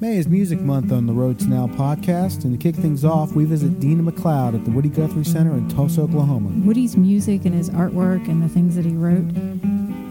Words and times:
May 0.00 0.16
is 0.16 0.28
Music 0.28 0.62
Month 0.62 0.92
on 0.92 1.04
the 1.04 1.12
Road 1.12 1.38
to 1.40 1.46
Now 1.46 1.66
podcast, 1.66 2.44
and 2.44 2.52
to 2.52 2.56
kick 2.56 2.74
things 2.74 3.04
off, 3.04 3.32
we 3.32 3.44
visit 3.44 3.80
Dina 3.80 4.02
McLeod 4.02 4.54
at 4.54 4.64
the 4.64 4.70
Woody 4.70 4.88
Guthrie 4.88 5.24
Center 5.24 5.52
in 5.52 5.68
Tulsa, 5.68 6.00
Oklahoma. 6.00 6.48
Woody's 6.64 6.96
music 6.96 7.44
and 7.44 7.54
his 7.54 7.68
artwork 7.68 8.26
and 8.26 8.42
the 8.42 8.48
things 8.48 8.76
that 8.76 8.86
he 8.86 8.94
wrote, 8.94 9.26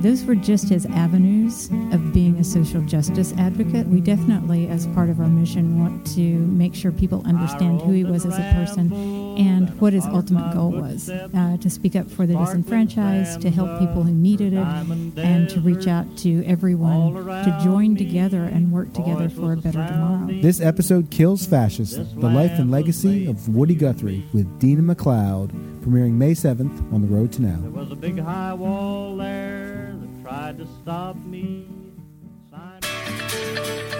those 0.01 0.23
were 0.23 0.35
just 0.35 0.69
his 0.69 0.85
avenues 0.85 1.69
of 1.91 2.13
being 2.13 2.37
a 2.37 2.43
social 2.43 2.81
justice 2.81 3.33
advocate. 3.33 3.87
We 3.87 3.99
definitely, 3.99 4.67
as 4.67 4.87
part 4.87 5.09
of 5.09 5.19
our 5.19 5.27
mission, 5.27 5.79
want 5.79 6.07
to 6.15 6.21
make 6.21 6.73
sure 6.73 6.91
people 6.91 7.21
understand 7.25 7.81
who 7.81 7.91
he 7.91 8.05
was 8.05 8.25
as 8.25 8.37
a 8.37 8.53
person 8.53 8.93
and 9.37 9.69
what 9.81 9.93
his 9.93 10.05
ultimate 10.05 10.53
goal 10.53 10.71
was 10.71 11.09
uh, 11.09 11.57
to 11.59 11.69
speak 11.69 11.95
up 11.95 12.09
for 12.09 12.25
the 12.25 12.33
disenfranchised, 12.33 13.41
to 13.41 13.49
help 13.49 13.79
people 13.79 14.03
who 14.03 14.11
needed 14.11 14.53
it, 14.53 14.67
and 15.17 15.49
to 15.49 15.59
reach 15.59 15.87
out 15.87 16.05
to 16.17 16.45
everyone 16.45 17.13
to 17.25 17.59
join 17.63 17.95
together 17.95 18.43
and 18.43 18.71
work 18.71 18.93
together 18.93 19.29
for 19.29 19.53
a 19.53 19.57
better 19.57 19.85
tomorrow. 19.85 20.27
This 20.41 20.61
episode 20.61 21.11
kills 21.11 21.45
fascists: 21.45 21.97
the 21.97 22.29
life 22.29 22.57
and 22.57 22.71
legacy 22.71 23.27
of 23.27 23.49
Woody 23.49 23.75
Guthrie 23.75 24.25
with 24.33 24.59
Dina 24.59 24.81
McLeod, 24.81 25.49
premiering 25.81 26.13
May 26.13 26.31
7th 26.31 26.93
on 26.93 27.01
the 27.01 27.07
Road 27.07 27.31
to 27.33 27.41
Now. 27.41 27.59
There 27.61 27.71
was 27.71 27.91
a 27.91 27.95
big 27.95 28.19
high 28.19 28.53
wall 28.53 29.17
there 29.17 29.58
that 29.58 29.58
tried 30.29 30.59
to 30.59 30.67
stop 30.83 31.15
me. 31.25 31.65
Sign- 32.51 33.98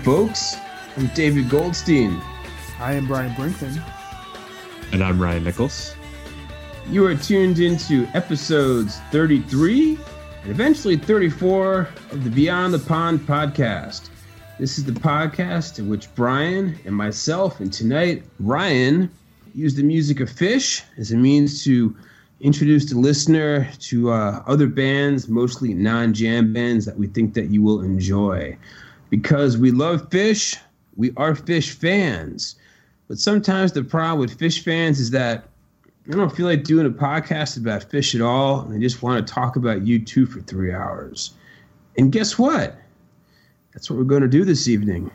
folks, 0.00 0.56
I'm 0.96 1.08
David 1.08 1.50
Goldstein. 1.50 2.22
I 2.78 2.94
am 2.94 3.06
Brian 3.06 3.34
Brinkman. 3.34 3.84
And 4.92 5.04
I'm 5.04 5.20
Ryan 5.20 5.44
Nichols. 5.44 5.94
You 6.88 7.04
are 7.04 7.14
tuned 7.14 7.58
into 7.58 8.06
episodes 8.14 8.98
33 9.10 9.98
and 10.42 10.50
eventually 10.50 10.96
34 10.96 11.80
of 12.12 12.24
the 12.24 12.30
Beyond 12.30 12.72
the 12.72 12.78
Pond 12.78 13.20
podcast. 13.20 14.08
This 14.58 14.78
is 14.78 14.86
the 14.86 14.92
podcast 14.92 15.78
in 15.78 15.90
which 15.90 16.12
Brian 16.14 16.78
and 16.86 16.96
myself, 16.96 17.60
and 17.60 17.70
tonight 17.70 18.22
Ryan, 18.38 19.10
use 19.54 19.74
the 19.74 19.82
music 19.82 20.20
of 20.20 20.30
Phish 20.30 20.82
as 20.96 21.12
a 21.12 21.16
means 21.16 21.62
to 21.64 21.94
introduce 22.40 22.90
the 22.90 22.98
listener 22.98 23.70
to 23.80 24.10
uh, 24.12 24.42
other 24.46 24.66
bands, 24.66 25.28
mostly 25.28 25.74
non-jam 25.74 26.54
bands 26.54 26.86
that 26.86 26.96
we 26.96 27.06
think 27.06 27.34
that 27.34 27.50
you 27.50 27.62
will 27.62 27.82
enjoy. 27.82 28.56
Because 29.10 29.58
we 29.58 29.70
love 29.70 30.08
Phish, 30.08 30.56
we 30.96 31.12
are 31.16 31.34
Phish 31.34 31.72
fans. 31.72 32.56
But 33.08 33.18
sometimes 33.18 33.72
the 33.72 33.84
problem 33.84 34.20
with 34.20 34.38
Phish 34.38 34.62
fans 34.62 35.00
is 35.00 35.10
that 35.10 35.48
I 36.08 36.12
don't 36.12 36.34
feel 36.34 36.46
like 36.46 36.64
doing 36.64 36.86
a 36.86 36.90
podcast 36.90 37.56
about 37.58 37.88
Phish 37.90 38.14
at 38.14 38.20
all, 38.20 38.60
and 38.60 38.74
I 38.74 38.78
just 38.78 39.02
want 39.02 39.26
to 39.26 39.32
talk 39.32 39.56
about 39.56 39.82
U2 39.82 40.28
for 40.28 40.40
three 40.40 40.72
hours. 40.72 41.32
And 41.98 42.10
guess 42.10 42.38
what? 42.38 42.76
That's 43.72 43.90
what 43.90 43.98
we're 43.98 44.04
going 44.04 44.22
to 44.22 44.28
do 44.28 44.44
this 44.44 44.66
evening. 44.66 45.10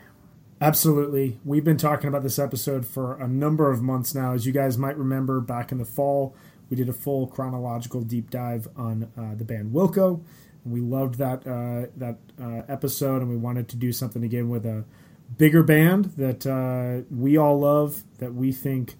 Absolutely. 0.60 1.38
We've 1.44 1.64
been 1.64 1.76
talking 1.76 2.08
about 2.08 2.22
this 2.22 2.38
episode 2.38 2.86
for 2.86 3.20
a 3.20 3.28
number 3.28 3.70
of 3.70 3.82
months 3.82 4.14
now. 4.14 4.32
As 4.32 4.46
you 4.46 4.52
guys 4.52 4.78
might 4.78 4.96
remember, 4.96 5.40
back 5.40 5.70
in 5.70 5.78
the 5.78 5.84
fall, 5.84 6.34
we 6.70 6.76
did 6.76 6.88
a 6.88 6.94
full 6.94 7.26
chronological 7.26 8.00
deep 8.00 8.30
dive 8.30 8.68
on 8.76 9.10
uh, 9.18 9.34
the 9.34 9.44
band 9.44 9.72
Wilco. 9.72 10.22
We 10.66 10.80
loved 10.80 11.16
that 11.16 11.46
uh, 11.46 11.90
that 11.96 12.18
uh, 12.40 12.62
episode, 12.68 13.22
and 13.22 13.30
we 13.30 13.36
wanted 13.36 13.68
to 13.68 13.76
do 13.76 13.92
something 13.92 14.24
again 14.24 14.48
with 14.48 14.66
a 14.66 14.84
bigger 15.38 15.62
band 15.62 16.06
that 16.16 16.46
uh, 16.46 17.04
we 17.14 17.36
all 17.36 17.60
love, 17.60 18.02
that 18.18 18.34
we 18.34 18.52
think 18.52 18.94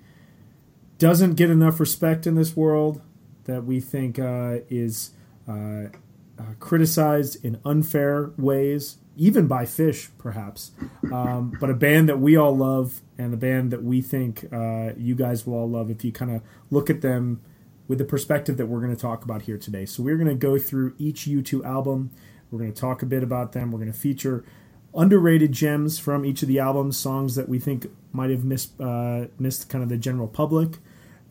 doesn't 0.98 1.34
get 1.34 1.50
enough 1.50 1.78
respect 1.78 2.26
in 2.26 2.34
this 2.34 2.56
world, 2.56 3.00
that 3.44 3.64
we 3.64 3.80
think 3.80 4.18
uh, 4.18 4.58
is 4.70 5.10
uh, 5.48 5.52
uh, 6.38 6.54
criticized 6.58 7.44
in 7.44 7.60
unfair 7.64 8.30
ways, 8.36 8.98
even 9.16 9.46
by 9.46 9.64
Phish, 9.64 10.08
perhaps. 10.18 10.70
Um, 11.12 11.56
but 11.60 11.70
a 11.70 11.74
band 11.74 12.08
that 12.08 12.18
we 12.18 12.36
all 12.36 12.56
love, 12.56 13.02
and 13.18 13.34
a 13.34 13.36
band 13.36 13.70
that 13.72 13.82
we 13.82 14.00
think 14.02 14.42
you 14.96 15.14
guys 15.14 15.46
will 15.46 15.54
all 15.54 15.70
love 15.70 15.90
if 15.90 16.04
you 16.04 16.12
kind 16.12 16.30
of 16.30 16.42
look 16.70 16.90
at 16.90 17.00
them 17.00 17.40
with 17.88 17.98
the 17.98 18.04
perspective 18.04 18.56
that 18.56 18.66
we're 18.66 18.80
going 18.80 18.94
to 18.94 19.00
talk 19.00 19.24
about 19.24 19.42
here 19.42 19.58
today. 19.58 19.84
So 19.86 20.02
we're 20.02 20.16
going 20.16 20.28
to 20.28 20.34
go 20.34 20.58
through 20.58 20.94
each 20.98 21.22
U2 21.22 21.64
album. 21.64 22.10
We're 22.50 22.58
going 22.58 22.72
to 22.72 22.80
talk 22.80 23.02
a 23.02 23.06
bit 23.06 23.22
about 23.22 23.52
them. 23.52 23.70
We're 23.70 23.78
going 23.78 23.92
to 23.92 23.98
feature 23.98 24.44
underrated 24.94 25.52
gems 25.52 25.98
from 25.98 26.24
each 26.24 26.42
of 26.42 26.48
the 26.48 26.58
albums, 26.58 26.96
songs 26.96 27.34
that 27.34 27.48
we 27.48 27.58
think 27.58 27.86
might 28.12 28.30
have 28.30 28.44
missed 28.44 28.80
uh, 28.80 29.26
missed 29.38 29.68
kind 29.68 29.84
of 29.84 29.90
the 29.90 29.98
general 29.98 30.26
public, 30.26 30.78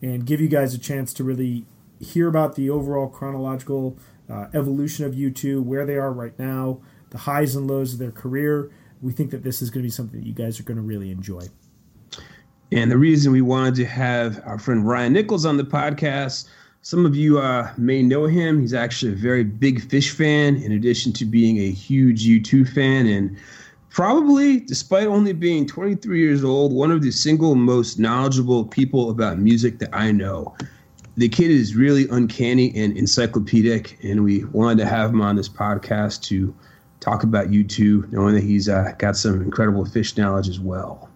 and 0.01 0.25
give 0.25 0.39
you 0.39 0.47
guys 0.47 0.73
a 0.73 0.77
chance 0.77 1.13
to 1.13 1.23
really 1.23 1.65
hear 1.99 2.27
about 2.27 2.55
the 2.55 2.69
overall 2.69 3.07
chronological 3.07 3.97
uh, 4.29 4.47
evolution 4.53 5.05
of 5.05 5.13
U2, 5.13 5.61
where 5.63 5.85
they 5.85 5.95
are 5.95 6.11
right 6.11 6.37
now, 6.37 6.81
the 7.09 7.19
highs 7.19 7.55
and 7.55 7.67
lows 7.67 7.93
of 7.93 7.99
their 7.99 8.11
career. 8.11 8.71
We 9.01 9.11
think 9.11 9.31
that 9.31 9.43
this 9.43 9.61
is 9.61 9.69
going 9.69 9.83
to 9.83 9.87
be 9.87 9.91
something 9.91 10.19
that 10.19 10.25
you 10.25 10.33
guys 10.33 10.59
are 10.59 10.63
going 10.63 10.77
to 10.77 10.83
really 10.83 11.11
enjoy. 11.11 11.47
And 12.71 12.91
the 12.91 12.97
reason 12.97 13.31
we 13.31 13.41
wanted 13.41 13.75
to 13.75 13.85
have 13.85 14.41
our 14.45 14.57
friend 14.57 14.87
Ryan 14.87 15.13
Nichols 15.13 15.45
on 15.45 15.57
the 15.57 15.63
podcast, 15.63 16.47
some 16.81 17.05
of 17.05 17.15
you 17.15 17.39
uh, 17.39 17.71
may 17.77 18.01
know 18.01 18.25
him. 18.25 18.59
He's 18.59 18.73
actually 18.73 19.13
a 19.13 19.15
very 19.15 19.43
big 19.43 19.81
Phish 19.81 20.11
fan, 20.11 20.55
in 20.57 20.71
addition 20.71 21.13
to 21.13 21.25
being 21.25 21.57
a 21.57 21.71
huge 21.71 22.25
U2 22.25 22.67
fan. 22.73 23.05
And 23.07 23.37
probably, 23.89 24.61
despite 24.61 25.07
only 25.07 25.33
being 25.33 25.67
23 25.67 26.19
years 26.19 26.43
old, 26.43 26.73
one 26.73 26.91
of 26.91 27.01
the 27.01 27.11
single 27.11 27.55
most 27.55 27.99
knowledgeable 27.99 28.65
people 28.65 29.09
about 29.09 29.39
music 29.39 29.79
that 29.79 29.89
I 29.93 30.11
know. 30.11 30.55
The 31.17 31.29
kid 31.29 31.49
is 31.49 31.75
really 31.75 32.09
uncanny 32.09 32.75
and 32.75 32.97
encyclopedic, 32.97 33.97
and 34.03 34.23
we 34.23 34.43
wanted 34.45 34.79
to 34.79 34.85
have 34.85 35.11
him 35.11 35.21
on 35.21 35.37
this 35.37 35.47
podcast 35.47 36.23
to 36.23 36.53
talk 36.99 37.23
about 37.23 37.47
U2, 37.47 38.11
knowing 38.11 38.35
that 38.35 38.43
he's 38.43 38.67
uh, 38.67 38.91
got 38.97 39.15
some 39.15 39.41
incredible 39.41 39.85
Phish 39.85 40.17
knowledge 40.17 40.49
as 40.49 40.59
well. 40.59 41.09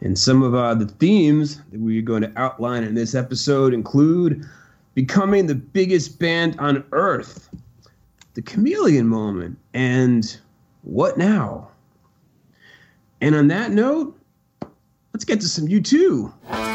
And 0.00 0.18
some 0.18 0.42
of 0.42 0.54
uh, 0.54 0.74
the 0.74 0.86
themes 0.86 1.60
that 1.70 1.80
we're 1.80 2.02
going 2.02 2.22
to 2.22 2.32
outline 2.36 2.84
in 2.84 2.94
this 2.94 3.14
episode 3.14 3.74
include 3.74 4.46
becoming 4.94 5.46
the 5.46 5.54
biggest 5.54 6.18
band 6.18 6.58
on 6.58 6.84
earth, 6.92 7.50
the 8.34 8.42
chameleon 8.42 9.06
moment, 9.06 9.58
and 9.74 10.38
what 10.82 11.18
now? 11.18 11.68
And 13.20 13.34
on 13.34 13.48
that 13.48 13.70
note, 13.72 14.18
let's 15.12 15.24
get 15.24 15.40
to 15.42 15.48
some 15.48 15.68
U2. 15.68 16.69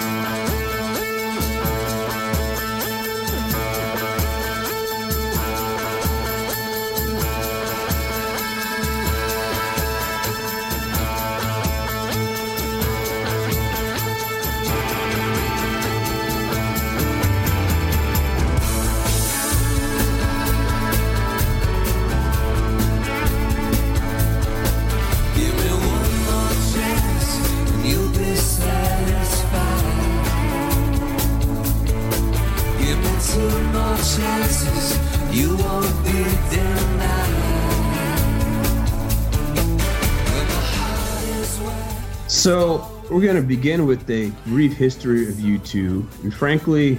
We're 43.16 43.22
going 43.22 43.38
to 43.38 43.42
begin 43.42 43.86
with 43.86 44.10
a 44.10 44.30
brief 44.46 44.74
history 44.74 45.30
of 45.30 45.36
U2. 45.36 46.24
And 46.24 46.34
frankly, 46.34 46.96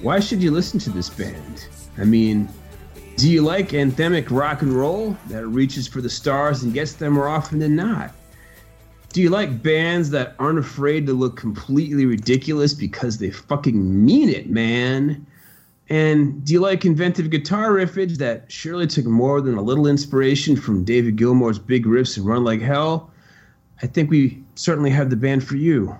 why 0.00 0.18
should 0.18 0.42
you 0.42 0.50
listen 0.50 0.80
to 0.80 0.88
this 0.88 1.10
band? 1.10 1.68
I 1.98 2.04
mean, 2.04 2.48
do 3.16 3.30
you 3.30 3.42
like 3.42 3.68
anthemic 3.68 4.30
rock 4.30 4.62
and 4.62 4.72
roll 4.72 5.14
that 5.26 5.46
reaches 5.46 5.86
for 5.86 6.00
the 6.00 6.08
stars 6.08 6.62
and 6.62 6.72
gets 6.72 6.94
there 6.94 7.10
more 7.10 7.28
often 7.28 7.58
than 7.58 7.76
not? 7.76 8.12
Do 9.12 9.20
you 9.20 9.28
like 9.28 9.62
bands 9.62 10.08
that 10.08 10.36
aren't 10.38 10.58
afraid 10.58 11.06
to 11.06 11.12
look 11.12 11.36
completely 11.36 12.06
ridiculous 12.06 12.72
because 12.72 13.18
they 13.18 13.30
fucking 13.30 14.06
mean 14.06 14.30
it, 14.30 14.48
man? 14.48 15.26
And 15.90 16.46
do 16.46 16.54
you 16.54 16.60
like 16.60 16.86
inventive 16.86 17.28
guitar 17.28 17.72
riffage 17.72 18.16
that 18.16 18.50
surely 18.50 18.86
took 18.86 19.04
more 19.04 19.42
than 19.42 19.58
a 19.58 19.62
little 19.62 19.86
inspiration 19.86 20.56
from 20.56 20.82
David 20.82 21.16
Gilmour's 21.16 21.58
big 21.58 21.84
riffs 21.84 22.16
and 22.16 22.24
Run 22.24 22.42
Like 22.42 22.62
Hell? 22.62 23.10
I 23.82 23.86
think 23.86 24.08
we 24.08 24.42
certainly 24.56 24.90
have 24.90 25.10
the 25.10 25.16
band 25.16 25.44
for 25.44 25.56
you. 25.56 25.98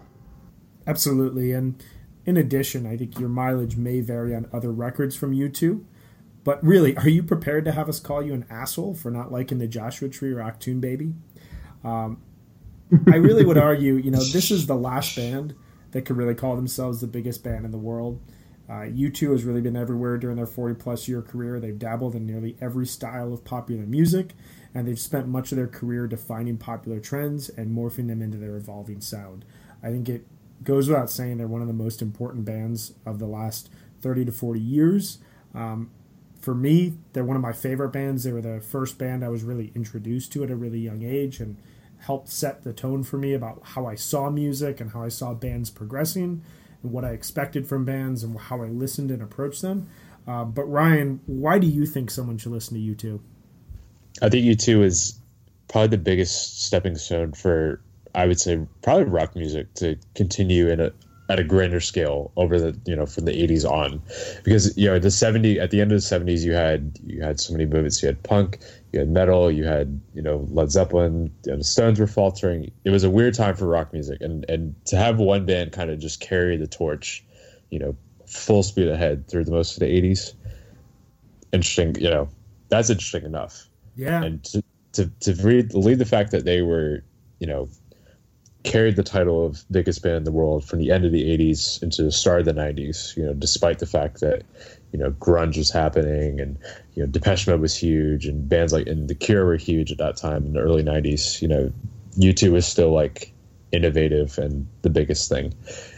Absolutely. 0.87 1.53
And 1.53 1.83
in 2.25 2.37
addition, 2.37 2.87
I 2.87 2.97
think 2.97 3.19
your 3.21 3.29
mileage 3.29 3.77
may 3.77 4.01
vary 4.01 4.35
on 4.35 4.49
other 4.53 4.73
records 4.73 5.15
from 5.15 5.33
U2. 5.33 5.85
But 6.45 6.63
really, 6.65 6.97
are 6.97 7.09
you 7.09 7.23
prepared 7.23 7.65
to 7.65 7.73
have 7.73 7.89
us 7.89 7.99
call 7.99 8.23
you 8.23 8.33
an 8.33 8.47
asshole 8.49 8.95
for 8.95 9.11
not 9.11 9.33
liking 9.33 9.59
the 9.59 9.67
Joshua 9.67 10.09
Tree 10.09 10.33
or 10.33 10.39
Achtung 10.39 10.81
Baby? 10.81 11.15
Um, 11.83 12.23
I 13.13 13.17
really 13.17 13.45
would 13.45 13.59
argue, 13.59 13.95
you 13.95 14.11
know, 14.11 14.23
this 14.23 14.51
is 14.51 14.67
the 14.67 14.77
last 14.77 15.17
band 15.17 15.55
that 15.91 16.03
could 16.03 16.17
really 16.17 16.35
call 16.35 16.55
themselves 16.55 17.01
the 17.01 17.07
biggest 17.09 17.43
band 17.43 17.65
in 17.65 17.73
the 17.73 17.79
world. 17.79 18.21
Uh, 18.69 18.83
U2 18.83 19.33
has 19.33 19.45
really 19.45 19.61
been 19.61 19.77
everywhere 19.77 20.19
during 20.19 20.37
their 20.37 20.47
40 20.47 20.75
plus 20.75 21.09
year 21.09 21.23
career. 21.23 21.59
They've 21.59 21.79
dabbled 21.79 22.15
in 22.15 22.27
nearly 22.27 22.57
every 22.61 22.87
style 22.87 23.33
of 23.33 23.45
popular 23.45 23.85
music, 23.85 24.33
and 24.77 24.87
they've 24.87 25.01
spent 25.01 25.27
much 25.27 25.53
of 25.53 25.57
their 25.57 25.67
career 25.67 26.07
defining 26.07 26.59
popular 26.59 27.01
trends 27.01 27.49
and 27.49 27.75
morphing 27.75 28.09
them 28.09 28.21
into 28.21 28.37
their 28.37 28.57
evolving 28.57 29.01
sound. 29.01 29.43
I 29.83 29.89
think 29.89 30.07
it 30.07 30.27
goes 30.63 30.87
without 30.87 31.11
saying 31.11 31.39
they're 31.39 31.47
one 31.47 31.63
of 31.63 31.67
the 31.67 31.73
most 31.73 32.03
important 32.03 32.45
bands 32.45 32.93
of 33.07 33.19
the 33.19 33.27
last 33.27 33.71
30 34.03 34.27
to 34.27 34.33
40 34.33 34.61
years. 34.61 35.17
Um, 35.55 35.91
for 36.43 36.55
me, 36.55 36.99
they're 37.15 37.25
one 37.25 37.37
of 37.37 37.43
my 37.43 37.55
favorite 37.55 37.89
bands. 37.89 38.25
They 38.25 38.33
were 38.33 38.43
the 38.43 38.61
first 38.61 38.99
band 38.99 39.25
I 39.25 39.31
was 39.31 39.45
really 39.45 39.73
introduced 39.75 40.31
to 40.33 40.45
at 40.45 40.51
a 40.51 40.57
really 40.57 40.81
young 40.81 41.03
age 41.03 41.41
and 41.41 41.57
helped 42.01 42.29
set 42.29 42.63
the 42.63 42.75
tone 42.75 43.03
for 43.03 43.17
me 43.17 43.33
about 43.33 43.63
how 43.63 43.87
I 43.87 43.95
saw 43.95 44.29
music 44.29 44.79
and 44.79 44.91
how 44.91 45.03
I 45.03 45.09
saw 45.09 45.33
bands 45.33 45.71
progressing 45.71 46.43
and 46.83 46.93
what 46.93 47.03
I 47.03 47.13
expected 47.13 47.67
from 47.67 47.87
bands 47.87 48.23
and 48.23 48.39
how 48.39 48.61
I 48.61 48.67
listened 48.67 49.11
and 49.11 49.23
approached 49.23 49.63
them. 49.63 49.89
Uh, 50.29 50.45
but 50.45 50.65
Ryan, 50.65 51.23
why 51.25 51.59
do 51.59 51.67
you 51.67 51.87
think 51.87 52.11
someone 52.11 52.37
should 52.37 52.53
listen 52.53 52.75
to 52.75 52.95
U2? 52.95 53.21
I 54.23 54.29
think 54.29 54.45
U2 54.47 54.83
is 54.83 55.19
probably 55.69 55.89
the 55.89 55.99
biggest 55.99 56.65
stepping 56.65 56.97
stone 56.97 57.33
for, 57.33 57.81
I 58.15 58.27
would 58.27 58.41
say, 58.41 58.59
probably 58.83 59.05
rock 59.05 59.37
music 59.37 59.73
to 59.75 59.97
continue 60.15 60.69
in 60.69 60.81
a 60.81 60.93
at 61.29 61.41
a 61.41 61.45
grander 61.45 61.81
scale 61.81 62.31
over 62.37 62.61
the 62.61 62.79
you 62.85 62.95
know 62.95 63.07
from 63.07 63.25
the 63.25 63.33
80s 63.33 63.69
on. 63.69 64.01
Because 64.45 64.77
you 64.77 64.87
know 64.87 64.99
the 64.99 65.11
70 65.11 65.59
at 65.59 65.71
the 65.71 65.81
end 65.81 65.93
of 65.93 66.01
the 66.01 66.07
70s 66.07 66.45
you 66.45 66.53
had 66.53 66.99
you 67.05 67.23
had 67.23 67.41
so 67.41 67.53
many 67.53 67.67
movements. 67.67 68.03
You 68.03 68.07
had 68.07 68.23
punk 68.23 68.59
you 68.93 69.01
had 69.01 69.09
metal 69.09 69.51
you 69.51 69.65
had 69.65 70.01
you 70.15 70.23
know 70.23 70.47
led 70.51 70.71
zeppelin 70.71 71.33
you 71.45 71.53
know, 71.53 71.59
the 71.59 71.65
stones 71.65 71.99
were 71.99 72.07
faltering. 72.07 72.71
It 72.85 72.91
was 72.91 73.05
a 73.05 73.11
weird 73.11 73.35
time 73.35 73.57
for 73.57 73.67
rock 73.67 73.93
music. 73.93 74.21
And 74.21 74.49
and 74.49 74.75
to 74.87 74.97
have 74.97 75.19
one 75.19 75.47
band 75.47 75.73
kind 75.73 75.91
of 75.91 75.99
just 75.99 76.21
carry 76.21 76.57
the 76.57 76.69
torch 76.69 77.25
you 77.71 77.79
know 77.79 77.97
full 78.27 78.63
speed 78.63 78.89
ahead 78.89 79.29
through 79.29 79.45
the 79.45 79.53
most 79.53 79.75
of 79.75 79.81
the 79.81 79.87
80s 79.87 80.35
interesting 81.53 81.95
you 81.97 82.11
know 82.11 82.29
that's 82.69 82.91
interesting 82.91 83.25
enough 83.25 83.69
Yeah. 83.97 84.23
and 84.23 84.45
to 84.45 84.63
to, 84.93 85.07
to 85.21 85.35
read 85.43 85.75
lead 85.75 85.99
the 85.99 86.05
fact 86.05 86.31
that 86.31 86.45
they 86.45 86.63
were 86.63 87.03
you 87.39 87.47
know 87.47 87.69
carried 88.63 88.97
the 88.97 89.03
title 89.03 89.47
of 89.47 89.65
biggest 89.71 90.03
band 90.03 90.17
in 90.17 90.25
the 90.25 90.33
world 90.33 90.65
from 90.65 90.81
the 90.81 90.91
end 90.91 91.05
of 91.05 91.13
the 91.13 91.23
80s 91.23 91.83
into 91.83 92.03
the 92.03 92.11
start 92.11 92.41
of 92.41 92.47
the 92.47 92.53
90s 92.53 93.17
you 93.17 93.25
know 93.25 93.33
despite 93.33 93.79
the 93.79 93.87
fact 93.87 94.21
that 94.21 94.43
you 94.93 94.99
know 94.99 95.13
grunge 95.13 95.57
was 95.57 95.71
happening 95.71 96.41
and 96.41 96.59
you 96.95 97.03
know 97.03 97.09
depeche 97.09 97.47
mode 97.47 97.61
was 97.61 97.77
huge 97.77 98.27
and 98.27 98.49
bands 98.49 98.73
like 98.73 98.87
and 98.87 99.09
the 99.09 99.15
cure 99.15 99.45
were 99.47 99.57
huge 99.57 99.93
at 99.93 99.99
that 99.99 100.17
time 100.17 100.45
in 100.45 100.53
the 100.55 100.61
early 100.61 100.83
90s 100.83 101.41
you 101.41 101.49
know 101.49 101.73
u2 102.19 102.51
was 102.51 102.67
still 102.67 102.93
like 102.93 103.33
innovative 103.73 104.37
and 104.39 104.67
the 104.83 104.91
biggest 104.91 105.29
thing 105.29 105.53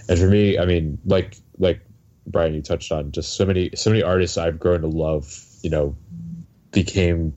and 0.09 0.19
for 0.19 0.27
me 0.27 0.59
i 0.59 0.65
mean 0.67 0.99
like 1.06 1.37
like 1.59 1.81
brian 2.27 2.55
you 2.55 2.61
touched 2.61 2.93
on 2.93 3.11
just 3.12 3.37
so 3.37 3.47
many 3.47 3.71
so 3.75 3.89
many 3.89 4.03
artists 4.03 4.37
i've 4.37 4.59
grown 4.59 4.83
to 4.83 4.89
love 4.89 5.43
you 5.62 5.71
know 5.71 5.97
became 6.73 7.33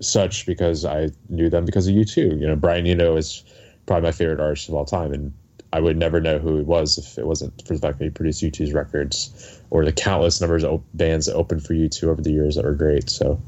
such 0.00 0.46
because 0.46 0.84
i 0.84 1.08
knew 1.28 1.50
them 1.50 1.64
because 1.64 1.86
of 1.86 1.94
u2 1.94 2.16
you 2.16 2.46
know 2.46 2.56
brian 2.56 2.86
eno 2.86 3.16
is 3.16 3.44
probably 3.86 4.08
my 4.08 4.12
favorite 4.12 4.40
artist 4.40 4.68
of 4.68 4.74
all 4.74 4.84
time, 4.84 5.12
and 5.12 5.32
I 5.72 5.80
would 5.80 5.96
never 5.96 6.20
know 6.20 6.38
who 6.38 6.58
he 6.58 6.62
was 6.62 6.98
if 6.98 7.18
it 7.18 7.26
wasn't 7.26 7.66
for 7.66 7.74
the 7.74 7.80
fact 7.80 7.98
that 7.98 8.04
he 8.04 8.10
produced 8.10 8.42
U2's 8.42 8.72
records 8.72 9.60
or 9.70 9.84
the 9.84 9.92
countless 9.92 10.40
numbers 10.40 10.64
of 10.64 10.82
bands 10.94 11.26
that 11.26 11.34
opened 11.34 11.64
for 11.64 11.74
U2 11.74 12.04
over 12.04 12.22
the 12.22 12.32
years 12.32 12.56
that 12.56 12.64
were 12.64 12.74
great. 12.74 13.08
So, 13.08 13.40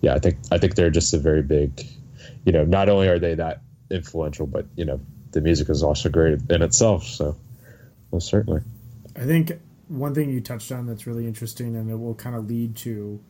yeah, 0.00 0.14
I 0.14 0.18
think 0.18 0.36
I 0.52 0.58
think 0.58 0.74
they're 0.74 0.90
just 0.90 1.14
a 1.14 1.18
very 1.18 1.42
big, 1.42 1.86
you 2.44 2.52
know, 2.52 2.64
not 2.64 2.88
only 2.88 3.08
are 3.08 3.18
they 3.18 3.34
that 3.34 3.62
influential, 3.90 4.46
but 4.46 4.66
you 4.76 4.84
know, 4.84 5.00
the 5.32 5.40
music 5.40 5.68
is 5.68 5.82
also 5.82 6.08
great 6.08 6.38
in 6.50 6.62
itself. 6.62 7.04
So, 7.04 7.36
most 8.12 8.28
certainly. 8.28 8.60
I 9.16 9.24
think 9.24 9.52
one 9.88 10.14
thing 10.14 10.30
you 10.30 10.40
touched 10.40 10.72
on 10.72 10.86
that's 10.86 11.06
really 11.06 11.26
interesting, 11.26 11.76
and 11.76 11.90
it 11.90 11.96
will 11.96 12.14
kind 12.14 12.36
of 12.36 12.48
lead 12.48 12.76
to 12.76 13.20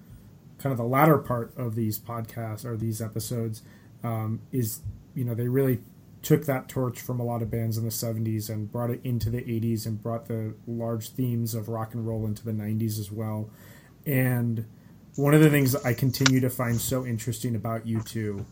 kind 0.61 0.73
of 0.73 0.77
the 0.77 0.85
latter 0.85 1.19
part 1.19 1.57
of 1.57 1.75
these 1.75 1.99
podcasts 1.99 2.65
or 2.65 2.77
these 2.77 3.01
episodes, 3.01 3.63
um, 4.05 4.41
is 4.53 4.81
you 5.15 5.25
know 5.25 5.35
they 5.35 5.49
really 5.49 5.81
took 6.23 6.45
that 6.45 6.69
torch 6.69 7.01
from 7.01 7.19
a 7.19 7.25
lot 7.25 7.41
of 7.41 7.51
bands 7.51 7.79
in 7.79 7.85
the 7.85 7.91
70s 7.91 8.51
and 8.51 8.71
brought 8.71 8.91
it 8.91 9.01
into 9.03 9.31
the 9.31 9.41
80s 9.41 9.87
and 9.87 10.03
brought 10.03 10.27
the 10.27 10.55
large 10.67 11.09
themes 11.09 11.55
of 11.55 11.69
rock 11.69 11.95
and 11.95 12.07
roll 12.07 12.27
into 12.27 12.45
the 12.45 12.53
90s 12.53 12.99
as 12.99 13.11
well. 13.11 13.49
And 14.05 14.67
one 15.17 15.33
of 15.33 15.41
the 15.41 15.49
things 15.49 15.75
I 15.77 15.95
continue 15.95 16.39
to 16.41 16.51
find 16.51 16.79
so 16.79 17.07
interesting 17.07 17.57
about 17.57 17.87
U2, 17.87 18.45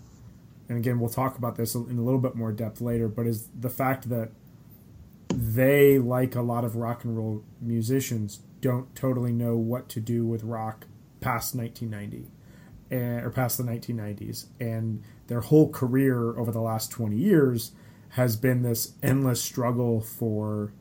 and 0.70 0.78
again, 0.78 0.99
we'll 0.99 1.10
talk 1.10 1.37
about 1.37 1.56
this 1.56 1.75
in 1.75 1.99
a 1.99 2.02
little 2.02 2.20
bit 2.20 2.34
more 2.34 2.52
depth 2.52 2.81
later, 2.81 3.06
but 3.06 3.26
is 3.26 3.49
the 3.58 3.70
fact 3.70 4.08
that 4.08 4.31
they, 5.28 5.99
like 5.99 6.34
a 6.34 6.43
lot 6.43 6.64
of 6.64 6.75
rock 6.75 7.05
and 7.05 7.19
roll 7.19 7.44
musicians, 7.60 8.40
don't 8.62 8.94
totally 8.94 9.32
know 9.32 9.58
what 9.58 9.90
to 9.90 10.00
do 10.00 10.26
with 10.26 10.43
rock 10.43 10.87
past 11.20 11.55
1990 11.55 12.31
and, 12.91 13.25
or 13.25 13.31
past 13.31 13.59
the 13.59 13.65
1990s. 13.65 14.47
And 14.61 15.03
their 15.26 15.41
whole 15.41 15.70
career 15.70 16.38
over 16.38 16.50
the 16.50 16.61
last 16.61 16.91
20 16.91 17.17
years 17.17 17.73
has 18.11 18.37
been 18.37 18.62
this 18.62 18.94
endless 19.03 19.43
struggle 19.43 20.01
for 20.01 20.72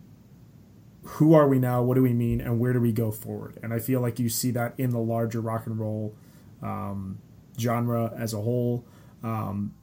who 1.04 1.34
are 1.34 1.48
we 1.48 1.60
now, 1.60 1.82
what 1.82 1.96
do 1.96 2.02
we 2.02 2.14
mean, 2.14 2.42
and 2.42 2.60
where 2.60 2.74
do 2.74 2.82
we 2.82 2.92
go 2.92 3.12
forward. 3.12 3.58
And 3.64 3.74
I 3.74 3.80
feel 3.80 4.02
like 4.02 4.20
you 4.20 4.30
see 4.30 4.52
that 4.52 4.74
in 4.78 4.92
the 4.92 5.00
larger 5.00 5.40
rock 5.40 5.66
and 5.66 5.80
roll 5.80 6.16
um, 6.62 7.20
genre 7.58 8.14
as 8.18 8.34
a 8.34 8.42
whole. 8.42 8.86
Um, 9.24 9.74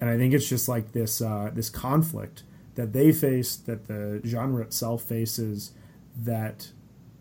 and 0.00 0.08
I 0.08 0.16
think 0.16 0.34
it's 0.34 0.48
just 0.48 0.68
like 0.68 0.92
this 0.92 1.20
uh, 1.20 1.50
this 1.52 1.68
conflict 1.68 2.44
that 2.76 2.92
they 2.92 3.10
face, 3.10 3.56
that 3.56 3.86
the 3.88 4.20
genre 4.24 4.62
itself 4.62 5.02
faces, 5.02 5.72
that 6.16 6.70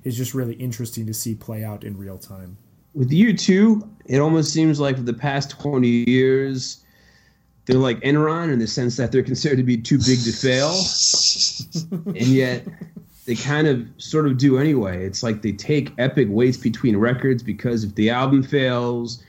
is 0.03 0.15
just 0.15 0.35
really 0.35 0.53
interesting 0.55 1.07
to 1.07 1.13
see 1.13 1.33
play 1.33 1.63
out 1.63 1.83
in 1.83 1.97
real 1.97 2.19
time. 2.19 2.57
With 2.97 3.11
U2, 3.11 3.87
it 4.07 4.17
almost 4.17 4.51
seems 4.51 4.79
like 4.79 4.95
for 4.95 5.03
the 5.03 5.13
past 5.13 5.51
20 5.51 6.09
years, 6.09 6.83
they're 7.65 7.77
like 7.77 7.99
Enron 7.99 8.51
in 8.51 8.57
the 8.57 8.65
sense 8.65 8.97
that 8.97 9.11
they're 9.11 9.21
considered 9.21 9.57
to 9.57 9.63
be 9.63 9.77
too 9.77 9.99
big 9.99 10.23
to 10.23 10.31
fail. 10.31 10.73
and 12.07 12.25
yet 12.25 12.65
they 13.25 13.35
kind 13.35 13.67
of 13.67 13.87
sort 13.97 14.25
of 14.25 14.39
do 14.39 14.57
anyway. 14.57 15.05
It's 15.05 15.21
like 15.21 15.43
they 15.43 15.51
take 15.51 15.93
epic 15.99 16.27
weights 16.31 16.57
between 16.57 16.97
records 16.97 17.43
because 17.43 17.83
if 17.83 17.93
the 17.93 18.09
album 18.09 18.41
fails, 18.41 19.23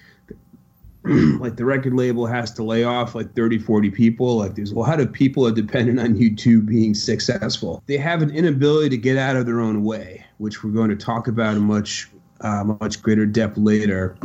like 1.04 1.56
the 1.56 1.66
record 1.66 1.92
label 1.92 2.24
has 2.24 2.50
to 2.52 2.62
lay 2.62 2.84
off 2.84 3.14
like 3.14 3.34
30 3.34 3.58
40 3.58 3.90
people 3.90 4.36
like 4.36 4.56
there's 4.56 4.72
a 4.72 4.78
lot 4.78 4.98
of 4.98 5.12
people 5.12 5.46
are 5.46 5.52
dependent 5.52 6.00
on 6.00 6.14
U2 6.14 6.66
being 6.66 6.92
successful 6.92 7.82
they 7.86 7.96
have 7.96 8.20
an 8.20 8.30
inability 8.30 8.90
to 8.90 8.96
get 8.98 9.16
out 9.16 9.36
of 9.36 9.46
their 9.46 9.60
own 9.60 9.84
way 9.84 10.26
which 10.38 10.62
we're 10.64 10.72
going 10.72 10.90
to 10.90 10.96
talk 10.96 11.28
about 11.28 11.56
in 11.56 11.62
much 11.62 12.10
uh, 12.40 12.64
much 12.80 13.02
greater 13.02 13.26
depth 13.26 13.56
later 13.56 14.16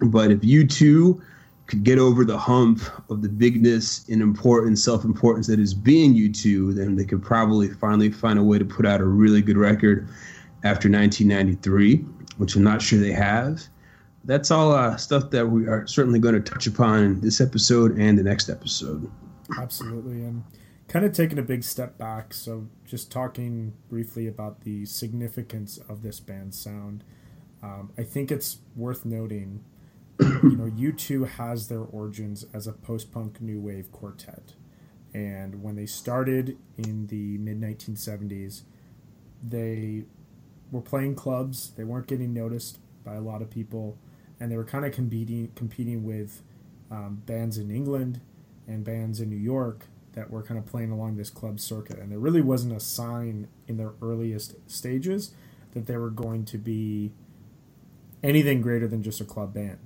but 0.00 0.30
if 0.30 0.40
U2 0.40 1.20
could 1.66 1.82
get 1.82 1.98
over 1.98 2.24
the 2.24 2.36
hump 2.36 2.82
of 3.08 3.22
the 3.22 3.28
bigness 3.28 4.06
and 4.08 4.20
importance 4.20 4.84
self-importance 4.84 5.46
that 5.46 5.58
is 5.58 5.72
being 5.72 6.14
U2, 6.14 6.74
then 6.74 6.96
they 6.96 7.06
could 7.06 7.22
probably 7.22 7.70
finally 7.70 8.10
find 8.10 8.38
a 8.38 8.42
way 8.42 8.58
to 8.58 8.66
put 8.66 8.84
out 8.84 9.00
a 9.00 9.04
really 9.04 9.40
good 9.40 9.56
record 9.56 10.06
after 10.64 10.90
1993 10.90 11.96
which 12.38 12.56
i'm 12.56 12.62
not 12.62 12.80
sure 12.80 12.98
they 12.98 13.12
have 13.12 13.68
that's 14.24 14.50
all 14.50 14.72
uh, 14.72 14.96
stuff 14.96 15.30
that 15.30 15.46
we 15.46 15.66
are 15.66 15.86
certainly 15.86 16.18
going 16.18 16.34
to 16.34 16.40
touch 16.40 16.66
upon 16.66 17.02
in 17.02 17.20
this 17.20 17.40
episode 17.40 17.98
and 17.98 18.18
the 18.18 18.22
next 18.22 18.48
episode. 18.48 19.10
Absolutely. 19.58 20.24
And 20.24 20.44
kind 20.88 21.04
of 21.04 21.12
taking 21.12 21.38
a 21.38 21.42
big 21.42 21.62
step 21.62 21.98
back. 21.98 22.32
So, 22.32 22.66
just 22.86 23.12
talking 23.12 23.74
briefly 23.88 24.26
about 24.26 24.62
the 24.62 24.86
significance 24.86 25.78
of 25.88 26.02
this 26.02 26.20
band's 26.20 26.58
sound, 26.58 27.04
um, 27.64 27.90
I 27.96 28.02
think 28.02 28.30
it's 28.30 28.58
worth 28.76 29.06
noting. 29.06 29.64
You 30.20 30.56
know, 30.56 30.70
U2 30.76 31.28
has 31.30 31.68
their 31.68 31.80
origins 31.80 32.44
as 32.52 32.66
a 32.66 32.72
post 32.72 33.10
punk 33.10 33.40
new 33.40 33.58
wave 33.58 33.90
quartet. 33.90 34.52
And 35.14 35.62
when 35.62 35.74
they 35.74 35.86
started 35.86 36.58
in 36.76 37.06
the 37.06 37.38
mid 37.38 37.60
1970s, 37.60 38.62
they 39.42 40.04
were 40.70 40.82
playing 40.82 41.14
clubs. 41.14 41.70
They 41.76 41.84
weren't 41.84 42.06
getting 42.06 42.34
noticed 42.34 42.78
by 43.04 43.14
a 43.14 43.20
lot 43.20 43.40
of 43.40 43.50
people, 43.50 43.96
and 44.38 44.52
they 44.52 44.56
were 44.56 44.64
kind 44.64 44.84
of 44.84 44.92
competing 44.92 45.50
competing 45.54 46.04
with 46.04 46.42
um, 46.90 47.22
bands 47.24 47.56
in 47.56 47.70
England 47.70 48.20
and 48.66 48.84
bands 48.84 49.20
in 49.20 49.30
New 49.30 49.36
York 49.36 49.86
that 50.12 50.30
were 50.30 50.42
kind 50.42 50.58
of 50.58 50.66
playing 50.66 50.90
along 50.90 51.16
this 51.16 51.30
club 51.30 51.60
circuit. 51.60 51.98
And 51.98 52.12
there 52.12 52.18
really 52.18 52.40
wasn't 52.40 52.76
a 52.76 52.80
sign 52.80 53.48
in 53.66 53.78
their 53.78 53.92
earliest 54.02 54.54
stages 54.70 55.32
that 55.72 55.86
they 55.86 55.96
were 55.96 56.10
going 56.10 56.44
to 56.46 56.58
be 56.58 57.12
anything 58.24 58.62
greater 58.62 58.88
than 58.88 59.02
just 59.02 59.20
a 59.20 59.24
club 59.24 59.54
band. 59.54 59.78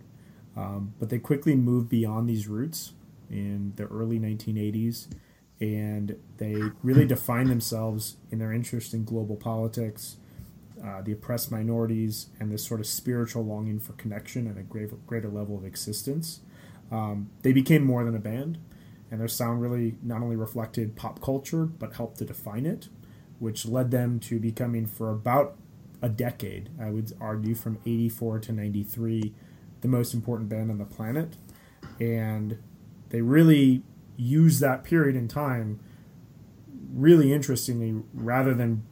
Um, 0.57 0.95
but 0.99 1.11
they 1.11 1.18
quickly 1.18 1.54
moved 1.54 1.88
beyond 1.88 2.28
these 2.28 2.49
roots 2.49 2.92
in 3.28 3.75
the 3.76 3.85
early 3.87 4.18
1980s, 4.18 5.09
and 5.61 6.16
they 6.38 6.57
really 6.83 7.04
defined 7.16 7.50
themselves 7.50 8.16
in 8.30 8.38
their 8.38 8.52
interest 8.52 8.95
in 8.95 9.04
global 9.04 9.37
politics, 9.37 10.16
uh, 10.83 11.02
the 11.02 11.12
oppressed 11.12 11.50
minorities, 11.50 12.28
and 12.40 12.50
this 12.50 12.64
sort 12.64 12.80
of 12.80 12.87
spiritual 12.87 13.45
longing 13.45 13.78
for 13.78 13.92
connection 13.95 14.47
and 14.47 14.57
a 14.57 14.62
greater, 14.62 14.97
greater 15.07 15.28
level 15.28 15.57
of 15.57 15.64
existence. 15.64 16.40
Um, 16.90 17.30
they 17.42 17.52
became 17.52 17.85
more 17.85 18.04
than 18.04 18.14
a 18.14 18.21
band, 18.21 18.59
and 19.11 19.21
their 19.21 19.28
sound 19.28 19.61
really 19.61 19.97
not 20.02 20.23
only 20.23 20.37
reflected 20.37 20.97
pop 20.97 21.21
culture 21.21 21.66
but 21.66 21.97
helped 21.97 22.18
to 22.18 22.25
define 22.25 22.66
it, 22.66 22.88
which 23.38 23.66
led 23.66 23.90
them 23.90 24.18
to 24.21 24.38
becoming 24.38 24.87
for 24.87 25.11
about 25.11 25.57
a 26.00 26.09
decade, 26.09 26.71
I 26.81 26.90
would 26.90 27.12
argue 27.21 27.55
from 27.55 27.78
84 27.85 28.40
to 28.40 28.52
93, 28.52 29.35
the 29.81 29.88
most 29.88 30.14
important 30.14 30.49
band 30.49 30.71
on 30.71 30.78
the 30.78 30.85
planet. 30.85 31.37
And 32.00 32.59
they 33.11 33.21
really 33.21 33.83
use 34.17 34.61
that 34.61 34.85
period 34.85 35.17
in 35.17 35.28
time 35.28 35.81
really 36.93 37.33
interestingly 37.33 38.02
rather 38.12 38.55
than 38.55 38.83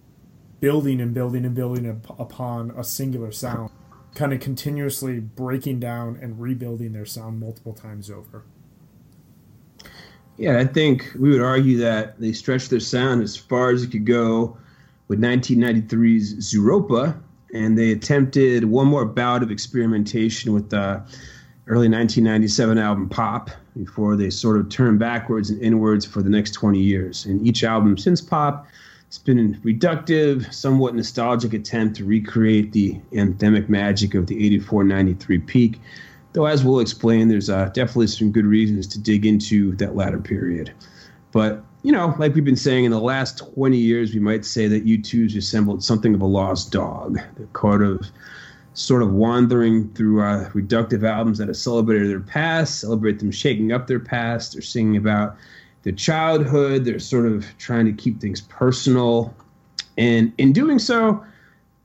building 0.61 1.01
and 1.01 1.13
building 1.13 1.45
and 1.45 1.55
building 1.55 1.89
up 1.89 2.19
upon 2.19 2.71
a 2.73 2.85
singular 2.85 3.33
sound 3.33 3.71
kind 4.15 4.33
of 4.33 4.41
continuously 4.41 5.21
breaking 5.21 5.79
down 5.79 6.19
and 6.23 6.41
rebuilding 6.41 6.93
their 6.93 7.05
sound 7.05 7.39
multiple 7.39 7.75
times 7.75 8.11
over 8.11 8.45
Yeah, 10.37 10.59
I 10.59 10.65
think 10.65 11.13
we 11.19 11.31
would 11.31 11.43
argue 11.43 11.79
that 11.79 12.19
they 12.19 12.33
stretched 12.33 12.71
their 12.71 12.81
sound 12.81 13.23
as 13.23 13.37
far 13.37 13.71
as 13.71 13.83
it 13.83 13.91
could 13.91 14.07
go 14.07 14.57
with 15.09 15.21
1993's 15.21 16.53
Zooropa, 16.53 17.19
and 17.55 17.79
they 17.79 17.93
attempted 17.93 18.65
one 18.65 18.87
more 18.87 19.05
bout 19.05 19.43
of 19.43 19.51
experimentation 19.51 20.53
with 20.53 20.71
the 20.71 21.03
early 21.69 21.89
1997 21.89 22.79
album 22.79 23.09
Pop 23.09 23.51
before 23.77 24.17
they 24.17 24.31
sort 24.31 24.59
of 24.59 24.69
turned 24.69 24.99
backwards 24.99 25.51
and 25.51 25.61
inwards 25.61 26.05
for 26.05 26.23
the 26.23 26.31
next 26.31 26.53
20 26.53 26.79
years. 26.79 27.25
And 27.27 27.47
each 27.47 27.65
album 27.65 27.99
since 27.99 28.21
Pop 28.21 28.67
it's 29.09 29.19
been 29.19 29.39
a 29.39 29.67
reductive, 29.67 30.53
somewhat 30.53 30.95
nostalgic 30.95 31.55
attempt 31.55 31.97
to 31.97 32.05
recreate 32.05 32.73
the 32.73 33.01
anthemic 33.13 33.69
magic 33.69 34.15
of 34.15 34.27
the 34.27 34.45
84 34.45 34.85
93 34.85 35.39
peak. 35.39 35.81
Though, 36.33 36.47
as 36.47 36.65
we'll 36.65 36.81
explain, 36.81 37.29
there's 37.29 37.49
uh, 37.49 37.67
definitely 37.67 38.09
some 38.09 38.33
good 38.33 38.45
reasons 38.45 38.87
to 38.89 38.99
dig 38.99 39.25
into 39.25 39.75
that 39.77 39.97
latter 39.97 40.19
period. 40.19 40.73
But, 41.33 41.65
you 41.87 41.93
know, 41.93 42.17
like 42.19 42.35
we've 42.35 42.45
been 42.45 42.57
saying, 42.57 42.85
in 42.85 42.91
the 42.91 42.99
last 42.99 43.39
20 43.39 43.77
years, 43.77 44.13
we 44.13 44.19
might 44.19 44.45
say 44.45 44.67
that 44.67 44.85
U2's 44.85 45.37
resembled 45.37 45.85
something 45.85 46.17
of 46.17 46.21
a 46.21 46.27
lost 46.27 46.73
dog. 46.73 47.21
They're 47.37 47.83
of 47.83 48.11
sort 48.75 49.03
of 49.03 49.13
wandering 49.13 49.89
through 49.93 50.21
uh, 50.21 50.51
reductive 50.51 51.09
albums 51.09 51.39
that 51.39 51.47
have 51.47 51.57
celebrated 51.57 52.11
their 52.11 52.19
past, 52.19 52.81
celebrate 52.81 53.21
them 53.21 53.31
shaking 53.31 53.71
up 53.71 53.87
their 53.87 54.01
past, 54.01 54.55
they're 54.55 54.63
singing 54.63 54.97
about 54.97 55.37
their 55.85 55.93
childhood. 55.93 56.85
They're 56.85 56.99
sort 56.99 57.25
of 57.25 57.47
trying 57.57 57.85
to 57.85 57.93
keep 57.93 58.21
things 58.21 58.41
personal. 58.41 59.33
And 59.97 60.33
in 60.39 60.53
doing 60.53 60.81
so, 60.81 61.25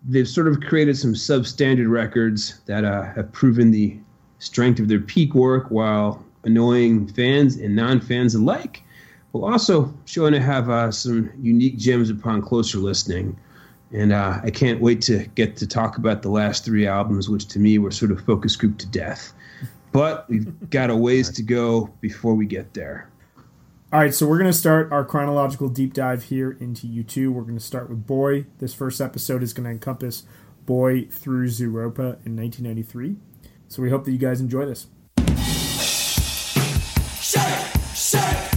they've 0.10 0.28
sort 0.28 0.48
of 0.48 0.62
created 0.62 0.98
some 0.98 1.14
substandard 1.14 1.92
records 1.92 2.60
that 2.66 2.86
uh, 2.86 3.04
have 3.04 3.32
proven 3.34 3.70
the 3.70 4.00
strength 4.40 4.80
of 4.80 4.88
their 4.88 5.00
peak 5.00 5.36
work 5.36 5.70
while 5.70 6.26
annoying 6.44 7.08
fans 7.10 7.56
and 7.58 7.76
non 7.76 8.02
fans 8.02 8.34
alike, 8.34 8.82
while 9.32 9.52
also 9.52 9.94
showing 10.06 10.34
to 10.34 10.40
have 10.40 10.70
uh, 10.70 10.92
some 10.92 11.32
unique 11.42 11.78
gems 11.78 12.10
upon 12.10 12.42
closer 12.42 12.78
listening. 12.78 13.38
And 13.94 14.14
uh, 14.14 14.40
I 14.44 14.52
can't 14.52 14.82
wait 14.82 15.02
to 15.04 15.26
get 15.36 15.58
to 15.58 15.68
talk 15.68 15.98
about 15.98 16.22
the 16.22 16.30
last 16.30 16.64
three 16.64 16.88
albums, 16.88 17.30
which 17.30 17.48
to 17.50 17.60
me 17.60 17.78
were 17.78 17.92
sort 17.92 18.12
of 18.12 18.24
focus 18.24 18.56
group 18.56 18.78
to 18.80 18.88
death. 18.88 19.34
But 19.92 20.30
we've 20.30 20.70
got 20.70 20.90
a 20.90 20.96
ways 20.96 21.30
to 21.32 21.44
go 21.44 21.94
before 22.00 22.34
we 22.34 22.46
get 22.46 22.74
there. 22.74 23.10
All 23.92 24.00
right, 24.00 24.14
so 24.14 24.26
we're 24.26 24.38
going 24.38 24.50
to 24.50 24.58
start 24.58 24.90
our 24.94 25.04
chronological 25.04 25.68
deep 25.68 25.94
dive 25.94 26.24
here 26.24 26.52
into 26.52 26.88
U2. 26.88 27.34
We're 27.34 27.42
going 27.42 27.58
to 27.58 27.60
start 27.60 27.90
with 27.90 28.08
Boy. 28.08 28.46
This 28.60 28.74
first 28.74 29.02
episode 29.02 29.44
is 29.44 29.52
going 29.52 29.66
to 29.66 29.72
encompass 29.72 30.24
Boy 30.66 31.08
through 31.12 31.48
Zooropa 31.48 32.26
in 32.26 32.38
1993. 32.38 33.18
So 33.68 33.82
we 33.82 33.90
hope 33.90 34.06
that 34.06 34.12
you 34.12 34.18
guys 34.18 34.40
enjoy 34.40 34.66
this. 34.66 34.88
Shake, 37.20 37.94
shake. 37.94 38.51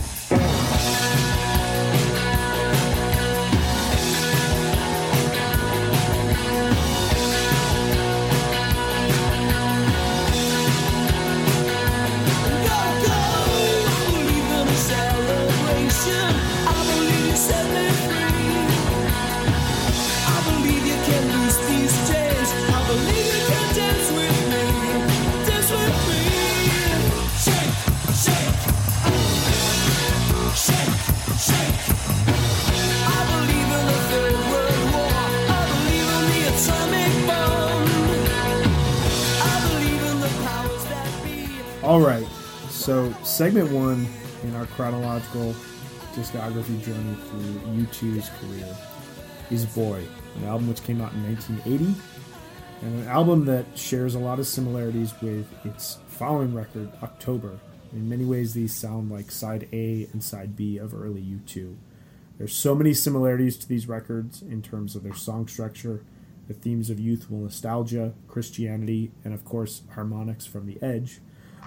All 41.94 42.00
right, 42.00 42.26
so 42.70 43.12
segment 43.22 43.70
one 43.70 44.08
in 44.42 44.56
our 44.56 44.66
chronological 44.66 45.54
discography 46.14 46.82
journey 46.82 47.14
through 47.28 47.86
U2's 47.86 48.30
career 48.40 48.76
is 49.48 49.64
Boy, 49.64 50.02
an 50.38 50.44
album 50.44 50.66
which 50.66 50.82
came 50.82 51.00
out 51.00 51.12
in 51.12 51.22
1980, 51.22 51.94
and 52.82 53.00
an 53.00 53.06
album 53.06 53.44
that 53.44 53.78
shares 53.78 54.16
a 54.16 54.18
lot 54.18 54.40
of 54.40 54.48
similarities 54.48 55.14
with 55.22 55.46
its 55.64 55.98
following 56.08 56.52
record, 56.52 56.90
October. 57.00 57.60
In 57.92 58.08
many 58.08 58.24
ways, 58.24 58.54
these 58.54 58.74
sound 58.74 59.12
like 59.12 59.30
side 59.30 59.68
A 59.72 60.08
and 60.12 60.20
side 60.20 60.56
B 60.56 60.78
of 60.78 61.00
early 61.00 61.22
U2. 61.22 61.76
There's 62.38 62.56
so 62.56 62.74
many 62.74 62.92
similarities 62.92 63.56
to 63.58 63.68
these 63.68 63.86
records 63.86 64.42
in 64.42 64.62
terms 64.62 64.96
of 64.96 65.04
their 65.04 65.14
song 65.14 65.46
structure, 65.46 66.02
the 66.48 66.54
themes 66.54 66.90
of 66.90 66.98
youthful 66.98 67.38
nostalgia, 67.38 68.14
Christianity, 68.26 69.12
and 69.24 69.32
of 69.32 69.44
course, 69.44 69.82
harmonics 69.94 70.44
from 70.44 70.66
the 70.66 70.82
Edge. 70.82 71.20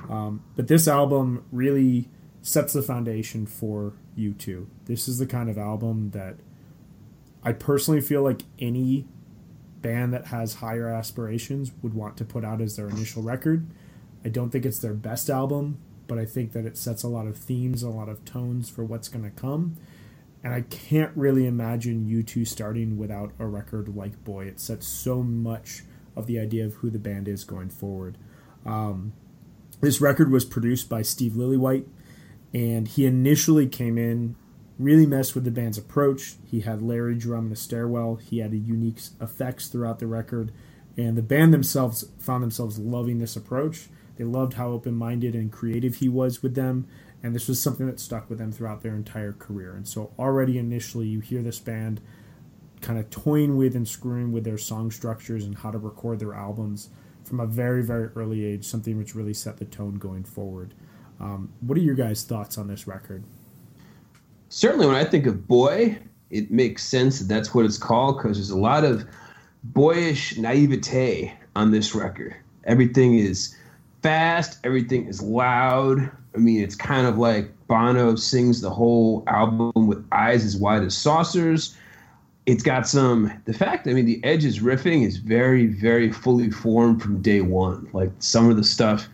Um, 0.09 0.43
but 0.55 0.67
this 0.67 0.87
album 0.87 1.45
really 1.51 2.09
sets 2.41 2.73
the 2.73 2.81
foundation 2.81 3.45
for 3.45 3.93
U2. 4.17 4.67
This 4.85 5.07
is 5.07 5.17
the 5.17 5.25
kind 5.25 5.49
of 5.49 5.57
album 5.57 6.11
that 6.11 6.35
I 7.43 7.53
personally 7.53 8.01
feel 8.01 8.23
like 8.23 8.43
any 8.59 9.05
band 9.81 10.13
that 10.13 10.27
has 10.27 10.55
higher 10.55 10.89
aspirations 10.89 11.71
would 11.81 11.93
want 11.93 12.17
to 12.17 12.25
put 12.25 12.43
out 12.43 12.61
as 12.61 12.75
their 12.75 12.89
initial 12.89 13.21
record. 13.21 13.67
I 14.25 14.29
don't 14.29 14.49
think 14.49 14.65
it's 14.65 14.79
their 14.79 14.93
best 14.93 15.29
album, 15.29 15.77
but 16.07 16.17
I 16.17 16.25
think 16.25 16.53
that 16.53 16.65
it 16.65 16.77
sets 16.77 17.03
a 17.03 17.07
lot 17.07 17.27
of 17.27 17.37
themes, 17.37 17.83
a 17.83 17.89
lot 17.89 18.09
of 18.09 18.25
tones 18.25 18.69
for 18.69 18.83
what's 18.83 19.07
going 19.07 19.23
to 19.23 19.31
come. 19.31 19.77
And 20.43 20.53
I 20.53 20.61
can't 20.61 21.11
really 21.15 21.45
imagine 21.45 22.07
U2 22.07 22.47
starting 22.47 22.97
without 22.97 23.31
a 23.39 23.45
record 23.45 23.95
like 23.95 24.23
Boy. 24.23 24.45
It 24.45 24.59
sets 24.59 24.87
so 24.87 25.21
much 25.21 25.83
of 26.15 26.25
the 26.25 26.39
idea 26.39 26.65
of 26.65 26.75
who 26.75 26.89
the 26.89 26.99
band 26.99 27.27
is 27.27 27.43
going 27.43 27.69
forward. 27.69 28.17
Um, 28.65 29.13
this 29.81 30.01
record 30.01 30.31
was 30.31 30.45
produced 30.45 30.89
by 30.89 31.01
Steve 31.01 31.33
Lillywhite, 31.33 31.85
and 32.53 32.87
he 32.87 33.05
initially 33.05 33.67
came 33.67 33.97
in, 33.97 34.35
really 34.79 35.05
messed 35.05 35.35
with 35.35 35.43
the 35.43 35.51
band's 35.51 35.77
approach. 35.77 36.35
He 36.45 36.61
had 36.61 36.81
Larry 36.81 37.15
drum 37.15 37.47
in 37.47 37.51
a 37.51 37.55
stairwell. 37.55 38.15
He 38.15 38.39
had 38.39 38.53
unique 38.53 38.99
effects 39.21 39.67
throughout 39.67 39.99
the 39.99 40.07
record, 40.07 40.51
and 40.95 41.17
the 41.17 41.21
band 41.21 41.53
themselves 41.53 42.09
found 42.19 42.43
themselves 42.43 42.79
loving 42.79 43.19
this 43.19 43.35
approach. 43.35 43.87
They 44.17 44.23
loved 44.23 44.53
how 44.53 44.69
open-minded 44.69 45.35
and 45.35 45.51
creative 45.51 45.95
he 45.95 46.09
was 46.09 46.41
with 46.41 46.55
them, 46.55 46.87
and 47.21 47.35
this 47.35 47.47
was 47.47 47.61
something 47.61 47.85
that 47.87 47.99
stuck 47.99 48.29
with 48.29 48.39
them 48.39 48.51
throughout 48.51 48.81
their 48.81 48.95
entire 48.95 49.33
career. 49.33 49.75
And 49.75 49.87
so 49.87 50.11
already 50.17 50.57
initially, 50.57 51.07
you 51.07 51.19
hear 51.19 51.43
this 51.43 51.59
band 51.59 52.01
kind 52.81 52.97
of 52.99 53.09
toying 53.09 53.57
with 53.57 53.75
and 53.75 53.87
screwing 53.87 54.31
with 54.31 54.43
their 54.43 54.57
song 54.57 54.91
structures 54.91 55.45
and 55.45 55.57
how 55.57 55.71
to 55.71 55.77
record 55.77 56.19
their 56.19 56.33
albums 56.33 56.89
from 57.27 57.39
a 57.39 57.45
very 57.45 57.83
very 57.83 58.09
early 58.15 58.45
age 58.45 58.65
something 58.65 58.97
which 58.97 59.15
really 59.15 59.33
set 59.33 59.57
the 59.57 59.65
tone 59.65 59.95
going 59.95 60.23
forward 60.23 60.73
um, 61.19 61.51
what 61.61 61.77
are 61.77 61.81
your 61.81 61.95
guys 61.95 62.23
thoughts 62.23 62.57
on 62.57 62.67
this 62.67 62.87
record 62.87 63.23
certainly 64.49 64.87
when 64.87 64.95
I 64.95 65.03
think 65.03 65.25
of 65.25 65.47
boy, 65.47 65.97
it 66.29 66.51
makes 66.51 66.83
sense 66.83 67.19
that 67.19 67.27
that's 67.27 67.53
what 67.53 67.65
it's 67.65 67.77
called 67.77 68.17
because 68.17 68.37
there's 68.37 68.49
a 68.49 68.57
lot 68.57 68.83
of 68.83 69.05
boyish 69.63 70.37
naivete 70.37 71.33
on 71.55 71.71
this 71.71 71.95
record. 71.95 72.35
Everything 72.65 73.17
is 73.17 73.55
fast, 74.01 74.59
everything 74.63 75.07
is 75.07 75.21
loud. 75.21 76.11
I 76.35 76.37
mean, 76.37 76.61
it's 76.61 76.75
kind 76.75 77.07
of 77.07 77.17
like 77.17 77.51
Bono 77.67 78.15
sings 78.15 78.61
the 78.61 78.69
whole 78.69 79.23
album 79.27 79.87
with 79.87 80.05
eyes 80.11 80.45
as 80.45 80.55
wide 80.55 80.83
as 80.83 80.95
saucers. 80.95 81.75
It's 82.47 82.63
got 82.63 82.87
some, 82.87 83.29
the 83.43 83.53
fact, 83.53 83.89
I 83.89 83.93
mean, 83.93 84.05
the 84.05 84.23
Edge's 84.23 84.59
riffing 84.59 85.05
is 85.05 85.17
very, 85.17 85.65
very 85.65 86.13
fully 86.13 86.49
formed 86.49 87.01
from 87.01 87.21
day 87.21 87.41
one. 87.41 87.89
Like 87.91 88.09
some 88.19 88.49
of 88.49 88.55
the 88.55 88.63
stuff, 88.63 89.09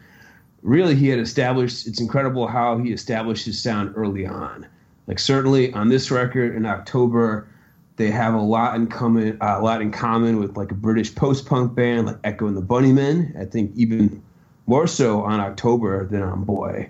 really, 0.61 0.93
he 0.93 1.07
had 1.07 1.17
established, 1.17 1.87
it's 1.87 1.99
incredible 1.99 2.45
how 2.47 2.77
he 2.77 2.93
established 2.93 3.45
his 3.47 3.59
sound 3.59 3.91
early 3.95 4.27
on. 4.27 4.67
Like, 5.07 5.17
certainly 5.17 5.73
on 5.73 5.89
this 5.89 6.11
record 6.11 6.55
in 6.55 6.67
October, 6.67 7.47
they 7.95 8.11
have 8.11 8.35
a 8.35 8.39
lot 8.39 8.75
in 8.75 8.85
common, 8.85 9.37
uh, 9.41 9.57
a 9.57 9.63
lot 9.63 9.81
in 9.81 9.91
common 9.91 10.39
with 10.39 10.55
like 10.55 10.69
a 10.69 10.75
British 10.75 11.13
post-punk 11.15 11.73
band 11.73 12.05
like 12.05 12.17
Echo 12.23 12.45
and 12.45 12.55
the 12.55 12.61
Bunnymen. 12.61 13.35
I 13.41 13.45
think 13.45 13.71
even 13.75 14.21
more 14.67 14.85
so 14.85 15.23
on 15.23 15.39
October 15.39 16.05
than 16.05 16.21
on 16.21 16.43
Boy. 16.43 16.87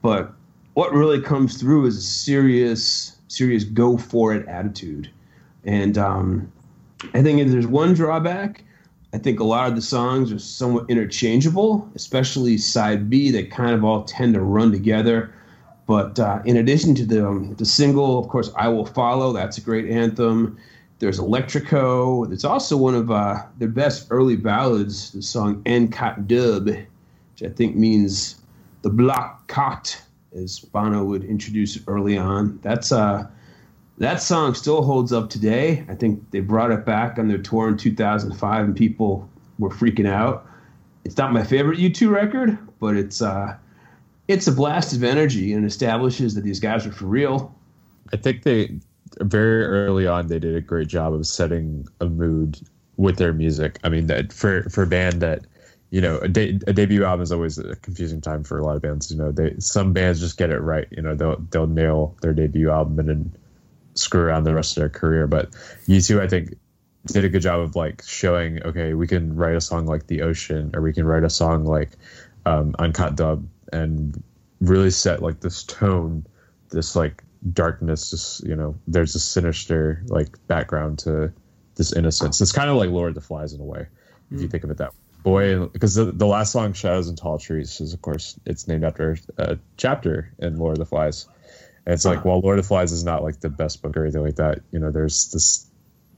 But 0.00 0.32
what 0.72 0.94
really 0.94 1.20
comes 1.20 1.60
through 1.60 1.84
is 1.84 1.98
a 1.98 2.02
serious, 2.02 3.18
serious 3.28 3.64
go 3.64 3.98
for 3.98 4.34
it 4.34 4.48
attitude. 4.48 5.10
And 5.64 5.96
um, 5.96 6.52
I 7.14 7.22
think 7.22 7.50
there's 7.50 7.66
one 7.66 7.94
drawback, 7.94 8.64
I 9.14 9.18
think 9.18 9.40
a 9.40 9.44
lot 9.44 9.68
of 9.68 9.76
the 9.76 9.82
songs 9.82 10.32
are 10.32 10.38
somewhat 10.38 10.86
interchangeable, 10.88 11.90
especially 11.94 12.56
side 12.56 13.10
B. 13.10 13.30
They 13.30 13.44
kind 13.44 13.74
of 13.74 13.84
all 13.84 14.04
tend 14.04 14.34
to 14.34 14.40
run 14.40 14.72
together. 14.72 15.34
But 15.86 16.18
uh, 16.18 16.40
in 16.46 16.56
addition 16.56 16.94
to 16.94 17.04
the 17.04 17.26
um, 17.26 17.54
the 17.56 17.66
single, 17.66 18.18
of 18.18 18.28
course, 18.28 18.50
"I 18.56 18.68
Will 18.68 18.86
Follow." 18.86 19.32
That's 19.32 19.58
a 19.58 19.60
great 19.60 19.90
anthem. 19.90 20.56
There's 20.98 21.18
Electric 21.18 21.66
Co. 21.66 22.24
It's 22.30 22.44
also 22.44 22.76
one 22.76 22.94
of 22.94 23.10
uh, 23.10 23.42
their 23.58 23.68
best 23.68 24.06
early 24.10 24.36
ballads. 24.36 25.10
The 25.10 25.20
song 25.20 25.60
"An 25.66 25.88
Cat 25.88 26.22
Dubh," 26.22 26.66
which 26.66 27.42
I 27.42 27.52
think 27.52 27.76
means 27.76 28.36
the 28.80 28.90
block 28.90 29.46
cot, 29.48 30.00
as 30.34 30.60
Bono 30.60 31.04
would 31.04 31.24
introduce 31.24 31.78
early 31.86 32.16
on. 32.16 32.58
That's 32.62 32.92
uh, 32.92 33.26
that 34.02 34.20
song 34.20 34.52
still 34.54 34.82
holds 34.82 35.12
up 35.12 35.30
today. 35.30 35.86
I 35.88 35.94
think 35.94 36.32
they 36.32 36.40
brought 36.40 36.72
it 36.72 36.84
back 36.84 37.20
on 37.20 37.28
their 37.28 37.38
tour 37.38 37.68
in 37.68 37.76
2005, 37.76 38.64
and 38.64 38.76
people 38.76 39.30
were 39.60 39.70
freaking 39.70 40.08
out. 40.08 40.44
It's 41.04 41.16
not 41.16 41.32
my 41.32 41.44
favorite 41.44 41.78
U2 41.78 42.10
record, 42.10 42.58
but 42.80 42.96
it's 42.96 43.22
uh, 43.22 43.56
it's 44.26 44.48
a 44.48 44.52
blast 44.52 44.92
of 44.92 45.04
energy 45.04 45.52
and 45.52 45.64
establishes 45.64 46.34
that 46.34 46.40
these 46.40 46.58
guys 46.58 46.84
are 46.84 46.90
for 46.90 47.04
real. 47.04 47.54
I 48.12 48.16
think 48.16 48.42
they 48.42 48.74
very 49.20 49.64
early 49.64 50.08
on 50.08 50.26
they 50.26 50.40
did 50.40 50.56
a 50.56 50.60
great 50.60 50.88
job 50.88 51.14
of 51.14 51.24
setting 51.24 51.86
a 52.00 52.06
mood 52.06 52.60
with 52.96 53.18
their 53.18 53.32
music. 53.32 53.78
I 53.84 53.88
mean, 53.88 54.08
that 54.08 54.32
for 54.32 54.64
for 54.64 54.82
a 54.82 54.86
band 54.88 55.22
that 55.22 55.46
you 55.90 56.00
know 56.00 56.18
a, 56.18 56.26
de- 56.26 56.58
a 56.66 56.72
debut 56.72 57.04
album 57.04 57.22
is 57.22 57.30
always 57.30 57.56
a 57.56 57.76
confusing 57.76 58.20
time 58.20 58.42
for 58.42 58.58
a 58.58 58.64
lot 58.64 58.74
of 58.74 58.82
bands. 58.82 59.12
You 59.12 59.18
know, 59.18 59.30
they 59.30 59.54
some 59.60 59.92
bands 59.92 60.18
just 60.18 60.38
get 60.38 60.50
it 60.50 60.58
right. 60.58 60.88
You 60.90 61.02
know, 61.02 61.14
they'll 61.14 61.36
they'll 61.50 61.68
nail 61.68 62.16
their 62.20 62.32
debut 62.32 62.68
album 62.68 62.98
and 62.98 63.08
then 63.08 63.32
screw 63.94 64.22
around 64.22 64.44
the 64.44 64.54
rest 64.54 64.76
of 64.76 64.80
their 64.80 64.88
career. 64.88 65.26
But 65.26 65.50
U2, 65.86 66.20
I 66.20 66.28
think, 66.28 66.56
did 67.06 67.24
a 67.24 67.28
good 67.28 67.42
job 67.42 67.60
of 67.60 67.74
like 67.76 68.02
showing, 68.06 68.62
okay, 68.62 68.94
we 68.94 69.06
can 69.06 69.34
write 69.34 69.56
a 69.56 69.60
song 69.60 69.86
like 69.86 70.06
The 70.06 70.22
Ocean, 70.22 70.70
or 70.74 70.82
we 70.82 70.92
can 70.92 71.04
write 71.04 71.24
a 71.24 71.30
song 71.30 71.64
like 71.64 71.90
um, 72.46 72.74
An 72.78 72.92
Cat 72.92 73.16
Dubh, 73.16 73.44
and 73.72 74.22
really 74.60 74.90
set 74.90 75.22
like 75.22 75.40
this 75.40 75.64
tone, 75.64 76.26
this 76.70 76.94
like 76.94 77.24
darkness. 77.52 78.12
This 78.12 78.40
you 78.46 78.54
know, 78.54 78.76
there's 78.86 79.14
a 79.14 79.20
sinister 79.20 80.02
like 80.06 80.36
background 80.46 81.00
to 81.00 81.32
this 81.74 81.92
innocence. 81.92 82.40
It's 82.40 82.52
kind 82.52 82.70
of 82.70 82.76
like 82.76 82.90
Lord 82.90 83.10
of 83.10 83.14
the 83.14 83.20
Flies 83.20 83.52
in 83.52 83.60
a 83.60 83.64
way, 83.64 83.86
if 84.30 84.40
you 84.40 84.48
think 84.48 84.64
of 84.64 84.70
it 84.70 84.78
that 84.78 84.92
way. 84.92 84.98
Boy, 85.22 85.66
because 85.66 85.94
the, 85.94 86.06
the 86.06 86.26
last 86.26 86.50
song, 86.50 86.72
Shadows 86.72 87.08
and 87.08 87.16
Tall 87.16 87.38
Trees, 87.38 87.80
is 87.80 87.92
of 87.92 88.02
course 88.02 88.38
it's 88.44 88.66
named 88.66 88.84
after 88.84 89.16
a 89.38 89.58
chapter 89.76 90.32
in 90.38 90.58
Lord 90.58 90.72
of 90.72 90.78
the 90.78 90.86
Flies. 90.86 91.28
And 91.84 91.94
it's 91.94 92.04
like, 92.04 92.24
while 92.24 92.40
Lord 92.40 92.58
of 92.58 92.64
the 92.64 92.68
Flies 92.68 92.92
is 92.92 93.04
not 93.04 93.22
like 93.22 93.40
the 93.40 93.48
best 93.48 93.82
book 93.82 93.96
or 93.96 94.04
anything 94.04 94.22
like 94.22 94.36
that, 94.36 94.60
you 94.70 94.78
know, 94.78 94.90
there's 94.90 95.30
this 95.30 95.68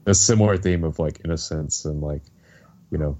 a 0.05 0.13
similar 0.13 0.57
theme 0.57 0.83
of 0.83 0.99
like 0.99 1.21
innocence 1.25 1.85
and 1.85 2.01
like, 2.01 2.21
you 2.91 2.97
know, 2.97 3.17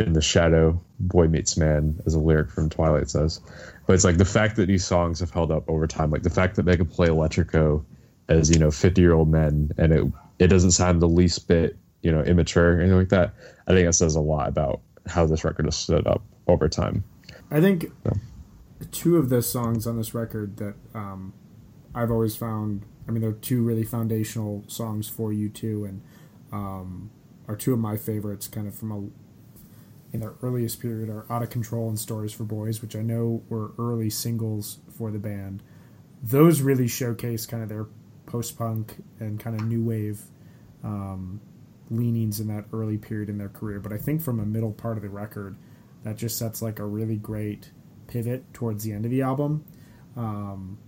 in 0.00 0.12
the 0.12 0.20
shadow, 0.20 0.80
boy 0.98 1.28
meets 1.28 1.56
man, 1.56 2.00
as 2.04 2.14
a 2.14 2.18
lyric 2.18 2.50
from 2.50 2.68
Twilight 2.68 3.08
says. 3.08 3.40
But 3.86 3.92
it's 3.92 4.04
like 4.04 4.16
the 4.16 4.24
fact 4.24 4.56
that 4.56 4.66
these 4.66 4.84
songs 4.84 5.20
have 5.20 5.30
held 5.30 5.52
up 5.52 5.68
over 5.68 5.86
time, 5.86 6.10
like 6.10 6.24
the 6.24 6.30
fact 6.30 6.56
that 6.56 6.64
they 6.64 6.76
can 6.76 6.86
play 6.86 7.08
Electric 7.08 7.52
Co 7.52 7.84
as 8.28 8.50
you 8.50 8.58
know, 8.58 8.70
fifty 8.70 9.02
year 9.02 9.14
old 9.14 9.28
men, 9.28 9.70
and 9.78 9.92
it 9.92 10.04
it 10.38 10.48
doesn't 10.48 10.72
sound 10.72 11.00
the 11.00 11.08
least 11.08 11.46
bit 11.46 11.76
you 12.02 12.10
know 12.10 12.22
immature 12.22 12.76
or 12.76 12.80
anything 12.80 12.98
like 12.98 13.10
that. 13.10 13.34
I 13.68 13.72
think 13.72 13.86
that 13.86 13.92
says 13.92 14.16
a 14.16 14.20
lot 14.20 14.48
about 14.48 14.80
how 15.06 15.26
this 15.26 15.44
record 15.44 15.66
has 15.66 15.76
stood 15.76 16.06
up 16.06 16.22
over 16.48 16.68
time. 16.68 17.04
I 17.50 17.60
think 17.60 17.92
two 18.90 19.16
of 19.16 19.28
the 19.28 19.42
songs 19.42 19.86
on 19.86 19.96
this 19.96 20.14
record 20.14 20.56
that 20.56 20.74
um, 20.94 21.32
I've 21.94 22.10
always 22.10 22.36
found. 22.36 22.82
I 23.06 23.10
mean, 23.10 23.20
they're 23.20 23.32
two 23.32 23.62
really 23.62 23.84
foundational 23.84 24.64
songs 24.66 25.08
for 25.08 25.30
U2, 25.30 25.88
and 25.88 26.02
um, 26.52 27.10
are 27.46 27.56
two 27.56 27.72
of 27.72 27.78
my 27.78 27.96
favorites, 27.96 28.48
kind 28.48 28.66
of 28.66 28.74
from 28.74 28.90
a 28.92 30.14
in 30.14 30.20
their 30.20 30.34
earliest 30.42 30.80
period, 30.80 31.08
are 31.08 31.26
"Out 31.30 31.42
of 31.42 31.50
Control" 31.50 31.88
and 31.88 31.98
"Stories 31.98 32.32
for 32.32 32.44
Boys," 32.44 32.80
which 32.82 32.96
I 32.96 33.02
know 33.02 33.42
were 33.48 33.72
early 33.78 34.10
singles 34.10 34.78
for 34.96 35.10
the 35.10 35.18
band. 35.18 35.62
Those 36.22 36.62
really 36.62 36.88
showcase 36.88 37.46
kind 37.46 37.62
of 37.62 37.68
their 37.68 37.86
post-punk 38.26 38.96
and 39.20 39.38
kind 39.38 39.60
of 39.60 39.66
new 39.66 39.84
wave 39.84 40.22
um, 40.82 41.40
leanings 41.90 42.40
in 42.40 42.48
that 42.48 42.64
early 42.72 42.96
period 42.96 43.28
in 43.28 43.38
their 43.38 43.48
career. 43.48 43.80
But 43.80 43.92
I 43.92 43.98
think 43.98 44.22
from 44.22 44.40
a 44.40 44.46
middle 44.46 44.72
part 44.72 44.96
of 44.96 45.02
the 45.02 45.10
record, 45.10 45.56
that 46.04 46.16
just 46.16 46.38
sets 46.38 46.62
like 46.62 46.78
a 46.78 46.84
really 46.84 47.16
great 47.16 47.70
pivot 48.06 48.52
towards 48.54 48.84
the 48.84 48.92
end 48.92 49.04
of 49.04 49.10
the 49.10 49.22
album. 49.22 49.64
Um, 50.16 50.78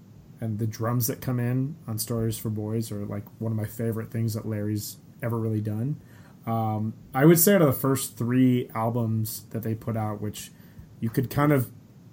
and 0.40 0.59
the 0.59 0.66
drums 0.66 1.07
that 1.07 1.20
come 1.20 1.40
in 1.40 1.77
on 1.87 1.99
Stories 1.99 2.38
for 2.38 2.51
Boys 2.51 2.92
are 2.92 3.05
like 3.07 3.25
one 3.38 3.53
of 3.53 3.57
my 3.57 3.64
favorite 3.64 4.11
things 4.11 4.35
that 4.35 4.46
Larry's 4.46 4.99
ever 5.22 5.38
really 5.38 5.61
done. 5.61 6.01
Um, 6.46 6.94
I 7.14 7.25
would 7.25 7.40
say 7.40 7.55
out 7.55 7.62
of 7.62 7.66
the 7.66 7.72
first 7.72 8.16
three 8.16 8.70
albums 8.75 9.44
that 9.51 9.62
they 9.62 9.75
put 9.75 9.96
out, 9.96 10.20
which 10.20 10.53
you 11.01 11.11
could 11.11 11.31
kind 11.31 11.53
of 11.53 11.70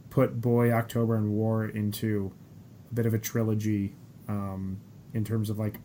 put 0.10 0.42
Boy, 0.42 0.72
October, 0.72 1.16
and 1.16 1.32
War 1.32 1.66
into 1.66 2.32
a 2.92 2.94
bit 2.96 3.06
of 3.06 3.14
a 3.14 3.20
trilogy 3.20 3.96
um, 4.28 4.80
in 5.14 5.24
terms 5.24 5.50
of 5.50 5.60
like 5.60 5.80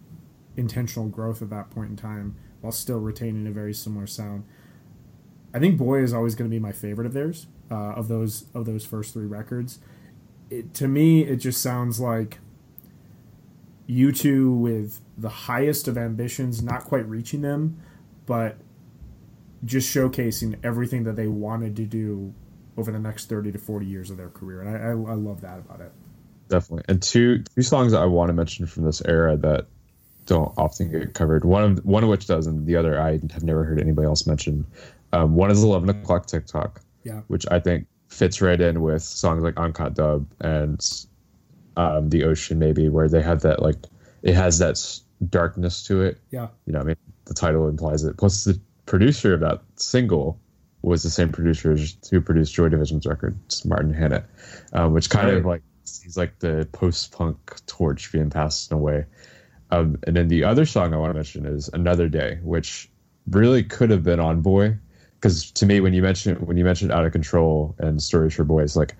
intentional 0.56 1.08
growth 1.08 1.42
at 1.42 1.50
that 1.50 1.70
point 1.70 1.90
in 1.90 1.96
time 1.96 2.36
while 2.60 2.72
still 2.72 2.98
retaining 2.98 3.46
a 3.46 3.50
very 3.50 3.74
similar 3.74 4.06
sound. 4.06 4.44
I 5.52 5.58
think 5.58 5.78
Boy 5.78 6.02
is 6.02 6.12
always 6.12 6.34
going 6.34 6.50
to 6.50 6.54
be 6.54 6.60
my 6.60 6.72
favorite 6.72 7.06
of 7.06 7.12
theirs 7.12 7.46
uh, 7.70 7.92
of 7.92 8.08
those 8.08 8.46
of 8.54 8.66
those 8.66 8.84
first 8.84 9.12
three 9.12 9.26
records. 9.26 9.78
It, 10.50 10.72
to 10.74 10.88
me, 10.88 11.22
it 11.24 11.36
just 11.36 11.60
sounds 11.62 12.00
like 12.00 12.38
U2 13.88 14.58
with 14.58 15.00
the 15.16 15.28
highest 15.28 15.88
of 15.88 15.96
ambitions, 15.96 16.62
not 16.62 16.84
quite 16.84 17.06
reaching 17.08 17.42
them, 17.42 17.80
but 18.26 18.56
just 19.64 19.92
showcasing 19.94 20.56
everything 20.62 21.04
that 21.04 21.16
they 21.16 21.26
wanted 21.26 21.74
to 21.76 21.84
do 21.84 22.32
over 22.76 22.92
the 22.92 22.98
next 22.98 23.28
30 23.28 23.52
to 23.52 23.58
40 23.58 23.86
years 23.86 24.10
of 24.10 24.16
their 24.16 24.28
career. 24.28 24.62
And 24.62 24.76
I, 24.76 24.88
I, 24.88 25.12
I 25.12 25.16
love 25.16 25.40
that 25.40 25.58
about 25.58 25.80
it. 25.80 25.92
Definitely. 26.48 26.84
And 26.88 27.02
two 27.02 27.42
two 27.54 27.62
songs 27.62 27.92
that 27.92 28.00
I 28.00 28.06
want 28.06 28.28
to 28.28 28.32
mention 28.32 28.66
from 28.66 28.84
this 28.84 29.02
era 29.04 29.36
that 29.38 29.66
don't 30.24 30.52
often 30.56 30.90
get 30.90 31.12
covered. 31.12 31.44
One 31.44 31.62
of 31.64 31.84
one 31.84 32.02
of 32.02 32.08
which 32.08 32.26
does, 32.26 32.46
and 32.46 32.66
the 32.66 32.76
other 32.76 32.98
I 32.98 33.12
have 33.32 33.42
never 33.42 33.64
heard 33.64 33.78
anybody 33.80 34.06
else 34.06 34.26
mention. 34.26 34.66
Um, 35.12 35.34
one 35.34 35.50
is 35.50 35.62
Eleven 35.62 35.90
O'clock 35.90 36.26
Tick 36.26 36.46
Tock, 36.46 36.80
Yeah. 37.04 37.20
which 37.28 37.44
I 37.50 37.60
think 37.60 37.86
fits 38.08 38.40
right 38.40 38.60
in 38.60 38.80
with 38.80 39.02
songs 39.02 39.42
like 39.42 39.54
An 39.58 39.72
Cat 39.72 39.94
Dubh 39.94 40.26
and 40.40 40.80
um, 41.76 42.10
The 42.10 42.24
Ocean, 42.24 42.58
maybe, 42.58 42.88
where 42.88 43.08
they 43.08 43.22
have 43.22 43.42
that 43.42 43.62
like 43.62 43.76
it 44.22 44.34
has 44.34 44.58
that 44.58 44.78
darkness 45.28 45.82
to 45.84 46.02
it. 46.02 46.20
Yeah. 46.30 46.48
You 46.66 46.72
know, 46.72 46.80
I 46.80 46.84
mean, 46.84 46.96
the 47.26 47.34
title 47.34 47.68
implies 47.68 48.04
it. 48.04 48.16
Plus, 48.16 48.44
the 48.44 48.60
producer 48.86 49.34
of 49.34 49.40
that 49.40 49.62
single 49.76 50.40
was 50.82 51.02
the 51.02 51.10
same 51.10 51.30
producer 51.30 51.76
who 52.10 52.20
produced 52.20 52.54
Joy 52.54 52.68
Division's 52.68 53.06
record, 53.06 53.38
it's 53.46 53.64
Martin 53.64 53.92
Hannett, 53.92 54.24
um, 54.72 54.94
which 54.94 55.10
kind 55.10 55.28
of 55.28 55.44
like 55.44 55.62
he's 56.02 56.16
like 56.16 56.38
the 56.38 56.68
post-punk 56.72 57.36
torch 57.66 58.12
being 58.12 58.30
passed 58.30 58.70
in 58.70 58.76
a 58.76 58.80
way. 58.80 59.04
Um, 59.70 59.98
and 60.06 60.16
then 60.16 60.28
the 60.28 60.44
other 60.44 60.64
song 60.64 60.94
I 60.94 60.96
want 60.96 61.10
to 61.10 61.14
mention 61.14 61.46
is 61.46 61.68
Another 61.72 62.08
Day, 62.08 62.38
which 62.42 62.88
really 63.28 63.62
could 63.62 63.90
have 63.90 64.02
been 64.02 64.20
on 64.20 64.40
Boy, 64.40 64.78
because 65.20 65.50
to 65.52 65.66
me, 65.66 65.80
when 65.80 65.92
you 65.92 66.02
mentioned 66.02 66.46
when 66.46 66.56
you 66.56 66.64
mentioned 66.64 66.92
Out 66.92 67.04
of 67.04 67.12
Control 67.12 67.74
and 67.78 68.02
Stories 68.02 68.34
for 68.34 68.44
Boys, 68.44 68.76
like 68.76 68.94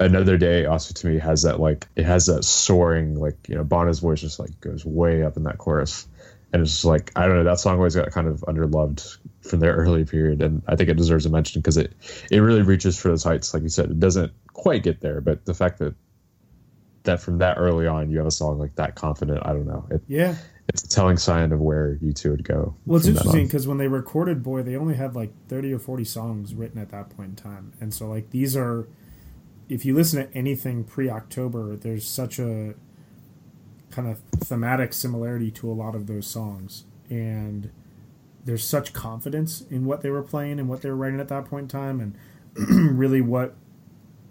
Another 0.00 0.36
Day 0.36 0.66
also 0.66 0.94
to 0.94 1.06
me 1.06 1.18
has 1.18 1.42
that 1.42 1.60
like 1.60 1.88
it 1.96 2.04
has 2.04 2.26
that 2.26 2.44
soaring 2.44 3.16
like 3.18 3.48
you 3.48 3.54
know 3.54 3.64
Bono's 3.64 4.00
voice 4.00 4.20
just 4.20 4.38
like 4.38 4.60
goes 4.60 4.84
way 4.84 5.22
up 5.22 5.36
in 5.36 5.44
that 5.44 5.58
chorus, 5.58 6.06
and 6.52 6.62
it's 6.62 6.72
just 6.72 6.84
like 6.84 7.10
I 7.16 7.26
don't 7.26 7.36
know 7.36 7.44
that 7.44 7.60
song 7.60 7.76
always 7.76 7.96
got 7.96 8.10
kind 8.10 8.28
of 8.28 8.40
underloved 8.42 9.18
from 9.42 9.60
their 9.60 9.74
early 9.74 10.04
period, 10.04 10.42
and 10.42 10.62
I 10.68 10.76
think 10.76 10.88
it 10.88 10.96
deserves 10.96 11.26
a 11.26 11.30
mention 11.30 11.60
because 11.60 11.76
it 11.76 11.92
it 12.30 12.40
really 12.40 12.62
reaches 12.62 12.98
for 12.98 13.08
those 13.08 13.24
heights, 13.24 13.52
like 13.54 13.62
you 13.62 13.68
said, 13.68 13.90
it 13.90 14.00
doesn't 14.00 14.32
quite 14.52 14.82
get 14.82 15.00
there, 15.00 15.20
but 15.20 15.44
the 15.44 15.54
fact 15.54 15.78
that 15.78 15.94
that 17.04 17.20
from 17.20 17.38
that 17.38 17.58
early 17.58 17.86
on 17.86 18.10
you 18.10 18.18
have 18.18 18.26
a 18.26 18.30
song 18.30 18.58
like 18.58 18.74
that 18.76 18.94
confident. 18.94 19.40
I 19.44 19.52
don't 19.52 19.66
know. 19.66 19.86
It, 19.90 20.02
Yeah. 20.06 20.36
It's 20.68 20.82
a 20.82 20.88
telling 20.88 21.18
sign 21.18 21.52
of 21.52 21.60
where 21.60 21.98
U2 22.02 22.30
would 22.30 22.44
go. 22.44 22.74
Well, 22.86 22.98
it's 22.98 23.06
interesting 23.06 23.44
because 23.44 23.68
when 23.68 23.78
they 23.78 23.88
recorded 23.88 24.42
Boy, 24.42 24.62
they 24.62 24.76
only 24.76 24.94
had 24.94 25.14
like 25.14 25.32
30 25.48 25.74
or 25.74 25.78
40 25.78 26.04
songs 26.04 26.54
written 26.54 26.80
at 26.80 26.90
that 26.90 27.10
point 27.10 27.30
in 27.30 27.36
time. 27.36 27.72
And 27.80 27.92
so, 27.92 28.08
like, 28.08 28.30
these 28.30 28.56
are, 28.56 28.88
if 29.68 29.84
you 29.84 29.94
listen 29.94 30.26
to 30.26 30.34
anything 30.36 30.84
pre 30.84 31.10
October, 31.10 31.76
there's 31.76 32.08
such 32.08 32.38
a 32.38 32.74
kind 33.90 34.08
of 34.08 34.20
thematic 34.40 34.94
similarity 34.94 35.50
to 35.50 35.70
a 35.70 35.74
lot 35.74 35.94
of 35.94 36.06
those 36.06 36.26
songs. 36.26 36.84
And 37.10 37.70
there's 38.44 38.66
such 38.66 38.94
confidence 38.94 39.60
in 39.70 39.84
what 39.84 40.00
they 40.00 40.10
were 40.10 40.22
playing 40.22 40.58
and 40.58 40.68
what 40.68 40.80
they 40.80 40.88
were 40.88 40.96
writing 40.96 41.20
at 41.20 41.28
that 41.28 41.44
point 41.44 41.64
in 41.64 41.68
time, 41.68 42.00
and 42.00 42.16
really 42.98 43.20
what 43.20 43.54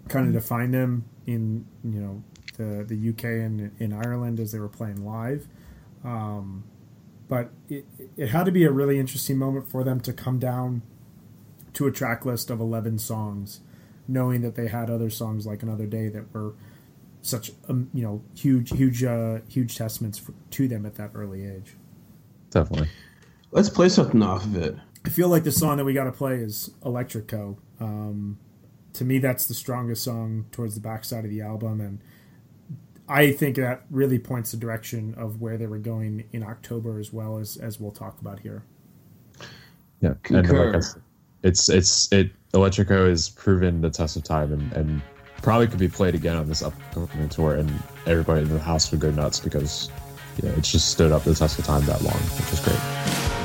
kind 0.08 0.26
of 0.26 0.32
defined 0.32 0.74
them 0.74 1.04
in, 1.26 1.64
you 1.84 2.00
know, 2.00 2.22
the, 2.56 2.84
the 2.84 3.08
UK 3.10 3.24
and 3.24 3.70
in 3.78 3.92
Ireland 3.92 4.40
as 4.40 4.52
they 4.52 4.58
were 4.58 4.68
playing 4.68 5.04
live 5.04 5.46
but 7.28 7.50
it, 7.68 7.86
it 8.16 8.28
had 8.28 8.44
to 8.44 8.52
be 8.52 8.64
a 8.64 8.70
really 8.70 8.98
interesting 8.98 9.38
moment 9.38 9.68
for 9.68 9.82
them 9.82 10.00
to 10.00 10.12
come 10.12 10.38
down 10.38 10.82
to 11.72 11.86
a 11.86 11.92
track 11.92 12.24
list 12.24 12.50
of 12.50 12.60
11 12.60 12.98
songs 12.98 13.60
knowing 14.06 14.42
that 14.42 14.54
they 14.54 14.68
had 14.68 14.90
other 14.90 15.10
songs 15.10 15.46
like 15.46 15.62
another 15.62 15.86
day 15.86 16.08
that 16.08 16.32
were 16.32 16.54
such 17.22 17.52
um, 17.68 17.88
you 17.94 18.02
know 18.02 18.22
huge 18.36 18.70
huge 18.70 19.02
uh, 19.02 19.38
huge 19.48 19.76
testaments 19.76 20.18
for, 20.18 20.34
to 20.50 20.68
them 20.68 20.84
at 20.84 20.94
that 20.96 21.10
early 21.14 21.46
age 21.46 21.74
definitely. 22.50 22.88
Let's 23.50 23.70
play 23.70 23.88
something 23.88 24.20
off 24.22 24.44
of 24.44 24.56
it. 24.56 24.76
i 25.06 25.08
feel 25.08 25.28
like 25.28 25.44
the 25.44 25.52
song 25.52 25.78
that 25.78 25.84
we 25.84 25.94
got 25.94 26.04
to 26.04 26.12
play 26.12 26.36
is 26.36 26.70
Electric 26.84 27.28
Co 27.28 27.56
um, 27.80 28.38
to 28.92 29.04
me 29.04 29.18
that's 29.18 29.46
the 29.46 29.54
strongest 29.54 30.04
song 30.04 30.46
towards 30.52 30.74
the 30.74 30.80
backside 30.80 31.24
of 31.24 31.30
the 31.30 31.40
album 31.40 31.80
and 31.80 32.00
i 33.08 33.30
think 33.30 33.56
that 33.56 33.82
really 33.90 34.18
points 34.18 34.50
the 34.52 34.56
direction 34.56 35.14
of 35.16 35.40
where 35.40 35.56
they 35.56 35.66
were 35.66 35.78
going 35.78 36.24
in 36.32 36.42
october 36.42 36.98
as 36.98 37.12
well 37.12 37.38
as 37.38 37.56
as 37.58 37.78
we'll 37.80 37.92
talk 37.92 38.20
about 38.20 38.40
here 38.40 38.64
Yeah, 40.00 40.14
Concur. 40.22 40.64
And 40.64 40.74
like 40.74 40.82
said, 40.82 41.02
it's 41.42 41.68
it's 41.68 42.12
it. 42.12 42.30
Electric 42.52 42.88
Co 42.88 43.08
has 43.08 43.30
proven 43.30 43.80
the 43.80 43.90
test 43.90 44.16
of 44.16 44.22
time, 44.22 44.52
and 44.52 44.72
and 44.72 45.02
probably 45.42 45.66
could 45.66 45.78
be 45.78 45.88
played 45.88 46.14
again 46.14 46.36
on 46.36 46.48
this 46.48 46.62
upcoming 46.62 47.28
tour, 47.28 47.54
and 47.54 47.70
everybody 48.06 48.42
in 48.42 48.48
the 48.48 48.58
house 48.58 48.90
would 48.90 49.00
go 49.00 49.10
nuts 49.10 49.40
because 49.40 49.90
yeah, 50.42 50.50
it's 50.56 50.70
just 50.70 50.90
stood 50.90 51.12
up 51.12 51.24
the 51.24 51.34
test 51.34 51.58
of 51.58 51.64
time 51.64 51.84
that 51.86 52.02
long, 52.02 52.14
which 52.14 52.52
is 52.52 52.60
great. 52.60 53.43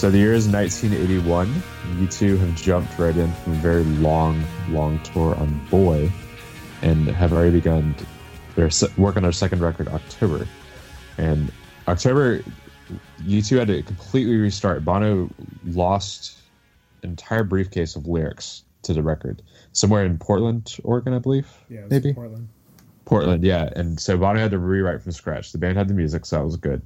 So 0.00 0.10
the 0.10 0.16
year 0.16 0.32
is 0.32 0.48
1981. 0.48 1.46
U2 1.98 2.38
have 2.38 2.56
jumped 2.56 2.98
right 2.98 3.14
in 3.14 3.30
from 3.30 3.52
a 3.52 3.56
very 3.56 3.84
long, 3.84 4.42
long 4.70 4.98
tour 5.00 5.34
on 5.34 5.60
Boy, 5.66 6.10
and 6.80 7.06
have 7.08 7.34
already 7.34 7.50
begun 7.50 7.94
their 8.56 8.70
work 8.96 9.18
on 9.18 9.24
their 9.24 9.32
second 9.32 9.60
record, 9.60 9.88
October. 9.88 10.48
And 11.18 11.52
October, 11.86 12.42
U2 13.24 13.58
had 13.58 13.68
to 13.68 13.82
completely 13.82 14.38
restart. 14.38 14.86
Bono 14.86 15.28
lost 15.66 16.38
an 17.02 17.10
entire 17.10 17.44
briefcase 17.44 17.94
of 17.94 18.06
lyrics 18.06 18.64
to 18.84 18.94
the 18.94 19.02
record 19.02 19.42
somewhere 19.72 20.06
in 20.06 20.16
Portland, 20.16 20.78
Oregon, 20.82 21.12
I 21.12 21.18
believe. 21.18 21.46
yeah 21.68 21.82
Maybe. 21.90 22.14
portland 22.14 22.48
Portland, 23.04 23.44
yeah. 23.44 23.68
And 23.76 24.00
so 24.00 24.16
Bono 24.16 24.40
had 24.40 24.52
to 24.52 24.58
rewrite 24.58 25.02
from 25.02 25.12
scratch. 25.12 25.52
The 25.52 25.58
band 25.58 25.76
had 25.76 25.88
the 25.88 25.94
music, 25.94 26.24
so 26.24 26.36
that 26.36 26.44
was 26.46 26.56
good. 26.56 26.80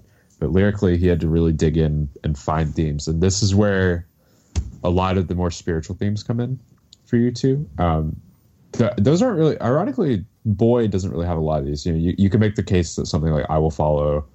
But 0.45 0.53
lyrically, 0.53 0.99
he 0.99 1.07
had 1.07 1.21
to 1.21 1.29
really 1.29 1.55
dig 1.55 1.79
in 1.79 2.07
and 2.23 2.39
find 2.39 2.75
themes. 2.75 3.09
And 3.09 3.23
this 3.23 3.43
is 3.43 3.55
where 3.55 4.07
a 4.83 4.91
lot 4.91 5.17
of 5.17 5.27
the 5.27 5.35
more 5.35 5.51
spiritual 5.51 5.97
themes 5.97 6.23
come 6.23 6.39
in 6.39 6.61
for 7.07 7.17
U2. 7.17 7.81
Um, 7.81 8.21
th- 8.73 8.93
those 8.99 9.23
aren't 9.23 9.39
really, 9.39 9.59
ironically, 9.63 10.27
Boy 10.45 10.87
doesn't 10.87 11.11
really 11.11 11.25
have 11.25 11.39
a 11.39 11.41
lot 11.41 11.61
of 11.61 11.65
these. 11.65 11.87
You 11.87 11.93
know, 11.93 11.99
you, 11.99 12.15
you 12.19 12.29
can 12.29 12.41
make 12.41 12.57
the 12.57 12.63
case 12.63 12.97
that 12.97 13.07
something 13.07 13.33
like 13.33 13.47
I 13.49 13.57
Will 13.57 13.71
Follow 13.71 14.27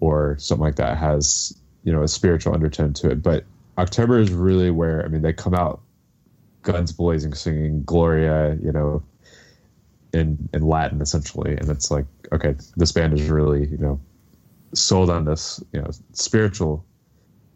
or 0.00 0.36
something 0.38 0.66
like 0.66 0.76
that 0.76 0.98
has, 0.98 1.58
you 1.82 1.94
know, 1.94 2.02
a 2.02 2.08
spiritual 2.08 2.52
undertone 2.52 2.92
to 2.92 3.10
it. 3.10 3.22
But 3.22 3.44
October 3.78 4.18
is 4.18 4.30
really 4.30 4.70
where, 4.70 5.02
I 5.02 5.08
mean, 5.08 5.22
they 5.22 5.32
come 5.32 5.54
out 5.54 5.80
guns 6.60 6.92
blazing, 6.92 7.32
singing 7.32 7.84
Gloria, 7.84 8.58
you 8.62 8.70
know, 8.70 9.02
in 10.12 10.50
in 10.52 10.66
Latin 10.66 11.00
essentially, 11.00 11.56
and 11.56 11.70
it's 11.70 11.90
like 11.90 12.04
okay, 12.32 12.54
this 12.76 12.92
band 12.92 13.14
is 13.14 13.30
really 13.30 13.66
you 13.66 13.78
know 13.78 13.98
sold 14.74 15.10
on 15.10 15.24
this 15.24 15.62
you 15.72 15.80
know 15.80 15.90
spiritual 16.12 16.84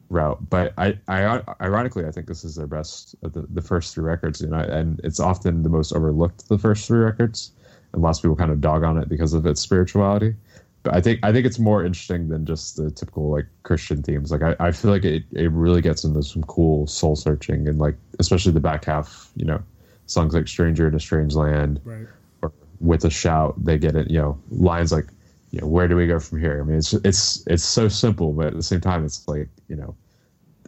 route. 0.09 0.39
But 0.51 0.75
I, 0.79 0.99
I 1.09 1.43
ironically, 1.61 2.05
I 2.05 2.11
think 2.11 2.27
this 2.27 2.45
is 2.45 2.55
their 2.55 2.67
best 2.67 3.15
of 3.23 3.33
the, 3.33 3.47
the 3.51 3.63
first 3.63 3.95
three 3.95 4.05
records, 4.05 4.41
you 4.41 4.49
know, 4.49 4.59
and 4.59 5.01
it's 5.03 5.21
often 5.21 5.63
the 5.63 5.69
most 5.69 5.93
overlooked 5.93 6.49
the 6.49 6.59
first 6.59 6.87
three 6.87 7.01
records, 7.01 7.53
and 7.93 8.03
lots 8.03 8.19
of 8.19 8.23
people 8.23 8.37
kind 8.37 8.51
of 8.51 8.61
dog 8.61 8.85
on 8.85 8.99
it 8.99 9.09
because 9.09 9.35
of 9.35 9.47
its 9.47 9.61
spirituality. 9.61 10.35
But 10.83 10.95
I 10.95 11.01
think 11.01 11.21
I 11.23 11.33
think 11.33 11.47
it's 11.47 11.59
more 11.59 11.85
interesting 11.85 12.29
than 12.29 12.45
just 12.45 12.77
the 12.77 12.91
typical 12.91 13.31
like 13.31 13.47
Christian 13.63 14.03
themes. 14.03 14.33
Like 14.33 14.43
I, 14.43 14.57
I 14.59 14.73
feel 14.73 14.91
like 14.91 15.05
it, 15.05 15.25
it 15.33 15.51
really 15.53 15.81
gets 15.81 16.05
into 16.05 16.23
some 16.23 16.43
cool 16.45 16.87
soul 16.87 17.17
searching 17.17 17.69
and 17.69 17.79
like 17.79 17.97
especially 18.19 18.53
the 18.53 18.61
back 18.61 18.85
half, 18.85 19.31
you 19.37 19.45
know, 19.45 19.63
songs 20.07 20.35
like 20.35 20.49
Stranger 20.49 20.89
in 20.89 20.95
a 20.95 21.01
Strange 21.01 21.35
Land 21.35 21.81
right 21.85 22.07
or 22.43 22.53
with 22.81 23.05
a 23.05 23.11
shout 23.11 23.55
they 23.65 23.79
get 23.79 23.95
it 23.95 24.11
you 24.11 24.19
know 24.19 24.39
lines 24.51 24.93
like 24.93 25.07
you 25.53 25.61
know 25.61 25.67
where 25.67 25.87
do 25.87 25.95
we 25.95 26.07
go 26.07 26.19
from 26.19 26.41
here? 26.41 26.61
I 26.61 26.65
mean 26.65 26.79
it's 26.79 26.93
it's 26.95 27.47
it's 27.47 27.65
so 27.65 27.87
simple 27.87 28.33
but 28.33 28.49
at 28.49 28.55
the 28.55 28.63
same 28.63 28.81
time 28.81 29.05
it's 29.05 29.29
like 29.29 29.49
you 29.69 29.77
know 29.77 29.95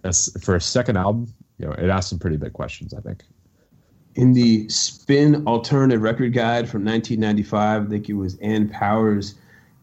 as, 0.04 0.30
for 0.42 0.54
a 0.54 0.60
second 0.60 0.96
album 0.96 1.32
you 1.58 1.66
know 1.66 1.72
it 1.72 1.88
asks 1.88 2.10
some 2.10 2.18
pretty 2.18 2.36
big 2.36 2.52
questions 2.52 2.94
i 2.94 3.00
think. 3.00 3.24
In 4.14 4.32
the 4.32 4.68
Spin 4.68 5.44
Alternative 5.48 6.00
Record 6.00 6.32
Guide 6.32 6.68
from 6.68 6.84
1995, 6.84 7.86
I 7.86 7.90
think 7.90 8.08
it 8.08 8.12
was 8.12 8.38
Ann 8.38 8.68
Powers 8.68 9.34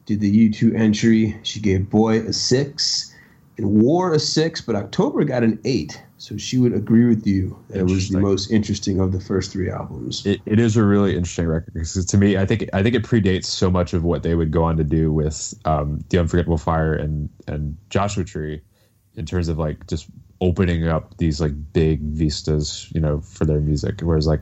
did 0.05 0.21
the 0.21 0.49
U2 0.49 0.73
entry. 0.73 1.37
She 1.43 1.59
gave 1.59 1.89
Boy 1.89 2.19
a 2.19 2.31
six 2.31 3.10
and 3.57 3.81
War 3.81 4.13
a 4.13 4.19
six, 4.19 4.61
but 4.61 4.75
October 4.75 5.23
got 5.23 5.43
an 5.43 5.59
eight. 5.65 6.01
So 6.17 6.37
she 6.37 6.57
would 6.59 6.73
agree 6.73 7.05
with 7.05 7.25
you 7.25 7.57
that 7.69 7.79
it 7.79 7.83
was 7.83 8.09
the 8.09 8.19
most 8.19 8.51
interesting 8.51 8.99
of 8.99 9.11
the 9.11 9.19
first 9.19 9.51
three 9.51 9.71
albums. 9.71 10.23
it, 10.25 10.39
it 10.45 10.59
is 10.59 10.77
a 10.77 10.83
really 10.83 11.15
interesting 11.15 11.47
record 11.47 11.73
because 11.73 12.05
to 12.05 12.17
me 12.17 12.37
i 12.37 12.45
think 12.45 12.69
i 12.73 12.83
think 12.83 12.93
it 12.93 13.01
predates 13.01 13.45
so 13.45 13.71
much 13.71 13.93
of 13.93 14.03
what 14.03 14.21
they 14.21 14.35
would 14.35 14.51
go 14.51 14.63
on 14.63 14.77
to 14.77 14.83
do 14.83 15.11
with 15.11 15.55
um, 15.65 15.99
the 16.09 16.19
unforgettable 16.19 16.59
fire 16.59 16.93
and 16.93 17.27
and 17.47 17.75
joshua 17.89 18.23
tree 18.23 18.61
in 19.15 19.25
terms 19.25 19.47
of 19.47 19.57
like 19.57 19.87
just 19.87 20.07
opening 20.41 20.87
up 20.87 21.17
these 21.17 21.41
like 21.41 21.53
big 21.73 22.01
vistas 22.01 22.87
you 22.93 23.01
know 23.01 23.19
for 23.21 23.45
their 23.45 23.59
music 23.59 24.01
whereas 24.01 24.27
like 24.27 24.41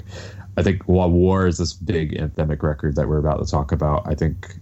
i 0.58 0.64
think 0.64 0.84
while 0.84 1.10
war 1.10 1.48
is 1.48 1.58
this 1.60 1.72
big 1.72 2.18
anthemic 2.18 2.62
record 2.62 2.98
that 2.98 3.08
we're 3.08 3.20
about 3.20 3.40
to 3.40 3.50
talk 3.50 3.72
about 3.72 4.06
i 4.06 4.14
think 4.14 4.54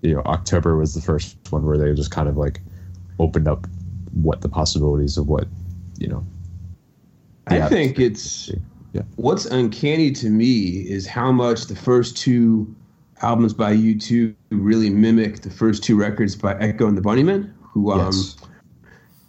you 0.00 0.14
know 0.14 0.22
october 0.22 0.74
was 0.74 0.94
the 0.94 1.02
first 1.02 1.36
one 1.50 1.66
where 1.66 1.76
they 1.76 1.92
just 1.92 2.10
kind 2.10 2.30
of 2.30 2.38
like 2.38 2.62
opened 3.18 3.46
up 3.46 3.66
what 4.22 4.40
the 4.40 4.48
possibilities 4.48 5.16
of 5.16 5.28
what 5.28 5.46
you 5.98 6.08
know 6.08 6.24
I 7.48 7.60
think 7.68 7.98
it's 8.00 8.50
Yeah. 8.92 9.02
what's 9.16 9.44
uncanny 9.46 10.10
to 10.12 10.30
me 10.30 10.80
is 10.88 11.06
how 11.06 11.30
much 11.30 11.66
the 11.66 11.76
first 11.76 12.16
two 12.16 12.74
albums 13.22 13.54
by 13.54 13.74
U2 13.76 14.34
really 14.50 14.90
mimic 14.90 15.42
the 15.42 15.50
first 15.50 15.84
two 15.84 15.96
records 15.96 16.34
by 16.34 16.54
Echo 16.58 16.86
and 16.88 16.96
the 16.96 17.02
Bunnymen, 17.02 17.50
who 17.60 17.92
um, 17.92 18.06
Yes. 18.06 18.36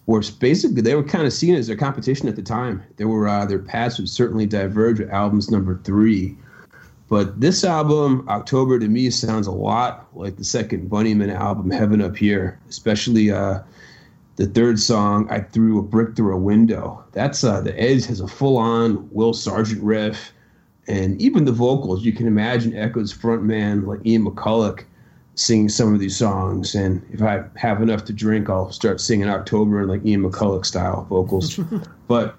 were 0.07 0.23
basically 0.39 0.81
they 0.81 0.95
were 0.95 1.03
kind 1.03 1.27
of 1.27 1.33
seen 1.33 1.53
as 1.53 1.67
their 1.67 1.75
competition 1.75 2.27
at 2.27 2.35
the 2.35 2.41
time. 2.41 2.81
There 2.95 3.07
were 3.07 3.27
uh, 3.27 3.45
their 3.45 3.59
paths 3.59 3.97
would 3.99 4.09
certainly 4.09 4.45
diverge 4.45 4.99
with 4.99 5.09
albums 5.09 5.51
number 5.51 5.79
three, 5.83 6.35
but 7.09 7.39
this 7.39 7.63
album 7.63 8.25
October 8.29 8.79
to 8.79 8.87
me 8.87 9.09
sounds 9.11 9.47
a 9.47 9.51
lot 9.51 10.07
like 10.15 10.37
the 10.37 10.43
second 10.43 10.89
Bunnymen 10.89 11.33
album, 11.33 11.69
Heaven 11.69 12.01
Up 12.01 12.15
Here, 12.17 12.57
especially 12.69 13.31
uh, 13.31 13.59
the 14.37 14.45
third 14.45 14.79
song, 14.79 15.27
I 15.29 15.41
threw 15.41 15.79
a 15.79 15.81
brick 15.81 16.15
through 16.15 16.33
a 16.33 16.39
window. 16.39 17.03
That's 17.11 17.43
uh, 17.43 17.59
the 17.59 17.77
Edge 17.79 18.05
has 18.05 18.21
a 18.21 18.27
full-on 18.27 19.09
Will 19.11 19.33
Sergeant 19.33 19.83
riff, 19.83 20.31
and 20.87 21.19
even 21.19 21.45
the 21.45 21.51
vocals. 21.51 22.05
You 22.05 22.13
can 22.13 22.27
imagine 22.27 22.75
Echo's 22.75 23.13
frontman 23.13 23.85
like 23.85 24.05
Ian 24.05 24.25
McCulloch 24.25 24.83
singing 25.33 25.69
some 25.69 25.93
of 25.93 25.99
these 25.99 26.15
songs. 26.15 26.75
And 26.75 27.05
if 27.11 27.21
I 27.21 27.43
have 27.55 27.81
enough 27.81 28.05
to 28.05 28.13
drink, 28.13 28.49
I'll 28.49 28.71
start 28.71 29.01
singing 29.01 29.27
October 29.27 29.81
in 29.81 29.87
like 29.87 30.05
Ian 30.05 30.23
McCulloch 30.23 30.65
style 30.65 31.05
vocals. 31.09 31.59
but 32.07 32.35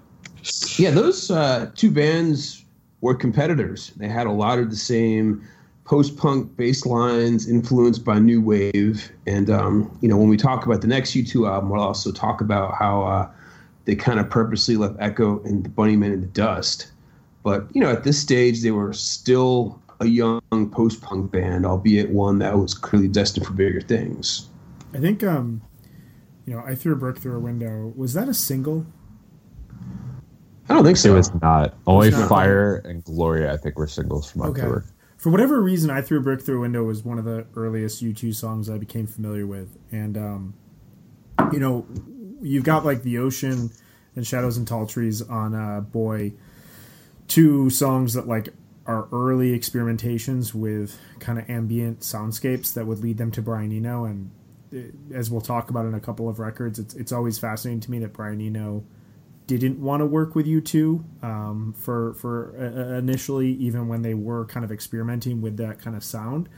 yeah, 0.76 0.90
those 0.90 1.30
uh, 1.30 1.70
two 1.74 1.90
bands 1.90 2.64
were 3.00 3.14
competitors. 3.14 3.92
They 3.96 4.08
had 4.08 4.26
a 4.26 4.32
lot 4.32 4.61
of 4.61 4.70
the 4.70 4.76
same 4.76 5.46
post-punk 5.88 6.55
bass 6.57 6.85
lines 6.85 7.48
influenced 7.48 8.05
by 8.05 8.18
new 8.18 8.40
wave 8.40 9.11
and 9.27 9.48
um, 9.48 9.90
you 10.01 10.09
know 10.09 10.16
when 10.16 10.29
we 10.29 10.37
talk 10.37 10.66
about 10.66 10.81
the 10.83 10.87
next 10.87 11.12
u2 11.12 11.48
album 11.48 11.70
we'll 11.70 11.81
also 11.81 12.12
talk 12.12 12.40
about 12.40 12.74
how 12.74 13.03
uh, 13.03 13.29
they 13.87 13.96
kind 13.96 14.20
of 14.20 14.29
purposely 14.29 14.77
left 14.77 14.94
echo 15.01 15.42
and 15.44 15.64
the 15.64 15.70
bunnymen 15.70 16.12
in 16.12 16.20
the 16.20 16.27
dust 16.29 16.92
but 17.42 17.66
you 17.72 17.81
know 17.81 17.90
at 17.90 18.05
this 18.05 18.20
stage 18.20 18.62
they 18.62 18.70
were 18.70 18.92
still 18.92 19.81
a 20.01 20.07
young 20.07 20.40
post-punk 20.70 21.33
band 21.33 21.64
albeit 21.64 22.11
one 22.11 22.38
that 22.38 22.57
was 22.59 22.74
clearly 22.74 23.09
destined 23.09 23.46
for 23.46 23.55
bigger 23.55 23.81
things 23.81 24.48
I 24.94 24.98
think 24.98 25.22
um, 25.22 25.61
you 26.48 26.55
know, 26.55 26.62
I 26.64 26.74
threw 26.74 26.94
a 26.94 26.96
brick 26.96 27.18
through 27.18 27.37
a 27.37 27.40
window. 27.40 27.92
Was 27.94 28.14
that 28.14 28.27
a 28.27 28.33
single? 28.33 28.87
i 30.70 30.74
don't 30.74 30.83
think 30.83 30.96
so. 30.96 31.12
It 31.12 31.16
was 31.16 31.31
not. 31.42 31.74
Only 31.87 32.11
not. 32.11 32.27
Fire 32.27 32.77
and 32.87 33.05
Gloria, 33.05 33.53
I 33.53 33.59
think, 33.59 33.77
were 33.77 33.87
singles 33.87 34.31
from 34.31 34.42
Okay. 34.42 34.62
October. 34.62 34.87
For 35.18 35.31
whatever 35.31 35.61
reason, 35.61 35.90
I 35.90 36.00
threw 36.00 36.18
a 36.18 36.22
brick 36.22 36.40
through 36.40 36.59
a 36.59 36.61
window 36.61 36.85
was 36.85 37.04
one 37.04 37.18
of 37.18 37.24
the 37.24 37.44
earliest 37.57 38.02
U2 38.02 38.33
songs 38.33 38.70
I 38.70 38.78
became 38.78 39.09
familiar 39.09 39.48
with, 39.48 39.76
and 39.90 40.16
um, 40.16 40.54
you 41.52 41.59
know, 41.59 41.87
you've 42.40 42.62
got 42.62 42.85
like 42.85 43.02
the 43.02 43.18
ocean 43.18 43.72
and 44.14 44.24
shadows 44.24 44.57
and 44.57 44.66
tall 44.66 44.87
trees 44.87 45.20
on 45.20 45.57
uh, 45.57 45.81
Boy, 45.81 46.35
two 47.26 47.68
songs 47.68 48.14
that 48.14 48.28
like 48.28 48.50
are 48.87 49.09
early 49.11 49.59
experimentations 49.59 50.54
with 50.54 50.96
kind 51.18 51.40
of 51.40 51.50
ambient 51.50 52.00
soundscapes 52.00 52.72
that 52.74 52.87
would 52.87 53.00
lead 53.00 53.18
them 53.18 53.33
to 53.33 53.42
Brian 53.42 53.72
Eno, 53.72 54.04
and 54.04 54.31
uh, 54.72 54.78
as 55.12 55.33
we'll 55.33 55.40
talk 55.40 55.68
about 55.68 55.85
in 55.85 55.94
a 55.94 56.00
couple 56.00 56.28
of 56.28 56.38
records, 56.38 56.78
it's 56.78 56.94
it's 56.94 57.11
always 57.11 57.40
fascinating 57.40 57.81
to 57.81 57.90
me 57.90 57.98
that 57.98 58.12
Brian 58.12 58.40
Eno 58.40 58.85
didn't 59.56 59.80
want 59.80 60.00
to 60.00 60.06
work 60.06 60.34
with 60.34 60.46
U2 60.46 61.24
um, 61.24 61.74
for 61.76 62.12
for 62.14 62.54
uh, 62.58 62.98
initially, 62.98 63.52
even 63.52 63.88
when 63.88 64.02
they 64.02 64.14
were 64.14 64.44
kind 64.44 64.64
of 64.64 64.70
experimenting 64.70 65.40
with 65.40 65.56
that 65.56 65.80
kind 65.80 65.96
of 65.96 66.04
sound. 66.04 66.48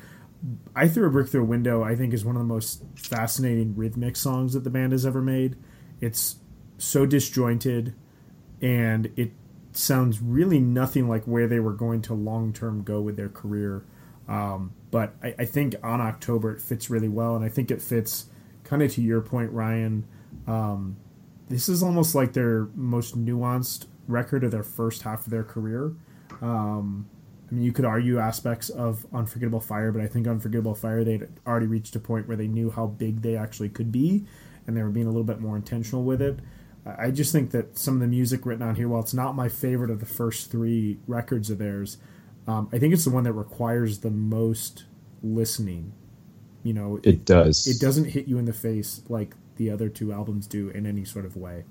I 0.75 0.89
threw 0.89 1.07
a 1.07 1.11
brick 1.11 1.29
through 1.29 1.43
a 1.43 1.47
window. 1.47 1.85
I 1.85 1.95
think 1.95 2.13
is 2.13 2.25
one 2.25 2.35
of 2.35 2.41
the 2.43 2.49
most 2.49 2.83
fascinating 2.97 3.77
rhythmic 3.77 4.17
songs 4.17 4.55
that 4.55 4.65
the 4.65 4.71
band 4.71 4.93
has 4.93 5.07
ever 5.07 5.23
made. 5.23 5.57
It's 6.01 6.37
so 6.79 7.07
disjointed, 7.07 7.95
and 8.61 9.13
it 9.17 9.33
sounds 9.73 10.21
really 10.21 10.59
nothing 10.59 11.09
like 11.09 11.25
where 11.25 11.47
they 11.47 11.61
were 11.61 11.73
going 11.73 12.03
to 12.03 12.15
long 12.15 12.53
term 12.53 12.83
go 12.83 13.01
with 13.01 13.17
their 13.17 13.29
career. 13.29 13.85
Um, 14.29 14.73
but 14.91 15.15
I, 15.23 15.35
I 15.41 15.45
think 15.45 15.77
on 15.83 16.01
October 16.01 16.53
it 16.53 16.61
fits 16.61 16.91
really 16.91 17.09
well, 17.09 17.37
and 17.37 17.45
I 17.45 17.49
think 17.49 17.71
it 17.71 17.81
fits 17.81 18.27
kind 18.65 18.83
of 18.83 18.93
to 18.95 19.03
your 19.03 19.21
point, 19.21 19.53
Ryan. 19.53 20.07
Um, 20.47 20.97
this 21.51 21.69
is 21.69 21.83
almost 21.83 22.15
like 22.15 22.33
their 22.33 22.69
most 22.75 23.23
nuanced 23.23 23.87
record 24.09 24.45
of 24.45 24.51
their 24.53 24.63
first 24.63 25.03
half 25.03 25.27
of 25.27 25.31
their 25.31 25.45
career. 25.45 25.93
Um, 26.41 27.07
I 27.51 27.55
mean, 27.55 27.65
you 27.65 27.73
could 27.73 27.85
argue 27.85 28.19
aspects 28.19 28.71
of 28.71 29.05
Unforgettable 29.13 29.61
Fire, 29.61 29.93
but 29.93 30.01
I 30.01 30.07
think 30.07 30.27
Unforgettable 30.27 30.75
Fire 30.75 31.05
they'd 31.05 31.29
already 31.47 31.67
reached 31.67 31.95
a 31.97 32.01
point 32.01 32.29
where 32.29 32.37
they 32.37 32.47
knew 32.47 32.71
how 32.71 32.87
big 32.87 33.23
they 33.23 33.37
actually 33.37 33.69
could 33.69 33.91
be, 33.93 34.25
and 34.67 34.77
they 34.77 34.83
were 34.83 34.91
being 34.91 35.07
a 35.07 35.11
little 35.11 35.25
bit 35.25 35.41
more 35.41 35.57
intentional 35.57 36.05
with 36.05 36.23
it. 36.23 36.39
I 36.87 37.11
just 37.11 37.33
think 37.33 37.51
that 37.51 37.77
some 37.77 37.95
of 37.95 38.01
the 38.01 38.07
music 38.07 38.47
written 38.47 38.67
on 38.67 38.77
here, 38.77 38.89
while 38.89 39.03
it's 39.03 39.13
not 39.13 39.35
my 39.37 39.49
favorite 39.49 39.91
of 39.91 40.01
the 40.01 40.07
first 40.07 40.51
three 40.51 40.99
records 41.07 41.51
of 41.51 41.59
theirs, 41.59 41.99
um, 42.47 42.69
I 42.73 42.79
think 42.79 42.95
it's 42.95 43.05
the 43.05 43.11
one 43.11 43.25
that 43.25 43.33
requires 43.35 43.99
the 43.99 44.11
most 44.11 44.85
listening. 45.23 45.93
You 46.63 46.73
know, 46.73 47.01
It 47.03 47.25
does. 47.25 47.67
it 47.67 47.81
doesn't 47.81 48.07
hit 48.07 48.29
you 48.29 48.39
in 48.39 48.45
the 48.45 48.53
face 48.53 49.03
like 49.09 49.35
the 49.61 49.71
other 49.71 49.91
two 49.91 50.11
albums 50.11 50.47
do 50.47 50.71
in 50.71 50.87
any 50.87 51.05
sort 51.05 51.27
of 51.27 51.37
way. 51.37 51.65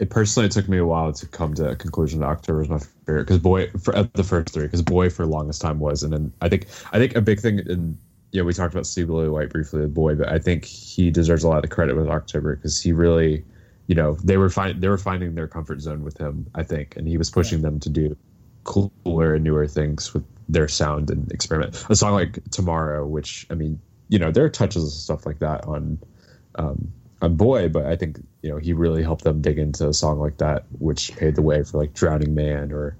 It 0.00 0.10
personally 0.10 0.46
it 0.46 0.52
took 0.52 0.68
me 0.68 0.78
a 0.78 0.84
while 0.84 1.12
to 1.12 1.26
come 1.28 1.54
to 1.54 1.70
a 1.70 1.76
conclusion 1.76 2.18
that 2.18 2.26
October 2.26 2.62
is 2.62 2.68
my 2.68 2.80
favorite 3.06 3.26
because 3.26 3.38
boy 3.38 3.70
for 3.80 3.94
of 3.94 4.12
the 4.14 4.24
first 4.24 4.52
three 4.52 4.64
because 4.64 4.82
boy 4.82 5.08
for 5.08 5.24
the 5.24 5.30
longest 5.30 5.62
time 5.62 5.78
was 5.78 6.02
and 6.02 6.12
then 6.12 6.32
I 6.40 6.48
think 6.48 6.66
I 6.92 6.98
think 6.98 7.14
a 7.14 7.20
big 7.20 7.38
thing 7.38 7.60
and 7.60 7.96
yeah 8.32 8.42
we 8.42 8.52
talked 8.52 8.74
about 8.74 8.86
Steve 8.86 9.06
Lillywhite 9.06 9.50
briefly 9.50 9.82
with 9.82 9.94
boy 9.94 10.16
but 10.16 10.28
I 10.28 10.40
think 10.40 10.64
he 10.64 11.12
deserves 11.12 11.44
a 11.44 11.48
lot 11.48 11.62
of 11.62 11.70
credit 11.70 11.94
with 11.94 12.08
October 12.08 12.56
because 12.56 12.82
he 12.82 12.90
really 12.90 13.44
you 13.86 13.94
know 13.94 14.14
they 14.24 14.36
were 14.36 14.50
find 14.50 14.82
they 14.82 14.88
were 14.88 14.98
finding 14.98 15.36
their 15.36 15.46
comfort 15.46 15.80
zone 15.80 16.02
with 16.02 16.18
him 16.18 16.44
I 16.56 16.64
think 16.64 16.96
and 16.96 17.06
he 17.06 17.16
was 17.16 17.30
pushing 17.30 17.62
them 17.62 17.78
to 17.78 17.88
do 17.88 18.16
cooler 18.64 19.34
and 19.34 19.44
newer 19.44 19.68
things 19.68 20.12
with 20.12 20.24
their 20.48 20.66
sound 20.66 21.08
and 21.10 21.30
experiment 21.30 21.86
a 21.88 21.94
song 21.94 22.14
like 22.14 22.40
Tomorrow 22.50 23.06
which 23.06 23.46
I 23.48 23.54
mean 23.54 23.78
you 24.08 24.18
know 24.18 24.32
there 24.32 24.44
are 24.44 24.50
touches 24.50 24.82
of 24.82 24.90
stuff 24.90 25.24
like 25.24 25.38
that 25.38 25.66
on 25.66 26.00
um, 26.56 26.92
on 27.22 27.36
Boy, 27.36 27.68
but 27.68 27.86
I 27.86 27.96
think 27.96 28.24
you 28.42 28.50
know 28.50 28.58
he 28.58 28.72
really 28.72 29.02
helped 29.02 29.24
them 29.24 29.40
dig 29.40 29.58
into 29.58 29.88
a 29.88 29.94
song 29.94 30.18
like 30.18 30.38
that, 30.38 30.64
which 30.78 31.16
paved 31.16 31.36
the 31.36 31.42
way 31.42 31.62
for 31.62 31.78
like 31.78 31.94
Drowning 31.94 32.34
Man 32.34 32.72
or 32.72 32.96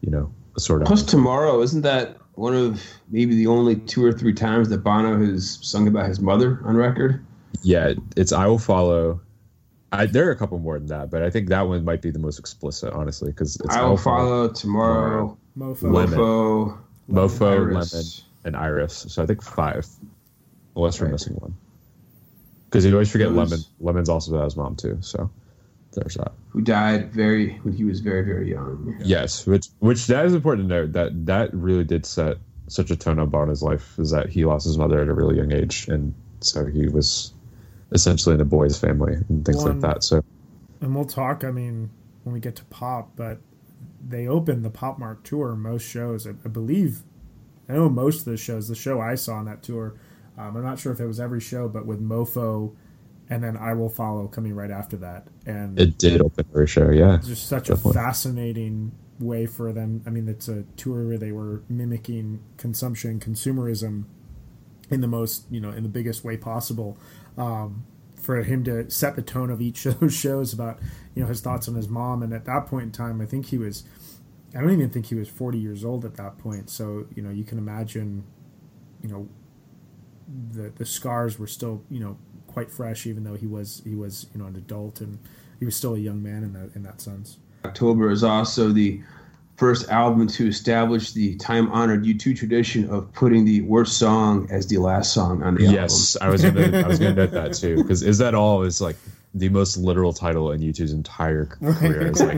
you 0.00 0.10
know 0.10 0.32
a 0.56 0.60
sort 0.60 0.82
of 0.82 0.88
plus 0.88 1.02
tomorrow 1.02 1.60
isn't 1.60 1.82
that 1.82 2.16
one 2.34 2.54
of 2.54 2.82
maybe 3.10 3.34
the 3.34 3.48
only 3.48 3.76
two 3.76 4.04
or 4.04 4.12
three 4.12 4.32
times 4.32 4.68
that 4.68 4.78
bono 4.78 5.18
has 5.18 5.58
sung 5.60 5.88
about 5.88 6.06
his 6.06 6.20
mother 6.20 6.60
on 6.64 6.76
record 6.76 7.24
yeah. 7.62 7.94
It's 8.16 8.32
I 8.32 8.46
will 8.46 8.58
follow. 8.58 9.20
I, 9.90 10.06
there 10.06 10.28
are 10.28 10.32
a 10.32 10.36
couple 10.36 10.58
more 10.58 10.78
than 10.78 10.88
that, 10.88 11.10
but 11.10 11.22
I 11.22 11.30
think 11.30 11.48
that 11.48 11.66
one 11.66 11.84
might 11.84 12.02
be 12.02 12.10
the 12.10 12.18
most 12.18 12.38
explicit, 12.38 12.92
honestly, 12.92 13.30
because 13.30 13.56
it's 13.56 13.74
i 13.74 13.82
will 13.82 13.96
follow 13.96 14.48
tomorrow 14.50 15.36
Mofo. 15.56 15.90
Lemon. 15.90 16.18
mofo 16.18 16.78
Mofo, 17.10 17.50
Iris. 17.50 17.94
Lemon, 17.94 18.06
and 18.44 18.56
Iris. 18.56 19.06
So 19.08 19.22
I 19.22 19.26
think 19.26 19.42
five, 19.42 19.86
unless 20.76 21.00
we're 21.00 21.08
missing 21.08 21.34
one. 21.36 21.56
Because 22.68 22.84
you 22.84 22.92
always 22.92 23.10
forget 23.10 23.28
Those- 23.34 23.50
Lemon. 23.50 23.64
Lemon's 23.80 24.08
also 24.08 24.34
about 24.34 24.44
his 24.44 24.56
mom 24.56 24.76
too. 24.76 24.98
So 25.00 25.30
there's 25.92 26.14
that. 26.14 26.32
who 26.50 26.60
died 26.60 27.12
very 27.12 27.54
when 27.62 27.72
he 27.74 27.82
was 27.84 28.00
very 28.00 28.22
very 28.22 28.50
young 28.50 28.94
Yes, 29.02 29.46
which 29.46 29.68
which 29.80 30.06
that 30.08 30.26
is 30.26 30.34
important 30.34 30.68
to 30.68 30.74
note 30.74 30.92
that 30.92 31.26
that 31.26 31.52
really 31.54 31.84
did 31.84 32.04
set 32.06 32.36
such 32.68 32.90
a 32.90 32.96
tone 32.96 33.18
on 33.18 33.48
his 33.48 33.62
life 33.62 33.98
is 33.98 34.10
that 34.10 34.28
he 34.28 34.44
lost 34.44 34.66
his 34.66 34.76
mother 34.76 35.00
at 35.00 35.08
a 35.08 35.14
really 35.14 35.36
young 35.38 35.52
age, 35.52 35.88
and 35.88 36.14
so 36.40 36.66
he 36.66 36.86
was 36.88 37.32
essentially 37.92 38.34
in 38.34 38.40
a 38.42 38.44
boy's 38.44 38.78
family 38.78 39.14
and 39.28 39.44
things 39.46 39.64
One- 39.64 39.80
like 39.80 39.94
that. 39.94 40.04
So 40.04 40.22
And 40.82 40.94
we'll 40.94 41.06
talk, 41.06 41.42
I 41.42 41.50
mean, 41.50 41.88
when 42.24 42.34
we 42.34 42.40
get 42.40 42.54
to 42.56 42.64
pop, 42.66 43.12
but 43.16 43.38
they 44.06 44.28
opened 44.28 44.64
the 44.64 44.70
Pop 44.70 44.98
Mart 44.98 45.24
tour 45.24 45.56
most 45.56 45.82
shows. 45.88 46.26
I, 46.26 46.30
I 46.44 46.48
believe, 46.48 47.00
I 47.68 47.72
know 47.72 47.88
most 47.88 48.20
of 48.20 48.24
the 48.26 48.36
shows, 48.36 48.68
the 48.68 48.74
show 48.76 49.00
I 49.00 49.14
saw 49.14 49.36
on 49.36 49.46
that 49.46 49.62
tour, 49.62 49.94
um, 50.38 50.56
I'm 50.56 50.62
not 50.62 50.78
sure 50.78 50.92
if 50.92 51.00
it 51.00 51.06
was 51.06 51.18
every 51.20 51.40
show, 51.40 51.68
but 51.68 51.84
with 51.84 52.00
Mofo 52.00 52.74
and 53.28 53.42
then 53.42 53.56
I 53.56 53.74
Will 53.74 53.88
Follow 53.88 54.26
coming 54.28 54.54
right 54.54 54.70
after 54.70 54.96
that. 54.98 55.26
And 55.44 55.78
it 55.78 55.98
did 55.98 56.22
open 56.22 56.46
for 56.50 56.62
a 56.62 56.66
show, 56.66 56.90
yeah. 56.90 57.16
it's 57.16 57.26
just 57.26 57.48
such 57.48 57.68
definitely. 57.68 57.90
a 57.90 57.94
fascinating 57.94 58.92
way 59.18 59.46
for 59.46 59.72
them. 59.72 60.02
I 60.06 60.10
mean, 60.10 60.28
it's 60.28 60.48
a 60.48 60.62
tour 60.76 61.06
where 61.06 61.18
they 61.18 61.32
were 61.32 61.62
mimicking 61.68 62.40
consumption, 62.56 63.20
consumerism 63.20 64.04
in 64.90 65.00
the 65.00 65.08
most, 65.08 65.44
you 65.50 65.60
know, 65.60 65.70
in 65.70 65.82
the 65.82 65.88
biggest 65.88 66.24
way 66.24 66.36
possible. 66.36 66.96
Um, 67.36 67.84
for 68.16 68.42
him 68.42 68.64
to 68.64 68.90
set 68.90 69.16
the 69.16 69.22
tone 69.22 69.50
of 69.50 69.60
each 69.60 69.86
of 69.86 70.00
those 70.00 70.14
shows 70.14 70.52
about, 70.52 70.78
you 71.14 71.22
know, 71.22 71.28
his 71.28 71.40
thoughts 71.40 71.68
on 71.68 71.74
his 71.74 71.88
mom. 71.88 72.22
And 72.22 72.32
at 72.32 72.44
that 72.46 72.66
point 72.66 72.84
in 72.84 72.92
time, 72.92 73.20
I 73.20 73.26
think 73.26 73.46
he 73.46 73.58
was, 73.58 73.84
I 74.54 74.60
don't 74.60 74.72
even 74.72 74.90
think 74.90 75.06
he 75.06 75.14
was 75.14 75.28
40 75.28 75.58
years 75.58 75.84
old 75.84 76.04
at 76.04 76.16
that 76.16 76.38
point. 76.38 76.70
So, 76.70 77.06
you 77.14 77.22
know, 77.22 77.30
you 77.30 77.44
can 77.44 77.58
imagine, 77.58 78.24
you 79.02 79.08
know, 79.08 79.28
the, 80.52 80.70
the 80.76 80.86
scars 80.86 81.38
were 81.38 81.46
still, 81.46 81.82
you 81.90 82.00
know, 82.00 82.16
quite 82.46 82.70
fresh, 82.70 83.06
even 83.06 83.24
though 83.24 83.34
he 83.34 83.46
was, 83.46 83.82
he 83.84 83.94
was, 83.94 84.26
you 84.34 84.40
know, 84.40 84.46
an 84.46 84.56
adult 84.56 85.00
and 85.00 85.18
he 85.58 85.64
was 85.64 85.76
still 85.76 85.94
a 85.94 85.98
young 85.98 86.22
man 86.22 86.42
in 86.42 86.52
that, 86.52 86.74
in 86.74 86.82
that 86.82 87.00
sense. 87.00 87.38
October 87.64 88.10
is 88.10 88.22
also 88.22 88.68
the 88.68 89.00
first 89.56 89.88
album 89.88 90.28
to 90.28 90.46
establish 90.46 91.12
the 91.12 91.34
time 91.36 91.70
honored 91.72 92.04
U2 92.04 92.36
tradition 92.36 92.88
of 92.90 93.12
putting 93.12 93.44
the 93.44 93.60
worst 93.62 93.98
song 93.98 94.48
as 94.50 94.68
the 94.68 94.78
last 94.78 95.12
song 95.12 95.42
on 95.42 95.56
the 95.56 95.64
album. 95.64 95.74
Yes, 95.74 96.16
I 96.20 96.28
was 96.28 96.42
gonna 96.42 96.78
I 96.78 96.86
was 96.86 97.00
gonna 97.00 97.14
note 97.14 97.32
that 97.32 97.54
too 97.54 97.76
because 97.82 98.02
is 98.02 98.18
that 98.18 98.34
all 98.34 98.62
is 98.62 98.80
like 98.80 98.96
the 99.34 99.48
most 99.48 99.76
literal 99.76 100.12
title 100.12 100.52
in 100.52 100.60
U2's 100.60 100.92
entire 100.92 101.46
career. 101.46 102.06
It's 102.06 102.20
like 102.20 102.36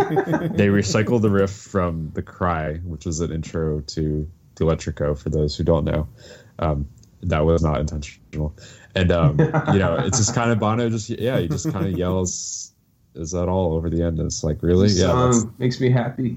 they 0.57 0.69
recycled 0.69 1.23
the 1.23 1.31
riff 1.31 1.51
from 1.51 2.11
The 2.15 2.23
Cry, 2.23 2.77
which 2.79 3.07
was 3.07 3.21
an 3.21 3.31
intro 3.31 3.81
to 3.81 4.29
the 4.57 4.65
Electric 4.65 4.97
Co, 4.97 5.15
for 5.15 5.31
those 5.31 5.57
who 5.57 5.65
don't 5.65 5.85
know. 5.85 6.09
Um, 6.59 6.89
that 7.23 7.45
was 7.45 7.63
not 7.63 7.81
intentional. 7.81 8.57
And, 8.95 9.13
um, 9.13 9.39
you 9.73 9.79
know, 9.79 9.97
it's 9.97 10.19
just 10.19 10.35
kind 10.35 10.51
of 10.51 10.59
Bono 10.59 10.89
just, 10.91 11.11
yeah, 11.11 11.39
he 11.39 11.49
just 11.49 11.71
kind 11.73 11.87
of 11.87 11.93
yells, 11.93 12.73
is 13.15 13.31
that 13.33 13.49
all 13.49 13.75
over 13.75 13.89
the 13.91 14.03
end? 14.03 14.19
And 14.19 14.27
it's 14.27 14.43
like, 14.43 14.63
really? 14.63 14.89
This 14.89 14.99
Yeah. 15.01 15.07
song 15.09 15.55
makes 15.59 15.81
me 15.81 15.91
happy. 15.91 16.37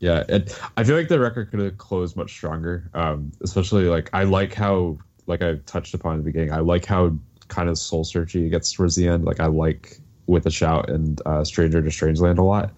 yeah, 0.00 0.24
and 0.28 0.52
I 0.76 0.84
feel 0.84 0.96
like 0.96 1.08
the 1.08 1.20
record 1.20 1.50
could 1.50 1.60
have 1.60 1.78
closed 1.78 2.16
much 2.16 2.32
stronger. 2.32 2.90
Um, 2.94 3.32
especially 3.42 3.84
like 3.84 4.10
I 4.12 4.24
like 4.24 4.54
how, 4.54 4.98
like 5.26 5.42
I 5.42 5.56
touched 5.66 5.94
upon 5.94 6.14
in 6.14 6.18
the 6.20 6.24
beginning, 6.24 6.52
I 6.52 6.58
like 6.60 6.84
how 6.86 7.16
kind 7.48 7.68
of 7.68 7.78
soul 7.78 8.04
searchy 8.04 8.46
it 8.46 8.50
gets 8.50 8.72
towards 8.72 8.96
the 8.96 9.06
end. 9.06 9.24
Like 9.24 9.38
I 9.38 9.46
like 9.46 9.98
with 10.26 10.46
a 10.46 10.50
shout 10.50 10.88
and 10.90 11.20
uh, 11.26 11.44
Stranger 11.44 11.82
to 11.82 11.88
Strangeland 11.90 12.38
a 12.38 12.42
lot, 12.42 12.72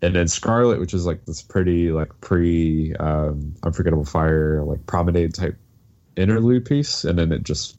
and 0.00 0.14
then 0.14 0.28
Scarlet, 0.28 0.80
which 0.80 0.94
is 0.94 1.04
like 1.06 1.24
this 1.26 1.42
pretty 1.42 1.90
like 1.92 2.18
pre 2.20 2.94
um, 2.94 3.54
Unforgettable 3.62 4.04
Fire 4.04 4.62
like 4.64 4.86
promenade 4.86 5.34
type 5.34 5.56
interlude 6.16 6.64
piece, 6.64 7.04
and 7.04 7.18
then 7.18 7.32
it 7.32 7.42
just 7.44 7.76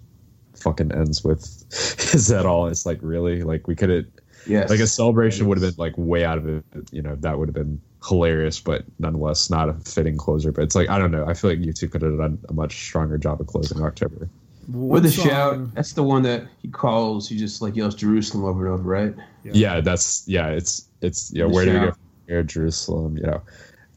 fucking 0.55 0.91
ends 0.91 1.23
with 1.23 1.41
is 2.13 2.27
that 2.27 2.45
all? 2.45 2.67
It's 2.67 2.85
like 2.85 2.99
really 3.01 3.43
like 3.43 3.67
we 3.67 3.75
could 3.75 3.89
have 3.89 4.05
Yes. 4.45 4.69
like 4.69 4.81
a 4.81 4.87
celebration 4.87 5.47
would 5.47 5.57
have 5.61 5.71
been 5.71 5.81
like 5.81 5.93
way 5.97 6.25
out 6.25 6.37
of 6.37 6.45
it 6.49 6.65
you 6.91 7.01
know 7.01 7.15
that 7.21 7.39
would 7.39 7.47
have 7.47 7.55
been 7.55 7.81
hilarious 8.05 8.59
but 8.59 8.83
nonetheless 8.99 9.49
not 9.49 9.69
a 9.69 9.73
fitting 9.85 10.17
closer 10.17 10.51
but 10.51 10.63
it's 10.65 10.75
like 10.75 10.89
i 10.89 10.97
don't 10.97 11.11
know 11.11 11.25
i 11.25 11.33
feel 11.33 11.49
like 11.49 11.59
U2 11.59 11.89
could 11.89 12.01
have 12.01 12.17
done 12.17 12.37
a 12.49 12.53
much 12.53 12.73
stronger 12.75 13.17
job 13.17 13.39
of 13.39 13.47
closing 13.47 13.81
october 13.81 14.27
With 14.67 15.05
a 15.05 15.11
shout. 15.11 15.53
Um, 15.53 15.71
that's 15.75 15.93
the 15.93 16.03
one 16.03 16.23
that 16.23 16.43
he 16.61 16.67
calls. 16.67 17.29
He 17.29 17.37
just 17.37 17.61
like 17.61 17.75
yells 17.77 17.95
Jerusalem 17.95 18.43
over 18.43 18.65
and 18.65 18.73
over, 18.73 18.83
right? 18.83 19.13
yeah, 19.43 19.79
that's 19.79 20.27
yeah 20.27 20.47
it's 20.47 20.89
it's 21.01 21.31
yeah. 21.33 21.43
know 21.43 21.49
The 21.49 21.53
where 21.55 21.65
do 21.65 21.71
we 21.73 21.79
go 21.79 21.91
from 21.91 21.99
here 22.27 22.43
jerusalem 22.43 23.17
you 23.17 23.23
know 23.23 23.41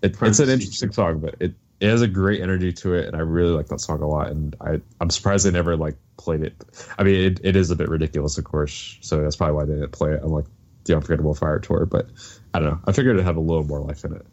it, 0.03 0.16
it's 0.22 0.38
an 0.38 0.49
interesting 0.49 0.92
song 0.92 1.20
but 1.20 1.35
it, 1.40 1.55
it 1.81 1.89
has 1.89 2.03
a 2.03 2.09
great 2.09 2.41
energy 2.41 2.73
to 2.73 2.95
it 2.95 3.07
and 3.07 3.17
i 3.17 3.21
really 3.21 3.53
like 3.53 3.69
that 3.69 3.81
song 3.81 4.01
a 4.01 4.07
lot 4.07 4.31
and 4.31 4.57
i 4.61 4.81
i'm 5.01 5.11
surprised 5.11 5.45
they 5.45 5.51
never 5.51 5.77
like 5.77 5.97
played 6.17 6.43
it 6.43 6.55
i 6.99 7.03
mean 7.03 7.15
it, 7.15 7.41
it 7.43 7.57
is 7.57 7.71
a 7.71 7.77
bit 7.77 7.89
ridiculous 7.89 8.39
of 8.39 8.45
course 8.45 8.99
so 9.01 9.21
that's 9.21 9.37
probably 9.37 9.55
why 9.55 9.65
they 9.65 9.75
didn't 9.75 9.93
play 9.93 10.12
it 10.12 10.23
on 10.23 10.31
like 10.31 10.47
the 10.85 10.95
unforgettable 10.95 11.35
fire 11.35 11.59
tour 11.59 11.85
but 11.85 12.09
i 12.55 12.59
don't 12.59 12.69
know 12.69 12.81
i 12.87 12.93
figured 12.93 13.19
it 13.19 13.23
had 13.23 13.37
a 13.37 13.41
little 13.41 13.65
more 13.65 13.81
life 13.81 14.05
in 14.05 14.15
it 14.15 14.27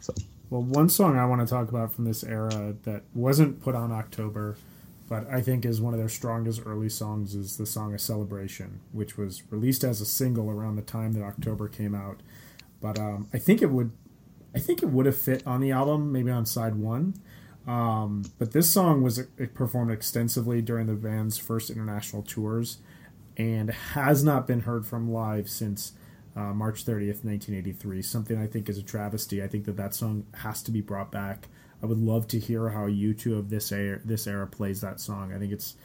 So. 0.00 0.14
Well, 0.50 0.62
one 0.62 0.88
song 0.88 1.18
I 1.18 1.26
want 1.26 1.46
to 1.46 1.46
talk 1.46 1.68
about 1.68 1.92
from 1.92 2.04
this 2.06 2.24
era 2.24 2.74
that 2.84 3.02
wasn't 3.14 3.60
put 3.62 3.74
on 3.74 3.92
October, 3.92 4.56
but 5.08 5.28
I 5.30 5.42
think 5.42 5.64
is 5.66 5.80
one 5.80 5.92
of 5.92 6.00
their 6.00 6.08
strongest 6.08 6.62
early 6.64 6.88
songs 6.88 7.34
is 7.34 7.58
the 7.58 7.66
song 7.66 7.94
"A 7.94 7.98
Celebration," 7.98 8.80
which 8.92 9.18
was 9.18 9.42
released 9.50 9.84
as 9.84 10.00
a 10.00 10.06
single 10.06 10.50
around 10.50 10.76
the 10.76 10.82
time 10.82 11.12
that 11.14 11.22
October 11.22 11.68
came 11.68 11.94
out. 11.94 12.20
But 12.80 12.98
um, 12.98 13.28
I 13.34 13.38
think 13.38 13.60
it 13.60 13.70
would, 13.70 13.90
I 14.54 14.58
think 14.58 14.82
it 14.82 14.86
would 14.86 15.06
have 15.06 15.16
fit 15.16 15.46
on 15.46 15.60
the 15.60 15.70
album, 15.70 16.12
maybe 16.12 16.30
on 16.30 16.46
side 16.46 16.74
one. 16.76 17.14
Um, 17.66 18.24
but 18.38 18.52
this 18.52 18.70
song 18.70 19.02
was 19.02 19.20
performed 19.54 19.90
extensively 19.90 20.62
during 20.62 20.86
the 20.86 20.94
band's 20.94 21.36
first 21.36 21.68
international 21.68 22.22
tours, 22.22 22.78
and 23.36 23.70
has 23.70 24.24
not 24.24 24.46
been 24.46 24.60
heard 24.60 24.86
from 24.86 25.12
live 25.12 25.48
since 25.48 25.92
uh, 26.34 26.54
March 26.54 26.84
30th, 26.84 27.24
1983. 27.24 28.02
Something 28.02 28.38
I 28.38 28.46
think 28.46 28.68
is 28.68 28.78
a 28.78 28.82
travesty. 28.82 29.42
I 29.42 29.48
think 29.48 29.64
that 29.66 29.76
that 29.76 29.94
song 29.94 30.24
has 30.34 30.62
to 30.62 30.70
be 30.70 30.80
brought 30.80 31.12
back. 31.12 31.48
I 31.82 31.86
would 31.86 31.98
love 31.98 32.26
to 32.28 32.38
hear 32.38 32.70
how 32.70 32.86
you 32.86 33.14
two 33.14 33.36
of 33.36 33.50
this 33.50 33.70
era, 33.70 34.00
this 34.04 34.26
era 34.26 34.46
plays 34.46 34.80
that 34.80 35.00
song. 35.00 35.32
I 35.32 35.38
think 35.38 35.52
it's 35.52 35.76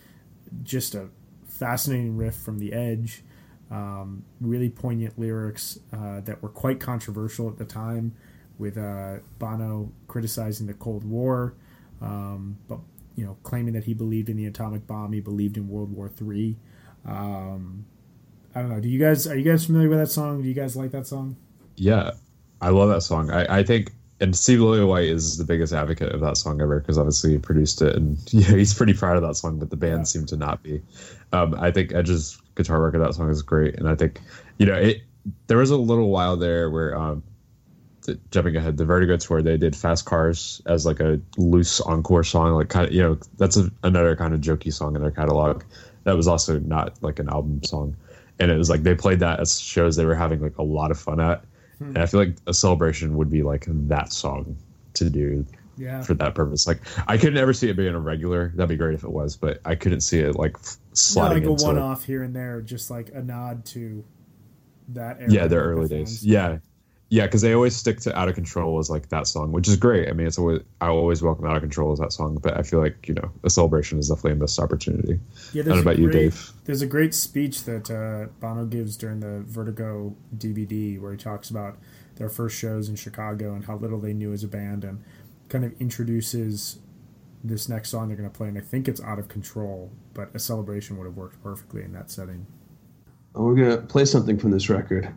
just 0.64 0.96
a 0.96 1.10
fascinating 1.48 2.18
riff 2.18 2.36
from 2.36 2.60
the 2.60 2.74
Edge. 2.74 3.24
Um, 3.72 4.24
really 4.40 4.70
poignant 4.70 5.18
lyrics 5.18 5.80
uh, 5.92 6.20
that 6.22 6.44
were 6.44 6.50
quite 6.50 6.80
controversial 6.80 7.50
at 7.50 7.58
the 7.58 7.66
time, 7.66 8.14
with 8.58 8.78
uh, 8.78 9.16
Bono 9.40 9.92
criticizing 10.08 10.68
the 10.68 10.74
Cold 10.74 11.04
War, 11.04 11.54
um, 12.02 12.58
but 12.68 12.80
you 13.16 13.26
know 13.26 13.38
claiming 13.44 13.74
that 13.74 13.84
he 13.84 13.94
believed 13.94 14.30
in 14.30 14.38
the 14.38 14.46
atomic 14.46 14.86
bomb, 14.88 15.14
he 15.14 15.20
believed 15.20 15.58
in 15.58 15.68
World 15.68 15.92
War 15.94 16.10
Three. 16.10 16.58
Um, 17.06 17.86
I 18.56 18.62
don't 18.62 18.70
know. 18.70 18.80
Do 18.80 18.88
you 18.90 19.00
guys 19.00 19.28
are 19.28 19.36
you 19.36 19.44
guys 19.50 19.66
familiar 19.66 19.90
with 19.90 20.00
that 20.00 20.08
song? 20.10 20.42
Do 20.42 20.48
you 20.48 20.54
guys 20.54 20.76
like 20.76 20.92
that 20.92 21.08
song? 21.08 21.36
Yeah, 21.76 22.12
I 22.62 22.70
love 22.70 22.90
that 22.90 23.02
song. 23.02 23.32
I, 23.32 23.60
I 23.60 23.64
think, 23.64 23.92
and 24.20 24.36
Steve 24.36 24.60
Lillywhite 24.60 25.10
is 25.10 25.38
the 25.38 25.44
biggest 25.44 25.74
advocate 25.74 26.12
of 26.14 26.22
that 26.22 26.38
song 26.38 26.62
ever 26.62 26.80
because 26.80 26.98
obviously 27.00 27.32
he 27.32 27.38
produced 27.40 27.82
it, 27.82 27.96
and 27.96 28.18
yeah, 28.34 28.56
he's 28.56 28.74
pretty 28.74 28.94
proud 28.94 29.16
of 29.18 29.24
that 29.24 29.36
song. 29.36 29.58
But 29.60 29.70
the 29.72 29.76
band 29.78 30.02
Yeah. 30.02 30.04
seemed 30.04 30.28
to 30.30 30.38
not 30.38 30.62
be. 30.64 30.82
Um, 31.32 31.56
I 31.60 31.72
think 31.72 31.94
Edge's 31.94 32.40
guitar 32.56 32.80
work 32.80 32.94
of 32.94 33.02
that 33.02 33.16
song 33.16 33.30
is 33.32 33.42
great, 33.42 33.76
and 33.76 33.90
I 33.90 33.96
think, 33.96 34.22
you 34.58 34.66
know, 34.66 34.76
it. 34.76 35.02
There 35.48 35.58
was 35.58 35.72
a 35.72 35.78
little 35.78 36.10
while 36.10 36.36
there 36.36 36.70
where, 36.70 36.98
um, 36.98 37.24
th- 38.06 38.18
jumping 38.32 38.56
ahead, 38.56 38.78
the 38.78 38.86
Vertigo 38.86 39.18
tour 39.18 39.42
they 39.42 39.58
did 39.58 39.76
"Fast 39.76 40.06
Cars" 40.06 40.62
as 40.66 40.86
like 40.86 41.00
a 41.00 41.20
loose 41.38 41.82
encore 41.82 42.24
song, 42.24 42.54
like 42.54 42.70
kind 42.70 42.88
of, 42.88 42.94
you 42.94 43.02
know, 43.02 43.18
that's 43.38 43.58
a, 43.58 43.70
another 43.84 44.16
kind 44.16 44.34
of 44.34 44.42
jokey 44.42 44.72
song 44.74 44.96
in 44.96 45.02
their 45.02 45.12
catalog. 45.12 45.64
That 46.04 46.16
was 46.18 46.28
also 46.28 46.60
not 46.60 47.02
like 47.02 47.20
an 47.20 47.30
album 47.30 47.64
song, 47.64 47.96
and 48.40 48.52
it 48.52 48.58
was 48.58 48.70
like 48.70 48.84
they 48.84 48.96
played 48.96 49.20
that 49.22 49.40
as 49.40 49.60
shows 49.60 49.96
they 49.96 50.06
were 50.06 50.16
having 50.16 50.42
like 50.42 50.58
a 50.58 50.64
lot 50.64 50.92
of 50.92 51.00
fun 51.00 51.20
at. 51.20 51.44
Hmm. 51.80 51.86
And 51.90 51.98
I 52.00 52.06
feel 52.06 52.20
like 52.20 52.36
a 52.48 52.54
celebration 52.54 53.16
would 53.18 53.30
be 53.30 53.42
like 53.44 53.66
that 53.70 54.12
song 54.14 54.58
to 54.96 55.10
do 55.10 55.46
Yeah. 55.78 56.02
for 56.04 56.14
that 56.16 56.36
purpose. 56.36 56.68
Like 56.68 56.82
I 57.08 57.18
couldn't 57.18 57.38
ever 57.38 57.54
see 57.54 57.70
it 57.70 57.76
being 57.78 57.96
a 57.96 58.00
regular. 58.00 58.52
That'd 58.56 58.70
be 58.70 58.76
great 58.76 58.94
if 58.94 59.04
it 59.04 59.10
was, 59.12 59.36
but 59.38 59.60
I 59.66 59.76
couldn't 59.76 60.02
see 60.02 60.20
it 60.20 60.36
like 60.36 60.58
sliding 60.92 61.46
like 61.50 61.62
a 61.62 61.64
one 61.66 61.80
off 61.80 62.04
here 62.04 62.22
and 62.22 62.36
there, 62.36 62.62
just 62.62 62.92
like 62.92 63.10
a 63.14 63.22
nod 63.24 63.66
to 63.68 64.04
that 64.90 65.22
era. 65.22 65.32
yeah, 65.32 65.48
their 65.48 65.64
early 65.64 65.88
days. 65.88 66.24
Yeah, 66.26 66.58
yeah, 67.14 67.28
because 67.28 67.42
they 67.42 67.54
always 67.54 67.76
stick 67.76 68.00
to 68.02 68.18
"Out 68.18 68.28
of 68.28 68.34
Control" 68.34 68.80
as 68.80 68.90
like 68.90 69.10
that 69.10 69.28
song, 69.28 69.52
which 69.52 69.68
is 69.68 69.76
great. 69.76 70.10
I 70.10 70.14
mean, 70.14 70.26
it's 70.26 70.40
always 70.40 70.62
I 70.82 70.88
always 70.88 71.22
welcome 71.22 71.46
"Out 71.46 71.56
of 71.56 71.62
Control" 71.62 71.92
as 71.92 72.00
that 72.00 72.12
song, 72.12 72.40
but 72.42 72.58
I 72.58 72.64
feel 72.64 72.80
like 72.80 73.08
you 73.08 73.14
know 73.14 73.30
a 73.44 73.52
celebration 73.52 74.00
is 74.00 74.10
definitely 74.10 74.32
a 74.32 74.36
missed 74.38 74.60
opportunity. 74.60 75.20
Yeah, 75.54 75.62
I 75.62 75.66
don't 75.66 75.76
know 75.76 75.78
a 75.78 75.82
about 75.82 76.00
you, 76.00 76.10
Dave. 76.10 76.52
There's 76.66 76.82
a 76.82 76.88
great 76.88 77.14
speech 77.14 77.66
that 77.66 77.92
uh, 77.92 78.32
Bono 78.40 78.66
gives 78.66 78.98
during 78.98 79.20
the 79.20 79.44
Vertigo 79.46 80.16
DVD 80.36 81.00
where 81.00 81.12
he 81.12 81.18
talks 81.20 81.52
about 81.52 81.78
their 82.16 82.30
first 82.30 82.58
shows 82.58 82.90
in 82.90 82.96
Chicago 82.96 83.54
and 83.54 83.66
how 83.66 83.76
little 83.76 84.00
they 84.00 84.14
knew 84.14 84.34
as 84.34 84.44
a 84.44 84.48
band 84.48 84.84
and 84.84 85.04
kind 85.50 85.66
of 85.66 85.80
introduces 85.80 86.80
this 87.44 87.70
next 87.70 87.90
song 87.90 88.08
they're 88.08 88.18
going 88.18 88.28
to 88.28 88.36
play. 88.36 88.48
And 88.48 88.58
I 88.58 88.62
think 88.62 88.88
it's 88.88 89.02
Out 89.02 89.20
of 89.20 89.28
Control, 89.28 89.92
but 90.16 90.34
a 90.34 90.40
celebration 90.40 90.98
would 90.98 91.06
have 91.06 91.16
worked 91.16 91.44
perfectly 91.44 91.84
in 91.84 91.94
that 91.94 92.10
setting. 92.10 92.48
We're 93.36 93.54
gonna 93.54 93.78
play 93.78 94.06
something 94.06 94.40
from 94.40 94.50
this 94.50 94.68
record. 94.68 95.14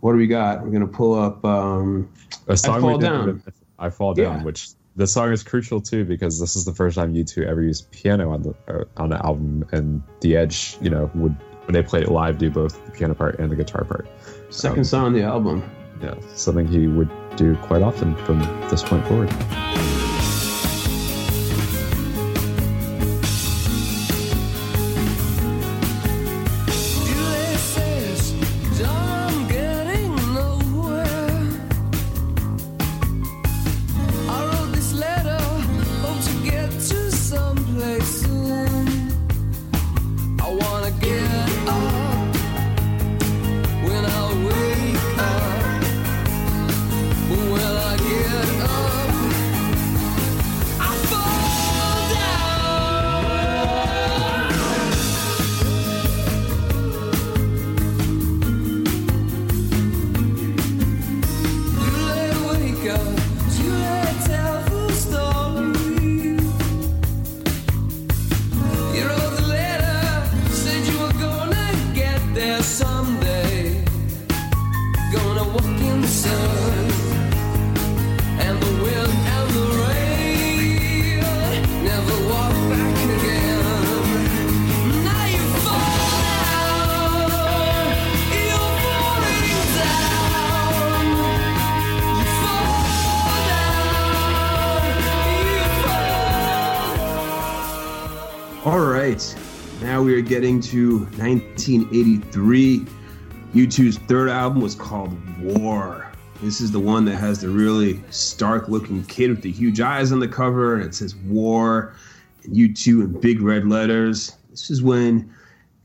What 0.00 0.12
do 0.12 0.18
we 0.18 0.26
got? 0.26 0.62
We're 0.62 0.70
gonna 0.70 0.86
pull 0.86 1.14
up. 1.18 1.44
Um, 1.44 2.08
A 2.46 2.56
song 2.56 2.80
Fall 2.80 2.98
Down. 2.98 3.42
I 3.78 3.90
fall 3.90 4.14
down, 4.14 4.38
Yeah. 4.38 4.44
which 4.44 4.68
the 4.96 5.06
song 5.06 5.32
is 5.32 5.42
crucial 5.44 5.80
too 5.80 6.04
because 6.04 6.40
this 6.40 6.56
is 6.56 6.64
the 6.64 6.72
first 6.74 6.96
time 6.96 7.14
U2 7.14 7.46
ever 7.46 7.62
used 7.62 7.90
piano 7.92 8.30
on 8.32 8.42
the 8.42 8.54
uh, 8.68 8.84
on 8.96 9.10
the 9.10 9.24
album, 9.24 9.64
and 9.72 10.02
the 10.20 10.36
Edge, 10.36 10.76
you 10.80 10.90
know, 10.90 11.10
would 11.14 11.34
when 11.66 11.74
they 11.74 11.82
played 11.82 12.04
it 12.04 12.10
live, 12.10 12.38
do 12.38 12.50
both 12.50 12.84
the 12.86 12.92
piano 12.92 13.14
part 13.14 13.38
and 13.38 13.50
the 13.50 13.56
guitar 13.56 13.84
part. 13.84 14.08
second 14.50 14.78
Um, 14.78 14.84
song 14.84 15.04
on 15.06 15.12
the 15.12 15.22
album. 15.22 15.62
Yeah, 16.02 16.14
something 16.34 16.66
he 16.66 16.86
would 16.86 17.10
do 17.36 17.56
quite 17.56 17.82
often 17.82 18.14
from 18.24 18.38
this 18.70 18.82
point 18.82 19.06
forward. 19.06 19.28
1983. 101.18 102.86
U2's 103.54 103.98
third 103.98 104.28
album 104.28 104.60
was 104.60 104.74
called 104.74 105.16
War. 105.40 106.10
This 106.42 106.60
is 106.60 106.70
the 106.70 106.78
one 106.78 107.04
that 107.06 107.16
has 107.16 107.40
the 107.40 107.48
really 107.48 108.00
stark 108.10 108.68
looking 108.68 109.02
kid 109.04 109.30
with 109.30 109.42
the 109.42 109.50
huge 109.50 109.80
eyes 109.80 110.12
on 110.12 110.20
the 110.20 110.28
cover, 110.28 110.76
and 110.76 110.84
it 110.84 110.94
says 110.94 111.16
War 111.16 111.94
and 112.44 112.54
U2 112.54 113.04
in 113.04 113.20
big 113.20 113.42
red 113.42 113.66
letters. 113.66 114.36
This 114.50 114.70
is 114.70 114.82
when 114.82 115.34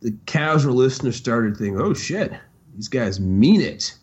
the 0.02 0.12
casual 0.26 0.76
listener 0.76 1.12
started 1.12 1.58
thinking, 1.58 1.80
oh 1.80 1.94
shit, 1.94 2.34
these 2.76 2.88
guys 2.88 3.20
mean 3.20 3.62
it. 3.62 3.96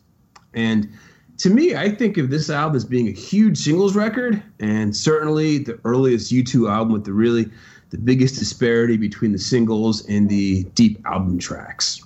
And 0.54 0.90
to 1.38 1.50
me, 1.50 1.76
I 1.76 1.90
think 1.94 2.18
of 2.18 2.30
this 2.30 2.50
album 2.50 2.76
as 2.76 2.84
being 2.84 3.08
a 3.08 3.12
huge 3.12 3.58
singles 3.58 3.94
record, 3.94 4.42
and 4.58 4.96
certainly 4.96 5.58
the 5.58 5.78
earliest 5.84 6.32
U2 6.32 6.68
album 6.68 6.92
with 6.92 7.04
the 7.04 7.12
really 7.12 7.50
the 7.90 7.98
biggest 7.98 8.38
disparity 8.38 8.96
between 8.96 9.32
the 9.32 9.38
singles 9.38 10.06
and 10.06 10.28
the 10.28 10.64
deep 10.74 11.00
album 11.06 11.38
tracks. 11.38 12.02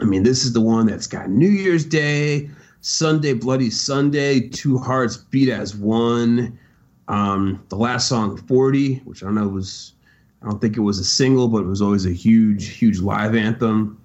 I 0.00 0.04
mean, 0.04 0.22
this 0.22 0.44
is 0.44 0.52
the 0.52 0.60
one 0.60 0.86
that's 0.86 1.06
got 1.06 1.30
New 1.30 1.48
Year's 1.48 1.84
Day, 1.84 2.50
Sunday, 2.80 3.34
Bloody 3.34 3.70
Sunday, 3.70 4.40
Two 4.48 4.78
Hearts 4.78 5.16
Beat 5.16 5.48
as 5.48 5.76
One. 5.76 6.58
Um, 7.08 7.62
the 7.68 7.76
last 7.76 8.08
song, 8.08 8.36
40, 8.36 8.96
which 9.04 9.22
I 9.22 9.26
don't 9.26 9.34
know 9.34 9.48
was, 9.48 9.92
I 10.40 10.46
don't 10.46 10.60
think 10.60 10.76
it 10.76 10.80
was 10.80 10.98
a 10.98 11.04
single, 11.04 11.46
but 11.48 11.58
it 11.58 11.66
was 11.66 11.82
always 11.82 12.06
a 12.06 12.12
huge, 12.12 12.68
huge 12.68 13.00
live 13.00 13.34
anthem. 13.36 14.00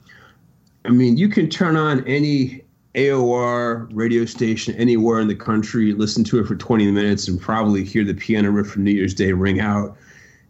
I 0.85 0.89
mean, 0.89 1.17
you 1.17 1.29
can 1.29 1.49
turn 1.49 1.77
on 1.77 2.05
any 2.05 2.63
AOR 2.95 3.87
radio 3.93 4.25
station 4.25 4.73
anywhere 4.75 5.19
in 5.19 5.27
the 5.27 5.35
country, 5.35 5.93
listen 5.93 6.23
to 6.25 6.39
it 6.39 6.47
for 6.47 6.55
20 6.55 6.91
minutes, 6.91 7.27
and 7.27 7.39
probably 7.39 7.83
hear 7.83 8.03
the 8.03 8.13
piano 8.13 8.49
riff 8.49 8.67
from 8.67 8.83
New 8.83 8.91
Year's 8.91 9.13
Day 9.13 9.31
ring 9.31 9.59
out. 9.59 9.95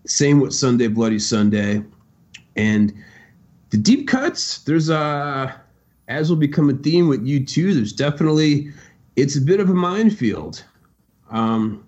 Same 0.07 0.39
with 0.39 0.53
Sunday, 0.53 0.87
Bloody 0.87 1.19
Sunday. 1.19 1.83
And 2.55 2.93
the 3.69 3.77
deep 3.77 4.07
cuts, 4.07 4.59
there's 4.59 4.89
a, 4.89 5.59
as 6.07 6.29
will 6.29 6.37
become 6.37 6.69
a 6.69 6.73
theme 6.73 7.07
with 7.07 7.25
U2. 7.25 7.73
there's 7.73 7.93
definitely, 7.93 8.71
it's 9.15 9.35
a 9.35 9.41
bit 9.41 9.59
of 9.59 9.69
a 9.69 9.73
minefield. 9.73 10.63
Um, 11.29 11.85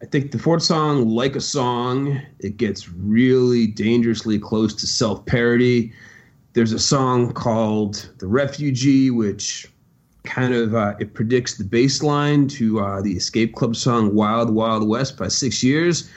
I 0.00 0.06
think 0.06 0.30
the 0.30 0.38
fourth 0.38 0.62
song, 0.62 1.08
Like 1.08 1.34
a 1.34 1.40
Song, 1.40 2.20
it 2.38 2.56
gets 2.56 2.88
really 2.88 3.66
dangerously 3.66 4.38
close 4.38 4.72
to 4.74 4.86
self 4.86 5.24
parody. 5.26 5.92
There's 6.52 6.72
a 6.72 6.78
song 6.78 7.32
called 7.32 8.08
The 8.18 8.26
Refugee, 8.28 9.10
which 9.10 9.66
kind 10.22 10.54
of 10.54 10.74
uh, 10.74 10.94
it 11.00 11.14
predicts 11.14 11.56
the 11.56 11.64
bass 11.64 12.02
line 12.02 12.46
to 12.48 12.80
uh, 12.80 13.00
the 13.00 13.12
Escape 13.12 13.54
Club 13.54 13.74
song 13.74 14.14
Wild 14.14 14.54
Wild 14.54 14.86
West 14.86 15.16
by 15.16 15.28
six 15.28 15.62
years. 15.64 16.08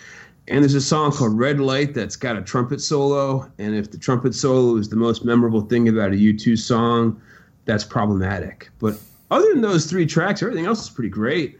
And 0.47 0.63
there's 0.63 0.73
a 0.73 0.81
song 0.81 1.11
called 1.11 1.37
Red 1.37 1.59
Light 1.59 1.93
that's 1.93 2.15
got 2.15 2.35
a 2.35 2.41
trumpet 2.41 2.81
solo. 2.81 3.49
And 3.57 3.75
if 3.75 3.91
the 3.91 3.97
trumpet 3.97 4.33
solo 4.33 4.75
is 4.77 4.89
the 4.89 4.95
most 4.95 5.23
memorable 5.23 5.61
thing 5.61 5.87
about 5.87 6.11
a 6.11 6.15
U2 6.15 6.57
song, 6.57 7.21
that's 7.65 7.83
problematic. 7.83 8.69
But 8.79 8.99
other 9.29 9.47
than 9.53 9.61
those 9.61 9.85
three 9.85 10.05
tracks, 10.05 10.41
everything 10.41 10.65
else 10.65 10.81
is 10.83 10.89
pretty 10.89 11.09
great. 11.09 11.59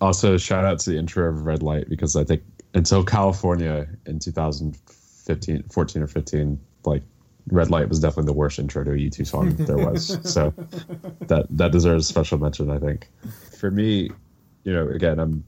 Also, 0.00 0.36
shout 0.36 0.64
out 0.64 0.78
to 0.80 0.90
the 0.90 0.98
intro 0.98 1.28
of 1.28 1.46
Red 1.46 1.62
Light 1.62 1.88
because 1.88 2.14
I 2.14 2.24
think 2.24 2.42
until 2.74 3.02
California 3.04 3.86
in 4.06 4.18
2015, 4.18 5.64
14 5.70 6.02
or 6.02 6.06
15, 6.06 6.60
like 6.84 7.02
Red 7.50 7.70
Light 7.70 7.88
was 7.88 8.00
definitely 8.00 8.26
the 8.26 8.34
worst 8.34 8.58
intro 8.58 8.84
to 8.84 8.92
a 8.92 8.94
U2 8.94 9.26
song 9.26 9.54
there 9.56 9.76
was. 9.76 10.18
so 10.32 10.52
that 11.20 11.46
that 11.50 11.72
deserves 11.72 12.06
special 12.06 12.38
mention, 12.38 12.70
I 12.70 12.78
think. 12.78 13.08
For 13.58 13.70
me, 13.70 14.10
you 14.64 14.72
know, 14.72 14.88
again, 14.88 15.18
I'm 15.18 15.44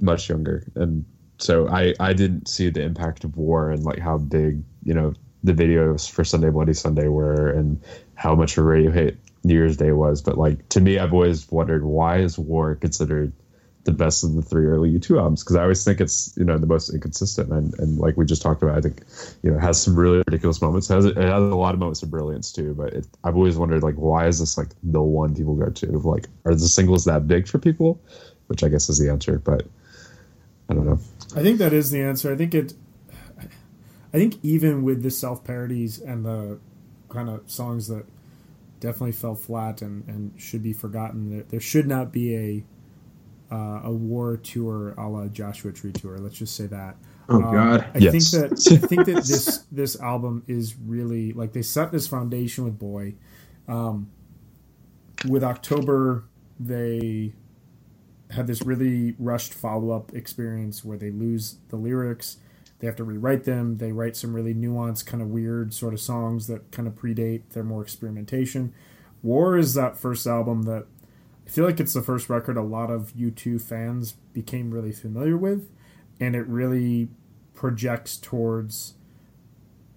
much 0.00 0.28
younger, 0.28 0.64
and 0.74 1.04
so 1.38 1.68
I 1.68 1.94
I 2.00 2.12
didn't 2.12 2.48
see 2.48 2.70
the 2.70 2.82
impact 2.82 3.24
of 3.24 3.36
war 3.36 3.70
and 3.70 3.84
like 3.84 3.98
how 3.98 4.18
big 4.18 4.62
you 4.82 4.94
know 4.94 5.14
the 5.44 5.52
videos 5.52 6.10
for 6.10 6.24
Sunday 6.24 6.50
Bloody 6.50 6.72
Sunday 6.72 7.08
were, 7.08 7.50
and 7.50 7.80
how 8.14 8.34
much 8.34 8.56
of 8.56 8.64
a 8.64 8.66
radio 8.66 8.90
hit 8.90 9.18
New 9.44 9.54
Year's 9.54 9.76
Day 9.76 9.92
was. 9.92 10.22
But 10.22 10.38
like 10.38 10.68
to 10.70 10.80
me, 10.80 10.98
I've 10.98 11.12
always 11.12 11.50
wondered 11.52 11.84
why 11.84 12.18
is 12.18 12.38
War 12.38 12.74
considered 12.74 13.32
the 13.84 13.92
best 13.92 14.24
of 14.24 14.34
the 14.34 14.40
three 14.40 14.64
early 14.64 14.90
U2 14.98 15.18
albums? 15.18 15.44
Because 15.44 15.56
I 15.56 15.62
always 15.62 15.84
think 15.84 16.00
it's 16.00 16.34
you 16.38 16.44
know 16.44 16.56
the 16.56 16.66
most 16.66 16.88
inconsistent 16.88 17.52
and, 17.52 17.78
and 17.78 17.98
like 17.98 18.16
we 18.16 18.24
just 18.24 18.40
talked 18.40 18.62
about 18.62 18.78
I 18.78 18.80
think 18.80 19.02
you 19.42 19.50
know 19.50 19.58
it 19.58 19.60
has 19.60 19.80
some 19.80 19.94
really 19.94 20.18
ridiculous 20.18 20.62
moments. 20.62 20.88
It 20.88 20.94
has, 20.94 21.04
it 21.04 21.16
has 21.16 21.28
a 21.28 21.56
lot 21.56 21.74
of 21.74 21.80
moments 21.80 22.02
of 22.02 22.10
brilliance 22.10 22.50
too 22.50 22.74
but 22.74 22.94
it, 22.94 23.06
I've 23.22 23.36
always 23.36 23.58
wondered 23.58 23.82
like 23.82 23.96
why 23.96 24.26
is 24.26 24.40
this 24.40 24.56
like 24.56 24.70
the 24.82 25.02
one 25.02 25.34
people 25.34 25.54
go 25.54 25.68
to? 25.68 25.86
Like 25.98 26.28
are 26.46 26.54
the 26.54 26.60
singles 26.60 27.04
that 27.04 27.28
big 27.28 27.46
for 27.46 27.58
people? 27.58 28.00
Which 28.46 28.62
I 28.62 28.68
guess 28.68 28.88
is 28.88 28.98
the 28.98 29.10
answer 29.10 29.38
but 29.38 29.66
I 30.70 30.74
don't 30.74 30.86
know 30.86 31.00
I 31.36 31.42
think 31.42 31.58
that 31.58 31.72
is 31.72 31.90
the 31.90 32.02
answer. 32.02 32.32
I 32.32 32.36
think 32.36 32.54
it. 32.54 32.74
I 34.12 34.18
think 34.18 34.36
even 34.42 34.82
with 34.82 35.02
the 35.02 35.10
self 35.10 35.44
parodies 35.44 36.00
and 36.00 36.24
the 36.24 36.60
kind 37.08 37.28
of 37.30 37.50
songs 37.50 37.88
that 37.88 38.06
definitely 38.80 39.12
fell 39.12 39.34
flat 39.36 39.82
and, 39.82 40.06
and 40.08 40.32
should 40.40 40.62
be 40.62 40.72
forgotten, 40.74 41.30
there, 41.30 41.44
there 41.48 41.60
should 41.60 41.86
not 41.88 42.12
be 42.12 42.36
a 42.36 42.64
uh, 43.54 43.82
a 43.84 43.92
war 43.92 44.36
tour 44.38 44.94
a 44.98 45.08
la 45.08 45.26
Joshua 45.28 45.72
Tree 45.72 45.92
tour. 45.92 46.18
Let's 46.18 46.36
just 46.38 46.56
say 46.56 46.66
that. 46.68 46.96
Oh 47.28 47.42
God! 47.42 47.86
I 47.94 48.00
Yes. 48.00 48.14
think 48.14 48.30
that 48.32 48.56
I 48.70 48.78
think 48.78 49.06
that 49.06 49.26
this 49.26 49.64
this 49.72 50.00
album 50.00 50.44
is 50.48 50.76
really 50.76 51.32
like 51.34 51.52
they 51.52 51.62
set 51.62 51.92
this 51.92 52.08
foundation 52.08 52.64
with 52.64 52.78
Boy. 52.78 53.14
Um, 53.68 54.10
with 55.24 55.44
October, 55.44 56.24
they 56.60 57.34
had 58.30 58.46
this 58.46 58.62
really 58.62 59.14
rushed 59.18 59.54
follow 59.54 59.90
up 59.90 60.12
experience 60.14 60.84
where 60.84 60.98
they 60.98 61.10
lose 61.10 61.56
the 61.68 61.76
lyrics. 61.76 62.38
They 62.78 62.86
have 62.86 62.96
to 62.96 63.04
rewrite 63.04 63.44
them. 63.44 63.76
They 63.76 63.92
write 63.92 64.16
some 64.16 64.34
really 64.34 64.54
nuanced, 64.54 65.06
kind 65.06 65.22
of 65.22 65.28
weird 65.28 65.72
sort 65.72 65.94
of 65.94 66.00
songs 66.00 66.46
that 66.48 66.70
kind 66.70 66.88
of 66.88 66.94
predate 66.94 67.50
their 67.50 67.64
more 67.64 67.82
experimentation. 67.82 68.72
War 69.22 69.56
is 69.56 69.74
that 69.74 69.96
first 69.96 70.26
album 70.26 70.64
that 70.64 70.86
I 71.46 71.50
feel 71.50 71.64
like 71.64 71.80
it's 71.80 71.92
the 71.92 72.02
first 72.02 72.28
record 72.28 72.56
a 72.56 72.62
lot 72.62 72.90
of 72.90 73.12
U2 73.14 73.60
fans 73.60 74.12
became 74.32 74.70
really 74.70 74.92
familiar 74.92 75.36
with, 75.36 75.70
and 76.18 76.34
it 76.34 76.46
really 76.46 77.08
projects 77.54 78.16
towards 78.16 78.94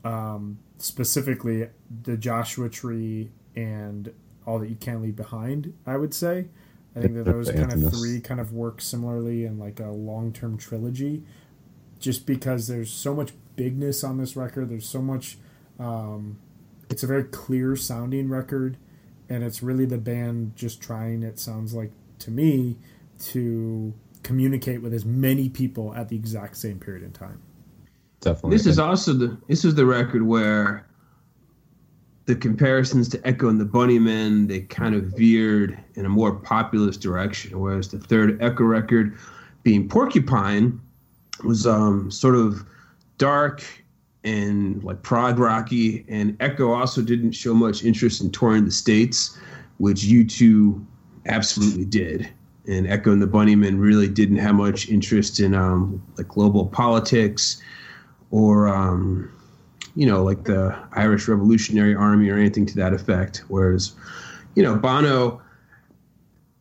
um, 0.03 0.59
specifically 0.77 1.69
the 2.03 2.17
Joshua 2.17 2.69
Tree 2.69 3.31
and 3.55 4.13
all 4.45 4.59
that 4.59 4.69
you 4.69 4.75
can't 4.75 5.01
leave 5.01 5.15
behind. 5.15 5.73
I 5.85 5.97
would 5.97 6.13
say, 6.13 6.47
I 6.97 7.01
think 7.01 7.13
that 7.15 7.25
those 7.25 7.51
kind 7.51 7.71
of 7.71 7.93
three 7.93 8.19
kind 8.19 8.39
of 8.39 8.53
work 8.53 8.81
similarly 8.81 9.45
in 9.45 9.59
like 9.59 9.79
a 9.79 9.89
long 9.89 10.33
term 10.33 10.57
trilogy, 10.57 11.23
just 11.99 12.25
because 12.25 12.67
there's 12.67 12.91
so 12.91 13.13
much 13.13 13.33
bigness 13.55 14.03
on 14.03 14.17
this 14.17 14.35
record. 14.35 14.69
There's 14.69 14.87
so 14.87 15.01
much. 15.01 15.37
Um, 15.79 16.39
it's 16.89 17.03
a 17.03 17.07
very 17.07 17.25
clear 17.25 17.75
sounding 17.75 18.29
record, 18.29 18.77
and 19.29 19.43
it's 19.43 19.61
really 19.61 19.85
the 19.85 19.97
band 19.97 20.55
just 20.55 20.81
trying. 20.81 21.21
It 21.21 21.37
sounds 21.37 21.73
like 21.73 21.91
to 22.19 22.31
me 22.31 22.77
to 23.19 23.93
communicate 24.23 24.81
with 24.81 24.93
as 24.93 25.05
many 25.05 25.49
people 25.49 25.93
at 25.93 26.09
the 26.09 26.15
exact 26.15 26.57
same 26.57 26.79
period 26.79 27.03
in 27.03 27.11
time. 27.11 27.41
definitely 28.21 28.57
This 28.57 28.65
is 28.65 28.79
also 28.79 29.13
the 29.13 29.37
this 29.47 29.63
is 29.63 29.75
the 29.75 29.85
record 29.85 30.23
where 30.23 30.86
the 32.27 32.35
comparisons 32.35 33.07
to 33.07 33.25
Echo 33.25 33.47
and 33.47 33.59
the 33.59 33.65
Bunnymen 33.65 34.49
they 34.49 34.59
kind 34.59 34.93
of 34.93 35.05
veered 35.05 35.79
in 35.95 36.05
a 36.05 36.09
more 36.09 36.35
populist 36.35 37.01
direction, 37.01 37.57
whereas 37.57 37.87
the 37.87 37.97
third 37.97 38.41
Echo 38.41 38.65
record, 38.65 39.17
being 39.63 39.87
Porcupine, 39.87 40.79
was 41.43 41.65
um, 41.65 42.11
sort 42.11 42.35
of 42.35 42.65
dark 43.17 43.63
and 44.25 44.83
like 44.83 45.01
prog 45.03 45.39
rocky, 45.39 46.05
and 46.09 46.35
Echo 46.41 46.73
also 46.73 47.01
didn't 47.01 47.31
show 47.31 47.53
much 47.53 47.85
interest 47.85 48.21
in 48.21 48.29
touring 48.29 48.65
the 48.65 48.71
states, 48.71 49.37
which 49.77 50.01
U2 50.01 50.85
absolutely 51.27 51.85
did. 51.85 52.29
And 52.67 52.87
Echo 52.87 53.13
and 53.13 53.21
the 53.21 53.27
Bunnymen 53.27 53.79
really 53.79 54.09
didn't 54.09 54.37
have 54.37 54.55
much 54.55 54.89
interest 54.89 55.39
in 55.39 55.55
um, 55.55 56.03
like 56.17 56.27
global 56.27 56.65
politics 56.65 57.61
or 58.31 58.67
um, 58.67 59.31
you 59.97 60.05
know 60.05 60.23
like 60.23 60.43
the 60.43 60.77
Irish 60.93 61.27
Revolutionary 61.27 61.95
Army 61.95 62.29
or 62.29 62.37
anything 62.37 62.67
to 62.67 62.75
that 62.75 62.93
effect. 62.93 63.43
Whereas 63.47 63.93
you 64.53 64.61
know 64.61 64.75
Bono, 64.75 65.41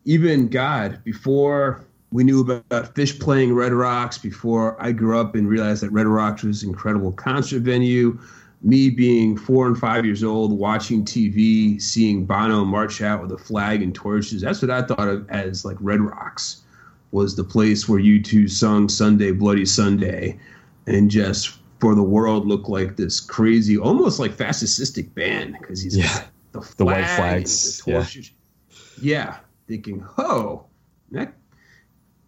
even 0.07 0.49
God, 0.49 1.05
before 1.05 1.85
we 2.13 2.25
knew 2.25 2.41
about 2.41 2.95
Phish 2.95 3.21
playing 3.21 3.55
Red 3.55 3.75
Rocks, 3.75 4.17
before 4.17 4.83
I 4.83 4.93
grew 4.93 5.21
up 5.21 5.35
and 5.35 5.47
realized 5.47 5.83
that 5.83 5.91
Red 5.91 6.07
Rocks 6.07 6.43
was 6.43 6.63
an 6.63 6.71
incredible 6.71 7.13
concert 7.13 7.61
venue. 7.61 8.19
Me 8.63 8.89
being 8.89 9.37
four 9.37 9.67
and 9.67 9.79
five 9.79 10.07
years 10.07 10.25
old, 10.25 10.51
watching 10.51 11.05
TV, 11.05 11.81
seeing 11.81 12.25
Bono 12.25 12.65
march 12.65 13.03
out 13.03 13.21
with 13.21 13.31
a 13.33 13.39
flag 13.39 13.83
and 13.83 13.95
torches, 13.95 14.41
that's 14.41 14.63
what 14.63 14.71
I 14.71 14.81
thought 14.81 15.09
of 15.09 15.29
as 15.29 15.63
like 15.63 15.77
Red 15.81 16.01
Rocks 16.01 16.63
was 17.13 17.37
the 17.37 17.45
place 17.45 17.87
where 17.87 18.01
U2 18.01 18.51
sung 18.51 18.89
Sunday, 18.89 19.31
Bloody 19.31 19.67
Sunday, 19.67 20.41
and 20.87 21.11
just 21.11 21.59
for 21.81 21.95
the 21.95 22.03
world 22.03 22.47
look 22.47 22.69
like 22.69 22.97
this 22.97 23.21
crazy, 23.21 23.77
almost 23.77 24.19
like 24.19 24.33
fascistic 24.33 25.13
band 25.15 25.57
because 25.61 25.83
he's 25.83 25.97
Yeah. 25.97 26.25
the, 26.53 26.75
The 26.77 26.85
white 26.85 27.07
flags, 27.17 27.83
the 27.83 27.93
yeah. 27.93 28.07
Yeah. 29.01 29.37
thinking, 29.69 30.05
oh, 30.19 30.65
that 31.13 31.35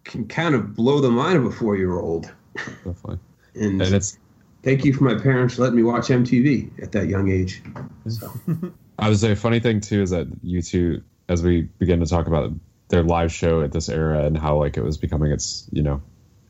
can 0.03 0.27
kind 0.27 0.55
of 0.55 0.75
blow 0.75 1.01
the 1.01 1.09
mind 1.11 1.37
of 1.37 1.45
a 1.45 1.51
four 1.51 1.75
year 1.77 1.99
old. 1.99 2.31
definitely 2.55 3.19
And, 3.55 3.81
and 3.81 3.93
it's 3.95 4.17
thank 4.63 4.85
you 4.85 4.93
for 4.93 5.03
my 5.03 5.15
parents 5.15 5.57
letting 5.57 5.75
me 5.75 5.83
watch 5.83 6.07
MTV 6.07 6.81
at 6.83 6.91
that 6.91 7.07
young 7.07 7.29
age. 7.31 7.61
So, 8.07 8.31
I 8.99 9.09
would 9.09 9.17
say 9.17 9.31
a 9.31 9.35
funny 9.35 9.59
thing 9.59 9.79
too 9.81 10.01
is 10.01 10.09
that 10.11 10.27
U2, 10.43 11.01
as 11.29 11.41
we 11.43 11.61
begin 11.79 11.99
to 12.01 12.05
talk 12.05 12.27
about 12.27 12.51
their 12.89 13.03
live 13.03 13.31
show 13.31 13.61
at 13.61 13.71
this 13.71 13.87
era 13.89 14.25
and 14.25 14.37
how 14.37 14.57
like 14.57 14.77
it 14.77 14.83
was 14.83 14.97
becoming 14.97 15.31
its, 15.31 15.67
you 15.71 15.81
know, 15.81 16.01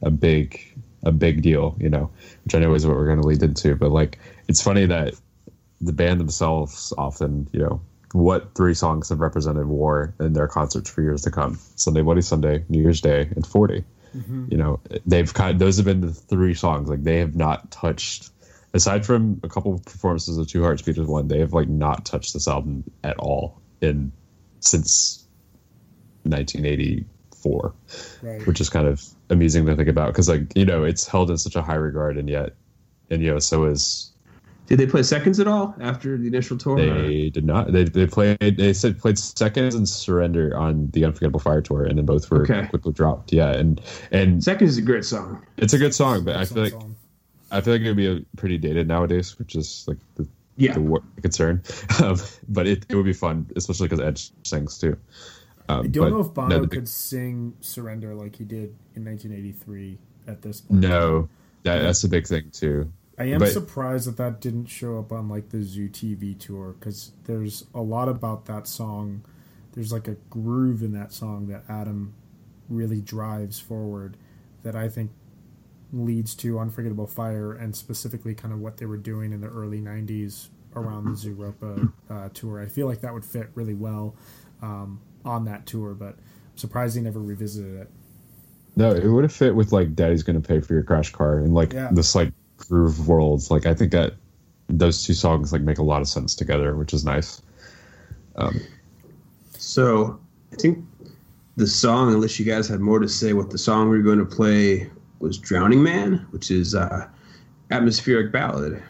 a 0.01 0.09
big 0.09 0.59
a 1.03 1.11
big 1.11 1.41
deal, 1.41 1.75
you 1.79 1.89
know, 1.89 2.09
which 2.43 2.55
I 2.55 2.59
know 2.59 2.73
is 2.73 2.85
what 2.85 2.95
we're 2.95 3.07
going 3.07 3.21
to 3.21 3.27
lead 3.27 3.43
into. 3.43 3.75
But 3.75 3.91
like, 3.91 4.19
it's 4.47 4.61
funny 4.61 4.85
that 4.85 5.13
the 5.81 5.93
band 5.93 6.19
themselves 6.19 6.93
often, 6.97 7.47
you 7.51 7.59
know, 7.59 7.81
what 8.11 8.55
three 8.55 8.73
songs 8.73 9.09
have 9.09 9.19
represented 9.19 9.67
war 9.67 10.13
in 10.19 10.33
their 10.33 10.47
concerts 10.47 10.89
for 10.89 11.01
years 11.01 11.21
to 11.23 11.31
come: 11.31 11.59
Sunday 11.75 12.01
Bloody 12.01 12.21
Sunday, 12.21 12.63
New 12.67 12.81
Year's 12.81 13.01
Day, 13.01 13.29
and 13.35 13.45
40 13.45 13.83
mm-hmm. 14.15 14.45
You 14.49 14.57
know, 14.57 14.79
they've 15.05 15.31
kind 15.31 15.53
of, 15.53 15.59
those 15.59 15.77
have 15.77 15.85
been 15.85 16.01
the 16.01 16.13
three 16.13 16.53
songs. 16.53 16.89
Like 16.89 17.03
they 17.03 17.19
have 17.19 17.35
not 17.35 17.69
touched, 17.71 18.31
aside 18.73 19.05
from 19.05 19.39
a 19.43 19.49
couple 19.49 19.75
of 19.75 19.85
performances 19.85 20.37
of 20.37 20.47
Two 20.47 20.63
Hearts 20.63 20.81
Beat 20.81 20.97
as 20.97 21.07
One, 21.07 21.27
they 21.27 21.39
have 21.39 21.53
like 21.53 21.69
not 21.69 22.05
touched 22.05 22.33
this 22.33 22.47
album 22.47 22.83
at 23.03 23.17
all 23.17 23.61
in 23.81 24.11
since 24.59 25.25
1984 27.45 27.73
Right. 28.21 28.47
which 28.47 28.59
is 28.61 28.69
kind 28.69 28.87
of 28.87 29.03
amusing 29.29 29.65
to 29.65 29.75
think 29.75 29.89
about 29.89 30.07
because 30.07 30.29
like 30.29 30.55
you 30.55 30.65
know 30.65 30.83
it's 30.83 31.07
held 31.07 31.29
in 31.29 31.37
such 31.37 31.55
a 31.55 31.61
high 31.61 31.75
regard 31.75 32.17
and 32.17 32.29
yet 32.29 32.53
and 33.09 33.21
you 33.21 33.31
know 33.31 33.39
so 33.39 33.65
is 33.65 34.11
did 34.67 34.77
they 34.79 34.85
play 34.85 35.01
seconds 35.01 35.39
at 35.39 35.47
all 35.47 35.73
after 35.81 36.15
the 36.15 36.27
initial 36.27 36.55
tour? 36.57 36.75
they 36.77 37.29
did 37.31 37.43
not 37.45 37.71
they, 37.71 37.83
they 37.85 38.05
played 38.05 38.37
they 38.57 38.73
said 38.73 38.99
played 38.99 39.17
seconds 39.17 39.73
and 39.75 39.87
surrender 39.87 40.55
on 40.57 40.89
the 40.91 41.05
unforgettable 41.05 41.39
fire 41.39 41.61
tour 41.61 41.83
and 41.85 41.97
then 41.97 42.05
both 42.05 42.29
were 42.29 42.43
Okay. 42.43 42.67
quickly 42.67 42.91
dropped 42.93 43.31
yeah 43.33 43.51
and 43.51 43.81
and 44.11 44.43
Seconds 44.43 44.71
is 44.71 44.77
a 44.77 44.81
great 44.81 45.05
song. 45.05 45.43
it's 45.57 45.73
a 45.73 45.77
good 45.77 45.93
song 45.93 46.23
but 46.23 46.35
i 46.35 46.45
feel 46.45 46.63
like 46.63 46.71
Song. 46.73 46.95
i 47.51 47.61
feel 47.61 47.73
like 47.73 47.81
it 47.81 47.87
would 47.87 47.97
be 47.97 48.07
a 48.07 48.19
pretty 48.37 48.57
dated 48.57 48.87
nowadays 48.87 49.37
which 49.39 49.55
is 49.55 49.85
like 49.87 49.97
the, 50.15 50.27
Yeah. 50.57 50.73
the 50.73 50.81
war- 50.81 51.03
concern 51.21 51.63
um, 52.03 52.17
but 52.49 52.67
it, 52.67 52.85
it 52.89 52.95
would 52.95 53.05
be 53.05 53.13
fun 53.13 53.47
especially 53.55 53.87
because 53.87 54.01
edge 54.05 54.31
sings 54.43 54.77
too 54.77 54.97
um, 55.69 55.85
I 55.85 55.87
don't 55.87 56.11
know 56.11 56.19
if 56.21 56.33
Bono 56.33 56.57
no, 56.57 56.61
the 56.61 56.67
could 56.67 56.87
sing 56.89 57.53
"Surrender" 57.61 58.13
like 58.15 58.35
he 58.35 58.43
did 58.43 58.75
in 58.95 59.05
1983 59.05 59.97
at 60.27 60.41
this 60.41 60.61
point. 60.61 60.81
no 60.81 61.29
that, 61.63 61.79
that's 61.79 62.01
the 62.01 62.07
big 62.07 62.27
thing 62.27 62.49
too 62.51 62.91
I 63.17 63.25
am 63.25 63.39
But- 63.39 63.51
surprised 63.51 64.07
that 64.07 64.15
that 64.17 64.39
didn't 64.39 64.67
show 64.67 64.97
up 64.97 65.11
on 65.11 65.27
like 65.27 65.49
the 65.49 65.61
Zoo 65.61 65.89
TV 65.89 66.39
tour 66.39 66.75
because 66.79 67.11
there's 67.25 67.65
a 67.75 67.81
lot 67.81 68.07
about 68.07 68.45
that 68.45 68.65
song. 68.65 69.23
There's 69.73 69.91
like 69.91 70.07
a 70.07 70.15
groove 70.29 70.81
in 70.81 70.93
that 70.93 71.11
song 71.11 71.47
that 71.47 71.65
Adam 71.67 72.13
really 72.69 73.01
drives 73.01 73.59
forward 73.59 74.15
that 74.63 74.73
I 74.73 74.87
think 74.87 75.11
leads 75.91 76.33
to 76.35 76.59
Unforgettable 76.59 77.07
Fire 77.07 77.51
and 77.51 77.75
specifically 77.75 78.33
kind 78.33 78.53
of 78.53 78.61
what 78.61 78.77
they 78.77 78.85
were 78.85 78.95
doing 78.97 79.33
in 79.33 79.41
the 79.41 79.49
early 79.49 79.81
90s 79.81 80.47
around 80.75 81.05
the 81.05 81.11
Zooropa 81.11 81.91
uh, 82.09 82.29
tour. 82.33 82.61
I 82.61 82.67
feel 82.67 82.87
like 82.87 83.01
that 83.01 83.13
would 83.13 83.25
fit 83.25 83.49
really 83.53 83.73
well 83.73 84.15
um, 84.61 85.01
on 85.29 85.45
that 85.45 85.65
tour, 85.65 85.93
but 85.93 86.15
I'm 86.15 86.57
surprised 86.57 86.95
he 86.95 87.01
never 87.01 87.19
revisited 87.19 87.75
it. 87.81 87.89
No, 88.75 88.91
it 88.91 89.07
would 89.07 89.23
have 89.23 89.33
fit 89.33 89.55
with 89.55 89.71
like 89.71 89.95
Daddy's 89.95 90.23
gonna 90.23 90.41
pay 90.41 90.59
for 90.59 90.73
your 90.73 90.83
crash 90.83 91.11
car 91.11 91.37
and 91.39 91.53
like 91.53 91.73
Yeah. 91.73 91.89
this 91.91 92.15
like 92.15 92.33
groove 92.57 93.07
worlds. 93.07 93.49
Like 93.51 93.65
I 93.65 93.73
think 93.73 93.91
that 93.91 94.13
those 94.67 95.03
two 95.03 95.13
songs 95.13 95.51
like 95.53 95.61
make 95.61 95.77
a 95.77 95.83
lot 95.83 96.01
of 96.01 96.07
sense 96.07 96.35
together, 96.35 96.75
which 96.75 96.93
is 96.93 97.05
nice. 97.05 97.41
Um, 98.35 98.59
So 99.57 100.19
I 100.53 100.55
think 100.55 100.83
the 101.57 101.67
song, 101.67 102.13
unless 102.13 102.39
you 102.39 102.45
guys 102.45 102.67
had 102.67 102.79
more 102.79 102.99
to 102.99 103.09
say, 103.09 103.33
what 103.33 103.49
the 103.49 103.57
song 103.57 103.89
we 103.89 103.97
were 103.97 104.03
going 104.03 104.19
to 104.19 104.25
play 104.25 104.89
was 105.19 105.37
"Drowning 105.37 105.83
Man," 105.83 106.25
which 106.31 106.49
is 106.49 106.73
uh, 106.75 107.07
atmospheric 107.71 108.31
ballad. 108.31 108.81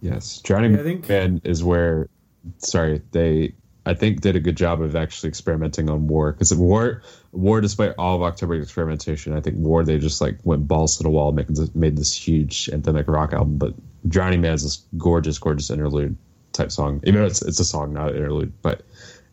yes, 0.00 0.40
Drowning 0.42 0.72
Yeah, 0.74 0.80
I 0.80 0.82
think- 0.82 1.08
Man 1.08 1.40
is 1.44 1.62
where. 1.64 2.08
Sorry, 2.58 3.02
they 3.12 3.52
I 3.88 3.94
think 3.94 4.20
did 4.20 4.36
a 4.36 4.40
good 4.40 4.56
job 4.56 4.82
of 4.82 4.94
actually 4.94 5.30
experimenting 5.30 5.88
on 5.88 6.08
War 6.08 6.32
because 6.32 6.54
War 6.54 7.02
War 7.32 7.62
despite 7.62 7.94
all 7.96 8.16
of 8.16 8.22
October's 8.22 8.62
experimentation, 8.62 9.32
I 9.32 9.40
think 9.40 9.56
War 9.56 9.82
they 9.82 9.98
just 9.98 10.20
like 10.20 10.38
went 10.44 10.68
balls 10.68 10.98
to 10.98 11.04
the 11.04 11.08
wall, 11.08 11.32
making 11.32 11.54
this, 11.54 11.74
made 11.74 11.96
this 11.96 12.14
huge 12.14 12.66
anthemic 12.66 13.08
rock 13.08 13.32
album. 13.32 13.56
But 13.56 13.72
Drowning 14.06 14.42
Man 14.42 14.52
is 14.52 14.62
this 14.62 14.84
gorgeous, 14.98 15.38
gorgeous 15.38 15.70
interlude 15.70 16.18
type 16.52 16.70
song. 16.70 17.00
Even 17.04 17.22
though 17.22 17.26
it's 17.26 17.40
it's 17.40 17.60
a 17.60 17.64
song, 17.64 17.94
not 17.94 18.10
an 18.10 18.16
interlude, 18.16 18.52
but 18.60 18.82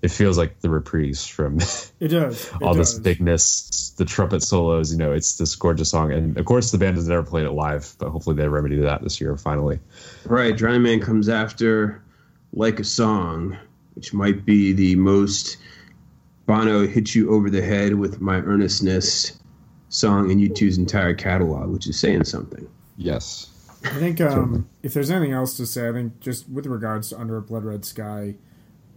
it 0.01 0.11
feels 0.11 0.37
like 0.37 0.61
the 0.61 0.69
reprise 0.69 1.27
from 1.27 1.59
It 1.99 2.07
does. 2.07 2.47
It 2.47 2.61
all 2.61 2.75
this 2.75 2.97
bigness, 2.97 3.89
the 3.97 4.05
trumpet 4.05 4.41
solos. 4.41 4.89
You 4.89 4.97
know, 4.97 5.11
it's 5.11 5.35
this 5.35 5.53
gorgeous 5.55 5.89
song, 5.89 6.13
and 6.13 6.37
of 6.37 6.45
course 6.45 6.71
the 6.71 6.77
band 6.77 6.95
has 6.95 7.09
never 7.09 7.23
played 7.23 7.45
it 7.45 7.51
live, 7.51 7.93
but 7.99 8.07
hopefully 8.07 8.37
they 8.37 8.47
remedy 8.47 8.77
that 8.77 9.03
this 9.03 9.19
year 9.19 9.35
finally. 9.35 9.79
Right, 10.23 10.55
"Drowning 10.55 10.83
Man" 10.83 11.01
comes 11.01 11.27
after 11.27 12.01
"Like 12.53 12.79
a 12.79 12.85
Song," 12.85 13.57
which 13.95 14.13
might 14.13 14.45
be 14.45 14.73
the 14.73 14.95
most 14.95 15.57
Bono 16.45 16.85
hit 16.85 17.15
you 17.15 17.31
over 17.31 17.49
the 17.49 17.61
head 17.61 17.95
with 17.95 18.21
my 18.21 18.35
earnestness 18.35 19.39
song 19.89 20.29
in 20.29 20.39
U2's 20.39 20.77
entire 20.77 21.13
catalog, 21.13 21.69
which 21.69 21.87
is 21.87 21.99
saying 21.99 22.25
something. 22.25 22.67
Yes. 22.97 23.51
I 23.83 23.99
think 23.99 24.21
um, 24.21 24.67
if 24.83 24.93
there's 24.93 25.09
anything 25.09 25.33
else 25.33 25.57
to 25.57 25.65
say, 25.65 25.89
I 25.89 25.93
think 25.93 26.19
just 26.19 26.49
with 26.49 26.65
regards 26.65 27.09
to 27.09 27.19
Under 27.19 27.37
a 27.37 27.41
Blood 27.41 27.63
Red 27.63 27.85
Sky, 27.85 28.35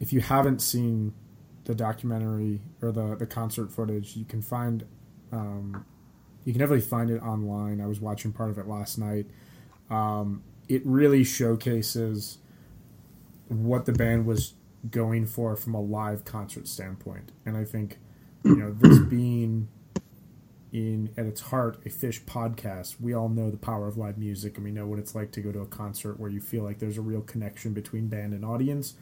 if 0.00 0.12
you 0.12 0.20
haven't 0.20 0.60
seen 0.60 1.14
the 1.64 1.74
documentary 1.74 2.60
or 2.80 2.92
the, 2.92 3.14
the 3.16 3.26
concert 3.26 3.70
footage, 3.70 4.16
you 4.16 4.24
can 4.24 4.40
find 4.40 4.86
um, 5.30 5.84
you 6.44 6.52
can 6.52 6.60
definitely 6.60 6.86
find 6.86 7.10
it 7.10 7.22
online. 7.22 7.80
I 7.80 7.86
was 7.86 8.00
watching 8.00 8.32
part 8.32 8.48
of 8.48 8.56
it 8.56 8.66
last 8.66 8.98
night. 8.98 9.26
Um, 9.90 10.42
it 10.68 10.80
really 10.86 11.22
showcases 11.22 12.38
what 13.48 13.84
the 13.84 13.92
band 13.92 14.24
was 14.24 14.54
going 14.90 15.26
for 15.26 15.56
from 15.56 15.74
a 15.74 15.80
live 15.80 16.24
concert 16.24 16.68
standpoint, 16.68 17.32
and 17.44 17.56
I 17.56 17.64
think 17.64 17.98
you 18.44 18.56
know 18.56 18.72
this 18.72 18.98
being 19.10 19.68
in 20.72 21.10
at 21.16 21.26
its 21.26 21.40
heart 21.40 21.78
a 21.86 21.88
Phish 21.88 22.22
podcast 22.24 23.00
we 23.00 23.14
all 23.14 23.28
know 23.28 23.50
the 23.50 23.56
power 23.56 23.88
of 23.88 23.96
live 23.96 24.18
music 24.18 24.56
and 24.56 24.64
we 24.64 24.70
know 24.70 24.86
what 24.86 24.98
it's 24.98 25.14
like 25.14 25.32
to 25.32 25.40
go 25.40 25.50
to 25.50 25.60
a 25.60 25.66
concert 25.66 26.20
where 26.20 26.30
you 26.30 26.40
feel 26.40 26.62
like 26.62 26.78
there's 26.78 26.98
a 26.98 27.02
real 27.02 27.22
connection 27.22 27.72
between 27.72 28.08
band 28.08 28.34
and 28.34 28.44
audience. 28.44 28.94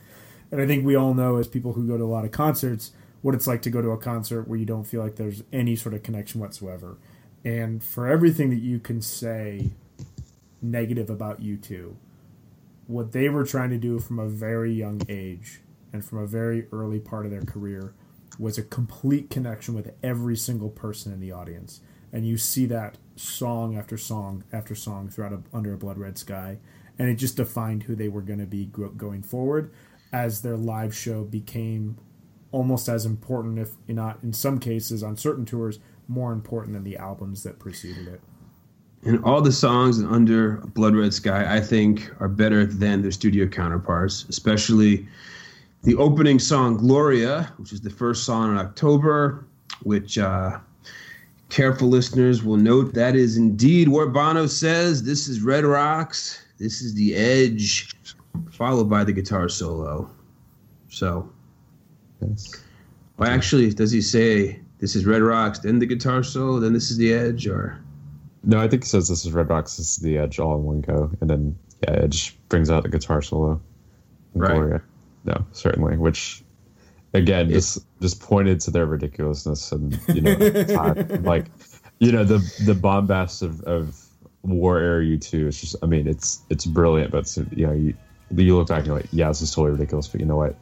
And 0.52 0.60
i 0.60 0.66
think 0.66 0.84
we 0.84 0.94
all 0.94 1.12
know 1.12 1.36
as 1.36 1.48
people 1.48 1.72
who 1.72 1.86
go 1.86 1.96
to 1.96 2.04
a 2.04 2.06
lot 2.06 2.24
of 2.24 2.30
concerts 2.30 2.92
what 3.22 3.34
it's 3.34 3.48
like 3.48 3.62
to 3.62 3.70
go 3.70 3.82
to 3.82 3.90
a 3.90 3.98
concert 3.98 4.46
where 4.46 4.58
you 4.58 4.66
don't 4.66 4.84
feel 4.84 5.02
like 5.02 5.16
there's 5.16 5.42
any 5.52 5.74
sort 5.74 5.94
of 5.94 6.02
connection 6.04 6.40
whatsoever. 6.40 6.98
And 7.44 7.82
for 7.82 8.06
everything 8.06 8.50
that 8.50 8.60
you 8.60 8.78
can 8.78 9.02
say 9.02 9.70
negative 10.62 11.10
about 11.10 11.42
U2 11.42 11.96
what 12.86 13.10
they 13.10 13.28
were 13.28 13.44
trying 13.44 13.70
to 13.70 13.78
do 13.78 13.98
from 13.98 14.20
a 14.20 14.28
very 14.28 14.72
young 14.72 15.02
age 15.08 15.60
and 15.96 16.04
from 16.04 16.18
a 16.18 16.26
very 16.26 16.66
early 16.72 17.00
part 17.00 17.24
of 17.24 17.30
their 17.30 17.42
career 17.42 17.94
was 18.38 18.58
a 18.58 18.62
complete 18.62 19.30
connection 19.30 19.74
with 19.74 19.94
every 20.02 20.36
single 20.36 20.68
person 20.68 21.10
in 21.10 21.20
the 21.20 21.32
audience. 21.32 21.80
And 22.12 22.26
you 22.26 22.36
see 22.36 22.66
that 22.66 22.98
song 23.16 23.78
after 23.78 23.96
song 23.96 24.44
after 24.52 24.74
song 24.74 25.08
throughout 25.08 25.32
a, 25.32 25.40
Under 25.54 25.72
a 25.72 25.78
Blood 25.78 25.96
Red 25.96 26.18
Sky. 26.18 26.58
And 26.98 27.08
it 27.08 27.14
just 27.14 27.38
defined 27.38 27.84
who 27.84 27.94
they 27.94 28.08
were 28.08 28.20
going 28.20 28.40
to 28.40 28.46
be 28.46 28.66
go- 28.66 28.90
going 28.90 29.22
forward 29.22 29.72
as 30.12 30.42
their 30.42 30.58
live 30.58 30.94
show 30.94 31.24
became 31.24 31.96
almost 32.52 32.90
as 32.90 33.06
important, 33.06 33.58
if 33.58 33.70
not 33.88 34.18
in 34.22 34.34
some 34.34 34.60
cases 34.60 35.02
on 35.02 35.16
certain 35.16 35.46
tours, 35.46 35.78
more 36.08 36.32
important 36.32 36.74
than 36.74 36.84
the 36.84 36.98
albums 36.98 37.42
that 37.42 37.58
preceded 37.58 38.06
it. 38.06 38.20
And 39.04 39.24
all 39.24 39.40
the 39.40 39.52
songs 39.52 40.02
Under 40.02 40.58
Blood 40.74 40.94
Red 40.94 41.14
Sky, 41.14 41.56
I 41.56 41.60
think, 41.60 42.10
are 42.20 42.28
better 42.28 42.66
than 42.66 43.00
their 43.00 43.10
studio 43.12 43.46
counterparts, 43.46 44.26
especially 44.28 45.06
the 45.82 45.96
opening 45.96 46.38
song 46.38 46.76
Gloria, 46.76 47.52
which 47.58 47.72
is 47.72 47.80
the 47.80 47.90
first 47.90 48.24
song 48.24 48.52
in 48.52 48.58
October, 48.58 49.46
which 49.82 50.18
uh, 50.18 50.58
careful 51.48 51.88
listeners 51.88 52.42
will 52.42 52.56
note 52.56 52.94
that 52.94 53.14
is 53.14 53.36
indeed 53.36 53.88
where 53.88 54.06
Bono 54.06 54.46
says. 54.46 55.02
This 55.04 55.28
is 55.28 55.40
Red 55.42 55.64
Rocks, 55.64 56.44
this 56.58 56.82
is 56.82 56.94
The 56.94 57.14
Edge, 57.14 57.94
followed 58.50 58.90
by 58.90 59.04
the 59.04 59.12
guitar 59.12 59.48
solo. 59.48 60.10
So, 60.88 61.30
Yes. 62.20 62.54
well, 63.18 63.30
actually, 63.30 63.72
does 63.72 63.90
he 63.92 64.00
say 64.00 64.60
this 64.78 64.96
is 64.96 65.04
Red 65.04 65.22
Rocks, 65.22 65.58
then 65.58 65.78
the 65.78 65.86
guitar 65.86 66.22
solo, 66.22 66.58
then 66.58 66.72
this 66.72 66.90
is 66.90 66.96
The 66.96 67.12
Edge, 67.12 67.46
or? 67.46 67.78
No, 68.42 68.58
I 68.60 68.68
think 68.68 68.84
he 68.84 68.88
says 68.88 69.08
this 69.08 69.24
is 69.26 69.32
Red 69.32 69.48
Rocks, 69.50 69.76
this 69.76 69.96
is 69.96 70.02
the 70.02 70.18
Edge 70.18 70.38
all 70.38 70.54
in 70.56 70.64
one 70.64 70.80
go, 70.80 71.10
and 71.20 71.28
then 71.28 71.56
yeah, 71.82 71.92
Edge 71.92 72.36
brings 72.48 72.70
out 72.70 72.82
the 72.82 72.88
guitar 72.88 73.20
solo. 73.20 73.60
Right. 74.34 74.54
Gloria. 74.54 74.82
No, 75.26 75.44
certainly. 75.52 75.96
Which 75.96 76.42
again, 77.14 77.50
just 77.50 77.84
just 78.00 78.20
pointed 78.20 78.60
to 78.60 78.70
their 78.70 78.86
ridiculousness 78.86 79.72
and 79.72 79.98
you 80.08 80.20
know, 80.22 80.64
time, 80.64 81.22
like 81.24 81.46
you 81.98 82.12
know 82.12 82.24
the 82.24 82.38
the 82.64 82.74
bombast 82.74 83.42
of, 83.42 83.60
of 83.62 84.00
war 84.42 84.78
era 84.78 85.02
U2. 85.04 85.48
It's 85.48 85.60
just, 85.60 85.76
I 85.82 85.86
mean, 85.86 86.06
it's 86.06 86.42
it's 86.50 86.64
brilliant, 86.64 87.10
but 87.10 87.18
it's, 87.18 87.36
you 87.36 87.66
know, 87.66 87.72
you 87.72 87.94
you 88.34 88.56
look 88.56 88.68
back 88.68 88.78
and 88.78 88.86
you're 88.86 88.96
like, 88.96 89.08
yeah, 89.12 89.28
this 89.28 89.42
is 89.42 89.52
totally 89.52 89.72
ridiculous, 89.72 90.08
but 90.08 90.20
you 90.20 90.26
know 90.26 90.36
what? 90.36 90.56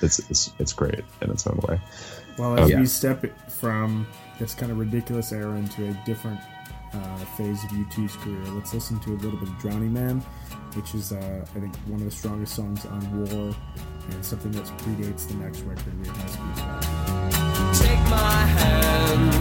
It's 0.00 0.18
it's 0.30 0.52
it's 0.58 0.72
great 0.72 1.04
in 1.20 1.30
its 1.30 1.46
own 1.46 1.60
way. 1.68 1.80
Well, 2.38 2.58
as 2.58 2.70
Yeah. 2.70 2.80
we 2.80 2.86
step 2.86 3.26
from 3.50 4.06
this 4.38 4.54
kind 4.54 4.70
of 4.70 4.78
ridiculous 4.78 5.32
era 5.32 5.56
into 5.56 5.88
a 5.88 5.92
different 6.06 6.40
uh, 6.94 7.16
phase 7.36 7.62
of 7.64 7.70
U2's 7.70 8.16
career. 8.16 8.40
Let's 8.54 8.72
listen 8.72 8.98
to 9.00 9.10
a 9.10 9.18
little 9.18 9.38
bit 9.38 9.48
of 9.48 9.58
Drowning 9.58 9.92
Man, 9.92 10.20
which 10.74 10.94
is, 10.94 11.12
uh, 11.12 11.44
I 11.56 11.58
think, 11.60 11.74
one 11.86 11.98
of 12.00 12.04
the 12.04 12.10
strongest 12.10 12.54
songs 12.54 12.86
on 12.86 13.24
War 13.26 13.54
and 14.10 14.24
something 14.24 14.52
that 14.52 14.64
predates 14.78 15.28
the 15.28 15.34
next 15.34 15.60
record 15.60 15.92
we 15.98 16.04
going 16.04 16.20
to 16.20 16.28
speak 16.28 16.56
about. 16.56 16.82
Take 17.74 18.02
my 18.10 18.44
hand. 18.58 19.34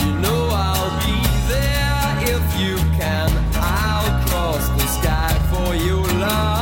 You 0.00 0.12
know 0.20 0.48
I'll 0.52 0.90
be 1.06 1.18
there 1.48 2.34
if 2.34 2.60
you 2.60 2.76
can. 2.98 3.30
I'll 3.54 4.26
cross 4.28 4.68
the 4.68 4.86
sky 4.86 5.32
for 5.50 5.74
love. 6.18 6.55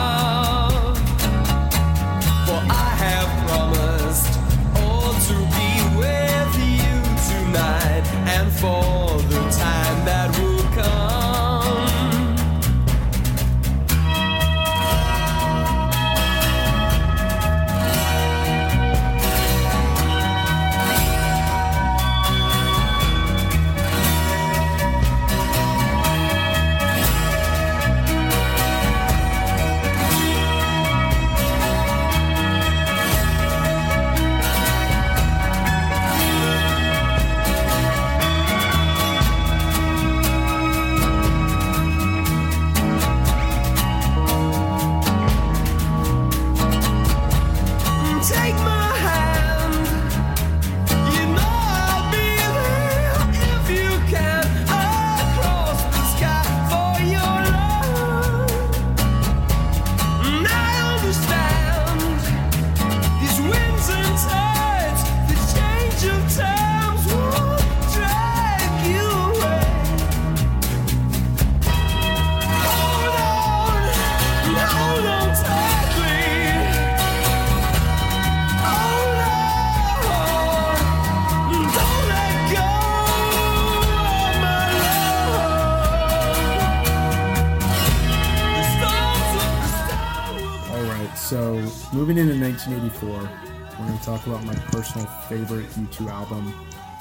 Moving 92.05 92.19
into 92.19 92.39
1984, 92.39 93.09
we're 93.09 93.87
going 93.87 93.99
to 93.99 94.05
talk 94.05 94.27
about 94.27 94.45
my 94.45 94.55
personal 94.67 95.07
favorite 95.27 95.65
U2 95.71 96.07
album, 96.11 96.53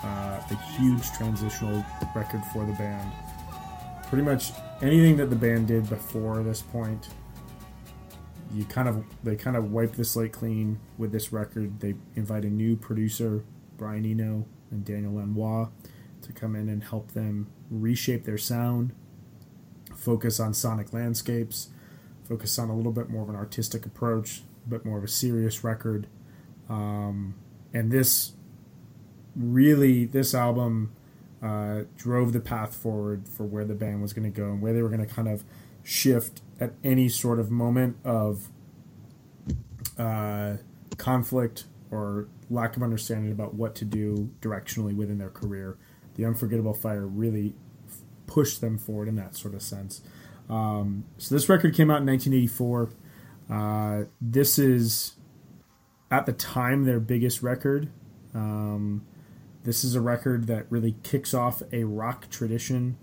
uh, 0.02 0.40
a 0.50 0.56
huge 0.78 1.12
transitional 1.12 1.84
record 2.16 2.42
for 2.54 2.66
the 2.66 2.72
band. 2.72 3.12
Pretty 4.08 4.24
much 4.24 4.54
anything 4.82 5.18
that 5.18 5.30
the 5.30 5.36
band 5.36 5.68
did 5.68 5.90
before 5.90 6.42
this 6.42 6.62
point, 6.62 7.10
you 8.54 8.64
kind 8.64 8.88
of 8.88 9.04
they 9.26 9.36
kind 9.36 9.58
of 9.58 9.74
wiped 9.74 9.98
the 9.98 10.06
slate 10.06 10.32
clean 10.32 10.80
with 10.98 11.12
this 11.12 11.34
record. 11.34 11.82
They 11.82 11.96
invite 12.16 12.46
a 12.46 12.50
new 12.50 12.78
producer, 12.78 13.44
Brian 13.76 14.06
Eno 14.06 14.46
and 14.72 14.86
Daniel 14.86 15.16
Lanois, 15.16 15.68
to 16.22 16.32
come 16.32 16.56
in 16.56 16.70
and 16.70 16.82
help 16.82 17.12
them 17.12 17.48
reshape 17.70 18.24
their 18.24 18.38
sound, 18.38 18.94
focus 19.94 20.40
on 20.40 20.54
sonic 20.54 20.94
landscapes, 20.94 21.72
focus 22.24 22.58
on 22.58 22.70
a 22.70 22.74
little 22.74 22.94
bit 22.94 23.10
more 23.10 23.24
of 23.24 23.28
an 23.28 23.36
artistic 23.36 23.86
approach, 23.86 24.44
bit 24.70 24.86
more 24.86 24.98
of 24.98 25.04
a 25.04 25.08
serious 25.08 25.64
record. 25.64 26.08
Um, 26.70 27.36
and 27.74 27.92
this 27.92 28.34
really, 29.36 30.06
this 30.06 30.34
album 30.34 30.92
uh, 31.42 31.82
drove 31.98 32.34
the 32.34 32.40
path 32.40 32.76
forward 32.76 33.28
for 33.28 33.44
where 33.44 33.66
the 33.66 33.74
band 33.74 34.02
was 34.02 34.14
going 34.14 34.32
to 34.32 34.42
go 34.42 34.48
and 34.48 34.62
where 34.62 34.74
they 34.74 34.82
were 34.82 34.90
going 34.90 35.06
to 35.06 35.14
kind 35.14 35.28
of 35.28 35.44
shift 35.84 36.42
at 36.60 36.74
any 36.84 37.10
sort 37.10 37.40
of 37.40 37.52
moment 37.52 37.98
of 38.06 38.50
uh, 39.98 40.58
conflict 40.98 41.66
or 41.92 42.28
lack 42.50 42.78
of 42.78 42.84
understanding 42.84 43.32
about 43.32 43.54
what 43.54 43.76
to 43.76 43.86
do 43.86 44.30
directionally 44.42 44.96
within 44.96 45.18
their 45.18 45.30
career. 45.30 45.78
The 46.16 46.26
Unforgettable 46.26 46.74
Fire 46.74 47.06
really 47.06 47.56
pushed 48.28 48.62
them 48.62 48.78
forward 48.78 49.08
in 49.08 49.16
that 49.16 49.36
sort 49.36 49.54
of 49.54 49.62
sense. 49.62 50.02
Um, 50.50 51.06
so 51.18 51.36
this 51.36 51.50
record 51.50 51.76
came 51.76 51.90
out 51.90 52.02
in 52.02 52.08
1984. 52.08 52.92
Uh, 53.50 54.04
this 54.22 54.58
is 54.58 55.16
at 56.10 56.26
the 56.26 56.34
time 56.34 56.86
their 56.86 57.00
biggest 57.00 57.42
record. 57.42 57.90
Um, 58.34 59.06
this 59.64 59.84
is 59.84 59.96
a 59.96 60.02
record 60.02 60.48
that 60.48 60.66
really 60.70 60.96
kicks 61.04 61.34
off 61.34 61.62
a 61.72 61.84
rock 61.84 62.30
tradition. 62.30 62.98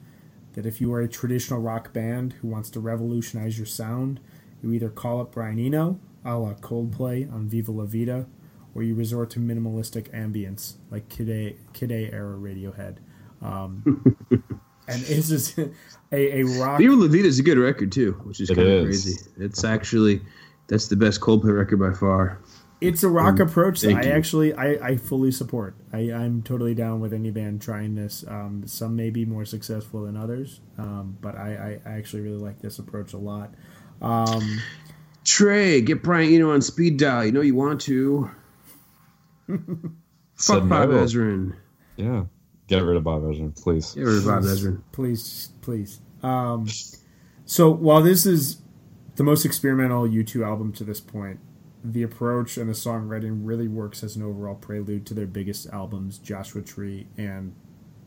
That 0.55 0.67
if 0.67 0.81
you 0.81 0.93
are 0.93 1.01
a 1.01 1.09
traditional 1.09 1.61
rock 1.61 1.93
band 1.93 2.35
who 2.35 2.49
wants 2.49 2.71
to 2.71 2.81
revolutionize 2.81 3.57
your 3.57 3.67
sound, 3.67 4.21
you 4.63 4.73
either 4.73 4.91
call 4.91 5.21
up 5.21 5.33
Brian 5.33 5.59
Eno, 5.59 6.01
a 6.25 6.37
la 6.37 6.55
Coldplay 6.55 7.33
on 7.33 7.49
Viva 7.49 7.71
La 7.71 7.85
Vida, 7.85 8.27
or 8.75 8.83
you 8.83 8.95
resort 8.95 9.31
to 9.31 9.41
minimalistic 9.41 10.11
ambience 10.15 10.75
like 10.91 11.09
Kid 11.09 11.31
A, 11.31 11.57
Kid 11.73 11.91
A 11.91 12.13
era 12.13 12.37
Radiohead. 12.37 12.97
Um, 13.41 14.17
and 14.91 15.03
it's 15.09 15.29
just 15.29 15.59
a, 16.13 16.41
a 16.41 16.43
rock. 16.61 16.79
Viva 16.79 16.95
La 16.95 17.07
Vida 17.09 17.27
is 17.27 17.39
a 17.39 17.43
good 17.43 17.59
record 17.59 17.93
too, 17.93 18.13
which 18.25 18.41
is 18.41 18.51
It 18.51 18.57
kind 18.57 18.69
of 18.69 18.85
crazy. 18.85 19.17
It's 19.39 19.65
actually 19.65 20.21
that's 20.69 20.89
the 20.89 20.97
best 20.97 21.21
Coldplay 21.21 21.57
record 21.57 21.79
by 21.79 21.93
far. 21.93 22.41
It's 22.81 23.03
a 23.03 23.09
rock 23.11 23.41
approach 23.41 23.83
that 23.83 23.95
I 23.95 24.03
you. 24.05 24.11
actually 24.11 24.55
I, 24.55 24.69
I 24.83 24.97
fully 24.97 25.33
support. 25.33 25.75
I, 25.93 26.13
I'm 26.13 26.43
totally 26.43 26.75
down 26.75 27.01
with 27.01 27.13
any 27.13 27.31
band 27.31 27.61
trying 27.61 27.95
this. 27.95 28.25
Um, 28.27 28.63
some 28.67 28.97
may 28.97 29.11
be 29.11 29.27
more 29.27 29.45
successful 29.45 30.05
than 30.05 30.17
others, 30.17 30.61
um, 30.79 31.19
but 31.21 31.37
I, 31.37 31.81
I, 31.85 31.91
I 31.91 31.93
actually 31.99 32.23
really 32.23 32.39
like 32.39 32.63
this 32.63 32.79
approach 32.79 33.13
a 33.13 33.19
lot. 33.19 33.53
Um, 34.01 34.63
Trey, 35.25 35.83
get 35.83 36.03
Brian 36.03 36.33
Eno 36.33 36.53
on 36.53 36.63
speed 36.63 36.97
dial. 36.97 37.27
You 37.27 37.33
know 37.33 37.43
you 37.43 37.55
want 37.55 37.83
to. 37.83 38.31
Fuck 40.37 40.67
Bob. 40.69 40.89
Ezrin. 40.89 41.57
Yeah. 41.97 42.25
Get 42.71 42.85
rid 42.85 42.97
of 42.97 43.03
Bob 43.03 43.23
Ezrin, 43.23 43.61
please. 43.61 43.95
Get 43.95 44.05
rid 44.05 44.19
of 44.19 44.27
Bob 44.27 44.45
Ezrin. 44.45 44.81
please, 44.93 45.49
please. 45.61 46.01
Um, 46.23 46.69
so 47.45 47.69
while 47.69 48.01
this 48.01 48.27
is 48.27 48.59
the 49.17 49.25
most 49.25 49.45
experimental 49.45 50.05
U2 50.05 50.47
album 50.47 50.73
to 50.75 50.85
this 50.85 51.01
point, 51.01 51.41
the 51.83 52.05
approach 52.05 52.57
and 52.57 52.69
the 52.69 52.73
songwriting 52.73 53.41
really 53.43 53.67
works 53.67 54.05
as 54.05 54.15
an 54.15 54.23
overall 54.23 54.55
prelude 54.55 55.05
to 55.07 55.15
their 55.15 55.27
biggest 55.27 55.69
albums, 55.71 56.19
Joshua 56.19 56.63
Tree 56.63 57.09
and 57.19 57.57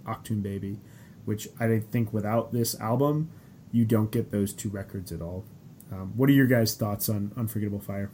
Achtung 0.06 0.42
Baby, 0.42 0.80
which 1.26 1.50
I 1.60 1.80
think 1.80 2.14
without 2.14 2.54
this 2.54 2.80
album, 2.80 3.32
you 3.74 3.84
don't 3.84 4.12
get 4.12 4.32
those 4.32 4.54
two 4.54 4.70
records 4.70 5.12
at 5.12 5.22
all. 5.22 5.44
Um, 5.92 6.14
what 6.16 6.30
are 6.30 6.34
your 6.34 6.48
guys' 6.48 6.74
thoughts 6.78 7.10
on 7.10 7.34
Unforgettable 7.36 7.82
Fire? 7.82 8.12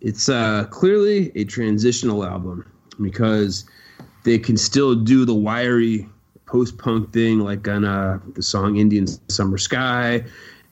It's 0.00 0.28
uh, 0.28 0.64
clearly 0.64 1.30
a 1.36 1.44
transitional 1.44 2.24
album 2.24 2.68
because 3.00 3.66
they 4.26 4.38
can 4.40 4.56
still 4.56 4.96
do 4.96 5.24
the 5.24 5.34
wiry 5.34 6.08
post 6.46 6.76
punk 6.78 7.12
thing 7.12 7.38
like 7.38 7.66
on 7.68 7.84
uh, 7.84 8.18
the 8.34 8.42
song 8.42 8.76
Indian 8.76 9.06
Summer 9.30 9.56
Sky 9.56 10.24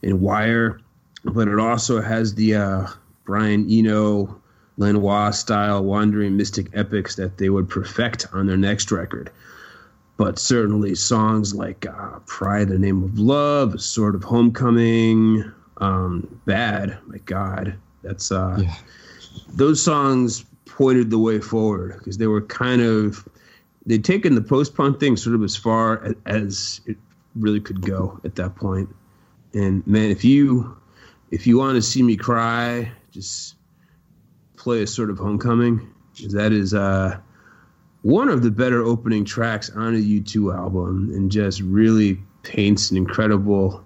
and 0.02 0.20
Wire, 0.20 0.80
but 1.24 1.46
it 1.46 1.60
also 1.60 2.02
has 2.02 2.34
the 2.34 2.56
uh, 2.56 2.86
Brian 3.24 3.70
Eno, 3.70 4.40
Lanois 4.76 5.30
style 5.30 5.84
wandering 5.84 6.36
mystic 6.36 6.66
epics 6.74 7.14
that 7.14 7.38
they 7.38 7.48
would 7.48 7.68
perfect 7.68 8.26
on 8.32 8.46
their 8.48 8.56
next 8.56 8.90
record. 8.90 9.30
But 10.16 10.38
certainly 10.40 10.96
songs 10.96 11.54
like 11.54 11.86
uh, 11.86 12.18
Pride, 12.26 12.68
the 12.68 12.78
Name 12.78 13.04
of 13.04 13.18
Love, 13.20 13.80
Sort 13.80 14.16
of 14.16 14.24
Homecoming, 14.24 15.44
um, 15.76 16.40
Bad, 16.44 16.98
my 17.06 17.18
God, 17.18 17.76
that's. 18.02 18.32
Uh, 18.32 18.58
Yeah. 18.62 18.74
those 19.52 19.80
songs 19.80 20.44
pointed 20.66 21.10
the 21.10 21.18
way 21.18 21.38
forward 21.40 21.94
because 21.98 22.18
they 22.18 22.26
were 22.26 22.42
kind 22.42 22.82
of 22.82 23.28
they'd 23.86 24.04
taken 24.04 24.34
the 24.34 24.42
post 24.42 24.74
punk 24.74 25.00
thing 25.00 25.16
sort 25.16 25.34
of 25.34 25.42
as 25.42 25.56
far 25.56 26.14
as 26.26 26.80
it 26.86 26.96
really 27.34 27.60
could 27.60 27.82
go 27.82 28.20
at 28.24 28.36
that 28.36 28.54
point. 28.56 28.88
And 29.52 29.86
man, 29.86 30.10
if 30.10 30.24
you 30.24 30.76
if 31.30 31.46
you 31.46 31.58
want 31.58 31.76
to 31.76 31.82
see 31.82 32.02
me 32.02 32.16
cry, 32.16 32.90
just 33.10 33.56
play 34.56 34.82
a 34.82 34.86
sort 34.86 35.10
of 35.10 35.18
homecoming. 35.18 35.88
That 36.30 36.52
is 36.52 36.74
uh 36.74 37.18
one 38.02 38.28
of 38.28 38.42
the 38.42 38.50
better 38.50 38.82
opening 38.82 39.24
tracks 39.24 39.70
on 39.70 39.94
a 39.94 39.98
U2 39.98 40.54
album 40.54 41.10
and 41.14 41.30
just 41.30 41.60
really 41.62 42.20
paints 42.42 42.90
an 42.90 42.98
incredible 42.98 43.82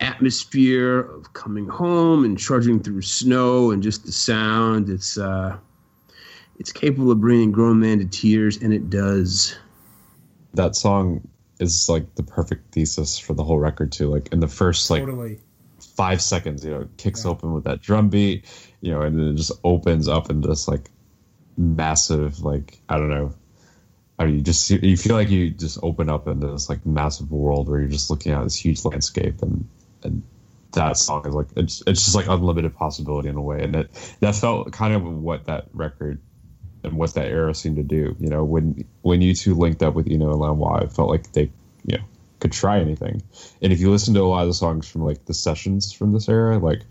atmosphere 0.00 1.00
of 1.00 1.32
coming 1.32 1.68
home 1.68 2.24
and 2.24 2.36
trudging 2.36 2.80
through 2.80 3.02
snow 3.02 3.70
and 3.70 3.82
just 3.82 4.04
the 4.04 4.12
sound. 4.12 4.90
It's 4.90 5.16
uh, 5.16 5.56
it's 6.58 6.72
capable 6.72 7.10
of 7.10 7.20
bringing 7.20 7.52
grown 7.52 7.80
man 7.80 7.98
to 7.98 8.06
tears, 8.06 8.56
and 8.58 8.72
it 8.72 8.90
does. 8.90 9.56
That 10.54 10.74
song 10.76 11.28
is 11.58 11.88
like 11.88 12.14
the 12.14 12.22
perfect 12.22 12.72
thesis 12.72 13.18
for 13.18 13.34
the 13.34 13.44
whole 13.44 13.58
record 13.58 13.92
too. 13.92 14.08
Like 14.08 14.32
in 14.32 14.40
the 14.40 14.48
first 14.48 14.90
like 14.90 15.02
totally. 15.02 15.40
five 15.78 16.20
seconds, 16.20 16.64
you 16.64 16.70
know, 16.70 16.80
it 16.82 16.96
kicks 16.96 17.24
open 17.24 17.52
with 17.52 17.64
that 17.64 17.80
drum 17.80 18.08
beat, 18.08 18.44
you 18.80 18.92
know, 18.92 19.02
and 19.02 19.18
then 19.18 19.28
it 19.28 19.36
just 19.36 19.52
opens 19.64 20.08
up 20.08 20.30
into 20.30 20.48
this 20.48 20.68
like 20.68 20.90
massive, 21.56 22.40
like 22.40 22.78
I 22.88 22.98
don't 22.98 23.10
know, 23.10 23.34
I 24.18 24.26
mean, 24.26 24.36
you 24.36 24.40
just 24.40 24.70
you 24.70 24.96
feel 24.96 25.14
like 25.14 25.28
you 25.28 25.50
just 25.50 25.78
open 25.82 26.08
up 26.08 26.26
into 26.26 26.46
this 26.46 26.68
like 26.68 26.86
massive 26.86 27.30
world 27.30 27.68
where 27.68 27.80
you're 27.80 27.88
just 27.88 28.08
looking 28.08 28.32
at 28.32 28.42
this 28.44 28.56
huge 28.56 28.84
landscape, 28.84 29.42
and 29.42 29.68
and 30.02 30.22
that 30.72 30.96
song 30.96 31.26
is 31.26 31.34
like 31.34 31.48
it's 31.56 31.82
it's 31.86 32.04
just 32.04 32.16
like 32.16 32.26
unlimited 32.26 32.74
possibility 32.74 33.28
in 33.28 33.36
a 33.36 33.42
way, 33.42 33.62
and 33.62 33.76
it 33.76 34.16
that 34.20 34.34
felt 34.34 34.72
kind 34.72 34.94
of 34.94 35.02
what 35.04 35.46
that 35.46 35.66
record 35.72 36.20
and 36.86 36.96
what 36.96 37.14
that 37.14 37.26
era 37.26 37.54
seemed 37.54 37.76
to 37.76 37.82
do. 37.82 38.16
You 38.18 38.28
know, 38.28 38.44
when 38.44 38.84
when 39.02 39.20
U2 39.20 39.56
linked 39.56 39.82
up 39.82 39.94
with 39.94 40.10
Eno 40.10 40.30
and 40.30 40.40
Lanois, 40.40 40.84
it 40.84 40.92
felt 40.92 41.10
like 41.10 41.32
they 41.32 41.50
you 41.84 41.98
know 41.98 42.04
could 42.40 42.52
try 42.52 42.78
anything. 42.78 43.22
And 43.62 43.72
if 43.72 43.80
you 43.80 43.90
listen 43.90 44.14
to 44.14 44.20
a 44.20 44.24
lot 44.24 44.42
of 44.42 44.48
the 44.48 44.54
songs 44.54 44.88
from 44.88 45.02
like 45.02 45.24
the 45.24 45.34
sessions 45.34 45.92
from 45.92 46.12
this 46.12 46.28
era, 46.28 46.58
like 46.58 46.82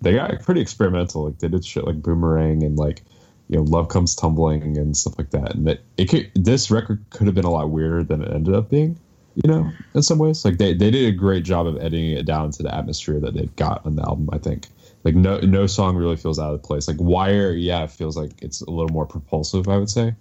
they 0.00 0.14
got 0.14 0.42
pretty 0.42 0.60
experimental. 0.60 1.26
Like 1.26 1.38
they 1.38 1.48
did 1.48 1.64
shit 1.64 1.84
like 1.84 2.02
Boomerang 2.02 2.62
and 2.62 2.76
like 2.76 3.02
you 3.48 3.56
know 3.56 3.62
Love 3.62 3.88
Comes 3.88 4.14
Tumbling 4.14 4.76
and 4.76 4.96
stuff 4.96 5.18
like 5.18 5.30
that. 5.30 5.54
And 5.54 5.68
it, 5.68 5.84
it 5.96 6.08
could, 6.08 6.30
this 6.34 6.70
record 6.70 7.04
could 7.10 7.26
have 7.26 7.34
been 7.34 7.44
a 7.44 7.50
lot 7.50 7.70
weirder 7.70 8.02
than 8.02 8.22
it 8.22 8.32
ended 8.32 8.54
up 8.54 8.70
being. 8.70 8.98
You 9.34 9.50
know, 9.50 9.72
in 9.94 10.02
some 10.02 10.18
ways, 10.18 10.44
like 10.44 10.58
they, 10.58 10.74
they 10.74 10.90
did 10.90 11.08
a 11.08 11.16
great 11.16 11.42
job 11.42 11.66
of 11.66 11.76
editing 11.78 12.10
it 12.10 12.26
down 12.26 12.50
to 12.50 12.62
the 12.62 12.74
atmosphere 12.74 13.18
that 13.20 13.32
they 13.32 13.46
got 13.56 13.86
on 13.86 13.96
the 13.96 14.02
album. 14.02 14.28
I 14.30 14.36
think 14.36 14.68
like 15.04 15.14
no 15.14 15.38
no 15.40 15.66
song 15.66 15.96
really 15.96 16.16
feels 16.16 16.38
out 16.38 16.54
of 16.54 16.62
place. 16.62 16.88
Like 16.88 16.98
Wire, 17.00 17.52
yeah, 17.52 17.84
it 17.84 17.90
feels 17.90 18.16
like 18.16 18.42
it's 18.42 18.60
a 18.60 18.70
little 18.70 18.92
more 18.92 19.06
propulsive. 19.06 19.68
I 19.68 19.76
would 19.76 19.90
say, 19.90 20.14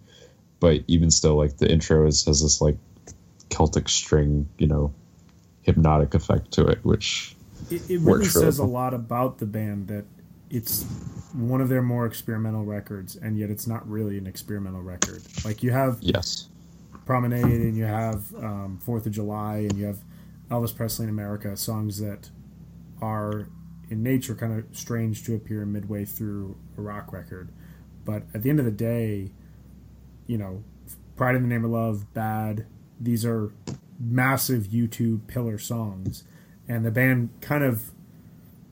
but 0.60 0.82
even 0.88 1.12
still, 1.12 1.36
like 1.36 1.58
the 1.58 1.72
intro 1.72 2.08
is, 2.08 2.26
has 2.26 2.42
this 2.42 2.62
like 2.62 2.78
Celtic 3.50 3.90
string, 3.90 4.48
you 4.58 4.68
know, 4.68 4.94
hypnotic 5.62 6.14
effect 6.14 6.52
to 6.52 6.68
it, 6.68 6.80
which 6.84 7.36
It, 7.70 7.82
it 7.90 8.00
really 8.00 8.06
works 8.06 8.36
really 8.36 8.46
says 8.48 8.60
a 8.60 8.66
lot 8.66 8.94
about 8.94 9.38
the 9.38 9.46
band 9.46 9.88
that 9.88 10.06
it's 10.50 10.84
one 11.34 11.62
of 11.62 11.70
their 11.70 11.82
more 11.82 12.06
experimental 12.06 12.66
records, 12.66 13.16
and 13.16 13.38
yet 13.38 13.50
it's 13.50 13.68
not 13.68 13.88
really 13.90 14.18
an 14.18 14.28
experimental 14.28 14.82
record. 14.82 15.22
Like 15.46 15.64
you 15.64 15.72
have 15.72 15.98
yes, 16.02 16.48
Promenade 17.06 17.44
and 17.44 17.78
you 17.78 17.86
have 17.86 18.34
um, 18.36 18.80
Fourth 18.84 19.06
of 19.06 19.12
July 19.12 19.58
and 19.70 19.78
you 19.78 19.86
have 19.86 20.00
Elvis 20.50 20.76
Presley 20.76 21.04
in 21.04 21.10
America, 21.10 21.56
songs 21.56 22.00
that 22.00 22.30
are 23.02 23.48
in 23.92 24.02
nature 24.02 24.34
kind 24.34 24.58
of 24.58 24.66
strange 24.76 25.24
to 25.26 25.36
appear 25.36 25.66
midway 25.66 26.06
through 26.06 26.58
a 26.78 26.82
rock 26.82 27.12
record. 27.12 27.52
But 28.06 28.24
at 28.34 28.42
the 28.42 28.50
end 28.50 28.58
of 28.58 28.66
the 28.66 28.72
day, 28.72 29.32
you 30.26 30.38
know, 30.38 30.64
Pride 31.18 31.36
in 31.36 31.44
the 31.44 31.50
Name 31.50 31.66
of 31.66 31.72
Love, 31.72 32.12
Bad, 32.14 32.66
these 33.00 33.26
are 33.26 33.52
massive 34.00 34.68
U2 34.68 35.28
pillar 35.28 35.58
songs. 35.58 36.24
And 36.70 36.86
the 36.86 36.90
band 36.90 37.30
kind 37.42 37.66
of 37.66 37.92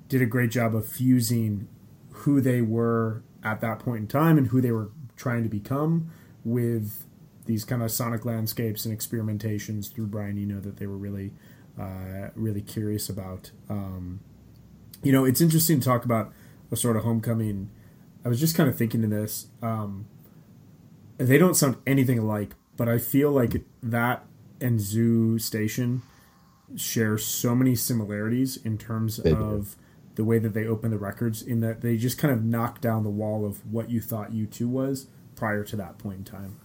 did 0.08 0.22
a 0.22 0.26
great 0.26 0.52
job 0.52 0.74
of 0.74 0.88
fusing 0.88 1.68
who 2.12 2.40
they 2.40 2.62
were 2.62 3.22
at 3.44 3.60
that 3.60 3.80
point 3.80 4.00
in 4.00 4.08
time 4.08 4.38
and 4.38 4.48
who 4.48 4.62
they 4.62 4.72
were 4.72 4.90
trying 5.18 5.44
to 5.44 5.50
become 5.50 6.10
with 6.46 7.06
these 7.46 7.66
kind 7.66 7.84
of 7.84 7.92
sonic 7.92 8.24
landscapes 8.24 8.86
and 8.86 8.98
experimentations 8.98 9.92
through 9.94 10.08
Brian 10.08 10.38
Eno 10.38 10.62
that 10.62 10.78
they 10.78 10.88
were 10.88 10.98
really, 10.98 11.34
uh, 11.78 12.30
really 12.36 12.62
curious 12.62 13.10
about. 13.10 13.52
Um, 13.70 14.22
you 15.04 15.12
know, 15.12 15.26
it's 15.26 15.42
interesting 15.42 15.80
to 15.80 15.86
talk 15.86 16.06
about 16.06 16.32
a 16.72 16.76
sort 16.76 16.96
of 16.98 17.04
homecoming. 17.04 17.70
I 18.26 18.30
was 18.30 18.40
just 18.40 18.56
kind 18.56 18.70
of 18.70 18.78
thinking 18.78 19.02
to 19.02 19.08
this. 19.08 19.48
Um, 19.62 20.08
they 21.18 21.38
don't 21.38 21.56
sound 21.56 21.78
anything 21.88 22.20
alike, 22.20 22.56
but 22.78 22.88
I 22.88 22.98
feel 22.98 23.32
like 23.32 23.64
that 23.84 24.26
and 24.62 24.80
Zoo 24.80 25.40
Station 25.40 26.02
share 26.76 27.18
so 27.18 27.56
many 27.56 27.76
similarities 27.76 28.58
in 28.58 28.78
terms 28.78 29.20
of 29.20 29.76
the 30.16 30.24
way 30.24 30.38
that 30.40 30.54
they 30.54 30.66
open 30.66 30.92
the 30.92 30.98
records, 30.98 31.42
in 31.42 31.62
that 31.62 31.82
they 31.82 31.96
just 31.98 32.18
kind 32.18 32.34
of 32.34 32.44
knock 32.44 32.82
down 32.82 33.04
the 33.04 33.10
wall 33.10 33.46
of 33.46 33.66
what 33.72 33.90
you 33.90 34.02
thought 34.02 34.32
U2 34.32 34.68
was 34.68 35.08
prior 35.36 35.64
to 35.64 35.76
that 35.78 35.98
point 35.98 36.18
in 36.18 36.24
time. 36.26 36.60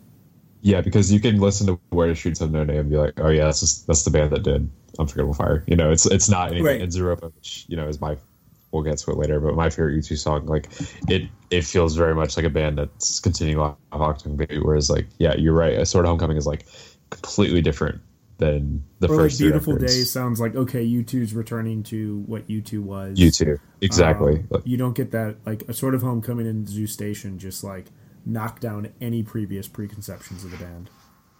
Yeah, 0.65 0.81
because 0.81 1.12
you 1.12 1.21
can 1.21 1.39
listen 1.41 1.67
to 1.67 1.79
Where 1.91 2.09
the 2.09 2.17
Streets 2.17 2.41
Have 2.41 2.51
No 2.51 2.65
Name 2.65 2.79
and 2.79 2.91
be 2.91 2.97
like, 2.97 3.21
oh 3.21 3.29
yeah, 3.29 3.45
that's 3.45 3.61
just, 3.61 3.87
that's 3.87 4.03
the 4.05 4.11
band 4.11 4.31
that 4.33 4.45
did 4.45 4.71
Unforgettable 4.99 5.35
Fire. 5.35 5.62
You 5.67 5.77
know, 5.77 5.93
it's 5.93 6.07
it's 6.07 6.31
not 6.31 6.49
anything. 6.49 6.65
Right. 6.65 6.81
And 6.81 6.91
Zooropa, 6.91 7.35
which 7.35 7.67
you 7.69 7.77
know 7.77 7.87
is 7.87 8.01
my 8.01 8.17
we'll 8.73 8.83
get 8.83 8.97
to 8.97 9.11
it 9.11 9.19
later, 9.19 9.41
but 9.41 9.55
my 9.55 9.69
favorite 9.69 9.97
U2 9.97 10.17
song, 10.17 10.47
like 10.47 10.71
it 11.07 11.29
it 11.51 11.67
feels 11.67 11.97
very 11.97 12.15
much 12.15 12.39
like 12.39 12.47
a 12.47 12.51
band 12.51 12.79
that's 12.79 13.21
continuing 13.21 13.61
off 13.61 13.77
of 13.93 14.01
Achtung 14.01 14.39
Baby. 14.39 14.59
Whereas 14.59 14.89
like, 14.89 15.07
yeah, 15.19 15.35
you're 15.35 15.53
right. 15.53 15.79
A 15.79 15.85
sort 15.85 16.07
of 16.07 16.09
homecoming 16.09 16.39
is 16.39 16.47
like 16.47 16.65
completely 17.11 17.61
different 17.61 18.01
than 18.39 18.85
the 19.01 19.09
or 19.09 19.17
first 19.17 19.37
three 19.37 19.49
Beautiful 19.49 19.77
Day 19.77 19.87
sounds 19.87 20.41
like 20.41 20.57
okay, 20.57 20.83
U2's 20.83 21.35
returning 21.35 21.83
to 21.85 22.21
what 22.21 22.49
U2 22.49 22.81
was. 22.81 23.19
U2 23.19 23.59
exactly. 23.83 24.43
Um, 24.51 24.62
you 24.65 24.79
don't 24.79 24.97
get 24.97 25.11
that 25.11 25.37
like 25.45 25.62
a 25.69 25.75
sort 25.75 25.95
of 25.95 26.01
homecoming 26.01 26.47
in 26.47 26.67
Zoo 26.67 26.87
Station 26.87 27.39
just 27.39 27.62
like 27.62 27.85
knock 28.25 28.61
down 28.61 28.93
any 29.01 29.22
previous 29.22 29.68
preconceptions 29.68 30.45
of 30.45 30.51
the 30.51 30.57
band. 30.57 30.91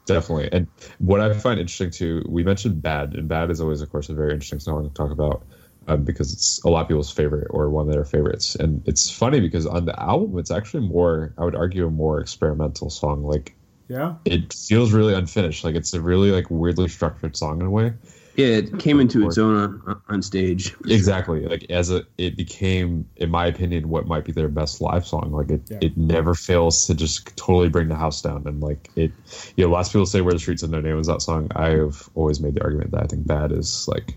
Definitely. 0.07 0.51
And 0.53 0.67
what 0.99 1.21
I 1.21 1.33
find 1.33 1.59
interesting 1.59 1.91
too, 1.91 2.25
we 2.29 2.45
mentioned 2.45 2.83
Bad, 2.83 3.15
and 3.15 3.29
Bad 3.29 3.51
is 3.51 3.61
always, 3.61 3.81
of 3.81 3.91
course, 3.91 4.09
a 4.11 4.15
very 4.15 4.33
interesting 4.33 4.61
song 4.61 4.85
to 4.85 4.91
talk 4.93 5.11
about 5.11 5.45
um, 5.87 6.05
because 6.05 6.33
it's 6.33 6.63
a 6.65 6.69
lot 6.69 6.83
of 6.83 6.89
people's 6.89 7.11
favorite 7.11 7.49
or 7.51 7.71
one 7.71 7.89
of 7.89 7.95
their 7.95 8.05
favorites. 8.05 8.55
And 8.55 8.87
it's 8.87 9.11
funny 9.11 9.41
because 9.41 9.67
on 9.67 9.87
the 9.87 9.99
album, 10.01 10.39
it's 10.39 10.51
actually 10.51 10.87
more, 10.87 11.35
I 11.39 11.45
would 11.45 11.55
argue, 11.57 11.87
a 11.87 11.91
more 11.91 12.21
experimental 12.21 12.91
song. 12.91 13.23
Like 13.23 13.57
Yeah, 13.89 14.17
it 14.25 14.53
feels 14.53 14.93
really 14.93 15.15
unfinished. 15.15 15.65
Like 15.65 15.75
it's 15.75 15.95
a 15.95 16.01
really 16.01 16.31
like 16.31 16.47
weirdly 16.51 16.89
structured 16.89 17.37
song 17.37 17.61
in 17.61 17.67
a 17.67 17.71
way. 17.71 17.95
Yeah, 18.37 18.47
it 18.47 18.79
came 18.81 18.99
into 18.99 19.27
its 19.27 19.39
own 19.39 19.81
on, 19.87 20.03
on 20.09 20.23
stage. 20.23 20.73
for 20.73 20.89
sure. 20.89 20.97
Exactly. 20.97 21.47
Like 21.47 21.71
as 21.71 21.91
a, 21.91 22.05
it 22.19 22.37
became, 22.37 23.09
in 23.17 23.31
my 23.31 23.47
opinion, 23.47 23.89
what 23.89 24.07
might 24.09 24.25
be 24.25 24.33
their 24.33 24.49
best 24.49 24.81
live 24.81 25.07
song. 25.07 25.31
Like 25.33 25.51
it, 25.51 25.63
Yeah. 25.71 25.79
it 25.81 25.97
never 25.97 26.35
fails 26.35 26.87
to 26.89 26.95
just 26.95 27.37
totally 27.37 27.69
bring 27.69 27.89
the 27.89 27.95
house 27.97 28.21
down. 28.23 28.43
And 28.47 28.61
like 28.61 28.91
it, 28.97 29.13
you 29.57 29.65
know, 29.65 29.71
lots 29.73 29.89
of 29.89 29.93
people 29.93 30.07
say 30.07 30.21
"Where 30.21 30.33
the 30.33 30.41
Streets 30.41 30.63
Have 30.63 30.71
No 30.71 30.81
Name" 30.81 30.99
is 30.99 31.07
that 31.07 31.23
song. 31.23 31.49
I 31.55 31.71
have 31.71 32.09
always 32.17 32.41
made 32.41 32.55
the 32.55 32.63
argument 32.65 32.91
that 32.91 33.05
I 33.05 33.07
think 33.07 33.27
"Bad" 33.27 33.53
is 33.53 33.87
like 33.87 34.17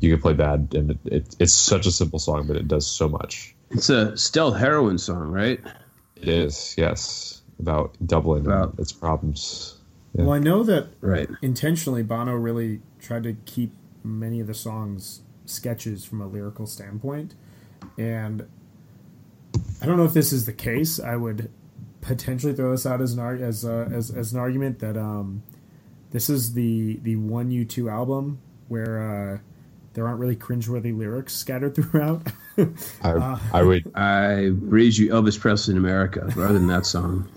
you 0.00 0.10
can 0.12 0.20
play 0.20 0.32
"Bad" 0.32 0.68
and 0.74 0.90
it, 0.90 0.98
it, 1.04 1.36
it's 1.38 1.54
such 1.54 1.86
a 1.86 1.92
simple 1.92 2.18
song, 2.18 2.46
but 2.48 2.56
it 2.56 2.66
does 2.66 2.86
so 2.86 3.08
much. 3.08 3.54
It's 3.70 3.88
a 3.90 4.16
stealth 4.16 4.56
heroin 4.56 4.98
song, 4.98 5.28
right? 5.30 5.60
It 6.16 6.28
is, 6.28 6.74
yes, 6.76 7.42
about 7.60 7.94
Dublin 8.04 8.44
About- 8.46 8.74
its 8.78 8.92
problems. 8.92 9.78
Yeah. 10.14 10.24
well, 10.24 10.32
I 10.34 10.38
know 10.38 10.62
that 10.64 10.88
Right. 11.00 11.28
intentionally 11.40 12.02
Bono 12.02 12.34
really 12.34 12.80
tried 13.00 13.22
to 13.24 13.34
keep 13.46 13.72
many 14.04 14.40
of 14.40 14.46
the 14.46 14.54
songs 14.54 15.22
sketches 15.46 16.04
from 16.04 16.20
a 16.20 16.26
lyrical 16.26 16.66
standpoint, 16.66 17.34
and 17.98 18.46
I 19.80 19.86
don't 19.86 19.96
know 19.96 20.04
if 20.04 20.12
this 20.14 20.32
is 20.32 20.46
the 20.46 20.52
case. 20.52 21.00
I 21.00 21.16
would 21.16 21.50
potentially 22.00 22.52
throw 22.52 22.70
this 22.72 22.84
out 22.86 23.00
as 23.00 23.12
an 23.12 23.18
ar- 23.20 23.34
as 23.36 23.64
uh, 23.64 23.88
as 23.92 24.10
as 24.10 24.32
an 24.32 24.38
argument 24.38 24.78
that 24.80 24.96
um, 24.96 25.42
this 26.10 26.28
is 26.30 26.52
the 26.54 26.98
the 27.02 27.16
one 27.16 27.50
U2 27.50 27.90
album 27.90 28.38
where 28.68 29.02
uh, 29.34 29.38
there 29.94 30.06
aren't 30.06 30.20
really 30.20 30.36
cringeworthy 30.36 30.96
lyrics 30.96 31.34
scattered 31.34 31.74
throughout. 31.76 32.26
I, 33.02 33.38
I 33.52 33.62
would, 33.62 33.90
I 33.94 34.44
raised 34.60 34.98
you 34.98 35.10
Elvis 35.10 35.38
Presley 35.38 35.72
in 35.72 35.78
America 35.78 36.30
rather 36.36 36.54
than 36.54 36.66
that 36.68 36.86
song. 36.86 37.28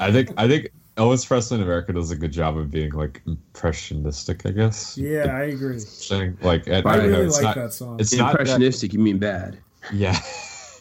I 0.00 0.10
think, 0.12 0.30
I 0.36 0.46
think 0.48 0.68
Elvis 0.98 1.26
Presley 1.26 1.58
in 1.58 1.62
America 1.62 1.92
does 1.92 2.10
a 2.10 2.16
good 2.16 2.32
job 2.32 2.58
of 2.58 2.70
being 2.70 2.90
like 2.90 3.22
impressionistic. 3.26 4.44
I 4.44 4.50
guess. 4.50 4.98
yeah, 4.98 5.36
I 5.36 5.44
agree. 5.44 5.78
Thing. 5.78 6.36
Like 6.42 6.66
and, 6.66 6.86
I 6.86 6.90
I 6.90 6.96
don't 6.96 7.06
know, 7.06 7.12
really 7.12 7.26
it's 7.26 7.36
like 7.36 7.44
not, 7.44 7.54
that 7.56 7.72
song. 7.72 8.00
It's 8.00 8.12
not 8.12 8.32
that, 8.32 8.40
Impressionistic, 8.40 8.92
you 8.92 8.98
mean 8.98 9.18
bad. 9.18 9.58
yeah. 9.92 10.20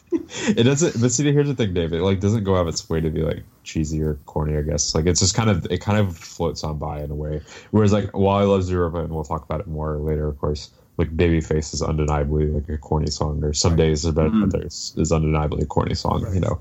it 0.11 0.63
doesn't. 0.63 0.99
But 0.99 1.11
see, 1.11 1.32
here's 1.32 1.47
the 1.47 1.53
thing, 1.53 1.74
David. 1.74 1.99
It 1.99 2.03
like 2.03 2.20
doesn't 2.20 2.43
go 2.43 2.55
out 2.55 2.61
of 2.61 2.70
its 2.70 2.89
way 2.89 2.99
to 2.99 3.09
be 3.09 3.22
like 3.22 3.43
cheesy 3.63 4.01
or 4.01 4.15
corny. 4.26 4.57
I 4.57 4.63
guess 4.63 4.95
like 4.95 5.05
it's 5.05 5.20
just 5.20 5.36
kind 5.36 5.49
of 5.49 5.68
it 5.70 5.82
kind 5.82 5.99
of 5.99 6.18
floats 6.18 6.63
on 6.63 6.80
by 6.80 7.01
in 7.03 7.11
a 7.11 7.15
way. 7.15 7.41
Whereas 7.72 7.93
like 7.93 8.09
while 8.18 8.38
I 8.38 8.43
love 8.43 8.63
Zero, 8.63 8.93
and 8.95 9.13
we'll 9.13 9.24
talk 9.24 9.43
about 9.43 9.59
it 9.59 9.68
more 9.68 9.97
later, 9.97 10.28
of 10.28 10.39
course. 10.39 10.72
Like 10.99 11.15
Babyface 11.15 11.76
is 11.76 11.84
undeniably 11.84 12.47
like 12.47 12.68
a 12.70 12.78
corny 12.80 13.11
song, 13.11 13.43
or 13.43 13.53
some 13.53 13.76
days 13.76 14.03
are 14.03 14.11
better 14.11 14.30
mm-hmm. 14.30 14.49
than 14.49 14.61
others 14.61 14.95
is 14.97 15.11
undeniably 15.11 15.61
a 15.61 15.68
corny 15.68 15.93
song. 15.93 16.26
You 16.34 16.39
know, 16.39 16.59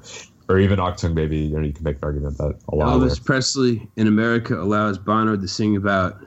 or 0.49 0.59
even 0.59 0.79
Achtung 0.79 1.15
Baby. 1.15 1.39
You 1.39 1.57
know, 1.57 1.63
you 1.67 1.73
can 1.73 1.85
make 1.85 1.97
an 1.97 2.05
argument 2.05 2.39
that 2.39 2.59
a 2.69 2.75
lot 2.77 2.89
of 2.89 2.95
Elvis 2.95 3.01
lyrics- 3.01 3.19
Presley 3.21 3.89
in 3.97 4.07
America 4.07 4.61
allows 4.61 4.99
Bono 4.99 5.37
to 5.37 5.49
sing 5.49 5.77
about 5.77 6.25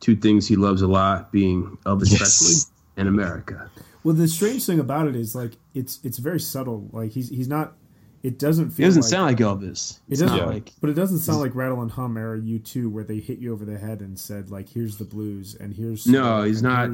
two 0.00 0.16
things 0.16 0.48
he 0.48 0.56
loves 0.56 0.82
a 0.82 0.86
lot, 0.88 1.30
being 1.32 1.76
Elvis 1.84 2.10
Yes. 2.10 2.18
Presley 2.18 2.72
and 2.96 3.08
America. 3.08 3.70
Well, 4.02 4.14
the 4.14 4.28
strange 4.28 4.64
thing 4.64 4.80
about 4.80 5.08
it 5.08 5.16
is 5.16 5.34
like 5.34 5.52
it's 5.74 6.00
it's 6.04 6.18
very 6.18 6.40
subtle. 6.40 6.88
Like 6.92 7.10
he's 7.10 7.28
he's 7.28 7.48
not 7.48 7.74
it 8.22 8.38
doesn't 8.38 8.68
It 8.68 8.72
feel. 8.72 8.86
doesn't 8.86 9.02
like, 9.02 9.10
sound 9.10 9.24
like 9.26 9.36
Elvis. 9.38 9.98
It 10.08 10.18
doesn't, 10.18 10.36
Yeah. 10.36 10.44
like 10.46 10.72
but 10.80 10.88
it 10.90 10.94
doesn't 10.94 11.18
sound 11.18 11.40
like 11.40 11.54
Rattle 11.54 11.82
and 11.82 11.90
Hum 11.90 12.16
era 12.16 12.38
U2, 12.40 12.90
where 12.90 13.04
they 13.04 13.18
hit 13.18 13.38
you 13.38 13.52
over 13.52 13.64
the 13.66 13.78
head 13.78 14.00
and 14.00 14.18
said 14.18 14.50
like, 14.50 14.68
"Here's 14.70 14.96
the 14.96 15.04
blues," 15.04 15.54
and 15.60 15.72
here's 15.74 16.06
no, 16.06 16.42
he's 16.44 16.62
not. 16.62 16.90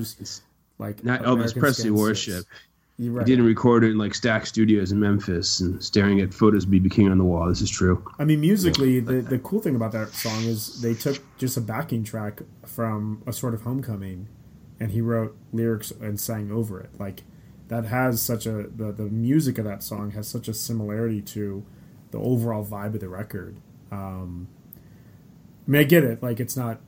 like 0.79 1.05
not 1.05 1.21
American 1.25 1.45
Elvis 1.47 1.59
Presley 1.61 1.91
worship. 1.91 2.35
Six. 2.45 2.47
You're 2.99 3.19
He 3.21 3.25
didn't 3.27 3.45
record 3.45 3.85
it 3.85 3.91
in 3.91 3.99
like 3.99 4.13
Stax 4.13 4.47
Studios 4.47 4.91
in 4.91 4.99
Memphis 4.99 5.61
and 5.61 5.83
staring 5.83 6.21
at 6.21 6.33
photos 6.33 6.65
of 6.65 6.71
BB 6.71 6.91
King 6.91 7.11
on 7.11 7.19
the 7.19 7.25
wall. 7.25 7.47
This 7.49 7.61
is 7.61 7.71
true. 7.71 8.03
I 8.19 8.25
mean, 8.25 8.41
musically, 8.41 9.01
the 9.01 9.21
the 9.21 9.39
cool 9.39 9.61
thing 9.61 9.77
about 9.77 9.93
that 9.93 10.09
song 10.11 10.45
is 10.45 10.81
they 10.81 10.95
took 10.95 11.21
just 11.37 11.57
a 11.59 11.61
backing 11.61 12.05
track 12.05 12.41
from 12.65 13.23
a 13.27 13.33
sort 13.35 13.53
of 13.53 13.63
homecoming, 13.63 14.29
and 14.81 14.93
he 14.93 15.03
wrote 15.03 15.37
lyrics 15.53 15.91
and 15.91 16.19
sang 16.19 16.51
over 16.51 16.81
it. 16.81 16.91
Like 16.99 17.25
that 17.69 17.85
has 17.85 18.23
such 18.23 18.47
a 18.47 18.69
the 18.75 18.93
the 18.93 19.11
music 19.11 19.59
of 19.59 19.67
that 19.67 19.83
song 19.83 20.13
has 20.13 20.27
such 20.27 20.49
a 20.49 20.55
similarity 20.55 21.21
to 21.21 21.67
the 22.13 22.19
overall 22.19 22.65
vibe 22.65 22.95
of 22.95 23.01
the 23.01 23.09
record. 23.09 23.59
Um, 23.93 24.49
I 25.67 25.71
mean, 25.71 25.81
I 25.83 25.85
get 25.85 26.03
it. 26.03 26.23
Like 26.23 26.41
it's 26.41 26.57
not 26.57 26.81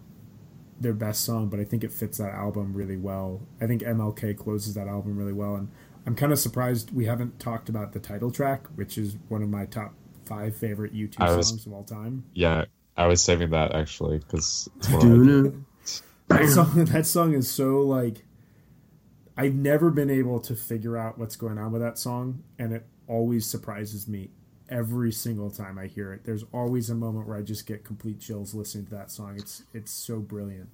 their 0.80 0.92
best 0.92 1.24
song, 1.24 1.48
but 1.48 1.58
I 1.60 1.64
think 1.64 1.82
it 1.82 1.92
fits 1.92 2.18
that 2.18 2.32
album 2.32 2.72
really 2.72 2.96
well. 2.96 3.40
I 3.60 3.66
think 3.66 3.82
MLK 3.82 4.36
closes 4.36 4.74
that 4.74 4.86
album 4.86 5.16
really 5.16 5.32
well, 5.32 5.56
and 5.56 5.68
I'm 6.08 6.14
kind 6.14 6.32
of 6.32 6.38
surprised 6.38 6.90
we 6.94 7.04
haven't 7.04 7.38
talked 7.38 7.68
about 7.68 7.92
the 7.92 8.00
title 8.00 8.30
track, 8.30 8.66
which 8.76 8.96
is 8.96 9.18
one 9.28 9.42
of 9.42 9.50
my 9.50 9.66
top 9.66 9.92
five 10.24 10.56
favorite 10.56 10.94
U2 10.94 11.18
was- 11.36 11.50
songs 11.50 11.66
of 11.66 11.74
all 11.74 11.84
time. 11.84 12.24
Yeah, 12.32 12.64
I 12.96 13.06
was 13.08 13.20
saving 13.20 13.50
that 13.50 13.74
actually 13.74 14.16
because 14.16 14.70
it's 14.78 14.88
one 14.88 15.28
of 15.28 15.54
my- 15.54 15.60
That 16.38 16.48
song, 16.48 16.84
that 16.86 17.04
song 17.06 17.34
is 17.34 17.50
so 17.50 17.82
like. 17.82 18.24
I've 19.36 19.54
never 19.54 19.90
been 19.90 20.08
able 20.08 20.40
to 20.40 20.56
figure 20.56 20.96
out 20.96 21.18
what's 21.18 21.36
going 21.36 21.58
on 21.58 21.72
with 21.72 21.82
that 21.82 21.98
song, 21.98 22.42
and 22.58 22.72
it 22.72 22.86
always 23.06 23.44
surprises 23.46 24.08
me 24.08 24.30
every 24.70 25.12
single 25.12 25.50
time 25.50 25.78
I 25.78 25.88
hear 25.88 26.14
it. 26.14 26.24
There's 26.24 26.44
always 26.52 26.88
a 26.88 26.94
moment 26.94 27.28
where 27.28 27.36
I 27.36 27.42
just 27.42 27.66
get 27.66 27.84
complete 27.84 28.18
chills 28.18 28.54
listening 28.54 28.86
to 28.86 28.90
that 28.92 29.10
song. 29.10 29.34
It's 29.36 29.62
it's 29.74 29.92
so 29.92 30.20
brilliant. 30.20 30.70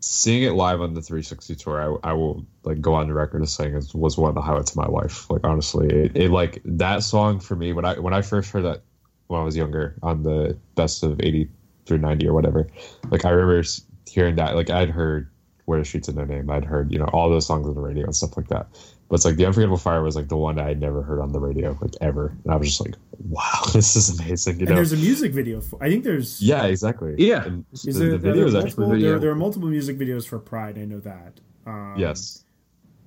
Seeing 0.00 0.42
it 0.42 0.52
live 0.52 0.80
on 0.80 0.94
the 0.94 1.02
360 1.02 1.54
tour. 1.56 1.98
I, 2.04 2.10
I 2.10 2.12
will 2.12 2.46
like 2.62 2.80
go 2.80 2.94
on 2.94 3.08
the 3.08 3.14
record 3.14 3.42
as 3.42 3.52
saying 3.52 3.74
it 3.74 3.94
was 3.94 4.16
one 4.16 4.28
of 4.28 4.34
the 4.34 4.40
highlights 4.40 4.70
of 4.72 4.76
my 4.76 4.86
life. 4.86 5.28
Like 5.30 5.44
honestly, 5.44 5.88
it, 5.88 6.16
it 6.16 6.30
like 6.30 6.60
that 6.64 7.02
song 7.02 7.40
for 7.40 7.56
me 7.56 7.72
when 7.72 7.84
I 7.84 7.98
when 7.98 8.14
I 8.14 8.22
first 8.22 8.50
heard 8.50 8.64
that 8.64 8.82
when 9.26 9.40
I 9.40 9.44
was 9.44 9.56
younger 9.56 9.96
on 10.02 10.22
the 10.22 10.56
best 10.74 11.02
of 11.02 11.20
80 11.20 11.48
through 11.86 11.98
90 11.98 12.28
or 12.28 12.34
whatever. 12.34 12.68
Like 13.10 13.24
I 13.24 13.30
remember 13.30 13.66
hearing 14.06 14.36
that. 14.36 14.54
Like 14.54 14.70
I'd 14.70 14.90
heard 14.90 15.30
Where 15.64 15.78
the 15.78 15.84
Streets 15.84 16.08
in 16.08 16.14
Their 16.14 16.26
Name. 16.26 16.50
I'd 16.50 16.64
heard 16.64 16.92
you 16.92 16.98
know 16.98 17.06
all 17.12 17.28
those 17.30 17.46
songs 17.46 17.66
on 17.66 17.74
the 17.74 17.80
radio 17.80 18.04
and 18.04 18.14
stuff 18.14 18.36
like 18.36 18.48
that. 18.48 18.68
But 19.08 19.16
it's 19.16 19.24
like 19.24 19.36
the 19.36 19.46
Unforgettable 19.46 19.78
Fire 19.78 20.02
was 20.02 20.16
like 20.16 20.28
the 20.28 20.36
one 20.36 20.58
I'd 20.58 20.80
never 20.80 21.02
heard 21.02 21.20
on 21.20 21.32
the 21.32 21.40
radio 21.40 21.76
like 21.80 21.94
ever, 22.02 22.36
and 22.44 22.52
I 22.52 22.56
was 22.56 22.68
just 22.68 22.80
like, 22.80 22.94
wow, 23.28 23.62
this 23.72 23.96
is 23.96 24.18
amazing. 24.20 24.56
You 24.56 24.66
And 24.66 24.68
know? 24.70 24.74
there's 24.76 24.92
a 24.92 24.96
music 24.98 25.32
video 25.32 25.60
for. 25.62 25.82
I 25.82 25.88
think 25.88 26.04
there's 26.04 26.42
Yeah, 26.42 26.64
exactly. 26.66 27.14
Yeah. 27.16 27.44
And 27.44 27.64
Is 27.72 27.82
the, 27.82 27.92
there, 27.92 28.08
the 28.10 28.18
video 28.18 28.46
is 28.46 28.52
there, 28.52 28.62
actually 28.66 28.80
multiple, 28.86 28.90
video. 28.96 29.10
there, 29.12 29.18
there 29.20 29.30
are 29.30 29.34
multiple 29.34 29.68
music 29.68 29.98
videos 29.98 30.28
for 30.28 30.38
Pride. 30.38 30.76
I 30.78 30.84
know 30.84 31.00
that. 31.00 31.40
Um, 31.66 31.94
yes. 31.96 32.44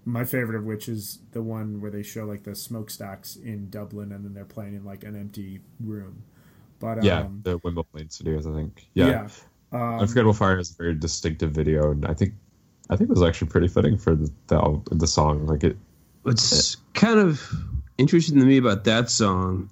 My 0.04 0.24
favorite 0.26 0.58
of 0.58 0.64
which 0.66 0.90
is 0.90 1.20
the 1.34 1.44
one 1.44 1.80
where 1.80 1.92
they 1.92 2.02
show 2.02 2.26
like 2.26 2.44
the 2.44 2.56
smokestacks 2.56 3.36
in 3.36 3.70
Dublin, 3.70 4.12
and 4.12 4.26
then 4.26 4.34
they're 4.34 4.44
playing 4.46 4.74
in 4.76 4.84
like 4.84 5.04
an 5.04 5.16
empty 5.16 5.60
room. 5.80 6.24
But 6.80 6.98
um, 6.98 7.04
Yeah, 7.04 7.28
the 7.44 7.60
Wimbledon 7.60 8.10
Studios, 8.10 8.48
I 8.48 8.54
think. 8.56 8.88
Yeah, 8.96 9.08
yeah. 9.08 9.30
Um, 9.72 10.00
Unforgettable 10.00 10.34
Fire 10.34 10.58
is 10.58 10.72
a 10.72 10.74
very 10.74 10.96
distinctive 10.96 11.52
video, 11.52 11.92
and 11.92 12.08
I 12.08 12.16
think, 12.16 12.34
I 12.90 12.96
think 12.96 13.12
it 13.12 13.14
was 13.14 13.22
actually 13.22 13.50
pretty 13.50 13.68
fitting 13.68 14.00
for 14.00 14.16
the 14.16 14.32
the, 14.48 14.82
the 14.92 15.06
song. 15.08 15.46
Like 15.46 15.64
it, 15.64 15.78
What's 16.24 16.78
kind 16.94 17.20
of 17.20 17.42
interesting 17.98 18.40
to 18.40 18.46
me 18.46 18.58
about 18.58 18.84
that 18.84 19.10
song 19.10 19.70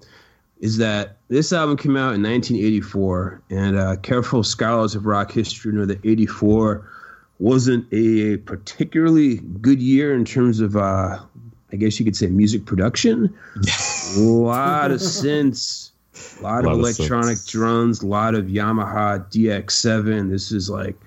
is 0.60 0.78
that 0.78 1.18
this 1.30 1.54
album 1.54 1.78
came 1.78 1.96
out 1.96 2.16
in 2.16 2.24
1984, 2.24 3.42
and 3.50 3.78
uh, 3.78 3.96
careful 3.98 4.44
scholars 4.44 4.96
of 4.96 5.06
rock 5.06 5.32
history 5.32 5.72
know 5.72 5.86
that 5.86 6.04
84 6.06 6.86
wasn't 7.40 7.86
a 7.94 8.38
particularly 8.38 9.38
good 9.62 9.82
year 9.82 10.14
in 10.14 10.26
terms 10.26 10.60
of, 10.60 10.76
uh, 10.76 11.20
I 11.72 11.76
guess 11.76 12.00
you 12.00 12.04
could 12.06 12.16
say, 12.16 12.28
music 12.28 12.66
production. 12.66 13.34
a 14.18 14.20
lot 14.20 14.92
of 14.92 15.00
synths, 15.00 15.92
a 16.40 16.44
lot, 16.44 16.66
Lot 16.66 16.66
of 16.66 16.72
of 16.74 16.80
electronic 16.80 17.38
synths. 17.38 17.52
drums, 17.52 18.02
a 18.02 18.08
lot 18.08 18.36
of 18.36 18.48
Yamaha 18.48 19.26
DX7. 19.32 20.30
This 20.30 20.52
is 20.52 20.70
like 20.70 20.98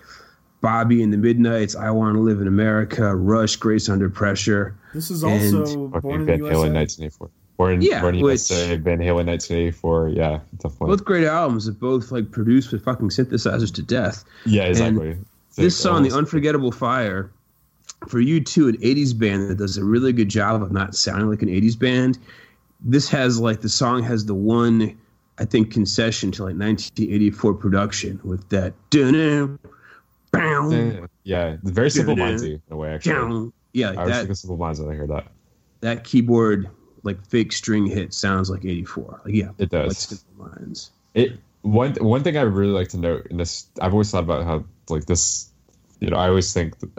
Bobby 0.62 1.02
and 1.02 1.12
the 1.12 1.18
Midnights, 1.18 1.76
I 1.76 1.90
Want 1.90 2.14
to 2.16 2.20
Live 2.20 2.40
in 2.40 2.46
America, 2.48 3.14
Rush, 3.14 3.56
Grace 3.56 3.88
Under 3.90 4.08
Pressure. 4.08 4.74
this 4.94 5.10
is 5.10 5.22
also 5.22 5.64
fucking 5.90 6.00
born 6.00 6.20
in 6.22 6.26
Van 6.26 6.38
the 6.40 6.44
Halen, 6.46 6.52
USA. 6.52 6.70
1984. 6.70 7.30
Born, 7.58 7.82
Yeah, 7.82 8.00
born 8.00 8.14
in 8.14 8.22
which- 8.22 8.50
USA, 8.50 8.76
Van 8.76 8.98
Halen, 8.98 9.26
1984. 9.26 10.08
Yeah, 10.10 10.38
definitely. 10.58 10.86
both 10.86 11.04
great 11.04 11.24
albums 11.26 11.66
that 11.66 11.78
both 11.78 12.10
like 12.12 12.30
produced 12.30 12.72
with 12.72 12.82
fucking 12.82 13.10
synthesizers 13.10 13.72
to 13.74 13.82
death. 13.82 14.24
yeah, 14.46 14.62
exactly. 14.64 15.16
It's 15.48 15.56
This 15.56 15.84
like 15.84 15.92
song, 15.94 16.02
The 16.04 16.16
Unforgettable 16.16 16.72
Fire, 16.72 17.30
for 18.08 18.20
U2, 18.20 18.68
an 18.70 18.76
80s 18.82 19.12
band 19.18 19.50
that 19.50 19.58
does 19.58 19.76
a 19.76 19.84
really 19.84 20.12
good 20.12 20.28
job 20.30 20.62
of 20.62 20.72
not 20.72 20.94
sounding 20.94 21.28
like 21.28 21.42
an 21.42 21.48
80s 21.50 21.76
band. 21.78 22.18
This 22.84 23.08
has 23.10 23.38
like 23.38 23.60
the 23.60 23.68
song 23.68 24.02
has 24.04 24.24
the 24.26 24.34
one, 24.34 24.96
I 25.38 25.44
think, 25.44 25.70
concession 25.72 26.30
to 26.32 26.44
like 26.44 26.56
1984 26.56 27.54
production 27.54 28.18
with 28.24 28.48
that. 28.48 28.72
dun-dun, 28.90 29.58
bow, 30.32 30.70
Yeah, 30.70 31.06
yeah, 31.24 31.56
very 31.62 31.90
simple 31.90 32.18
Yeah. 32.18 32.30
in 32.30 32.60
a 32.70 32.76
way. 32.76 32.94
Actually. 32.94 33.52
Yeah, 33.72 33.90
I 33.96 34.02
was 34.04 34.10
that 34.10 34.18
thinking 34.18 34.34
simple 34.34 34.56
minds 34.56 34.80
when 34.80 34.90
I 34.90 34.94
heard 34.94 35.10
that. 35.10 35.28
that 35.80 36.04
keyboard 36.04 36.68
like 37.04 37.24
fake 37.26 37.52
string 37.52 37.86
hit 37.86 38.12
sounds 38.14 38.50
like 38.50 38.64
84. 38.64 39.22
Like 39.24 39.34
yeah, 39.34 39.50
It 39.58 39.70
does. 39.70 39.88
Like 39.88 39.96
Simple 40.20 40.46
Minds. 40.46 40.90
It 41.14 41.38
one 41.62 41.94
one 41.94 42.22
thing 42.22 42.36
I 42.36 42.44
would 42.44 42.54
really 42.54 42.72
like 42.72 42.88
to 42.88 42.98
note 42.98 43.26
in 43.30 43.36
this, 43.36 43.66
I've 43.80 43.92
always 43.92 44.10
thought 44.10 44.24
about 44.24 44.44
how 44.44 44.64
like 44.88 45.06
this, 45.06 45.50
you 46.00 46.10
know, 46.10 46.16
I 46.16 46.28
always 46.28 46.52
think 46.52 46.78
that 46.80 46.90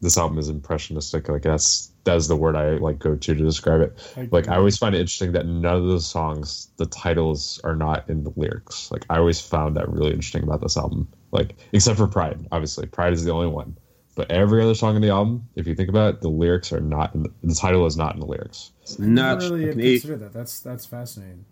this 0.00 0.18
album 0.18 0.38
is 0.38 0.48
impressionistic. 0.48 1.28
Like 1.28 1.42
that's 1.42 1.90
that's 2.04 2.26
the 2.28 2.36
word 2.36 2.56
I 2.56 2.70
like 2.72 2.98
go 2.98 3.14
to 3.14 3.34
to 3.34 3.42
describe 3.44 3.80
it. 3.80 4.14
I 4.16 4.28
Like. 4.30 4.48
I 4.48 4.56
always 4.56 4.76
find 4.76 4.94
it 4.94 4.98
interesting 5.00 5.32
that 5.32 5.46
none 5.46 5.76
of 5.76 5.86
the 5.86 6.00
songs, 6.00 6.68
the 6.76 6.86
titles 6.86 7.60
are 7.64 7.76
not 7.76 8.08
in 8.10 8.24
the 8.24 8.32
lyrics. 8.36 8.90
Like 8.90 9.04
I 9.08 9.18
always 9.18 9.40
found 9.40 9.76
that 9.76 9.88
really 9.88 10.10
interesting 10.12 10.42
about 10.42 10.60
this 10.60 10.76
album. 10.76 11.08
Like 11.32 11.56
except 11.72 11.98
for 11.98 12.06
Pride, 12.06 12.46
obviously, 12.52 12.86
Pride 12.86 13.12
is 13.12 13.24
the 13.24 13.32
only 13.32 13.48
one. 13.48 13.76
But 14.14 14.30
every 14.30 14.62
other 14.62 14.74
song 14.74 14.94
in 14.94 15.00
the 15.00 15.08
album, 15.08 15.48
if 15.56 15.66
you 15.66 15.74
think 15.74 15.88
about 15.88 16.14
it, 16.14 16.20
the 16.20 16.28
lyrics 16.28 16.70
are 16.72 16.80
not. 16.80 17.14
In 17.14 17.22
the, 17.22 17.32
the 17.42 17.54
title 17.54 17.86
is 17.86 17.96
not 17.96 18.12
in 18.14 18.20
the 18.20 18.26
lyrics. 18.26 18.72
It's 18.82 19.00
I 19.00 19.04
not 19.04 19.38
never 19.40 19.54
really 19.54 19.66
like 19.66 19.74
an 19.74 19.80
eight, 19.80 19.92
considered 20.02 20.20
that. 20.20 20.32
That's 20.34 20.60
that's 20.60 20.84
fascinating. 20.84 21.44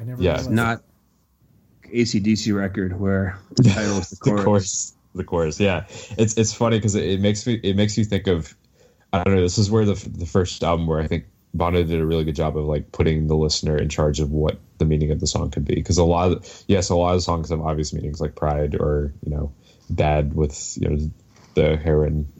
I 0.00 0.04
never. 0.04 0.20
Yeah, 0.20 0.32
realized 0.32 0.50
not 0.50 0.82
ACDC 1.84 2.54
record 2.54 2.98
where 2.98 3.38
the 3.54 3.62
title 3.62 3.98
is 3.98 4.10
the 4.10 4.16
chorus. 4.20 4.38
the 4.40 4.44
chorus 4.44 4.94
the 5.14 5.24
chorus 5.24 5.58
yeah 5.60 5.84
it's 6.18 6.36
it's 6.36 6.52
funny 6.52 6.78
because 6.78 6.94
it, 6.94 7.04
it 7.04 7.20
makes 7.20 7.46
me 7.46 7.54
it 7.62 7.76
makes 7.76 7.96
you 7.96 8.04
think 8.04 8.26
of 8.26 8.54
i 9.12 9.22
don't 9.24 9.34
know 9.34 9.40
this 9.40 9.58
is 9.58 9.70
where 9.70 9.84
the 9.84 9.94
the 10.16 10.26
first 10.26 10.62
album 10.62 10.86
where 10.86 11.00
i 11.00 11.06
think 11.06 11.24
bono 11.54 11.82
did 11.82 12.00
a 12.00 12.06
really 12.06 12.24
good 12.24 12.36
job 12.36 12.56
of 12.56 12.64
like 12.66 12.92
putting 12.92 13.26
the 13.26 13.36
listener 13.36 13.76
in 13.76 13.88
charge 13.88 14.20
of 14.20 14.30
what 14.30 14.58
the 14.78 14.84
meaning 14.84 15.10
of 15.10 15.20
the 15.20 15.26
song 15.26 15.50
could 15.50 15.64
be. 15.64 15.74
Because 15.74 15.98
a 15.98 16.04
lot 16.04 16.32
of 16.32 16.64
yes 16.68 16.90
a 16.90 16.96
lot 16.96 17.14
of 17.14 17.22
songs 17.22 17.50
have 17.50 17.60
obvious 17.60 17.92
meanings 17.92 18.20
like 18.20 18.34
pride 18.34 18.74
or 18.74 19.12
you 19.24 19.30
know 19.30 19.52
bad 19.90 20.34
with 20.34 20.76
you 20.80 20.88
know 20.88 21.10
the 21.54 21.76
heroin 21.76 22.30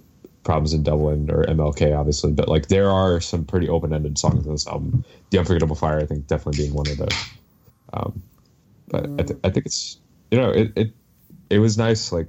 problems 0.45 0.73
in 0.73 0.83
dublin 0.83 1.31
or 1.31 1.45
mlk 1.45 1.99
obviously. 1.99 2.33
But 2.33 2.49
like 2.49 2.69
there 2.69 2.91
are 2.91 3.21
some 3.21 3.45
pretty 3.45 3.69
open-ended 3.69 4.19
songs 4.19 4.47
in 4.47 4.53
this 4.53 4.67
album. 4.67 5.05
The 5.31 5.39
unforgettable 5.39 5.77
fire 5.77 6.01
i 6.01 6.07
think 6.07 6.27
definitely 6.27 6.65
being 6.65 6.75
one 6.75 6.89
of 6.89 6.97
those 6.97 7.29
um, 7.93 8.23
but 8.89 9.09
I, 9.19 9.23
th- 9.23 9.41
I 9.45 9.51
think 9.51 9.67
it's 9.67 9.99
you 10.31 10.39
know 10.39 10.51
it, 10.51 10.73
it 10.77 10.93
it 11.51 11.59
was 11.59 11.79
nice 11.79 12.13
like 12.13 12.27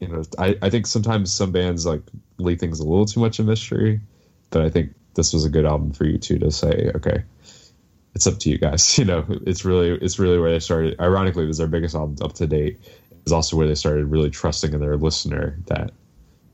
you 0.00 0.08
know 0.08 0.22
I, 0.38 0.56
I 0.62 0.70
think 0.70 0.86
sometimes 0.86 1.32
some 1.32 1.52
bands 1.52 1.86
like 1.86 2.02
leave 2.38 2.58
things 2.58 2.80
a 2.80 2.84
little 2.84 3.06
too 3.06 3.20
much 3.20 3.38
a 3.38 3.44
mystery 3.44 4.00
but 4.50 4.62
i 4.62 4.68
think 4.68 4.94
this 5.14 5.32
was 5.32 5.44
a 5.44 5.50
good 5.50 5.64
album 5.64 5.92
for 5.92 6.04
U2 6.04 6.40
to 6.40 6.50
say 6.50 6.92
okay 6.94 7.24
it's 8.14 8.26
up 8.26 8.38
to 8.38 8.50
you 8.50 8.58
guys 8.58 8.98
you 8.98 9.04
know 9.04 9.24
it's 9.46 9.64
really 9.64 9.90
it's 10.02 10.18
really 10.18 10.38
where 10.38 10.52
they 10.52 10.60
started 10.60 10.98
ironically 11.00 11.44
it 11.44 11.48
was 11.48 11.58
their 11.58 11.66
biggest 11.66 11.94
album 11.94 12.16
up 12.22 12.34
to 12.34 12.46
date 12.46 12.78
it's 13.22 13.32
also 13.32 13.56
where 13.56 13.66
they 13.66 13.74
started 13.74 14.06
really 14.06 14.30
trusting 14.30 14.72
in 14.72 14.80
their 14.80 14.96
listener 14.96 15.58
that 15.66 15.92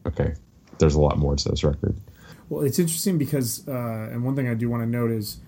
okay 0.07 0.35
there's 0.79 0.95
a 0.95 1.01
lot 1.01 1.19
more 1.19 1.37
to 1.37 1.49
this 1.49 1.65
record 1.65 1.97
Well, 2.49 2.63
it's 2.63 2.79
interesting 2.79 3.19
because, 3.19 3.67
uh, 3.67 4.09
and 4.11 4.25
one 4.25 4.37
thing 4.37 4.49
I 4.49 4.55
do 4.55 4.69
want 4.71 4.83
to 4.83 4.87
note 4.87 5.11
is, 5.11 5.39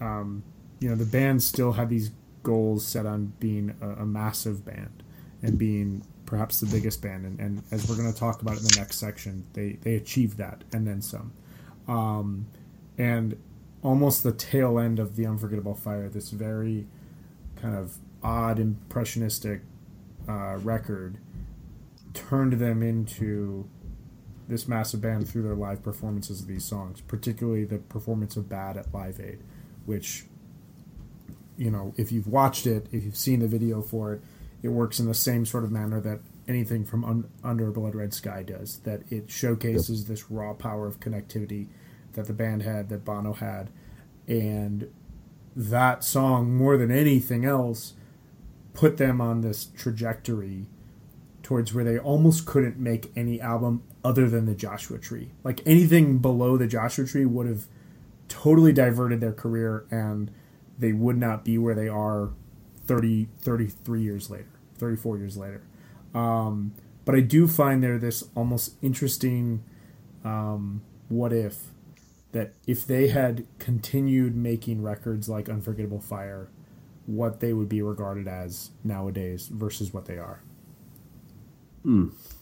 um, 0.00 0.42
you 0.80 0.88
know, 0.88 0.96
the 0.96 1.06
band 1.06 1.42
still 1.42 1.72
had 1.72 1.88
these 1.88 2.10
goals 2.42 2.86
set 2.86 3.06
on 3.06 3.32
being 3.38 3.74
a, 3.80 4.02
a 4.02 4.06
massive 4.06 4.64
band 4.64 5.02
and 5.42 5.58
being 5.58 6.02
perhaps 6.26 6.60
the 6.60 6.66
biggest 6.66 7.00
band. 7.02 7.24
And, 7.24 7.40
and 7.40 7.62
as 7.70 7.88
we're 7.88 7.96
going 7.96 8.12
to 8.12 8.18
talk 8.18 8.42
about 8.42 8.56
in 8.56 8.64
the 8.64 8.74
next 8.76 8.96
section, 8.96 9.46
they, 9.52 9.72
they 9.82 9.94
achieved 9.94 10.38
that 10.38 10.64
and 10.72 10.86
then 10.86 11.00
some. 11.00 11.32
Um, 11.86 12.46
and 12.96 13.36
almost 13.82 14.22
the 14.22 14.32
tail 14.32 14.78
end 14.78 14.98
of 14.98 15.16
The 15.16 15.26
Unforgettable 15.26 15.74
Fire, 15.74 16.08
this 16.08 16.30
very 16.30 16.86
kind 17.56 17.76
of 17.76 17.98
odd, 18.22 18.58
impressionistic 18.58 19.62
uh, 20.28 20.56
record, 20.58 21.18
turned 22.14 22.54
them 22.54 22.82
into 22.82 23.68
this 24.48 24.68
massive 24.68 25.00
band 25.00 25.28
through 25.28 25.42
their 25.42 25.54
live 25.54 25.82
performances 25.82 26.40
of 26.40 26.46
these 26.46 26.64
songs, 26.64 27.00
particularly 27.02 27.64
the 27.64 27.78
performance 27.78 28.36
of 28.36 28.48
Bad 28.48 28.76
at 28.76 28.92
Live 28.92 29.20
Aid, 29.20 29.40
which 29.86 30.24
you 31.56 31.70
know, 31.70 31.94
if 31.96 32.10
you've 32.10 32.26
watched 32.26 32.66
it, 32.66 32.86
if 32.92 33.04
you've 33.04 33.16
seen 33.16 33.40
the 33.40 33.48
video 33.48 33.80
for 33.80 34.14
it, 34.14 34.22
it 34.62 34.68
works 34.68 34.98
in 34.98 35.06
the 35.06 35.14
same 35.14 35.46
sort 35.46 35.64
of 35.64 35.70
manner 35.70 36.00
that 36.00 36.20
anything 36.48 36.84
from 36.84 37.04
un- 37.04 37.30
Under 37.42 37.68
a 37.68 37.72
Blood 37.72 37.94
Red 37.94 38.14
Sky 38.14 38.42
does. 38.42 38.78
That 38.84 39.02
it 39.10 39.30
showcases 39.30 40.06
this 40.06 40.30
raw 40.30 40.54
power 40.54 40.86
of 40.86 41.00
connectivity 41.00 41.68
that 42.12 42.26
the 42.26 42.32
band 42.32 42.62
had, 42.62 42.88
that 42.88 43.04
Bono 43.04 43.32
had, 43.32 43.70
and 44.26 44.90
that 45.56 46.04
song 46.04 46.54
more 46.54 46.76
than 46.76 46.90
anything 46.90 47.44
else 47.44 47.94
put 48.72 48.96
them 48.96 49.20
on 49.20 49.40
this 49.40 49.66
trajectory 49.66 50.66
towards 51.42 51.72
where 51.72 51.84
they 51.84 51.98
almost 51.98 52.46
couldn't 52.46 52.78
make 52.78 53.12
any 53.14 53.40
album 53.40 53.82
other 54.02 54.28
than 54.28 54.46
the 54.46 54.54
Joshua 54.54 54.98
Tree. 54.98 55.30
Like 55.44 55.60
anything 55.66 56.18
below 56.18 56.56
the 56.56 56.66
Joshua 56.66 57.06
Tree 57.06 57.24
would 57.24 57.46
have 57.46 57.66
totally 58.28 58.72
diverted 58.72 59.20
their 59.20 59.32
career 59.32 59.84
and 59.90 60.30
they 60.78 60.92
would 60.92 61.16
not 61.16 61.44
be 61.44 61.56
where 61.56 61.74
they 61.74 61.88
are 61.88 62.30
30 62.86 63.28
33 63.38 64.02
years 64.02 64.30
later, 64.30 64.48
34 64.78 65.18
years 65.18 65.36
later. 65.36 65.62
Um, 66.14 66.72
but 67.04 67.14
I 67.14 67.20
do 67.20 67.46
find 67.46 67.82
there 67.82 67.98
this 67.98 68.24
almost 68.34 68.76
interesting 68.82 69.62
um, 70.24 70.82
what 71.08 71.32
if 71.32 71.70
that 72.32 72.52
if 72.66 72.86
they 72.86 73.08
had 73.08 73.46
continued 73.58 74.34
making 74.34 74.82
records 74.82 75.28
like 75.28 75.48
Unforgettable 75.48 76.00
Fire, 76.00 76.48
what 77.06 77.40
they 77.40 77.52
would 77.52 77.68
be 77.68 77.82
regarded 77.82 78.26
as 78.26 78.70
nowadays 78.82 79.48
versus 79.48 79.92
what 79.92 80.06
they 80.06 80.18
are. 80.18 80.40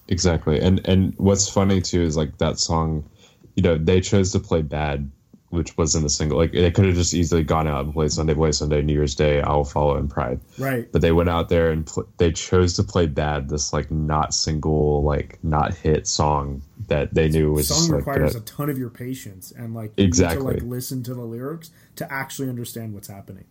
Exactly. 0.09 0.61
And 0.61 0.81
and 0.87 1.15
what's 1.17 1.49
funny 1.49 1.81
too 1.81 2.03
is 2.03 2.17
like 2.17 2.39
that 2.39 2.59
song, 2.59 3.09
you 3.57 3.63
know, 3.63 3.77
they 3.77 4.01
chose 4.01 4.33
to 4.33 4.41
play 4.41 4.63
bad, 4.63 5.11
which 5.53 5.77
wasn't 5.77 6.07
a 6.07 6.09
single. 6.09 6.39
Like 6.39 6.53
they 6.53 6.71
could 6.71 6.87
have 6.87 6.95
just 6.95 7.13
easily 7.13 7.45
gone 7.45 7.69
out 7.69 7.85
and 7.85 7.93
played 7.93 8.11
Sunday 8.11 8.33
Boy 8.33 8.53
Sunday, 8.53 8.81
New 8.81 8.95
Year's 8.95 9.15
Day, 9.15 9.43
I 9.43 9.53
Will 9.53 9.65
Follow 9.65 9.99
in 9.99 10.09
Pride. 10.09 10.41
Right. 10.59 10.91
But 10.91 11.03
they 11.03 11.13
went 11.13 11.29
out 11.29 11.51
there 11.51 11.71
and 11.71 11.85
pl- 11.87 12.09
they 12.17 12.33
chose 12.33 12.75
to 12.77 12.83
play 12.83 13.07
bad. 13.07 13.51
This 13.51 13.73
like 13.73 13.91
not 13.91 14.33
single, 14.33 15.03
like 15.03 15.39
not 15.45 15.75
hit 15.75 16.07
song 16.07 16.63
that 16.89 17.13
they 17.13 17.29
knew 17.29 17.53
was 17.53 17.69
song 17.69 17.89
like, 17.89 17.99
requires 18.07 18.35
a 18.35 18.41
ton 18.41 18.71
of 18.71 18.79
your 18.79 18.89
patience 18.89 19.53
and 19.53 19.75
like 19.75 19.93
Exactly. 19.99 20.55
to 20.55 20.61
like 20.61 20.63
listen 20.63 21.03
to 21.03 21.15
the 21.15 21.21
lyrics 21.21 21.71
to 21.97 22.11
actually 22.11 22.49
understand 22.49 22.95
what's 22.95 23.09
happening. 23.09 23.45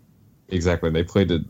Exactly. 0.49 0.87
And 0.87 0.95
They 0.95 1.03
played 1.03 1.29
it 1.29 1.43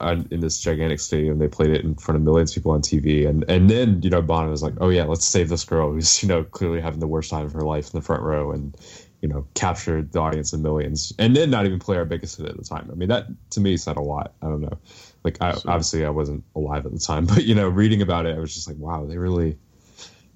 on, 0.00 0.26
in 0.32 0.40
this 0.40 0.58
gigantic 0.60 0.98
stadium. 0.98 1.38
They 1.38 1.46
played 1.46 1.70
it 1.70 1.84
in 1.84 1.94
front 1.94 2.16
of 2.16 2.22
millions 2.22 2.50
of 2.50 2.56
people 2.56 2.72
on 2.72 2.82
TV. 2.82 3.28
And 3.28 3.44
and 3.48 3.70
then, 3.70 4.02
you 4.02 4.10
know, 4.10 4.20
Bono 4.20 4.50
was 4.50 4.64
like, 4.64 4.74
oh, 4.80 4.88
yeah, 4.88 5.04
let's 5.04 5.26
save 5.26 5.48
this 5.48 5.62
girl 5.64 5.92
who's, 5.92 6.22
you 6.24 6.28
know, 6.28 6.42
clearly 6.42 6.80
having 6.80 6.98
the 6.98 7.06
worst 7.06 7.30
time 7.30 7.46
of 7.46 7.52
her 7.52 7.62
life 7.62 7.94
in 7.94 8.00
the 8.00 8.04
front 8.04 8.22
row 8.24 8.50
and, 8.50 8.76
you 9.22 9.28
know, 9.28 9.46
captured 9.54 10.12
the 10.12 10.18
audience 10.18 10.52
in 10.52 10.62
millions. 10.62 11.12
And 11.18 11.34
then 11.34 11.48
not 11.48 11.64
even 11.64 11.78
play 11.78 11.96
our 11.96 12.04
biggest 12.04 12.36
hit 12.36 12.46
at 12.46 12.56
the 12.56 12.64
time. 12.64 12.90
I 12.90 12.94
mean, 12.96 13.08
that 13.08 13.26
to 13.50 13.60
me 13.60 13.76
said 13.76 13.96
a 13.96 14.02
lot. 14.02 14.34
I 14.42 14.46
don't 14.46 14.60
know. 14.60 14.78
Like, 15.22 15.38
I, 15.40 15.52
obviously, 15.52 16.04
I 16.04 16.10
wasn't 16.10 16.42
alive 16.56 16.84
at 16.84 16.92
the 16.92 16.98
time, 16.98 17.26
but, 17.26 17.44
you 17.44 17.54
know, 17.54 17.68
reading 17.68 18.02
about 18.02 18.26
it, 18.26 18.36
I 18.36 18.40
was 18.40 18.52
just 18.52 18.68
like, 18.68 18.76
wow, 18.78 19.06
they 19.06 19.16
really 19.16 19.56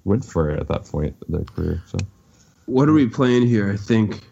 went 0.05 0.25
for 0.25 0.51
it 0.51 0.61
at 0.61 0.69
that 0.69 0.85
point 0.85 1.17
in 1.27 1.35
their 1.35 1.45
career. 1.45 1.83
So, 1.87 1.99
What 2.67 2.89
are 2.89 2.93
we 2.93 3.09
playing 3.09 3.47
here? 3.49 3.73
I 3.73 3.77
think 3.77 4.23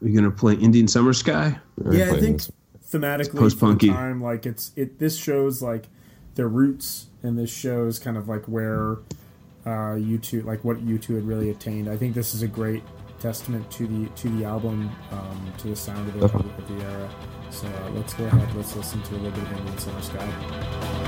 we're 0.00 0.14
gonna 0.14 0.30
play 0.30 0.54
Indian 0.54 0.88
Summer 0.88 1.12
Sky. 1.12 1.56
we're 1.78 1.94
yeah, 1.94 2.10
I 2.10 2.18
think 2.18 2.38
this. 2.38 2.52
thematically 2.90 3.38
post-punky. 3.38 3.88
time, 3.88 4.20
like 4.20 4.44
it's 4.44 4.72
it. 4.76 4.98
This 4.98 5.16
shows 5.16 5.62
like 5.62 5.86
their 6.34 6.48
roots, 6.48 7.06
and 7.22 7.38
this 7.38 7.50
shows 7.50 8.00
kind 8.00 8.16
of 8.16 8.28
like 8.28 8.44
where 8.46 8.98
uh, 9.64 9.96
U2, 9.96 10.44
like 10.44 10.64
what 10.64 10.84
U2 10.84 11.14
had 11.14 11.24
really 11.24 11.48
attained. 11.48 11.88
I 11.88 11.96
think 11.96 12.14
this 12.14 12.34
is 12.34 12.42
a 12.42 12.48
great 12.48 12.82
testament 13.24 13.70
to 13.70 13.86
the 13.86 14.06
to 14.20 14.28
the 14.36 14.44
album, 14.44 14.90
um, 15.10 15.52
to 15.56 15.68
the 15.68 15.76
sound 15.76 16.06
of 16.08 16.14
the, 16.14 16.20
Definitely. 16.20 16.52
of 16.58 16.68
the 16.68 16.84
era. 16.84 17.10
So 17.50 17.66
uh, 17.66 17.90
let's 17.96 18.12
go 18.12 18.24
ahead. 18.26 18.54
Let's 18.54 18.76
listen 18.76 19.02
to 19.02 19.14
a 19.14 19.16
little 19.16 19.30
bit 19.30 19.50
of 19.50 19.58
Indian 19.60 19.78
Summer 19.78 20.02
Sky. 20.02 20.28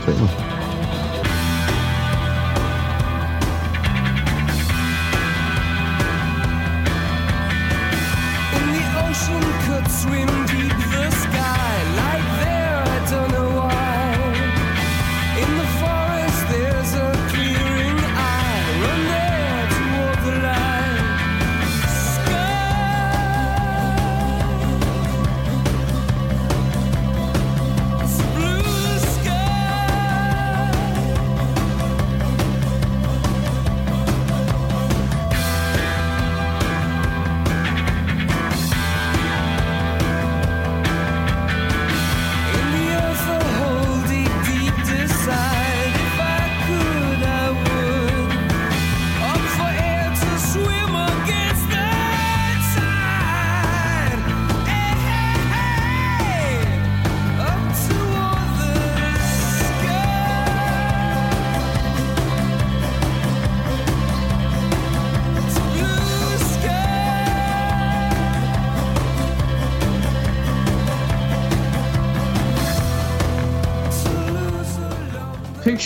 Certainly. 0.06 0.85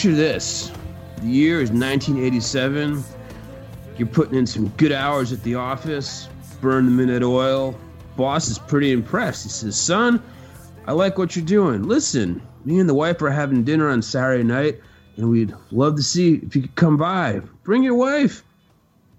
Picture 0.00 0.16
this. 0.16 0.72
The 1.20 1.26
year 1.26 1.60
is 1.60 1.70
1987. 1.70 3.04
You're 3.98 4.08
putting 4.08 4.34
in 4.34 4.46
some 4.46 4.68
good 4.78 4.92
hours 4.92 5.30
at 5.30 5.42
the 5.42 5.56
office, 5.56 6.26
burn 6.62 6.86
the 6.86 6.90
minute 6.90 7.22
oil. 7.22 7.78
Boss 8.16 8.48
is 8.48 8.58
pretty 8.58 8.92
impressed. 8.92 9.42
He 9.42 9.50
says, 9.50 9.78
Son, 9.78 10.22
I 10.86 10.92
like 10.92 11.18
what 11.18 11.36
you're 11.36 11.44
doing. 11.44 11.82
Listen, 11.82 12.40
me 12.64 12.78
and 12.78 12.88
the 12.88 12.94
wife 12.94 13.20
are 13.20 13.28
having 13.28 13.62
dinner 13.62 13.90
on 13.90 14.00
Saturday 14.00 14.42
night, 14.42 14.80
and 15.18 15.28
we'd 15.28 15.54
love 15.70 15.96
to 15.96 16.02
see 16.02 16.36
if 16.36 16.56
you 16.56 16.62
could 16.62 16.76
come 16.76 16.96
by. 16.96 17.42
Bring 17.62 17.82
your 17.82 17.96
wife. 17.96 18.42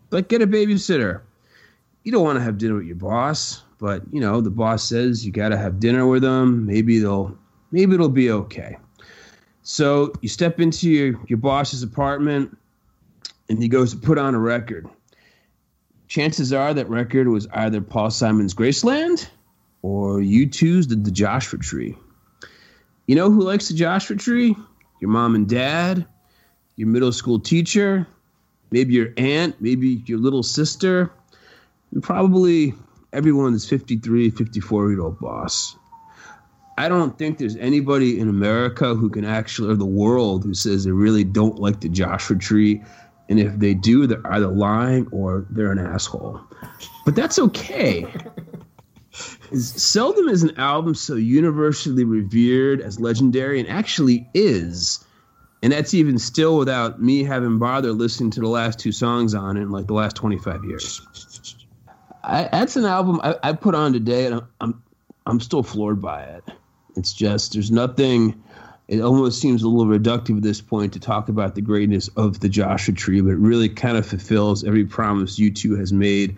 Like, 0.09 0.29
get 0.29 0.41
a 0.41 0.47
babysitter. 0.47 1.21
You 2.01 2.11
don't 2.11 2.23
want 2.23 2.39
to 2.39 2.43
have 2.43 2.57
dinner 2.57 2.77
with 2.77 2.88
your 2.88 2.95
boss, 2.95 3.61
but 3.77 4.01
you 4.11 4.19
know, 4.19 4.41
the 4.41 4.49
boss 4.49 4.84
says 4.84 5.23
you 5.23 5.32
got 5.32 5.49
to 5.49 5.57
have 5.59 5.79
dinner 5.79 6.07
with 6.07 6.23
them. 6.23 6.65
Maybe 6.65 6.97
they'll, 6.97 7.38
maybe 7.71 7.93
it'll 7.93 8.09
be 8.09 8.32
okay. 8.32 8.77
So 9.64 10.14
you 10.22 10.30
step 10.30 10.59
into 10.59 10.89
your, 10.89 11.20
your 11.28 11.38
boss's 11.38 11.84
apartment 11.84 12.57
and 13.49 13.62
he 13.62 13.68
goes 13.68 13.91
to 13.91 13.97
put 13.97 14.18
on 14.18 14.34
a 14.34 14.39
record. 14.39 14.88
Chances 16.07 16.51
are 16.51 16.74
that 16.74 16.89
record 16.89 17.28
was 17.28 17.47
either 17.53 17.80
Paul 17.80 18.09
Simon's 18.09 18.53
Graceland 18.53 19.30
or 19.82 20.20
U2's 20.20 20.88
The, 20.88 20.95
the 20.95 21.12
Joshua 21.12 21.59
Tree. 21.59 21.95
You 23.07 23.16
know 23.16 23.30
who 23.30 23.41
likes 23.41 23.68
the 23.68 23.74
Joshua 23.74 24.16
Tree? 24.16 24.55
Your 24.99 25.09
mom 25.09 25.36
and 25.36 25.47
dad, 25.47 26.05
your 26.76 26.88
middle 26.88 27.12
school 27.12 27.39
teacher, 27.39 28.07
maybe 28.72 28.93
your 28.93 29.09
aunt, 29.18 29.59
maybe 29.62 30.03
your 30.05 30.20
little 30.20 30.43
sister, 30.43 31.12
and 31.91 32.03
probably 32.03 32.74
everyone's 33.14 33.68
53, 33.68 34.30
54 34.30 34.91
year 34.91 35.01
old 35.01 35.20
boss. 35.20 35.76
I 36.82 36.89
don't 36.89 37.15
think 37.15 37.38
there's 37.38 37.55
anybody 37.57 38.19
in 38.19 38.27
America 38.27 38.95
who 38.95 39.07
can 39.07 39.23
actually, 39.23 39.71
or 39.71 39.75
the 39.75 39.86
world, 39.86 40.43
who 40.43 40.55
says 40.55 40.84
they 40.84 40.89
really 40.89 41.23
don't 41.23 41.59
like 41.59 41.79
the 41.79 41.89
Joshua 41.89 42.36
Tree. 42.39 42.82
And 43.29 43.39
if 43.39 43.59
they 43.59 43.75
do, 43.75 44.07
they're 44.07 44.34
either 44.34 44.47
lying 44.47 45.07
or 45.11 45.45
they're 45.51 45.71
an 45.71 45.77
asshole. 45.77 46.41
But 47.05 47.15
that's 47.15 47.38
okay. 47.38 48.11
Seldom 49.53 50.27
is 50.27 50.41
an 50.41 50.57
album 50.57 50.95
so 50.95 51.13
universally 51.13 52.03
revered 52.03 52.82
as 52.82 52.99
legendary, 52.99 53.59
and 53.59 53.69
actually 53.69 54.27
is. 54.34 55.05
And 55.61 55.71
that's 55.71 55.93
even 55.93 56.17
still 56.17 56.57
without 56.57 56.99
me 56.99 57.23
having 57.23 57.59
bothered 57.59 57.93
listening 57.93 58.32
to 58.32 58.39
the 58.39 58.47
last 58.47 58.79
two 58.79 58.91
songs 58.91 59.36
on 59.36 59.55
it 59.55 59.61
in 59.61 59.69
like 59.69 59.86
the 59.86 59.93
last 59.93 60.15
25 60.15 60.65
years. 60.65 60.99
I, 62.23 62.49
that's 62.51 62.75
an 62.75 62.86
album 62.86 63.19
I, 63.21 63.36
I 63.43 63.53
put 63.53 63.75
on 63.75 63.93
today, 63.93 64.25
and 64.25 64.41
I'm 64.59 64.82
I'm 65.27 65.39
still 65.39 65.61
floored 65.61 66.01
by 66.01 66.23
it. 66.23 66.43
It's 66.95 67.13
just 67.13 67.53
there's 67.53 67.71
nothing. 67.71 68.41
It 68.87 69.01
almost 69.01 69.39
seems 69.39 69.63
a 69.63 69.69
little 69.69 69.91
reductive 69.91 70.37
at 70.37 70.43
this 70.43 70.59
point 70.59 70.93
to 70.93 70.99
talk 70.99 71.29
about 71.29 71.55
the 71.55 71.61
greatness 71.61 72.09
of 72.17 72.39
the 72.41 72.49
Joshua 72.49 72.93
Tree, 72.93 73.21
but 73.21 73.29
it 73.29 73.37
really 73.37 73.69
kind 73.69 73.97
of 73.97 74.05
fulfills 74.05 74.63
every 74.63 74.83
promise 74.83 75.39
U2 75.39 75.79
has 75.79 75.93
made 75.93 76.35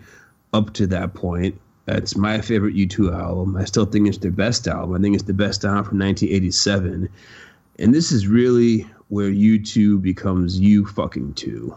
up 0.52 0.72
to 0.74 0.86
that 0.86 1.14
point. 1.14 1.60
It's 1.88 2.16
my 2.16 2.40
favorite 2.40 2.76
U2 2.76 3.12
album. 3.12 3.56
I 3.56 3.64
still 3.64 3.84
think 3.84 4.08
it's 4.08 4.18
their 4.18 4.30
best 4.30 4.68
album. 4.68 4.94
I 4.94 5.00
think 5.00 5.14
it's 5.14 5.24
the 5.24 5.34
best 5.34 5.64
album 5.64 5.84
from 5.84 5.98
1987. 5.98 7.08
And 7.78 7.94
this 7.94 8.12
is 8.12 8.26
really 8.26 8.86
where 9.08 9.30
U2 9.30 10.00
becomes 10.00 10.58
you 10.58 10.86
fucking 10.86 11.34
two. 11.34 11.76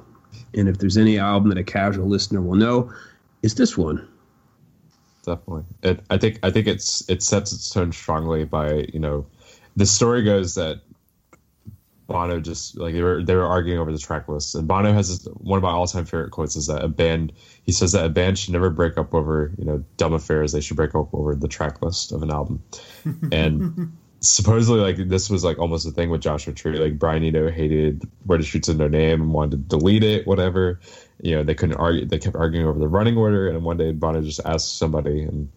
And 0.54 0.70
if 0.70 0.78
there's 0.78 0.98
any 0.98 1.18
album 1.18 1.50
that 1.50 1.58
a 1.58 1.64
casual 1.64 2.08
listener 2.08 2.42
will 2.42 2.56
know, 2.56 2.94
it's 3.42 3.56
this 3.56 3.78
one. 3.78 4.08
Definitely. 5.28 5.64
It, 5.84 6.00
I 6.10 6.18
think 6.18 6.40
I 6.42 6.50
think 6.50 6.66
it's 6.66 7.08
it 7.10 7.22
sets 7.22 7.52
its 7.52 7.70
tone 7.70 7.92
strongly 7.92 8.46
by 8.46 8.88
you 8.94 9.00
know, 9.00 9.28
the 9.76 9.86
story 9.86 10.24
goes 10.24 10.56
that 10.56 10.82
Bono 12.08 12.40
just 12.40 12.78
like 12.78 12.94
they 12.94 13.02
were 13.02 13.22
they 13.22 13.36
were 13.36 13.46
arguing 13.46 13.80
over 13.80 13.92
the 13.92 14.00
track 14.00 14.28
list, 14.30 14.56
and 14.56 14.68
Bono 14.68 14.94
has 14.94 15.10
this, 15.10 15.34
one 15.36 15.58
of 15.58 15.64
my 15.64 15.70
all 15.70 15.86
time 15.86 16.06
favorite 16.06 16.32
quotes 16.32 16.56
is 16.56 16.68
that 16.68 16.84
a 16.84 16.88
band 16.88 17.34
he 17.64 17.72
says 17.72 17.92
that 17.92 18.06
a 18.06 18.10
band 18.10 18.40
should 18.40 18.54
never 18.54 18.70
break 18.70 18.98
up 18.98 19.14
over 19.14 19.52
you 19.58 19.66
know 19.66 19.84
dumb 19.98 20.14
affairs. 20.14 20.54
They 20.54 20.62
should 20.62 20.78
break 20.78 20.96
up 20.96 21.14
over 21.14 21.36
the 21.36 21.50
track 21.50 21.82
list 21.82 22.12
of 22.12 22.24
an 22.24 22.32
album, 22.32 22.64
and. 23.32 23.98
Supposedly, 24.20 24.82
like 24.82 25.10
this 25.10 25.30
was 25.30 25.44
like 25.44 25.60
almost 25.60 25.86
a 25.86 25.92
thing 25.92 26.10
with 26.10 26.22
Joshua 26.22 26.52
Tree. 26.52 26.80
Like 26.80 26.98
Brian 26.98 27.24
Eno 27.24 27.52
hated 27.52 28.02
Where 28.26 28.40
the 28.40 28.44
Streets 28.44 28.68
of 28.68 28.76
No 28.76 28.88
Name 28.88 29.22
and 29.22 29.32
wanted 29.32 29.52
to 29.52 29.78
delete 29.78 30.04
it, 30.04 30.26
whatever 30.26 30.80
you 31.22 31.36
know 31.36 31.44
they 31.44 31.56
couldn't 31.56 31.78
argue 31.78 32.06
they 32.06 32.20
kept 32.20 32.36
arguing 32.36 32.68
over 32.68 32.80
the 32.80 32.88
running 32.88 33.18
order 33.18 33.48
and 33.50 33.64
one 33.64 33.78
day 33.78 33.92
Bono 33.92 34.22
just 34.22 34.40
asked 34.46 34.78
somebody 34.78 35.24
and 35.24 35.50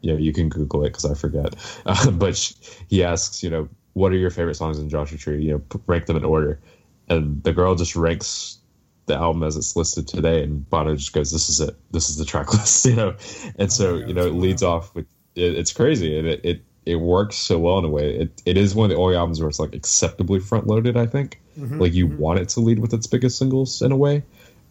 you 0.00 0.12
know 0.12 0.18
you 0.18 0.32
can 0.32 0.48
google 0.48 0.84
it 0.84 0.90
because 0.90 1.04
i 1.04 1.14
forget. 1.14 1.54
Uh, 1.86 2.10
but 2.12 2.36
sh- 2.36 2.54
he 2.88 3.04
asks 3.04 3.42
you 3.42 3.50
know 3.50 3.68
what 3.92 4.12
are 4.12 4.16
your 4.16 4.30
favorite 4.30 4.54
songs 4.54 4.78
in 4.78 4.88
joshua 4.88 5.18
tree? 5.18 5.42
You 5.42 5.52
know 5.52 5.80
rank 5.86 6.06
them 6.06 6.16
in 6.16 6.24
order. 6.24 6.60
And 7.08 7.42
the 7.42 7.52
girl 7.52 7.74
just 7.74 7.94
ranks 7.94 8.58
the 9.06 9.14
album 9.14 9.42
as 9.42 9.56
it's 9.56 9.76
listed 9.76 10.08
today 10.08 10.42
and 10.42 10.68
Bono 10.70 10.96
just 10.96 11.12
goes 11.12 11.30
this 11.30 11.50
is 11.50 11.60
it. 11.60 11.76
This 11.90 12.08
is 12.08 12.16
the 12.16 12.24
track 12.24 12.52
list 12.54 12.86
you 12.86 12.96
know? 12.96 13.14
And 13.56 13.70
so 13.70 13.96
you 13.96 14.14
know 14.14 14.26
it 14.26 14.34
leads 14.34 14.62
off 14.62 14.94
with 14.94 15.06
it, 15.34 15.54
it's 15.54 15.72
crazy 15.72 16.18
and 16.18 16.26
it, 16.26 16.40
it 16.44 16.62
it 16.86 16.96
works 16.96 17.36
so 17.36 17.58
well 17.58 17.78
in 17.78 17.84
a 17.86 17.88
way. 17.88 18.14
It, 18.14 18.42
it 18.44 18.58
is 18.58 18.74
one 18.74 18.90
of 18.90 18.94
the 18.94 19.02
only 19.02 19.16
albums 19.16 19.40
where 19.40 19.48
it's 19.48 19.58
like 19.58 19.74
acceptably 19.74 20.38
front 20.38 20.66
loaded 20.66 20.96
i 20.96 21.06
think. 21.06 21.40
Like 21.78 21.92
you 21.92 22.06
want 22.06 22.40
it 22.40 22.48
to 22.50 22.60
lead 22.60 22.78
with 22.78 22.92
its 22.92 23.06
biggest 23.06 23.38
singles 23.38 23.80
in 23.80 23.92
a 23.92 23.96
way 23.96 24.22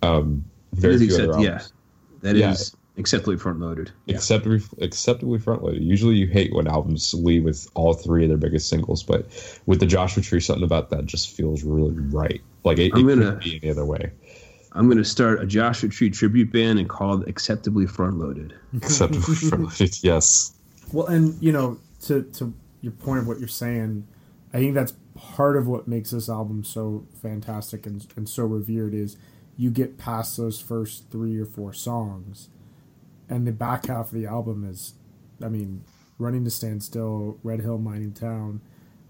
um, 0.03 0.43
very 0.73 0.95
It 0.95 1.01
is 1.01 1.15
few 1.15 1.23
other 1.23 1.33
albums. 1.33 1.45
yeah, 1.45 1.61
that 2.21 2.35
is 2.35 2.41
Yeah. 2.41 2.99
acceptably 2.99 3.37
front 3.37 3.59
loaded. 3.59 3.91
Yeah. 4.05 4.15
Acceptably, 4.15 4.61
acceptably 4.81 5.39
front 5.39 5.63
loaded. 5.63 5.83
Usually, 5.83 6.15
you 6.15 6.27
hate 6.27 6.53
when 6.53 6.67
albums 6.67 7.13
lead 7.13 7.43
with 7.43 7.67
all 7.75 7.93
three 7.93 8.23
of 8.23 8.29
their 8.29 8.37
biggest 8.37 8.69
singles, 8.69 9.03
but 9.03 9.25
with 9.65 9.79
the 9.79 9.85
Joshua 9.85 10.23
Tree, 10.23 10.39
something 10.39 10.63
about 10.63 10.89
that 10.91 11.05
just 11.05 11.29
feels 11.35 11.63
really 11.63 11.91
right. 11.93 12.41
Like 12.63 12.77
it, 12.79 12.87
it 12.87 12.93
I'm 12.95 13.03
couldn't 13.05 13.23
gonna- 13.23 13.35
be 13.37 13.59
any 13.61 13.71
other 13.71 13.85
way. 13.85 14.11
I'm 14.75 14.85
going 14.87 14.97
to 14.97 15.05
start 15.05 15.39
a 15.39 15.45
Joshua 15.45 15.87
Tree 15.89 16.09
tribute 16.09 16.51
band 16.51 16.79
and 16.79 16.89
call 16.89 17.21
it 17.21 17.27
Acceptably 17.29 17.85
Front 17.85 18.17
Loaded. 18.17 18.55
Acceptably 18.75 19.35
front 19.49 19.65
loaded. 19.65 20.03
Yes, 20.03 20.53
Well, 20.91 21.05
and 21.05 21.39
you 21.41 21.51
know, 21.51 21.77
to 22.05 22.23
to 22.23 22.51
your 22.81 22.93
point 22.93 23.19
of 23.19 23.27
what 23.27 23.37
you're 23.37 23.47
saying, 23.47 24.07
I 24.51 24.57
think 24.57 24.73
that's 24.73 24.93
part 25.15 25.57
of 25.57 25.67
what 25.67 25.87
makes 25.87 26.09
this 26.09 26.27
album 26.27 26.63
so 26.63 27.05
fantastic 27.21 27.85
and 27.85 28.03
and 28.15 28.27
so 28.27 28.45
revered 28.45 28.95
is 28.95 29.15
you 29.57 29.69
get 29.69 29.97
past 29.97 30.37
those 30.37 30.59
first 30.59 31.09
three 31.11 31.37
or 31.37 31.45
four 31.45 31.73
songs, 31.73 32.49
and 33.29 33.47
the 33.47 33.51
back 33.51 33.87
half 33.87 34.07
of 34.07 34.11
the 34.13 34.25
album 34.25 34.67
is, 34.67 34.93
I 35.43 35.49
mean, 35.49 35.83
Running 36.19 36.43
to 36.45 36.51
Stand 36.51 36.83
Still, 36.83 37.37
Red 37.43 37.61
Hill 37.61 37.77
Mining 37.77 38.13
Town, 38.13 38.61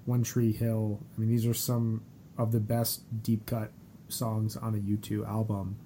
One 0.05 0.23
Tree 0.23 0.51
Hill. 0.51 0.99
I 1.15 1.19
mean, 1.19 1.29
these 1.29 1.45
are 1.45 1.53
some 1.53 2.01
of 2.37 2.51
the 2.51 2.59
best 2.59 3.23
deep 3.23 3.45
cut 3.45 3.71
songs 4.07 4.55
on 4.55 4.73
a 4.73 4.77
U2 4.77 5.27
album. 5.27 5.77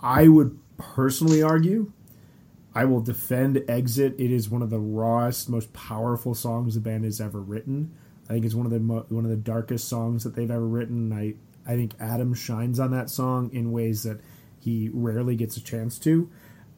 I 0.00 0.28
would 0.28 0.58
personally 0.76 1.42
argue 1.42 1.92
I 2.74 2.84
will 2.84 3.00
defend 3.00 3.62
Exit. 3.68 4.14
It 4.18 4.30
is 4.30 4.48
one 4.48 4.62
of 4.62 4.70
the 4.70 4.78
rawest, 4.80 5.48
most 5.48 5.72
powerful 5.72 6.34
songs 6.34 6.74
the 6.74 6.80
band 6.80 7.04
has 7.04 7.20
ever 7.20 7.40
written. 7.40 7.94
I 8.28 8.32
think 8.32 8.44
it's 8.44 8.54
one 8.54 8.66
of 8.66 8.72
the 8.72 8.80
mo- 8.80 9.06
one 9.08 9.24
of 9.24 9.30
the 9.30 9.36
darkest 9.36 9.88
songs 9.88 10.24
that 10.24 10.34
they've 10.34 10.50
ever 10.50 10.66
written. 10.66 11.12
I 11.12 11.34
I 11.66 11.76
think 11.76 11.94
Adam 12.00 12.34
shines 12.34 12.80
on 12.80 12.90
that 12.92 13.10
song 13.10 13.50
in 13.52 13.72
ways 13.72 14.02
that 14.02 14.20
he 14.58 14.90
rarely 14.92 15.36
gets 15.36 15.56
a 15.56 15.62
chance 15.62 15.98
to. 16.00 16.30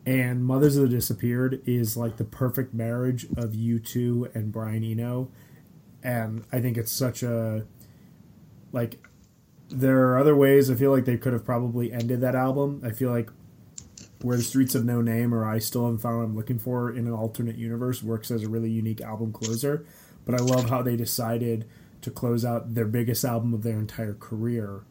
And 0.06 0.44
Mothers 0.44 0.76
of 0.76 0.82
the 0.82 0.96
Disappeared 0.96 1.62
is 1.64 1.96
like 1.96 2.18
the 2.18 2.24
perfect 2.24 2.74
marriage 2.74 3.24
of 3.36 3.52
U2 3.52 4.34
and 4.34 4.52
Brian 4.52 4.84
Eno. 4.84 5.30
And 6.02 6.44
I 6.52 6.60
think 6.60 6.76
it's 6.76 6.92
such 6.92 7.22
a 7.22 7.64
like 8.72 9.06
there 9.68 10.08
are 10.08 10.18
other 10.18 10.36
ways 10.36 10.70
I 10.70 10.74
feel 10.74 10.90
like 10.90 11.06
they 11.06 11.16
could 11.16 11.32
have 11.32 11.44
probably 11.44 11.92
ended 11.92 12.20
that 12.20 12.34
album. 12.34 12.82
I 12.84 12.90
feel 12.90 13.10
like 13.10 13.30
where 14.24 14.38
the 14.38 14.42
streets 14.42 14.74
of 14.74 14.86
no 14.86 15.02
name 15.02 15.34
or 15.34 15.44
i 15.44 15.58
still 15.58 15.84
haven't 15.84 15.98
found 15.98 16.16
what 16.16 16.24
i'm 16.24 16.34
looking 16.34 16.58
for 16.58 16.90
in 16.90 17.06
an 17.06 17.12
alternate 17.12 17.56
universe 17.56 18.02
works 18.02 18.30
as 18.30 18.42
a 18.42 18.48
really 18.48 18.70
unique 18.70 19.02
album 19.02 19.30
closer 19.30 19.84
but 20.24 20.34
i 20.34 20.42
love 20.42 20.70
how 20.70 20.80
they 20.80 20.96
decided 20.96 21.68
to 22.04 22.10
close 22.10 22.44
out 22.44 22.74
their 22.74 22.86
biggest 22.86 23.24
album 23.24 23.52
of 23.52 23.62
their 23.62 23.78
entire 23.78 24.14
career 24.14 24.84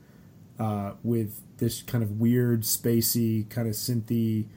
uh, 0.60 0.92
with 1.04 1.42
this 1.58 1.82
kind 1.82 2.04
of 2.04 2.20
weird 2.20 2.62
spacey 2.62 3.50
kind 3.50 3.68
of 3.68 3.74
synthy 3.74 4.48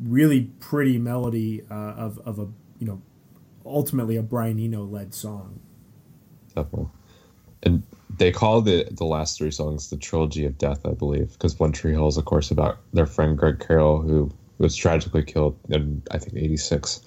really 0.00 0.42
pretty 0.60 0.98
melody 0.98 1.62
uh, 1.70 1.74
of, 1.74 2.18
of 2.20 2.38
a 2.38 2.48
you 2.78 2.86
know 2.86 3.02
ultimately 3.66 4.16
a 4.16 4.22
brian 4.22 4.58
eno 4.58 4.84
led 4.84 5.12
song 5.12 5.60
definitely. 6.54 6.88
And 7.62 7.82
they 8.16 8.32
call 8.32 8.60
the 8.60 8.86
the 8.90 9.04
last 9.04 9.38
three 9.38 9.50
songs 9.50 9.90
the 9.90 9.96
trilogy 9.96 10.44
of 10.46 10.58
death, 10.58 10.86
I 10.86 10.92
believe, 10.92 11.32
because 11.32 11.58
One 11.58 11.72
Tree 11.72 11.92
Hill 11.92 12.08
is, 12.08 12.16
of 12.16 12.24
course, 12.24 12.50
about 12.50 12.78
their 12.92 13.06
friend 13.06 13.36
Greg 13.36 13.60
Carroll, 13.60 14.00
who 14.00 14.30
was 14.58 14.76
tragically 14.76 15.22
killed 15.22 15.58
in 15.68 16.02
I 16.10 16.18
think 16.18 16.36
'86, 16.36 17.00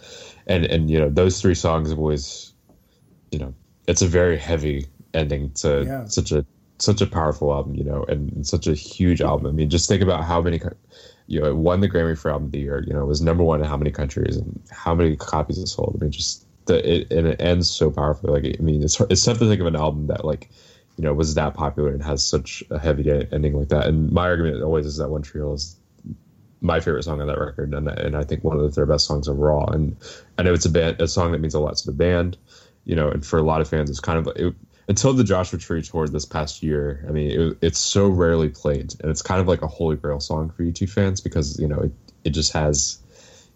and 0.47 0.65
and 0.65 0.89
you 0.89 0.99
know 0.99 1.09
those 1.09 1.41
three 1.41 1.55
songs 1.55 1.89
have 1.89 1.99
always, 1.99 2.53
you 3.31 3.39
know, 3.39 3.53
it's 3.87 4.01
a 4.01 4.07
very 4.07 4.37
heavy 4.37 4.87
ending 5.13 5.51
to 5.51 5.85
Yeah. 5.85 6.05
such 6.05 6.31
a 6.31 6.45
such 6.79 7.01
a 7.01 7.07
powerful 7.07 7.53
album, 7.53 7.75
you 7.75 7.83
know, 7.83 8.03
and 8.09 8.45
such 8.45 8.67
a 8.67 8.73
huge 8.73 9.21
album. 9.21 9.47
I 9.47 9.51
mean, 9.51 9.69
just 9.69 9.87
think 9.87 10.01
about 10.01 10.23
how 10.23 10.41
many, 10.41 10.59
you 11.27 11.39
know, 11.39 11.47
it 11.47 11.55
won 11.55 11.79
the 11.81 11.89
Grammy 11.89 12.17
for 12.17 12.31
album 12.31 12.47
of 12.47 12.51
the 12.51 12.59
year. 12.59 12.83
You 12.85 12.93
know, 12.93 13.01
it 13.01 13.07
was 13.07 13.21
number 13.21 13.43
one 13.43 13.61
in 13.61 13.65
how 13.67 13.77
many 13.77 13.91
countries 13.91 14.35
and 14.37 14.61
how 14.71 14.93
many 14.95 15.15
copies 15.15 15.57
it 15.57 15.67
sold. 15.67 15.95
I 15.99 16.03
mean, 16.03 16.11
just 16.11 16.45
the 16.65 16.77
it 17.01 17.11
and 17.11 17.27
it 17.27 17.41
ends 17.41 17.69
so 17.69 17.91
powerfully. 17.91 18.33
Like, 18.41 18.57
I 18.59 18.63
mean, 18.63 18.83
it's 18.83 18.99
it's 19.01 19.23
tough 19.23 19.39
to 19.39 19.47
think 19.47 19.61
of 19.61 19.67
an 19.67 19.75
album 19.75 20.07
that 20.07 20.25
like, 20.25 20.49
you 20.97 21.03
know, 21.03 21.13
was 21.13 21.35
that 21.35 21.53
popular 21.53 21.91
and 21.91 22.03
has 22.03 22.25
such 22.25 22.63
a 22.69 22.79
heavy 22.79 23.09
ending 23.31 23.53
like 23.53 23.69
that. 23.69 23.87
And 23.87 24.11
my 24.11 24.23
argument 24.27 24.61
always 24.63 24.85
is 24.85 24.97
that 24.97 25.09
One 25.09 25.21
Tree 25.21 25.39
Hill 25.41 25.53
is 25.53 25.77
my 26.61 26.79
favorite 26.79 27.03
song 27.03 27.21
on 27.21 27.27
that 27.27 27.39
record, 27.39 27.73
and 27.73 27.87
and 27.87 28.15
I 28.15 28.23
think 28.23 28.43
one 28.43 28.59
of 28.59 28.75
their 28.75 28.85
best 28.85 29.05
songs 29.05 29.27
overall. 29.27 29.69
And 29.71 29.97
I 30.37 30.43
know 30.43 30.53
it's 30.53 30.65
a 30.65 30.69
band, 30.69 31.01
a 31.01 31.07
song 31.07 31.31
that 31.31 31.39
means 31.39 31.53
a 31.53 31.59
lot 31.59 31.75
to 31.77 31.85
the 31.85 31.93
band, 31.97 32.37
you 32.85 32.95
know, 32.95 33.09
and 33.09 33.25
for 33.25 33.37
a 33.37 33.43
lot 33.43 33.61
of 33.61 33.67
fans, 33.69 33.89
it's 33.89 33.99
kind 33.99 34.17
of 34.19 34.27
it, 34.35 34.53
until 34.87 35.13
the 35.13 35.23
Joshua 35.23 35.59
Tree 35.59 35.81
tour 35.81 36.07
this 36.07 36.25
past 36.25 36.63
year. 36.63 37.05
I 37.07 37.11
mean, 37.11 37.31
it, 37.31 37.57
it's 37.61 37.79
so 37.79 38.07
rarely 38.07 38.49
played, 38.49 38.93
and 39.01 39.09
it's 39.09 39.21
kind 39.21 39.41
of 39.41 39.47
like 39.47 39.61
a 39.61 39.67
holy 39.67 39.95
grail 39.95 40.19
song 40.19 40.49
for 40.49 40.63
U2 40.63 40.89
fans 40.89 41.21
because 41.21 41.59
you 41.59 41.67
know 41.67 41.79
it 41.79 41.91
it 42.23 42.29
just 42.31 42.53
has. 42.53 42.99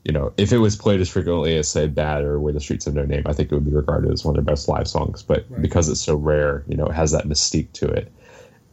You 0.04 0.14
know, 0.14 0.32
if 0.38 0.54
it 0.54 0.60
was 0.60 0.78
played 0.78 1.02
as 1.02 1.10
frequently 1.10 1.58
as 1.58 1.68
say 1.68 1.88
"Bad" 1.88 2.24
or 2.24 2.40
"Where 2.40 2.54
the 2.54 2.62
Streets 2.62 2.86
Have 2.86 2.94
No 2.94 3.04
Name," 3.04 3.24
I 3.26 3.34
think 3.34 3.52
it 3.52 3.56
would 3.56 3.66
be 3.66 3.72
regarded 3.72 4.12
as 4.12 4.24
one 4.24 4.38
of 4.38 4.46
their 4.46 4.54
best 4.54 4.70
live 4.70 4.88
songs. 4.88 5.22
But 5.22 5.62
because 5.62 5.90
it's 5.90 6.00
so 6.00 6.16
rare, 6.16 6.64
you 6.70 6.78
know, 6.78 6.86
it 6.86 6.94
has 6.94 7.12
that 7.12 7.26
mystique 7.26 7.74
to 7.74 7.88
it 7.88 8.12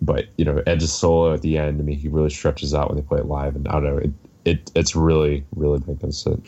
but 0.01 0.27
you 0.37 0.45
know 0.45 0.63
Edge's 0.67 0.93
solo 0.93 1.33
at 1.35 1.43
the 1.43 1.59
end. 1.59 1.81
I 1.81 1.85
mean, 1.85 1.99
he 1.99 2.09
really 2.09 2.31
stretches 2.31 2.75
out 2.75 2.89
when 2.89 2.97
they 2.97 3.03
play 3.03 3.21
it 3.21 3.27
live, 3.27 3.57
and 3.57 3.67
I 3.69 3.73
don't 3.73 3.85
know. 3.85 3.99
It, 3.99 4.11
it 4.45 4.71
it's 4.75 4.95
really 4.95 5.45
really 5.55 5.79
magnificent. 5.87 6.47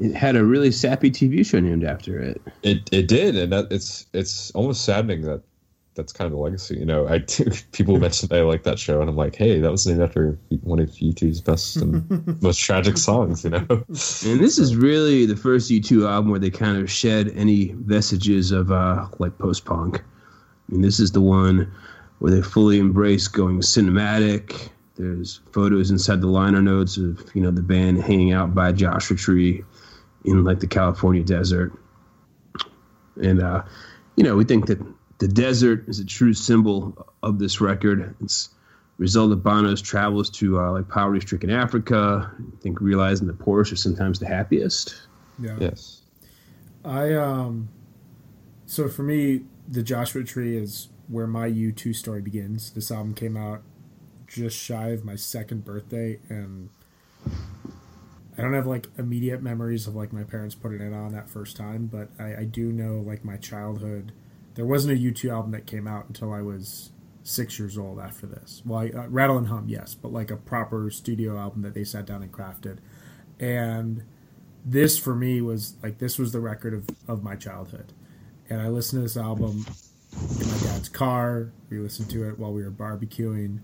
It 0.00 0.14
had 0.14 0.34
a 0.34 0.44
really 0.44 0.72
sappy 0.72 1.10
TV 1.10 1.44
show 1.44 1.60
named 1.60 1.84
after 1.84 2.18
it. 2.18 2.40
It 2.62 2.88
it 2.90 3.06
did, 3.06 3.36
and 3.36 3.52
that 3.52 3.70
it's 3.70 4.06
it's 4.12 4.50
almost 4.52 4.84
saddening 4.84 5.22
that 5.22 5.42
that's 5.94 6.12
kind 6.12 6.26
of 6.26 6.32
the 6.32 6.38
legacy. 6.38 6.78
You 6.78 6.86
know, 6.86 7.06
I 7.06 7.18
people 7.72 7.98
mentioned 7.98 8.32
I 8.32 8.40
like 8.42 8.62
that 8.64 8.78
show, 8.78 9.00
and 9.00 9.10
I'm 9.10 9.16
like, 9.16 9.36
hey, 9.36 9.60
that 9.60 9.70
was 9.70 9.86
named 9.86 10.00
after 10.00 10.38
one 10.62 10.78
of 10.78 10.88
U2's 10.88 11.40
best 11.40 11.76
and 11.76 12.42
most 12.42 12.58
tragic 12.58 12.96
songs. 12.96 13.44
You 13.44 13.50
know, 13.50 13.66
And 13.68 14.40
this 14.40 14.58
is 14.58 14.76
really 14.76 15.26
the 15.26 15.36
first 15.36 15.70
U2 15.70 16.08
album 16.08 16.30
where 16.30 16.40
they 16.40 16.50
kind 16.50 16.78
of 16.78 16.90
shed 16.90 17.30
any 17.34 17.74
vestiges 17.78 18.50
of 18.52 18.72
uh, 18.72 19.06
like 19.18 19.36
post 19.38 19.64
punk. 19.64 19.98
I 19.98 20.72
mean, 20.72 20.82
this 20.82 21.00
is 21.00 21.12
the 21.12 21.20
one 21.20 21.70
where 22.20 22.32
they 22.32 22.42
fully 22.42 22.78
embrace 22.78 23.28
going 23.28 23.60
cinematic. 23.60 24.70
There's 24.96 25.40
photos 25.52 25.90
inside 25.90 26.20
the 26.20 26.26
liner 26.26 26.62
notes 26.62 26.96
of 26.96 27.24
you 27.34 27.42
know 27.42 27.50
the 27.50 27.62
band 27.62 28.02
hanging 28.02 28.32
out 28.32 28.54
by 28.54 28.72
Joshua 28.72 29.16
Tree 29.16 29.64
in 30.24 30.44
like 30.44 30.60
the 30.60 30.66
California 30.66 31.22
desert, 31.22 31.72
and 33.16 33.42
uh, 33.42 33.62
you 34.16 34.24
know 34.24 34.36
we 34.36 34.44
think 34.44 34.66
that 34.66 34.78
the 35.18 35.28
desert 35.28 35.88
is 35.88 35.98
a 35.98 36.04
true 36.04 36.34
symbol 36.34 37.06
of 37.22 37.38
this 37.38 37.60
record. 37.60 38.14
It's 38.22 38.48
a 38.98 39.02
result 39.02 39.32
of 39.32 39.42
Bono's 39.42 39.82
travels 39.82 40.30
to 40.30 40.60
uh, 40.60 40.72
like 40.72 40.88
poverty-stricken 40.88 41.50
Africa. 41.50 42.30
I 42.38 42.62
think 42.62 42.80
realizing 42.80 43.26
the 43.26 43.32
poorest 43.34 43.72
are 43.72 43.76
sometimes 43.76 44.18
the 44.18 44.26
happiest. 44.26 44.94
yeah 45.38 45.56
yes, 45.60 46.02
I 46.84 47.14
um 47.14 47.68
so 48.66 48.88
for 48.88 49.02
me 49.02 49.42
the 49.68 49.82
Joshua 49.82 50.24
Tree 50.24 50.56
is 50.56 50.88
where 51.08 51.26
my 51.26 51.48
U2 51.48 51.94
story 51.94 52.20
begins. 52.20 52.70
This 52.70 52.90
album 52.90 53.14
came 53.14 53.36
out 53.36 53.62
just 54.26 54.56
shy 54.56 54.90
of 54.90 55.04
my 55.04 55.16
second 55.16 55.64
birthday 55.64 56.18
and 56.28 56.70
I 58.38 58.42
don't 58.42 58.54
have 58.54 58.66
like 58.66 58.88
immediate 58.96 59.42
memories 59.42 59.86
of 59.86 59.94
like 59.94 60.12
my 60.12 60.24
parents 60.24 60.54
putting 60.54 60.80
it 60.80 60.94
on 60.94 61.12
that 61.12 61.28
first 61.28 61.56
time, 61.56 61.86
but 61.86 62.08
I, 62.18 62.40
I 62.40 62.44
do 62.44 62.72
know 62.72 63.02
like 63.06 63.24
my 63.24 63.36
childhood. 63.36 64.12
There 64.54 64.66
wasn't 64.66 64.98
a 64.98 65.02
U2 65.02 65.30
album 65.30 65.50
that 65.52 65.66
came 65.66 65.86
out 65.86 66.06
until 66.08 66.32
I 66.32 66.42
was 66.42 66.90
six 67.22 67.58
years 67.58 67.76
old 67.76 67.98
after 67.98 68.26
this. 68.26 68.62
Well, 68.64 68.80
I, 68.80 68.88
uh, 68.88 69.06
Rattle 69.08 69.38
and 69.38 69.48
Hum, 69.48 69.66
yes, 69.68 69.94
but 69.94 70.12
like 70.12 70.30
a 70.30 70.36
proper 70.36 70.90
studio 70.90 71.38
album 71.38 71.62
that 71.62 71.74
they 71.74 71.84
sat 71.84 72.06
down 72.06 72.22
and 72.22 72.32
crafted. 72.32 72.78
And 73.38 74.04
this 74.64 74.98
for 74.98 75.14
me 75.14 75.40
was 75.40 75.74
like 75.82 75.98
this 75.98 76.18
was 76.18 76.32
the 76.32 76.40
record 76.40 76.74
of, 76.74 76.86
of 77.08 77.22
my 77.22 77.36
childhood. 77.36 77.92
And 78.48 78.60
I 78.60 78.68
listened 78.68 78.98
to 78.98 79.02
this 79.02 79.16
album 79.16 79.64
in 80.40 80.48
my 80.48 80.58
dad's 80.58 80.88
car. 80.88 81.52
We 81.68 81.78
listened 81.78 82.10
to 82.10 82.28
it 82.28 82.38
while 82.38 82.52
we 82.52 82.64
were 82.64 82.70
barbecuing. 82.70 83.60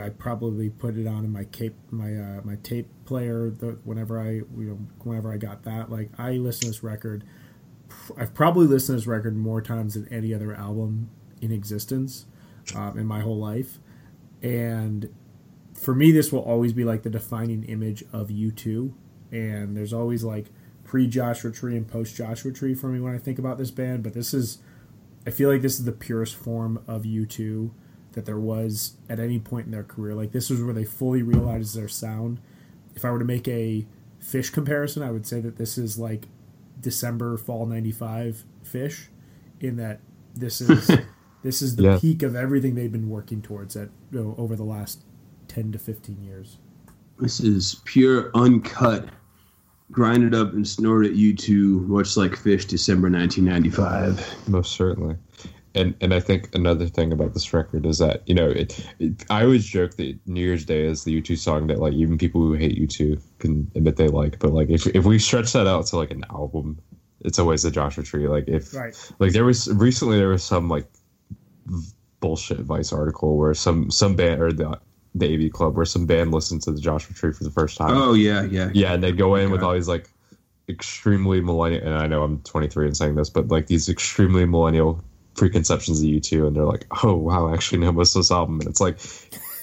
I 0.00 0.08
probably 0.08 0.70
put 0.70 0.96
it 0.96 1.06
on 1.06 1.24
in 1.24 1.32
my 1.32 1.44
cape, 1.44 1.76
my 1.90 2.14
uh, 2.14 2.40
my 2.42 2.56
tape 2.62 2.88
player. 3.04 3.50
The, 3.50 3.78
whenever 3.84 4.20
I, 4.20 4.30
you 4.30 4.46
know, 4.56 4.78
whenever 5.02 5.32
I 5.32 5.36
got 5.36 5.64
that, 5.64 5.90
like 5.90 6.10
I 6.18 6.32
listen 6.32 6.62
to 6.62 6.66
this 6.68 6.82
record. 6.82 7.24
I've 8.16 8.34
probably 8.34 8.66
listened 8.66 8.96
to 8.96 9.00
this 9.00 9.06
record 9.06 9.36
more 9.36 9.60
times 9.60 9.94
than 9.94 10.08
any 10.12 10.34
other 10.34 10.54
album 10.54 11.10
in 11.40 11.52
existence 11.52 12.24
um, 12.74 12.98
in 12.98 13.06
my 13.06 13.20
whole 13.20 13.38
life, 13.38 13.78
and 14.42 15.10
for 15.74 15.94
me, 15.94 16.12
this 16.12 16.32
will 16.32 16.40
always 16.40 16.72
be 16.72 16.84
like 16.84 17.02
the 17.02 17.10
defining 17.10 17.64
image 17.64 18.04
of 18.12 18.28
U2. 18.28 18.92
And 19.32 19.76
there's 19.76 19.92
always 19.92 20.24
like 20.24 20.46
pre 20.84 21.06
Joshua 21.06 21.50
Tree 21.50 21.76
and 21.76 21.86
post 21.86 22.16
Joshua 22.16 22.52
Tree 22.52 22.74
for 22.74 22.88
me 22.88 23.00
when 23.00 23.14
I 23.14 23.18
think 23.18 23.38
about 23.38 23.58
this 23.58 23.70
band. 23.70 24.02
But 24.02 24.14
this 24.14 24.32
is, 24.32 24.58
I 25.26 25.30
feel 25.30 25.50
like 25.50 25.62
this 25.62 25.78
is 25.78 25.84
the 25.84 25.92
purest 25.92 26.36
form 26.36 26.82
of 26.86 27.02
U2 27.02 27.70
that 28.14 28.24
there 28.26 28.38
was 28.38 28.96
at 29.08 29.20
any 29.20 29.38
point 29.38 29.66
in 29.66 29.72
their 29.72 29.84
career. 29.84 30.14
Like 30.14 30.32
this 30.32 30.50
was 30.50 30.62
where 30.62 30.74
they 30.74 30.84
fully 30.84 31.22
realized 31.22 31.76
their 31.76 31.88
sound. 31.88 32.40
If 32.96 33.04
I 33.04 33.10
were 33.10 33.18
to 33.18 33.24
make 33.24 33.46
a 33.48 33.86
Phish 34.22 34.52
comparison, 34.52 35.02
I 35.02 35.10
would 35.10 35.26
say 35.26 35.40
that 35.40 35.56
this 35.56 35.76
is 35.78 35.98
like 35.98 36.28
December 36.80 37.36
fall 37.36 37.66
95 37.66 38.44
Phish 38.64 39.06
in 39.60 39.76
that 39.76 40.00
this 40.34 40.60
is 40.60 40.90
this 41.42 41.60
is 41.62 41.76
the 41.76 41.82
Yeah. 41.84 41.98
peak 42.00 42.22
of 42.22 42.34
everything 42.34 42.74
they've 42.74 42.90
been 42.92 43.08
working 43.10 43.42
towards 43.42 43.76
at 43.76 43.90
you 44.10 44.20
know, 44.22 44.34
over 44.38 44.56
the 44.56 44.64
last 44.64 45.02
10 45.48 45.72
to 45.72 45.78
15 45.78 46.22
years. 46.22 46.58
This 47.20 47.38
is 47.40 47.80
pure, 47.84 48.30
uncut, 48.34 49.08
grinded 49.92 50.34
up 50.34 50.52
and 50.54 50.66
snorted 50.66 51.14
U2, 51.14 51.86
much 51.86 52.16
like 52.16 52.32
Phish, 52.32 52.66
December 52.66 53.08
1995. 53.10 54.48
most 54.48 54.72
certainly 54.72 55.16
and 55.74 55.94
and 56.00 56.14
i 56.14 56.20
think 56.20 56.48
another 56.54 56.86
thing 56.86 57.12
about 57.12 57.34
this 57.34 57.52
record 57.52 57.86
is 57.86 57.98
that 57.98 58.22
you 58.26 58.34
know 58.34 58.48
it, 58.48 58.78
it 58.98 59.24
i 59.30 59.42
always 59.42 59.64
joke 59.64 59.94
that 59.96 60.16
new 60.26 60.40
year's 60.40 60.64
day 60.64 60.84
is 60.84 61.04
the 61.04 61.20
u2 61.20 61.38
song 61.38 61.66
that 61.66 61.78
like 61.78 61.92
even 61.92 62.18
people 62.18 62.40
who 62.40 62.54
hate 62.54 62.78
u2 62.78 63.20
can 63.38 63.70
admit 63.74 63.96
they 63.96 64.08
like 64.08 64.38
but 64.38 64.52
like 64.52 64.68
if, 64.70 64.86
if 64.88 65.04
we 65.04 65.18
stretch 65.18 65.52
that 65.52 65.66
out 65.66 65.86
to 65.86 65.96
like 65.96 66.10
an 66.10 66.24
album 66.30 66.78
it's 67.20 67.38
always 67.38 67.62
the 67.62 67.70
joshua 67.70 68.04
tree 68.04 68.28
like 68.28 68.44
if 68.48 68.72
Right. 68.74 69.12
like 69.18 69.32
there 69.32 69.44
was 69.44 69.68
recently 69.72 70.16
there 70.18 70.28
was 70.28 70.42
some 70.44 70.68
like 70.68 70.86
bullshit 72.20 72.60
vice 72.60 72.92
article 72.92 73.36
where 73.36 73.54
some 73.54 73.90
some 73.90 74.16
band 74.16 74.40
or 74.40 74.52
the 74.52 74.78
the 75.14 75.34
av 75.34 75.52
club 75.52 75.76
where 75.76 75.84
some 75.86 76.06
band 76.06 76.32
listened 76.32 76.62
to 76.62 76.72
the 76.72 76.80
joshua 76.80 77.14
tree 77.14 77.32
for 77.32 77.44
the 77.44 77.50
first 77.50 77.76
time 77.76 77.90
Oh, 77.96 78.14
yeah, 78.14 78.42
yeah. 78.44 78.70
yeah, 78.74 78.92
and 78.94 79.02
they 79.02 79.12
go 79.12 79.32
oh 79.32 79.34
in 79.36 79.50
with 79.50 79.62
all 79.62 79.74
these 79.74 79.88
like 79.88 80.08
extremely 80.68 81.40
millennial. 81.40 81.84
And 81.86 81.94
I 81.94 82.06
know 82.06 82.22
I'm 82.22 82.40
23 82.40 82.86
and 82.86 82.96
saying 82.96 83.14
this, 83.16 83.28
but 83.30 83.48
like 83.48 83.66
these 83.66 83.88
extremely 83.88 84.46
millennial 84.46 85.02
preconceptions 85.34 86.00
of 86.00 86.06
U2, 86.06 86.46
and 86.46 86.56
they're 86.56 86.64
like, 86.64 86.86
"Oh 87.04 87.14
wow, 87.14 87.48
I 87.48 87.54
actually 87.54 87.78
know 87.78 87.92
most 87.92 88.14
of 88.14 88.20
this 88.20 88.30
album." 88.30 88.60
And 88.60 88.68
it's 88.68 88.80
like, 88.80 88.98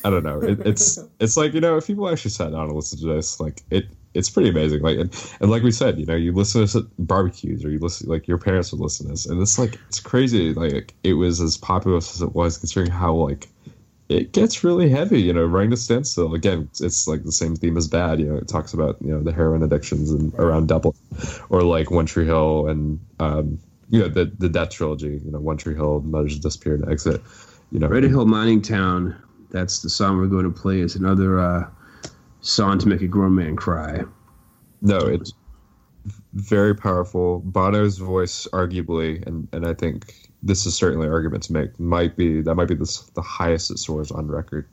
I 0.04 0.10
don't 0.10 0.24
know. 0.24 0.42
It, 0.42 0.60
it's 0.66 1.00
it's 1.20 1.38
like 1.38 1.54
you 1.54 1.62
know, 1.62 1.78
if 1.78 1.88
people 1.88 2.10
actually 2.10 2.32
sat 2.32 2.52
down 2.52 2.66
and 2.66 2.76
listened 2.76 3.02
to 3.02 3.08
this, 3.08 3.40
like 3.40 3.62
it. 3.70 3.86
It's 4.14 4.30
pretty 4.30 4.50
amazing, 4.50 4.82
like 4.82 4.98
and, 4.98 5.38
and 5.40 5.50
like 5.50 5.64
we 5.64 5.72
said, 5.72 5.98
you 5.98 6.06
know, 6.06 6.18
you 6.18 6.34
listen 6.34 6.60
to 6.60 6.66
this 6.66 6.76
at 6.76 6.84
barbecues, 7.08 7.64
or 7.64 7.70
you 7.70 7.80
listen, 7.80 8.10
like 8.10 8.28
your 8.28 8.38
parents 8.38 8.74
would 8.74 8.82
listen 8.82 9.06
to 9.06 9.14
this, 9.14 9.26
and 9.26 9.42
it's 9.42 9.58
like 9.58 9.80
it's 9.88 10.02
crazy. 10.02 10.54
Like 10.54 10.94
it 11.06 11.14
was 11.14 11.40
as 11.40 11.56
popular 11.56 11.96
as 11.96 12.22
it 12.22 12.36
was, 12.36 12.58
considering 12.58 12.92
how 12.92 13.14
like 13.14 13.48
it 14.12 14.34
gets 14.34 14.64
really 14.64 14.90
heavy, 14.90 15.22
you 15.22 15.32
know, 15.32 15.46
running 15.46 15.70
to 15.72 15.78
standstill. 15.78 16.34
Again, 16.34 16.68
it's, 16.70 16.82
it's 16.82 17.08
like 17.08 17.24
the 17.24 17.32
same 17.32 17.56
theme 17.56 17.78
as 17.78 17.88
bad, 17.88 18.20
you 18.20 18.26
know, 18.26 18.36
it 18.36 18.48
talks 18.48 18.74
about, 18.74 18.98
you 19.02 19.10
know, 19.10 19.24
the 19.24 19.32
heroin 19.32 19.64
addictions 19.64 20.12
and 20.12 20.34
around 20.36 20.68
Dublin 20.68 20.94
or 21.50 21.64
like 21.64 21.92
One 21.92 22.06
Tree 22.06 22.26
Hill 22.26 22.68
and, 22.68 23.00
um, 23.20 23.60
you 23.92 24.00
know, 24.00 24.08
the, 24.08 24.32
the 24.40 24.50
Death 24.50 24.72
Trilogy, 24.72 25.22
you 25.24 25.32
know, 25.32 25.40
One 25.40 25.58
Tree 25.58 25.76
Hill, 25.76 26.02
Mothers 26.02 26.40
Disappear 26.40 26.76
and 26.76 26.90
Exit, 26.90 27.22
you 27.72 27.80
know, 27.80 27.88
Red 27.88 28.04
Hill 28.04 28.26
Mining 28.26 28.62
Town, 28.62 29.16
that's 29.52 29.82
the 29.82 29.90
song 29.90 30.18
we're 30.18 30.28
going 30.28 30.46
to 30.46 30.50
play. 30.50 30.80
It's 30.80 30.96
another 30.96 31.40
uh, 31.40 31.70
song 32.40 32.80
to 32.80 32.88
make 32.88 33.02
a 33.02 33.08
grown 33.08 33.36
man 33.36 33.56
cry. 33.56 34.04
no, 34.82 34.98
it's 34.98 35.34
very 36.34 36.74
powerful. 36.74 37.40
Bono's 37.42 37.98
voice, 37.98 38.48
arguably, 38.54 39.24
and, 39.28 39.48
and 39.52 39.68
I 39.68 39.74
think 39.74 40.30
this 40.42 40.66
is 40.66 40.74
certainly 40.74 41.06
an 41.08 41.14
argument 41.14 41.44
to 41.44 41.54
make, 41.54 41.80
might 41.80 42.16
be, 42.16 42.42
that 42.42 42.56
might 42.56 42.70
be 42.70 42.76
the, 42.76 43.04
the 43.14 43.22
highest 43.22 43.70
it 43.72 43.78
soars 43.78 44.10
on 44.10 44.28
record 44.28 44.68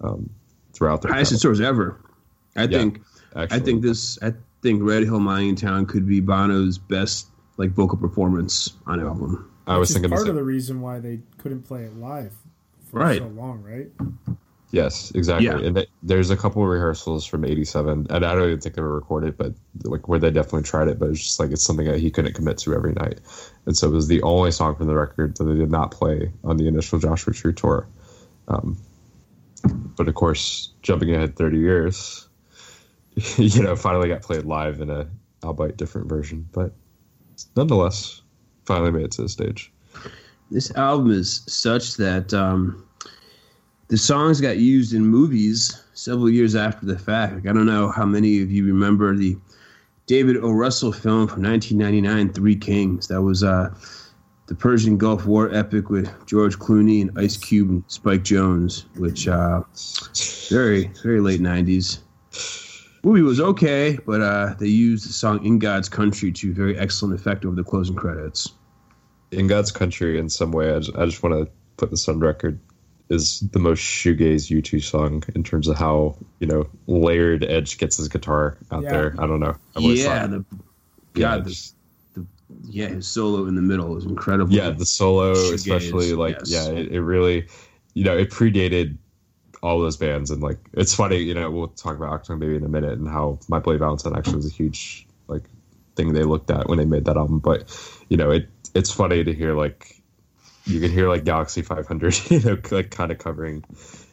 um, 0.00 0.30
throughout 0.72 1.02
their 1.02 1.12
Highest 1.12 1.32
it 1.32 1.38
soars 1.38 1.60
ever. 1.60 2.00
I 2.56 2.62
Yeah, 2.62 2.78
think. 2.78 3.02
I 3.34 3.58
think 3.58 3.82
this. 3.82 4.18
I 4.22 4.32
think 4.62 4.82
Red 4.82 5.02
Hill 5.02 5.20
Mining 5.20 5.56
Town 5.56 5.84
could 5.84 6.08
be 6.08 6.20
Bono's 6.20 6.78
best 6.78 7.28
like 7.56 7.70
vocal 7.70 7.98
performance 7.98 8.74
on 8.86 9.00
an 9.00 9.06
album. 9.06 9.50
I 9.66 9.76
was 9.78 9.88
Which 9.88 9.90
is 9.90 9.94
thinking 9.96 10.10
part 10.10 10.22
same. 10.22 10.30
of 10.30 10.36
the 10.36 10.44
reason 10.44 10.80
why 10.80 11.00
they 11.00 11.20
couldn't 11.38 11.62
play 11.62 11.84
it 11.84 11.96
live 11.96 12.32
for 12.90 13.00
Right. 13.00 13.18
so 13.18 13.26
long, 13.28 13.62
right? 13.62 13.88
Yes, 14.72 15.10
exactly. 15.14 15.46
Yeah. 15.46 15.58
And 15.58 15.76
th- 15.76 15.88
there's 16.02 16.30
a 16.30 16.36
couple 16.36 16.62
of 16.62 16.68
rehearsals 16.68 17.24
from 17.24 17.44
'87, 17.44 18.06
and 18.10 18.24
I 18.26 18.34
don't 18.34 18.46
even 18.48 18.60
think 18.60 18.74
they 18.74 18.82
were 18.82 18.94
recorded, 18.94 19.36
but 19.38 19.54
like 19.84 20.08
where 20.08 20.18
they 20.18 20.30
definitely 20.30 20.64
tried 20.64 20.88
it. 20.88 20.98
But 20.98 21.10
it's 21.10 21.22
just 21.22 21.40
like 21.40 21.50
it's 21.50 21.62
something 21.62 21.86
that 21.86 21.98
he 22.00 22.10
couldn't 22.10 22.34
commit 22.34 22.58
to 22.58 22.74
every 22.74 22.92
night, 22.92 23.20
and 23.64 23.76
so 23.76 23.86
it 23.88 23.92
was 23.92 24.08
the 24.08 24.20
only 24.22 24.50
song 24.50 24.74
from 24.74 24.88
the 24.88 24.94
record 24.96 25.36
that 25.36 25.44
they 25.44 25.54
did 25.54 25.70
not 25.70 25.92
play 25.92 26.30
on 26.44 26.56
the 26.56 26.66
initial 26.66 26.98
Joshua 26.98 27.32
Tree 27.32 27.52
tour. 27.54 27.86
Um, 28.48 28.76
but 29.96 30.08
of 30.08 30.14
course, 30.14 30.72
jumping 30.82 31.14
ahead 31.14 31.36
30 31.36 31.58
years, 31.58 32.28
you 33.36 33.62
know, 33.62 33.76
finally 33.76 34.08
got 34.08 34.22
played 34.22 34.44
live 34.44 34.80
in 34.80 34.90
a 34.90 35.08
albeit 35.44 35.76
different 35.76 36.08
version, 36.08 36.46
but 36.52 36.72
nonetheless, 37.56 38.22
finally 38.64 38.90
made 38.90 39.04
it 39.04 39.12
to 39.12 39.22
the 39.22 39.28
stage. 39.28 39.72
This 40.50 40.70
album 40.76 41.10
is 41.10 41.42
such 41.46 41.96
that 41.96 42.32
um, 42.32 42.86
the 43.88 43.96
songs 43.96 44.40
got 44.40 44.58
used 44.58 44.92
in 44.94 45.06
movies 45.06 45.82
several 45.94 46.30
years 46.30 46.54
after 46.54 46.86
the 46.86 46.98
fact. 46.98 47.34
Like, 47.34 47.46
I 47.48 47.52
don't 47.52 47.66
know 47.66 47.90
how 47.90 48.04
many 48.04 48.42
of 48.42 48.50
you 48.50 48.64
remember 48.66 49.14
the 49.14 49.36
David 50.06 50.36
O. 50.36 50.52
Russell 50.52 50.92
film 50.92 51.26
from 51.26 51.42
1999, 51.42 52.32
Three 52.32 52.56
Kings. 52.56 53.08
That 53.08 53.22
was 53.22 53.42
uh, 53.42 53.74
the 54.46 54.54
Persian 54.54 54.96
Gulf 54.96 55.26
War 55.26 55.52
epic 55.52 55.90
with 55.90 56.08
George 56.26 56.58
Clooney 56.58 57.02
and 57.02 57.18
Ice 57.18 57.36
Cube 57.36 57.70
and 57.70 57.84
Spike 57.88 58.22
Jonze, 58.22 58.84
which 58.96 59.26
uh, 59.26 59.62
very 60.48 60.90
very 61.02 61.20
late 61.20 61.40
90s. 61.40 61.98
Movie 63.06 63.22
was 63.22 63.40
okay, 63.40 63.98
but 64.04 64.20
uh, 64.20 64.54
they 64.58 64.66
used 64.66 65.08
the 65.08 65.12
song 65.12 65.44
"In 65.46 65.60
God's 65.60 65.88
Country" 65.88 66.32
to 66.32 66.52
very 66.52 66.76
excellent 66.76 67.14
effect 67.14 67.44
over 67.44 67.54
the 67.54 67.62
closing 67.62 67.94
credits. 67.94 68.50
in 69.30 69.46
God's 69.46 69.70
Country, 69.70 70.18
in 70.18 70.28
some 70.28 70.50
way, 70.50 70.74
I 70.74 70.80
just, 70.80 70.96
I 70.98 71.04
just 71.04 71.22
want 71.22 71.36
to 71.46 71.48
put 71.76 71.90
this 71.90 72.08
on 72.08 72.18
record, 72.18 72.58
is 73.08 73.38
the 73.52 73.60
most 73.60 73.78
shoegaze 73.78 74.50
U2 74.50 74.82
song 74.82 75.22
in 75.36 75.44
terms 75.44 75.68
of 75.68 75.76
how 75.78 76.16
you 76.40 76.48
know 76.48 76.66
layered 76.88 77.44
Edge 77.44 77.78
gets 77.78 77.96
his 77.96 78.08
guitar 78.08 78.58
out 78.72 78.82
Yeah. 78.82 78.90
there. 78.90 79.14
I 79.20 79.26
don't 79.28 79.38
know. 79.38 79.54
I've 79.76 79.82
always 79.84 80.02
yeah, 80.02 80.22
thought- 80.26 80.30
the 80.30 80.44
yeah, 81.14 81.20
God, 81.20 81.44
the, 81.44 81.50
just- 81.50 81.74
yeah, 82.64 82.88
his 82.88 83.06
solo 83.06 83.46
in 83.46 83.54
the 83.54 83.62
middle 83.62 83.96
is 83.96 84.04
incredible. 84.04 84.52
yeah, 84.52 84.70
the 84.70 84.84
solo, 84.84 85.32
Shoegaze, 85.34 85.54
especially 85.54 86.12
like 86.14 86.38
yes. 86.40 86.50
yeah, 86.50 86.68
it, 86.76 86.90
it 86.90 87.02
really, 87.02 87.46
you 87.94 88.02
know, 88.02 88.16
it 88.18 88.30
predated 88.30 88.96
all 89.66 89.80
those 89.80 89.96
bands, 89.96 90.30
and 90.30 90.42
like 90.42 90.58
it's 90.74 90.94
funny, 90.94 91.18
you 91.18 91.34
know, 91.34 91.50
we'll 91.50 91.68
talk 91.68 91.96
about 91.96 92.22
Achtung 92.22 92.38
Baby 92.38 92.56
in 92.56 92.64
a 92.64 92.68
minute 92.68 92.98
and 92.98 93.08
how 93.08 93.40
My 93.48 93.58
Bloody 93.58 93.80
Valentine 93.80 94.16
actually 94.16 94.36
was 94.36 94.46
a 94.46 94.54
huge 94.54 95.06
like 95.26 95.42
thing 95.96 96.12
they 96.12 96.22
looked 96.22 96.50
at 96.50 96.68
when 96.68 96.78
they 96.78 96.84
made 96.84 97.06
that 97.06 97.16
album, 97.16 97.40
but 97.40 97.64
you 98.08 98.16
know, 98.16 98.30
it 98.30 98.48
it's 98.74 98.92
funny 98.92 99.24
to 99.24 99.32
hear 99.34 99.54
like 99.54 100.00
you 100.66 100.80
can 100.80 100.90
hear 100.90 101.08
like 101.08 101.24
Galaxie 101.24 101.62
500, 101.62 102.20
you 102.30 102.40
know, 102.40 102.58
like 102.70 102.90
kind 102.90 103.10
of 103.10 103.18
covering 103.18 103.64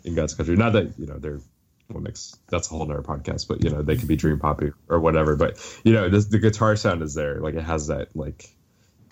in 0.03 0.15
God's 0.15 0.33
country. 0.33 0.55
Not 0.55 0.73
that 0.73 0.97
you 0.97 1.05
know 1.05 1.19
they're 1.19 1.39
what 1.87 2.01
makes 2.01 2.35
that's 2.49 2.71
a 2.71 2.71
whole 2.71 2.85
nother 2.87 3.03
podcast, 3.03 3.47
but 3.47 3.63
you 3.63 3.69
know 3.69 3.83
they 3.83 3.95
could 3.95 4.07
be 4.07 4.15
dream 4.15 4.39
poppy 4.39 4.71
or 4.89 4.99
whatever. 4.99 5.35
But 5.35 5.59
you 5.83 5.93
know 5.93 6.09
this, 6.09 6.25
the 6.25 6.39
guitar 6.39 6.75
sound 6.75 7.03
is 7.03 7.13
there, 7.13 7.39
like 7.39 7.53
it 7.53 7.63
has 7.63 7.87
that 7.87 8.15
like 8.15 8.49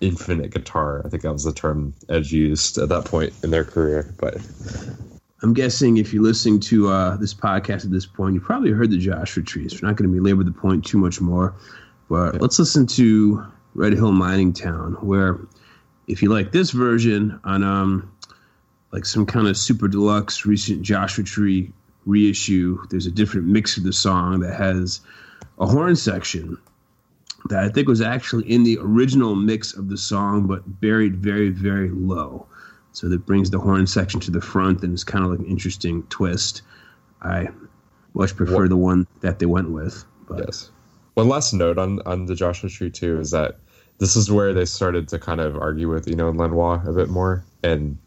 infinite 0.00 0.50
guitar. 0.50 1.02
I 1.04 1.08
think 1.08 1.22
that 1.22 1.32
was 1.32 1.44
the 1.44 1.52
term 1.52 1.94
Edge 2.08 2.32
used 2.32 2.78
at 2.78 2.88
that 2.88 3.04
point 3.04 3.32
in 3.44 3.50
their 3.50 3.64
career. 3.64 4.12
But 4.18 4.38
I'm 5.42 5.54
guessing 5.54 5.96
if 5.96 6.12
you're 6.12 6.22
listening 6.22 6.60
to 6.60 6.88
uh, 6.88 7.16
this 7.16 7.34
podcast 7.34 7.84
at 7.84 7.90
this 7.90 8.06
point, 8.06 8.34
you 8.34 8.40
probably 8.40 8.70
heard 8.70 8.90
the 8.90 8.98
Joshua 8.98 9.42
Trees. 9.42 9.80
We're 9.80 9.88
not 9.88 9.96
going 9.96 10.08
to 10.10 10.16
belabor 10.16 10.44
the 10.44 10.52
point 10.52 10.84
too 10.84 10.98
much 10.98 11.20
more, 11.20 11.54
but 12.08 12.40
let's 12.40 12.58
listen 12.60 12.86
to 12.88 13.44
Red 13.74 13.92
Hill 13.92 14.12
Mining 14.12 14.52
Town, 14.52 14.92
where 15.00 15.40
if 16.06 16.22
you 16.22 16.28
like 16.28 16.52
this 16.52 16.70
version 16.70 17.40
on 17.42 17.64
um, 17.64 18.12
like 18.92 19.04
some 19.04 19.26
kind 19.26 19.48
of 19.48 19.56
super 19.56 19.88
deluxe 19.88 20.46
recent 20.46 20.82
Joshua 20.82 21.24
Tree 21.24 21.72
reissue, 22.06 22.78
there's 22.90 23.06
a 23.06 23.10
different 23.10 23.46
mix 23.46 23.76
of 23.76 23.82
the 23.82 23.92
song 23.92 24.40
that 24.40 24.54
has 24.54 25.00
a 25.58 25.66
horn 25.66 25.96
section 25.96 26.56
that 27.48 27.64
I 27.64 27.68
think 27.68 27.88
was 27.88 28.00
actually 28.00 28.48
in 28.50 28.62
the 28.62 28.78
original 28.80 29.34
mix 29.34 29.74
of 29.74 29.88
the 29.88 29.96
song, 29.96 30.46
but 30.46 30.80
buried 30.80 31.16
very, 31.16 31.48
very 31.48 31.90
low. 31.90 32.46
So 32.92 33.08
that 33.08 33.24
brings 33.26 33.50
the 33.50 33.58
horn 33.58 33.86
section 33.86 34.20
to 34.20 34.30
the 34.30 34.40
front, 34.40 34.82
and 34.82 34.92
it's 34.92 35.04
kind 35.04 35.24
of 35.24 35.30
like 35.30 35.40
an 35.40 35.46
interesting 35.46 36.02
twist. 36.04 36.62
I 37.22 37.48
much 38.14 38.36
prefer 38.36 38.62
What- 38.62 38.68
the 38.68 38.76
one 38.76 39.06
that 39.20 39.38
they 39.38 39.46
went 39.46 39.70
with. 39.70 40.04
But 40.28 40.40
Yes. 40.46 40.70
One 41.14 41.28
last 41.28 41.52
note 41.52 41.78
on 41.78 42.00
on 42.06 42.26
the 42.26 42.34
Joshua 42.34 42.70
Tree 42.70 42.90
too 42.90 43.18
is 43.20 43.30
that 43.32 43.58
this 43.98 44.16
is 44.16 44.30
where 44.30 44.54
they 44.54 44.64
started 44.64 45.08
to 45.08 45.18
kind 45.18 45.40
of 45.40 45.56
argue 45.56 45.88
with 45.90 46.08
you 46.08 46.16
know 46.16 46.30
Lanois 46.30 46.80
a 46.86 46.92
bit 46.92 47.08
more, 47.10 47.44
and 47.62 47.98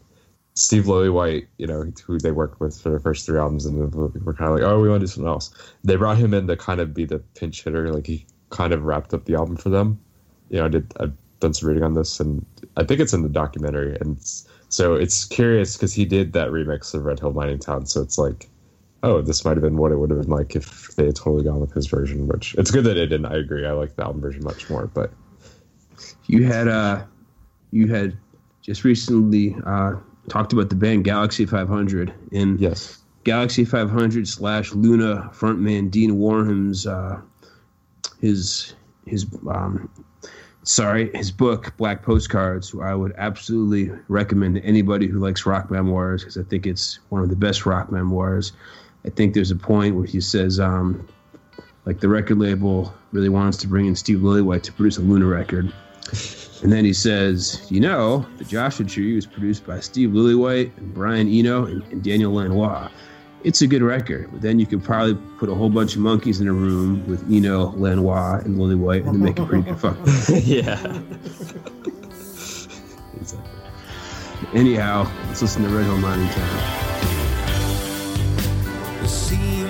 Steve 0.54 0.84
Lillywhite, 0.84 1.46
you 1.58 1.66
know, 1.66 1.84
who 2.06 2.18
they 2.18 2.32
worked 2.32 2.60
with 2.60 2.80
for 2.80 2.88
the 2.90 2.98
first 2.98 3.26
three 3.26 3.38
albums, 3.38 3.66
and 3.66 3.94
were 3.94 4.32
kind 4.34 4.50
of 4.50 4.56
like, 4.56 4.64
oh, 4.64 4.80
we 4.80 4.88
want 4.88 5.00
to 5.00 5.06
do 5.06 5.12
something 5.12 5.28
else. 5.28 5.50
They 5.84 5.96
brought 5.96 6.16
him 6.16 6.32
in 6.32 6.46
to 6.46 6.56
kind 6.56 6.80
of 6.80 6.94
be 6.94 7.04
the 7.04 7.18
pinch 7.34 7.62
hitter, 7.62 7.92
like 7.92 8.06
he 8.06 8.24
kind 8.50 8.72
of 8.72 8.84
wrapped 8.84 9.12
up 9.12 9.26
the 9.26 9.34
album 9.34 9.56
for 9.56 9.68
them. 9.68 9.98
You 10.48 10.58
know, 10.58 10.64
I 10.64 10.68
did 10.68 10.92
I've 10.98 11.12
done 11.40 11.52
some 11.54 11.68
reading 11.68 11.84
on 11.84 11.94
this, 11.94 12.18
and 12.20 12.44
I 12.76 12.84
think 12.84 13.00
it's 13.00 13.12
in 13.12 13.22
the 13.22 13.28
documentary, 13.28 13.96
and 14.00 14.16
it's, 14.16 14.48
so 14.76 14.94
it's 14.94 15.24
curious 15.24 15.74
because 15.74 15.94
he 15.94 16.04
did 16.04 16.34
that 16.34 16.48
remix 16.48 16.92
of 16.92 17.06
Red 17.06 17.18
Hill 17.18 17.32
Mining 17.32 17.58
Town, 17.58 17.86
so 17.86 18.02
it's 18.02 18.18
like 18.18 18.50
oh, 19.02 19.22
this 19.22 19.42
might 19.42 19.52
have 19.52 19.62
been 19.62 19.78
what 19.78 19.90
it 19.90 19.96
would 19.96 20.10
have 20.10 20.20
been 20.20 20.28
like 20.28 20.54
if 20.54 20.94
they 20.96 21.06
had 21.06 21.16
totally 21.16 21.44
gone 21.44 21.60
with 21.60 21.72
his 21.72 21.86
version. 21.86 22.28
Which 22.28 22.54
it's 22.56 22.70
good 22.70 22.84
that 22.84 22.98
it 22.98 23.06
didn't. 23.06 23.24
I 23.24 23.36
agree. 23.36 23.64
I 23.64 23.72
like 23.72 23.96
the 23.96 24.04
album 24.04 24.20
version 24.20 24.44
much 24.44 24.68
more. 24.68 24.86
But 24.86 25.14
you 26.26 26.44
had 26.44 26.68
uh, 26.68 27.04
you 27.70 27.86
had 27.86 28.18
just 28.60 28.84
recently 28.84 29.56
uh, 29.64 29.94
talked 30.28 30.52
about 30.52 30.68
the 30.68 30.76
band 30.76 31.04
Galaxie 31.04 31.46
500, 31.46 32.12
and 32.32 32.60
yes, 32.60 32.98
Galaxie 33.24 33.64
500 33.64 34.28
slash 34.28 34.74
Luna 34.74 35.30
frontman 35.32 35.90
Dean 35.90 36.18
Wareham's 36.18 36.86
uh, 36.86 37.18
his 38.20 38.74
his 39.06 39.24
um, 39.48 39.88
sorry 40.66 41.10
his 41.14 41.30
book 41.30 41.74
Black 41.76 42.02
Postcards. 42.02 42.74
I 42.80 42.94
would 42.94 43.14
absolutely 43.16 43.96
recommend 44.08 44.56
to 44.56 44.62
anybody 44.62 45.06
who 45.06 45.18
likes 45.18 45.46
rock 45.46 45.70
memoirs 45.70 46.22
because 46.22 46.36
I 46.36 46.42
think 46.42 46.66
it's 46.66 46.98
one 47.08 47.22
of 47.22 47.30
the 47.30 47.36
best 47.36 47.64
rock 47.64 47.90
memoirs. 47.90 48.52
I 49.04 49.10
think 49.10 49.34
there's 49.34 49.50
a 49.50 49.56
point 49.56 49.94
where 49.94 50.06
he 50.06 50.20
says 50.20 50.60
um, 50.60 51.06
like 51.86 52.00
the 52.00 52.08
record 52.08 52.38
label 52.38 52.92
really 53.12 53.28
wants 53.28 53.56
to 53.58 53.68
bring 53.68 53.86
in 53.86 53.94
Steve 53.94 54.18
Lillywhite 54.18 54.62
to 54.64 54.72
produce 54.72 54.98
a 54.98 55.02
Luna 55.02 55.26
record. 55.26 55.72
And 56.62 56.72
then 56.72 56.84
he 56.84 56.92
says, 56.92 57.66
you 57.70 57.80
know, 57.80 58.26
the 58.38 58.44
Joshua 58.44 58.86
Tree 58.86 59.14
was 59.14 59.26
produced 59.26 59.66
by 59.66 59.80
Steve 59.80 60.10
Lillywhite 60.10 60.76
and 60.78 60.92
Brian 60.92 61.28
Eno 61.28 61.66
and, 61.66 61.82
and 61.84 62.02
Daniel 62.02 62.32
Lanois. 62.32 62.88
It's 63.46 63.62
a 63.62 63.66
good 63.68 63.82
record, 63.82 64.28
but 64.32 64.40
then 64.40 64.58
you 64.58 64.66
could 64.66 64.82
probably 64.82 65.14
put 65.38 65.48
a 65.48 65.54
whole 65.54 65.70
bunch 65.70 65.94
of 65.94 66.00
monkeys 66.00 66.40
in 66.40 66.48
a 66.48 66.52
room 66.52 67.06
with 67.06 67.22
Eno, 67.30 67.66
Lanois, 67.76 68.40
and 68.44 68.56
Lillywhite 68.56 69.06
and 69.06 69.20
make 69.20 69.38
a 69.38 69.46
pretty 69.46 69.62
good 69.70 69.78
fuck. 69.78 69.96
yeah. 70.44 70.74
Anyhow, 74.52 75.08
let's 75.28 75.42
listen 75.42 75.62
to 75.62 75.68
Red 75.68 75.84
Hill 75.84 75.96
Mining 75.98 76.28
Town. 76.30 76.60
The 79.00 79.06
seam 79.06 79.66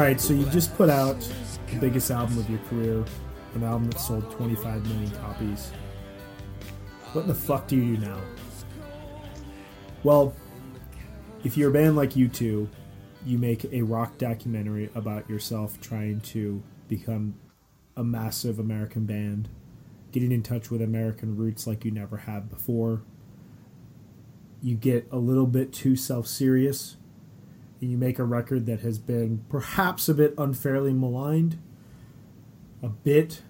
All 0.00 0.06
right, 0.06 0.18
so 0.18 0.32
you 0.32 0.46
just 0.46 0.74
put 0.76 0.88
out 0.88 1.20
the 1.70 1.76
biggest 1.78 2.10
album 2.10 2.38
of 2.38 2.48
your 2.48 2.58
career, 2.70 3.04
an 3.54 3.62
album 3.62 3.90
that 3.90 4.00
sold 4.00 4.30
25 4.30 4.86
million 4.86 5.10
copies. 5.16 5.72
What 7.12 7.26
the 7.26 7.34
fuck 7.34 7.68
do 7.68 7.76
you 7.76 7.98
do 7.98 8.06
now? 8.06 8.18
Well, 10.02 10.34
if 11.44 11.58
you're 11.58 11.68
a 11.68 11.72
band 11.74 11.96
like 11.96 12.12
U2, 12.12 12.66
you 13.26 13.38
make 13.38 13.70
a 13.74 13.82
rock 13.82 14.16
documentary 14.16 14.88
about 14.94 15.28
yourself 15.28 15.78
trying 15.82 16.22
to 16.22 16.62
become 16.88 17.34
a 17.94 18.02
massive 18.02 18.58
American 18.58 19.04
band, 19.04 19.50
getting 20.12 20.32
in 20.32 20.42
touch 20.42 20.70
with 20.70 20.80
American 20.80 21.36
roots 21.36 21.66
like 21.66 21.84
you 21.84 21.90
never 21.90 22.16
have 22.16 22.48
before. 22.48 23.02
You 24.62 24.76
get 24.76 25.08
a 25.12 25.18
little 25.18 25.46
bit 25.46 25.74
too 25.74 25.94
self 25.94 26.26
serious 26.26 26.96
and 27.80 27.90
you 27.90 27.96
make 27.96 28.18
a 28.18 28.24
record 28.24 28.66
that 28.66 28.80
has 28.80 28.98
been 28.98 29.44
perhaps 29.48 30.08
a 30.08 30.14
bit 30.14 30.34
unfairly 30.36 30.92
maligned, 30.92 31.58
a 32.82 32.88
bit 32.88 33.42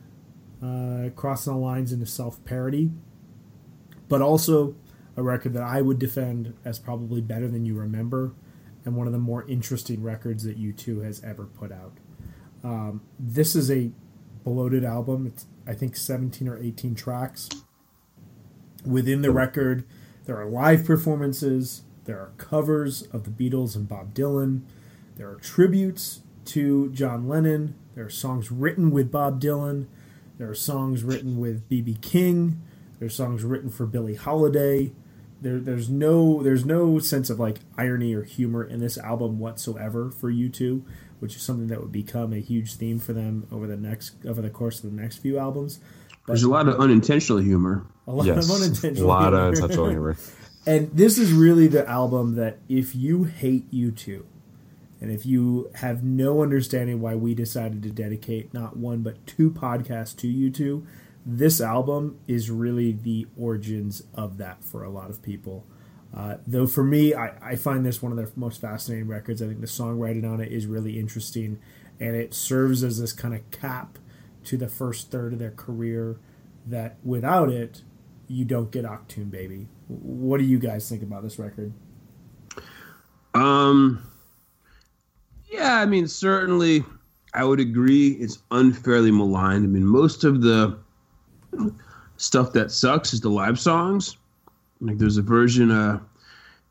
uh, 0.62 1.10
crossing 1.16 1.52
the 1.52 1.58
lines 1.58 1.92
into 1.92 2.06
self 2.06 2.44
parody, 2.44 2.90
but 4.08 4.22
also 4.22 4.76
a 5.16 5.22
record 5.22 5.52
that 5.54 5.62
I 5.62 5.82
would 5.82 5.98
defend 5.98 6.54
as 6.64 6.78
probably 6.78 7.20
better 7.20 7.48
than 7.48 7.64
you 7.64 7.74
remember 7.74 8.32
and 8.84 8.96
one 8.96 9.06
of 9.06 9.12
the 9.12 9.18
more 9.18 9.46
interesting 9.46 10.02
records 10.02 10.44
that 10.44 10.58
U2 10.58 11.04
has 11.04 11.22
ever 11.22 11.44
put 11.44 11.72
out. 11.72 11.92
Um, 12.64 13.02
this 13.18 13.54
is 13.54 13.70
a 13.70 13.90
bloated 14.44 14.84
album. 14.84 15.26
It's, 15.26 15.46
I 15.66 15.74
think, 15.74 15.96
17 15.96 16.48
or 16.48 16.58
18 16.58 16.94
tracks. 16.94 17.48
Within 18.84 19.22
the 19.22 19.30
record, 19.30 19.84
there 20.24 20.38
are 20.40 20.46
live 20.46 20.84
performances, 20.84 21.82
there 22.10 22.18
are 22.18 22.32
covers 22.38 23.02
of 23.12 23.22
the 23.22 23.30
Beatles 23.30 23.76
and 23.76 23.88
Bob 23.88 24.14
Dylan, 24.14 24.62
there 25.16 25.30
are 25.30 25.36
tributes 25.36 26.22
to 26.46 26.90
John 26.90 27.28
Lennon, 27.28 27.76
there 27.94 28.04
are 28.04 28.10
songs 28.10 28.50
written 28.50 28.90
with 28.90 29.12
Bob 29.12 29.40
Dylan, 29.40 29.86
there 30.36 30.50
are 30.50 30.54
songs 30.56 31.04
written 31.04 31.38
with 31.38 31.68
B.B. 31.68 31.98
King, 32.02 32.60
there 32.98 33.06
are 33.06 33.10
songs 33.10 33.44
written 33.44 33.70
for 33.70 33.86
Billie 33.86 34.16
Holiday. 34.16 34.90
There, 35.40 35.60
there's 35.60 35.88
no 35.88 36.42
there's 36.42 36.66
no 36.66 36.98
sense 36.98 37.30
of 37.30 37.38
like 37.38 37.58
irony 37.78 38.12
or 38.12 38.24
humor 38.24 38.64
in 38.64 38.80
this 38.80 38.98
album 38.98 39.38
whatsoever 39.38 40.10
for 40.10 40.32
U2, 40.32 40.82
which 41.20 41.36
is 41.36 41.42
something 41.42 41.68
that 41.68 41.80
would 41.80 41.92
become 41.92 42.32
a 42.32 42.40
huge 42.40 42.74
theme 42.74 42.98
for 42.98 43.12
them 43.12 43.46
over 43.52 43.68
the 43.68 43.76
next 43.76 44.14
over 44.26 44.42
the 44.42 44.50
course 44.50 44.82
of 44.82 44.90
the 44.90 45.00
next 45.00 45.18
few 45.18 45.38
albums. 45.38 45.78
But 46.26 46.32
There's 46.32 46.42
a 46.42 46.50
lot 46.50 46.66
of 46.66 46.80
unintentional 46.80 47.38
humor. 47.38 47.86
a 48.08 48.12
lot 48.12 48.26
yes, 48.26 48.50
of 48.50 48.60
unintentional 48.60 49.06
a 49.06 49.08
lot 49.08 49.22
humor. 49.32 49.36
of 49.38 49.46
unintentional 49.54 49.88
humor. 49.88 50.16
And 50.66 50.90
this 50.92 51.18
is 51.18 51.32
really 51.32 51.68
the 51.68 51.88
album 51.88 52.36
that 52.36 52.58
if 52.68 52.94
you 52.94 53.24
hate 53.24 53.70
U2, 53.70 54.24
and 55.00 55.10
if 55.10 55.24
you 55.24 55.70
have 55.76 56.04
no 56.04 56.42
understanding 56.42 57.00
why 57.00 57.14
we 57.14 57.34
decided 57.34 57.82
to 57.82 57.90
dedicate 57.90 58.52
not 58.52 58.76
one 58.76 59.02
but 59.02 59.26
two 59.26 59.50
podcasts 59.50 60.14
to 60.18 60.26
U2, 60.26 60.84
this 61.24 61.60
album 61.60 62.18
is 62.26 62.50
really 62.50 62.92
the 62.92 63.26
origins 63.38 64.02
of 64.14 64.36
that 64.38 64.62
for 64.62 64.84
a 64.84 64.90
lot 64.90 65.08
of 65.08 65.22
people. 65.22 65.64
Uh, 66.14 66.36
though 66.46 66.66
for 66.66 66.84
me, 66.84 67.14
I, 67.14 67.52
I 67.52 67.56
find 67.56 67.86
this 67.86 68.02
one 68.02 68.12
of 68.12 68.18
their 68.18 68.28
most 68.36 68.60
fascinating 68.60 69.08
records. 69.08 69.40
I 69.40 69.46
think 69.46 69.60
the 69.60 69.66
songwriting 69.66 70.30
on 70.30 70.40
it 70.40 70.52
is 70.52 70.66
really 70.66 70.98
interesting, 70.98 71.58
and 71.98 72.16
it 72.16 72.34
serves 72.34 72.82
as 72.82 72.98
this 72.98 73.12
kind 73.12 73.34
of 73.34 73.48
cap 73.50 73.98
to 74.44 74.56
the 74.56 74.68
first 74.68 75.10
third 75.10 75.32
of 75.32 75.38
their 75.38 75.50
career. 75.50 76.18
That 76.66 76.96
without 77.02 77.48
it, 77.48 77.82
you 78.30 78.44
don't 78.44 78.70
get 78.70 78.84
Achtung 78.84 79.28
Baby. 79.28 79.66
What 79.88 80.38
do 80.38 80.44
you 80.44 80.58
guys 80.58 80.88
think 80.88 81.02
about 81.02 81.24
this 81.24 81.38
record? 81.38 81.72
Um, 83.34 84.00
yeah, 85.50 85.80
I 85.80 85.86
mean, 85.86 86.06
certainly, 86.06 86.84
I 87.34 87.42
would 87.44 87.58
agree 87.58 88.10
it's 88.12 88.38
unfairly 88.52 89.10
maligned. 89.10 89.64
I 89.64 89.66
mean, 89.66 89.84
most 89.84 90.22
of 90.22 90.42
the 90.42 90.78
stuff 92.18 92.52
that 92.52 92.70
sucks 92.70 93.12
is 93.12 93.20
the 93.20 93.30
live 93.30 93.58
songs. 93.58 94.16
Like 94.80 94.98
there's 94.98 95.16
a 95.16 95.22
version, 95.22 95.72
uh, 95.72 95.98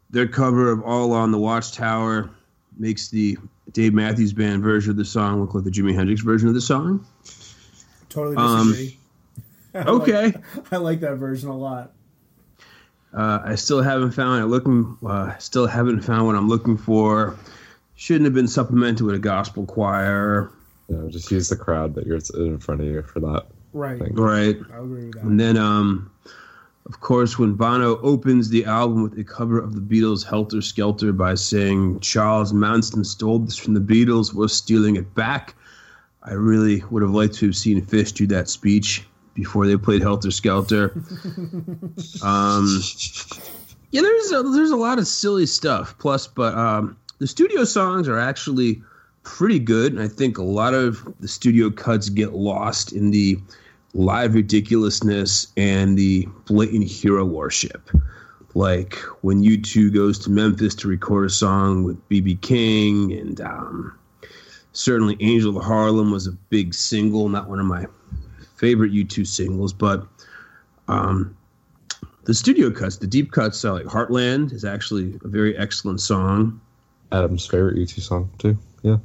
their 0.09 0.27
cover 0.27 0.71
of 0.71 0.81
"All 0.83 1.11
on 1.11 1.31
the 1.31 1.37
Watchtower" 1.37 2.29
makes 2.77 3.09
the 3.09 3.37
Dave 3.73 3.93
Matthews 3.93 4.31
Band 4.31 4.63
version 4.63 4.91
of 4.91 4.97
the 4.97 5.05
song 5.05 5.41
look 5.41 5.53
like 5.53 5.65
the 5.65 5.71
Jimi 5.71 5.93
Hendrix 5.93 6.21
version 6.21 6.47
of 6.47 6.53
the 6.53 6.61
song. 6.61 7.05
Totally 8.07 8.37
Um, 8.37 8.73
disagree. 9.73 9.81
I 9.87 9.91
like- 9.91 10.09
Okay. 10.35 10.41
I 10.71 10.77
like 10.77 10.99
that 11.01 11.15
version 11.15 11.49
a 11.49 11.57
lot. 11.57 11.93
Uh, 13.13 13.39
I 13.43 13.55
still 13.55 13.81
haven't 13.81 14.11
found 14.11 14.43
it. 14.43 14.45
Looking, 14.47 14.95
uh, 15.05 15.35
still 15.37 15.65
haven't 15.65 16.01
found 16.01 16.27
what 16.27 16.35
I'm 16.35 16.47
looking 16.47 16.77
for. 16.77 17.35
Shouldn't 17.95 18.25
have 18.25 18.33
been 18.35 18.47
supplemented 18.47 19.05
with 19.05 19.15
a 19.15 19.19
gospel 19.19 19.65
choir, 19.65 20.51
You 20.87 21.09
just 21.09 21.31
use 21.31 21.49
the 21.49 21.55
crowd 21.55 21.95
that 21.95 22.05
you're 22.05 22.19
in 22.35 22.59
front 22.59 22.81
of 22.81 22.87
you 22.87 23.01
for 23.01 23.19
that. 23.21 23.45
Right. 23.73 23.99
Thank 23.99 24.17
right? 24.17 24.57
I 24.73 24.77
agree 24.77 25.05
with 25.05 25.13
that. 25.15 25.23
And 25.23 25.39
then, 25.39 25.57
um, 25.57 26.11
of 26.85 26.99
course, 27.01 27.37
when 27.37 27.53
Bono 27.55 27.99
opens 28.01 28.49
the 28.49 28.65
album 28.65 29.03
with 29.03 29.17
a 29.19 29.23
cover 29.23 29.59
of 29.59 29.73
the 29.75 29.81
Beatles' 29.81 30.23
"Helter 30.25 30.61
Skelter" 30.61 31.11
by 31.11 31.35
saying 31.35 31.99
Charles 31.99 32.53
Manson 32.53 33.03
stole 33.03 33.39
this 33.39 33.57
from 33.57 33.73
the 33.73 33.79
Beatles, 33.79 34.33
we're 34.33 34.47
stealing 34.47 34.95
it 34.95 35.13
back. 35.15 35.55
I 36.23 36.33
really 36.33 36.83
would 36.89 37.01
have 37.03 37.11
liked 37.11 37.35
to 37.35 37.47
have 37.47 37.55
seen 37.55 37.83
Phish 37.85 38.13
do 38.13 38.25
that 38.27 38.49
speech 38.49 39.05
before 39.39 39.65
they 39.65 39.77
played 39.77 40.01
Helter 40.01 40.31
Skelter. 40.31 40.91
um, 42.23 42.81
yeah, 43.91 44.01
there's 44.01 44.31
a, 44.31 44.43
there's 44.43 44.71
a 44.71 44.75
lot 44.75 44.99
of 44.99 45.07
silly 45.07 45.45
stuff. 45.45 45.97
Plus, 45.97 46.27
but 46.27 46.53
um, 46.55 46.97
the 47.19 47.27
studio 47.27 47.63
songs 47.63 48.07
are 48.07 48.19
actually 48.19 48.81
pretty 49.23 49.59
good, 49.59 49.93
and 49.93 50.01
I 50.01 50.07
think 50.07 50.37
a 50.37 50.43
lot 50.43 50.73
of 50.73 51.07
the 51.19 51.27
studio 51.27 51.69
cuts 51.69 52.09
get 52.09 52.33
lost 52.33 52.91
in 52.91 53.11
the 53.11 53.39
live 53.93 54.35
ridiculousness 54.35 55.47
and 55.57 55.97
the 55.97 56.27
blatant 56.45 56.87
hero 56.87 57.25
worship. 57.25 57.89
Like 58.55 58.95
when 59.21 59.43
U2 59.43 59.93
goes 59.93 60.19
to 60.19 60.31
Memphis 60.31 60.75
to 60.75 60.87
record 60.87 61.27
a 61.27 61.29
song 61.29 61.83
with 61.83 62.09
BB 62.09 62.41
King, 62.41 63.13
and 63.13 63.39
um, 63.41 63.97
certainly 64.73 65.15
Angel 65.19 65.57
of 65.57 65.63
Harlem 65.63 66.11
was 66.11 66.27
a 66.27 66.31
big 66.31 66.73
single, 66.73 67.29
not 67.29 67.47
one 67.47 67.59
of 67.59 67.65
my 67.65 67.85
favorite 68.59 68.91
U2 68.91 69.25
singles, 69.25 69.71
but 69.73 70.05
um, 70.87 71.35
the 72.25 72.33
studio 72.33 72.69
cuts, 72.71 72.97
the 72.97 73.07
deep 73.07 73.31
cuts, 73.31 73.63
uh, 73.63 73.73
like 73.73 73.85
Heartland 73.85 74.51
is 74.53 74.65
actually 74.65 75.17
a 75.23 75.27
very 75.27 75.57
excellent 75.57 76.01
song. 76.01 76.59
Adam's 77.11 77.45
favorite 77.45 77.77
U2 77.77 78.01
song 78.01 78.29
too. 78.37 78.57
Yeah. 78.83 78.97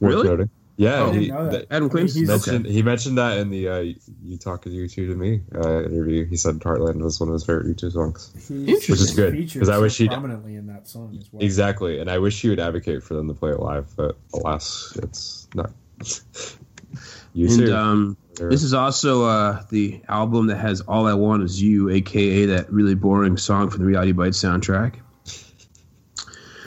Worth 0.00 0.14
Really? 0.14 0.28
noting. 0.28 0.50
Yeah, 0.76 1.00
Oh, 1.02 1.12
he, 1.12 1.30
that. 1.30 1.50
that- 1.52 1.66
Adam 1.70 1.74
I 1.74 1.80
mean, 1.80 1.88
claims 1.90 2.14
he's- 2.14 2.26
mentioned, 2.26 2.64
he 2.64 2.82
mentioned 2.82 3.18
that 3.18 3.36
in 3.36 3.50
the 3.50 3.68
uh, 3.68 3.78
"You 4.24 4.38
Talking 4.38 4.72
U2 4.72 4.94
to 4.94 5.14
Me" 5.14 5.42
uh, 5.54 5.82
interview. 5.84 6.24
He 6.24 6.36
said 6.38 6.54
"Heartland" 6.60 7.02
was 7.02 7.20
one 7.20 7.28
of 7.28 7.34
his 7.34 7.44
favorite 7.44 7.66
U2 7.76 7.92
songs. 7.92 8.32
He's 8.48 8.88
Which 8.88 8.88
is 8.88 9.10
good, 9.14 9.34
because 9.36 9.68
I 9.68 9.74
so 9.74 9.80
wish 9.82 9.98
he'd- 9.98 10.08
prominently 10.08 10.54
in 10.56 10.66
that 10.68 10.88
song 10.88 11.14
as 11.20 11.28
well. 11.30 11.42
Exactly, 11.42 12.00
and 12.00 12.10
I 12.10 12.16
wish 12.18 12.40
he 12.40 12.48
would 12.48 12.60
advocate 12.60 13.02
for 13.02 13.12
them 13.12 13.28
to 13.28 13.34
play 13.34 13.50
it 13.50 13.60
live, 13.60 13.94
but 13.94 14.16
alas, 14.32 14.96
it's 15.02 15.48
not. 15.54 15.70
you 17.34 17.48
And 17.48 17.58
too. 17.58 17.74
um, 17.76 18.16
this 18.36 18.62
is 18.62 18.72
also 18.74 19.24
uh, 19.24 19.62
the 19.70 20.00
album 20.08 20.46
that 20.48 20.56
has 20.58 20.80
"All 20.82 21.06
I 21.06 21.14
Want 21.14 21.42
Is 21.42 21.60
You," 21.60 21.90
aka 21.90 22.46
that 22.46 22.72
really 22.72 22.94
boring 22.94 23.36
song 23.36 23.70
from 23.70 23.80
the 23.80 23.86
Reality 23.86 24.12
Bites 24.12 24.38
soundtrack. 24.42 24.94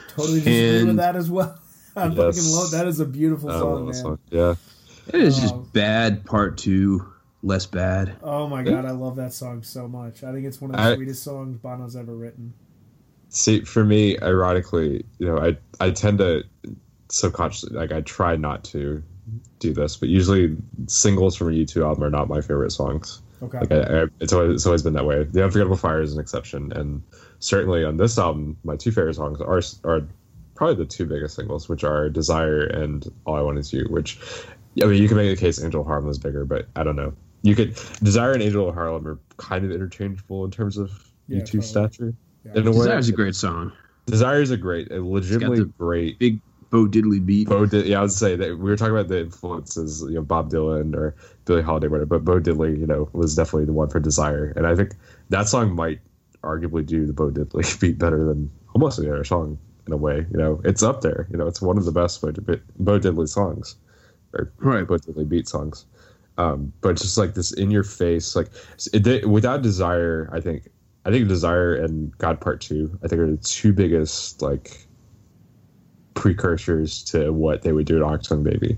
Totally 0.09 0.41
disagree 0.41 0.83
with 0.85 0.97
that 0.97 1.15
as 1.15 1.29
well. 1.29 1.57
I 1.95 2.07
Yes. 2.07 2.15
fucking 2.37 2.51
love 2.51 2.71
that. 2.71 2.87
Is 2.87 2.99
a 2.99 3.05
beautiful 3.05 3.49
I 3.49 3.59
song, 3.59 3.71
love 3.71 3.79
man. 3.79 3.87
that 3.87 3.93
song. 3.95 4.19
Yeah, 4.29 4.55
It 5.07 5.21
is 5.21 5.39
just 5.39 5.53
Oh. 5.53 5.67
bad. 5.73 6.25
Part 6.25 6.57
two, 6.57 7.05
less 7.41 7.65
bad. 7.65 8.15
Oh 8.23 8.47
my 8.47 8.63
god, 8.63 8.85
I 8.85 8.91
love 8.91 9.15
that 9.17 9.33
song 9.33 9.63
so 9.63 9.87
much. 9.87 10.23
I 10.23 10.31
think 10.31 10.45
it's 10.45 10.61
one 10.61 10.71
of 10.71 10.77
the 10.77 10.83
I- 10.83 10.95
sweetest 10.95 11.23
songs 11.23 11.57
Bono's 11.57 11.95
ever 11.95 12.15
written. 12.15 12.53
See, 13.29 13.61
for 13.61 13.83
me, 13.83 14.19
ironically, 14.19 15.05
you 15.17 15.25
know, 15.27 15.39
I 15.39 15.57
I 15.79 15.89
tend 15.91 16.19
to 16.19 16.43
subconsciously 17.09 17.75
like 17.75 17.91
I 17.91 18.01
try 18.01 18.35
not 18.35 18.63
to 18.65 19.01
do 19.59 19.73
this, 19.73 19.97
but 19.97 20.09
usually 20.09 20.55
singles 20.87 21.35
from 21.35 21.47
a 21.49 21.51
U2 21.51 21.83
album 21.83 22.03
are 22.03 22.09
not 22.09 22.27
my 22.27 22.41
favorite 22.41 22.71
songs. 22.71 23.21
Okay. 23.41 23.59
Like 23.59 23.71
I, 23.71 24.03
I, 24.03 24.05
it's 24.19 24.31
always 24.33 24.55
it's 24.55 24.65
always 24.65 24.83
been 24.83 24.93
that 24.93 25.05
way. 25.05 25.23
The 25.23 25.43
Unforgettable 25.43 25.75
Fire 25.77 26.01
is 26.01 26.13
an 26.13 26.19
exception, 26.19 26.71
and 26.73 27.01
certainly 27.39 27.83
on 27.83 27.97
this 27.97 28.17
album, 28.17 28.57
my 28.63 28.75
two 28.75 28.91
favorite 28.91 29.15
songs 29.15 29.41
are 29.41 29.61
are 29.89 30.01
probably 30.55 30.75
the 30.75 30.85
two 30.85 31.05
biggest 31.05 31.35
singles, 31.35 31.67
which 31.67 31.83
are 31.83 32.09
Desire 32.09 32.61
and 32.61 33.11
All 33.25 33.35
I 33.35 33.41
Want 33.41 33.57
Is 33.57 33.73
You. 33.73 33.85
Which 33.89 34.17
I 34.81 34.85
mean, 34.85 35.01
you 35.01 35.07
can 35.07 35.17
make 35.17 35.29
the 35.35 35.39
case 35.39 35.61
Angel 35.61 35.81
of 35.81 35.87
Harlem 35.87 36.09
is 36.09 36.17
bigger, 36.19 36.45
but 36.45 36.67
I 36.75 36.83
don't 36.83 36.95
know. 36.95 37.13
You 37.41 37.55
could 37.55 37.77
Desire 38.01 38.31
and 38.31 38.41
Angel 38.41 38.69
of 38.69 38.75
Harlem 38.75 39.05
are 39.07 39.19
kind 39.37 39.65
of 39.65 39.71
interchangeable 39.71 40.45
in 40.45 40.51
terms 40.51 40.77
of 40.77 40.91
Yeah, 41.27 41.39
U2 41.39 41.45
totally. 41.45 41.63
stature. 41.63 42.13
Yeah. 42.45 42.51
In 42.55 42.67
a 42.67 42.71
way, 42.71 42.77
Desire's 42.77 43.09
a 43.09 43.13
great 43.13 43.35
song. 43.35 43.73
Desire 44.05 44.41
is 44.41 44.51
a 44.51 44.57
great, 44.57 44.91
a 44.91 45.01
legitimately 45.03 45.59
the- 45.59 45.65
great. 45.65 46.19
Big 46.19 46.39
Bo 46.73 46.87
Diddley 46.87 47.23
beat. 47.23 47.47
Bo 47.47 47.67
Did, 47.67 47.85
yeah, 47.85 47.99
I 47.99 48.01
would 48.01 48.11
say 48.11 48.35
that 48.35 48.57
we 48.57 48.71
were 48.71 48.75
talking 48.75 48.95
about 48.95 49.07
the 49.07 49.19
influences, 49.19 50.01
you 50.01 50.15
know, 50.15 50.23
Bob 50.23 50.49
Dylan 50.49 50.95
or 50.95 51.15
Billie 51.45 51.61
Holiday, 51.61 51.87
whatever. 51.87 52.17
But 52.17 52.25
Bo 52.25 52.39
Diddley, 52.39 52.79
you 52.79 52.87
know, 52.87 53.07
was 53.13 53.35
definitely 53.35 53.65
the 53.65 53.73
one 53.73 53.89
for 53.89 53.99
Desire, 53.99 54.51
and 54.55 54.65
I 54.65 54.75
think 54.75 54.95
that 55.29 55.47
song 55.47 55.75
might 55.75 55.99
arguably 56.41 56.83
do 56.83 57.05
the 57.05 57.13
Bo 57.13 57.29
Diddley 57.29 57.79
beat 57.79 57.99
better 57.99 58.23
than 58.23 58.49
almost 58.73 58.97
any 58.97 59.07
other 59.07 59.23
song 59.23 59.59
in 59.85 59.93
a 59.93 59.97
way. 59.97 60.25
You 60.31 60.37
know, 60.37 60.61
it's 60.65 60.81
up 60.81 61.01
there. 61.01 61.27
You 61.29 61.37
know, 61.37 61.45
it's 61.45 61.61
one 61.61 61.77
of 61.77 61.85
the 61.85 61.91
best 61.91 62.19
Bo, 62.23 62.31
Bo 62.31 62.99
Diddley 62.99 63.29
songs, 63.29 63.75
or 64.33 64.51
Right. 64.57 64.87
Bo 64.87 64.95
Diddley 64.95 65.29
beat 65.29 65.47
songs. 65.47 65.85
Um, 66.39 66.73
but 66.81 66.97
just 66.97 67.19
like 67.19 67.35
this 67.35 67.53
in 67.53 67.69
your 67.69 67.83
face, 67.83 68.35
like 68.35 68.47
it, 68.93 69.29
without 69.29 69.61
Desire, 69.61 70.27
I 70.33 70.41
think 70.41 70.69
I 71.05 71.11
think 71.11 71.27
Desire 71.27 71.75
and 71.75 72.17
God 72.17 72.41
Part 72.41 72.61
Two, 72.61 72.97
I 73.03 73.07
think 73.07 73.21
are 73.21 73.29
the 73.29 73.37
two 73.37 73.73
biggest 73.73 74.41
like 74.41 74.87
precursors 76.13 77.03
to 77.03 77.31
what 77.31 77.61
they 77.61 77.71
would 77.71 77.85
do 77.85 77.97
at 77.97 78.03
Achtung 78.03 78.43
Baby. 78.43 78.77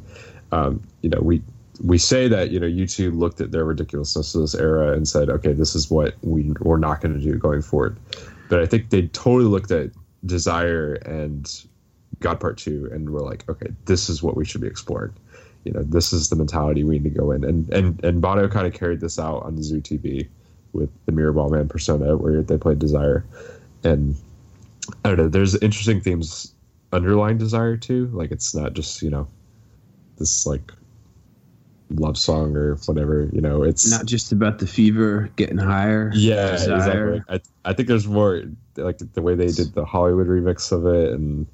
Um, 0.51 0.81
you 1.01 1.09
know, 1.09 1.19
we 1.21 1.41
we 1.83 1.97
say 1.97 2.27
that 2.27 2.51
you 2.51 2.59
know 2.59 2.67
U2 2.67 3.17
looked 3.17 3.41
at 3.41 3.51
their 3.51 3.65
ridiculousness 3.65 4.35
of 4.35 4.41
this 4.41 4.55
era 4.55 4.93
and 4.93 5.07
said, 5.07 5.29
okay, 5.29 5.53
this 5.53 5.75
is 5.75 5.89
what 5.89 6.15
we 6.21 6.51
we're 6.59 6.77
not 6.77 7.01
going 7.01 7.13
to 7.13 7.19
do 7.19 7.35
going 7.37 7.61
forward. 7.61 7.97
But 8.49 8.61
I 8.61 8.65
think 8.65 8.89
they 8.89 9.07
totally 9.07 9.45
looked 9.45 9.71
at 9.71 9.91
Desire 10.25 10.93
and 11.05 11.51
God 12.19 12.39
Part 12.39 12.57
Two 12.57 12.89
and 12.91 13.09
were 13.09 13.21
like, 13.21 13.47
okay, 13.49 13.67
this 13.85 14.09
is 14.09 14.23
what 14.23 14.37
we 14.37 14.45
should 14.45 14.61
be 14.61 14.67
exploring. 14.67 15.13
You 15.63 15.73
know, 15.73 15.83
this 15.83 16.13
is 16.13 16.29
the 16.29 16.35
mentality 16.35 16.83
we 16.83 16.99
need 16.99 17.15
to 17.15 17.19
go 17.19 17.31
in. 17.31 17.43
And 17.43 17.71
and 17.73 18.03
and 18.03 18.21
Bono 18.21 18.47
kind 18.47 18.67
of 18.67 18.73
carried 18.73 19.01
this 19.01 19.19
out 19.19 19.43
on 19.43 19.61
Zoo 19.61 19.81
TV 19.81 20.27
with 20.73 20.89
the 21.05 21.11
Mirror 21.11 21.33
Ball 21.33 21.49
Man 21.49 21.67
persona, 21.67 22.15
where 22.17 22.41
they 22.41 22.57
played 22.57 22.79
Desire, 22.79 23.25
and 23.83 24.15
I 25.03 25.09
don't 25.09 25.17
know. 25.17 25.29
There's 25.29 25.55
interesting 25.55 26.01
themes 26.01 26.53
underlying 26.95 27.37
Desire 27.37 27.77
too. 27.77 28.07
Like 28.13 28.31
it's 28.31 28.55
not 28.55 28.73
just 28.73 29.01
you 29.01 29.09
know 29.09 29.27
this 30.17 30.45
like 30.45 30.71
love 31.91 32.17
song 32.17 32.55
or 32.55 32.75
whatever. 32.85 33.29
You 33.31 33.41
know, 33.41 33.63
it's 33.63 33.89
Not 33.89 34.05
just 34.05 34.31
about 34.31 34.59
the 34.59 34.67
fever 34.67 35.29
getting 35.35 35.57
higher. 35.57 36.11
yeah, 36.15 36.51
Desire. 36.51 37.13
exactly. 37.15 37.41
I, 37.65 37.69
I 37.69 37.73
think 37.73 37.87
there's 37.87 38.07
more 38.07 38.43
like 38.75 38.97
the 39.13 39.21
way 39.21 39.35
they 39.35 39.47
did 39.47 39.73
the 39.73 39.85
Hollywood 39.85 40.27
remix 40.27 40.71
of 40.71 40.85
it, 40.87 41.11
and 41.13 41.45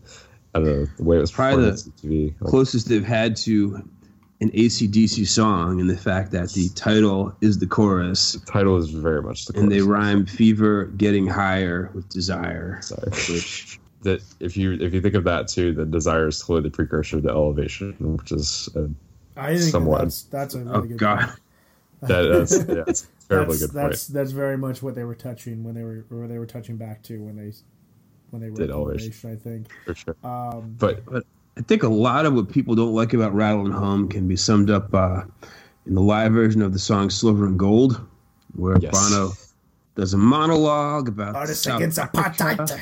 I 0.55 0.59
don't 0.59 0.67
know 0.67 0.85
the 0.97 1.03
way 1.03 1.17
it 1.17 1.21
was 1.21 1.31
Probably 1.31 1.69
the. 1.71 2.33
Like, 2.39 2.49
Closest 2.49 2.87
they've 2.87 3.03
had 3.05 3.35
to 3.37 3.87
an 4.39 4.49
ACDC 4.51 5.27
song, 5.27 5.79
and 5.79 5.89
the 5.89 5.97
fact 5.97 6.31
that 6.31 6.51
the 6.53 6.69
title 6.69 7.35
is 7.41 7.59
the 7.59 7.67
chorus, 7.67 8.31
the 8.33 8.51
title 8.51 8.77
is 8.77 8.89
very 8.89 9.21
much 9.21 9.45
the 9.45 9.59
and 9.59 9.71
they 9.71 9.81
rhyme 9.81 10.25
fever 10.25 10.85
getting 10.97 11.27
higher 11.27 11.91
with 11.93 12.07
desire. 12.09 12.79
Sorry. 12.81 13.09
Which 13.11 13.79
that 14.01 14.21
if 14.39 14.57
you 14.57 14.73
if 14.73 14.93
you 14.93 15.01
think 15.01 15.15
of 15.15 15.23
that 15.25 15.47
too, 15.47 15.73
then 15.73 15.91
Desire 15.91 16.27
is 16.27 16.39
totally 16.39 16.61
the 16.63 16.69
precursor 16.71 17.21
to 17.21 17.29
Elevation, 17.29 17.95
which 17.99 18.31
is 18.31 18.69
uh, 18.75 18.87
I 19.37 19.57
think 19.57 19.71
Somewhat. 19.71 20.01
that's 20.03 20.23
that's 20.23 20.55
a 20.55 20.59
really 20.59 20.71
oh 20.77 20.81
good 20.81 20.97
god, 20.97 21.19
point. 21.27 21.39
that, 22.01 22.21
that's 22.23 22.67
yeah, 22.67 22.83
it's 22.87 23.03
a 23.03 23.07
terribly 23.29 23.57
that's, 23.57 23.65
good 23.71 23.73
point. 23.79 23.89
that's 23.91 24.07
that's 24.07 24.31
very 24.31 24.57
much 24.57 24.81
what 24.81 24.95
they 24.95 25.03
were 25.03 25.15
touching 25.15 25.63
when 25.63 25.75
they 25.75 25.83
were 25.83 26.05
where 26.09 26.27
they 26.27 26.39
were 26.39 26.45
touching 26.47 26.77
back 26.77 27.01
to 27.03 27.17
when 27.21 27.35
they 27.35 27.53
when 28.31 28.41
they 28.41 28.49
wrote 28.49 28.57
Did 28.57 28.71
Elevation. 28.71 29.11
Elevation, 29.11 29.31
I 29.31 29.35
think. 29.35 29.67
for 29.85 29.95
sure. 29.95 30.15
Um, 30.23 30.75
But 30.79 31.03
I 31.57 31.61
think 31.61 31.83
a 31.83 31.89
lot 31.89 32.25
of 32.25 32.33
what 32.33 32.49
people 32.49 32.75
don't 32.75 32.93
like 32.95 33.13
about 33.13 33.33
Rattle 33.33 33.65
and 33.65 33.73
Hum 33.73 34.07
can 34.07 34.27
be 34.27 34.35
summed 34.37 34.69
up 34.69 34.93
uh, 34.93 35.23
in 35.85 35.95
the 35.95 36.01
live 36.01 36.31
version 36.31 36.61
of 36.61 36.71
the 36.73 36.79
song 36.79 37.09
Silver 37.09 37.45
and 37.45 37.59
Gold, 37.59 37.99
where 38.55 38.77
Yes. 38.79 38.91
Bono 38.93 39.33
does 39.95 40.13
a 40.13 40.17
monologue 40.17 41.09
about 41.09 41.35
artists 41.35 41.67
against 41.67 41.97
apartheid. 41.99 42.81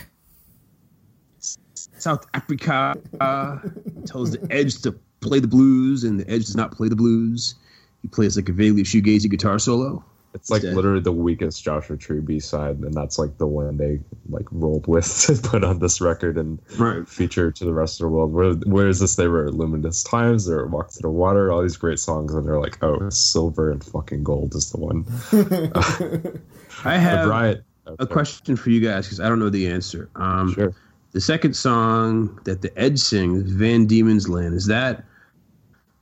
South 1.99 2.25
Africa 2.33 2.95
uh, 3.19 3.59
tells 4.05 4.31
the 4.31 4.47
Edge 4.51 4.81
to 4.83 4.91
play 5.21 5.39
the 5.39 5.47
blues, 5.47 6.03
and 6.03 6.19
the 6.19 6.29
Edge 6.29 6.45
does 6.45 6.55
not 6.55 6.71
play 6.71 6.87
the 6.89 6.95
blues. 6.95 7.55
He 8.01 8.07
plays 8.07 8.35
like 8.37 8.49
a 8.49 8.53
vaguely 8.53 8.83
shoegazy 8.83 9.29
guitar 9.29 9.59
solo. 9.59 10.03
it's 10.33 10.49
like 10.49 10.63
literally 10.63 11.01
the 11.01 11.11
weakest 11.11 11.63
Joshua 11.63 11.97
Tree 11.97 12.21
B 12.21 12.39
side, 12.39 12.77
and 12.79 12.93
that's 12.93 13.19
like 13.19 13.37
the 13.37 13.47
one 13.47 13.75
they 13.77 13.99
like 14.29 14.45
rolled 14.51 14.87
with 14.87 15.05
to 15.27 15.35
put 15.35 15.63
on 15.63 15.79
this 15.79 15.99
record 15.99 16.37
and 16.37 16.59
Right. 16.77 17.05
feature 17.07 17.51
to 17.51 17.65
the 17.65 17.73
rest 17.73 17.99
of 17.99 18.05
the 18.05 18.09
world. 18.09 18.31
Where 18.31 18.53
where 18.53 18.87
is 18.87 18.99
this? 19.01 19.15
They 19.17 19.27
were 19.27 19.51
Luminous 19.51 20.03
Times, 20.03 20.45
they 20.45 20.53
were 20.55 20.67
Walk 20.67 20.91
to 20.91 21.01
the 21.01 21.09
Water, 21.09 21.51
all 21.51 21.61
these 21.61 21.77
great 21.77 21.99
songs, 21.99 22.33
and 22.33 22.47
they're 22.47 22.59
like, 22.59 22.81
oh, 22.83 23.09
silver 23.09 23.71
and 23.71 23.83
fucking 23.83 24.23
gold 24.23 24.55
is 24.55 24.71
the 24.71 24.77
one. 24.79 25.05
I 26.85 26.97
have 26.97 27.25
Brian, 27.27 27.63
a 27.97 28.07
question 28.07 28.55
for 28.55 28.69
you 28.69 28.79
guys 28.79 29.05
because 29.07 29.19
I 29.19 29.27
don't 29.27 29.39
know 29.39 29.49
the 29.49 29.67
answer. 29.67 30.09
Um, 30.15 30.53
Sure. 30.53 30.73
The 31.11 31.21
second 31.21 31.55
song 31.55 32.39
that 32.43 32.61
the 32.61 32.77
Edge 32.79 32.99
sings, 32.99 33.51
Van 33.51 33.87
Diemen's 33.87 34.29
Land, 34.29 34.53
is 34.53 34.67
that 34.67 35.03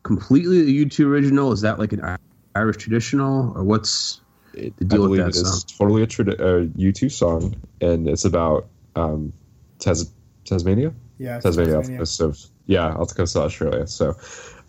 completely 0.04 0.60
a 0.62 0.86
U2 0.86 1.06
original? 1.06 1.52
Is 1.52 1.62
that 1.62 1.80
like 1.80 1.94
an 1.94 2.18
Irish 2.56 2.78
traditional, 2.78 3.54
or 3.56 3.64
what's 3.64 4.20
It, 4.54 4.74
the 4.78 4.96
I 4.96 5.00
with 5.00 5.10
believe 5.10 5.22
that 5.22 5.28
it 5.30 5.36
is 5.36 5.62
song? 5.62 5.62
totally 5.78 6.04
a, 6.04 6.08
trad- 6.08 6.40
a 6.40 6.68
U2 6.78 7.12
song, 7.12 7.56
and 7.80 8.08
it's 8.10 8.26
about 8.26 8.68
um, 8.96 9.32
Tas- 9.80 10.12
Tasmania. 10.46 10.94
Yeah, 11.20 11.40
Tasmania, 11.40 11.80
off 11.80 11.88
the 11.88 11.98
coast 11.98 12.22
of 12.22 12.38
yeah, 12.68 12.94
off 12.94 13.10
the 13.10 13.16
coast 13.16 13.36
of 13.36 13.44
Australia. 13.44 13.88
So, 13.88 14.16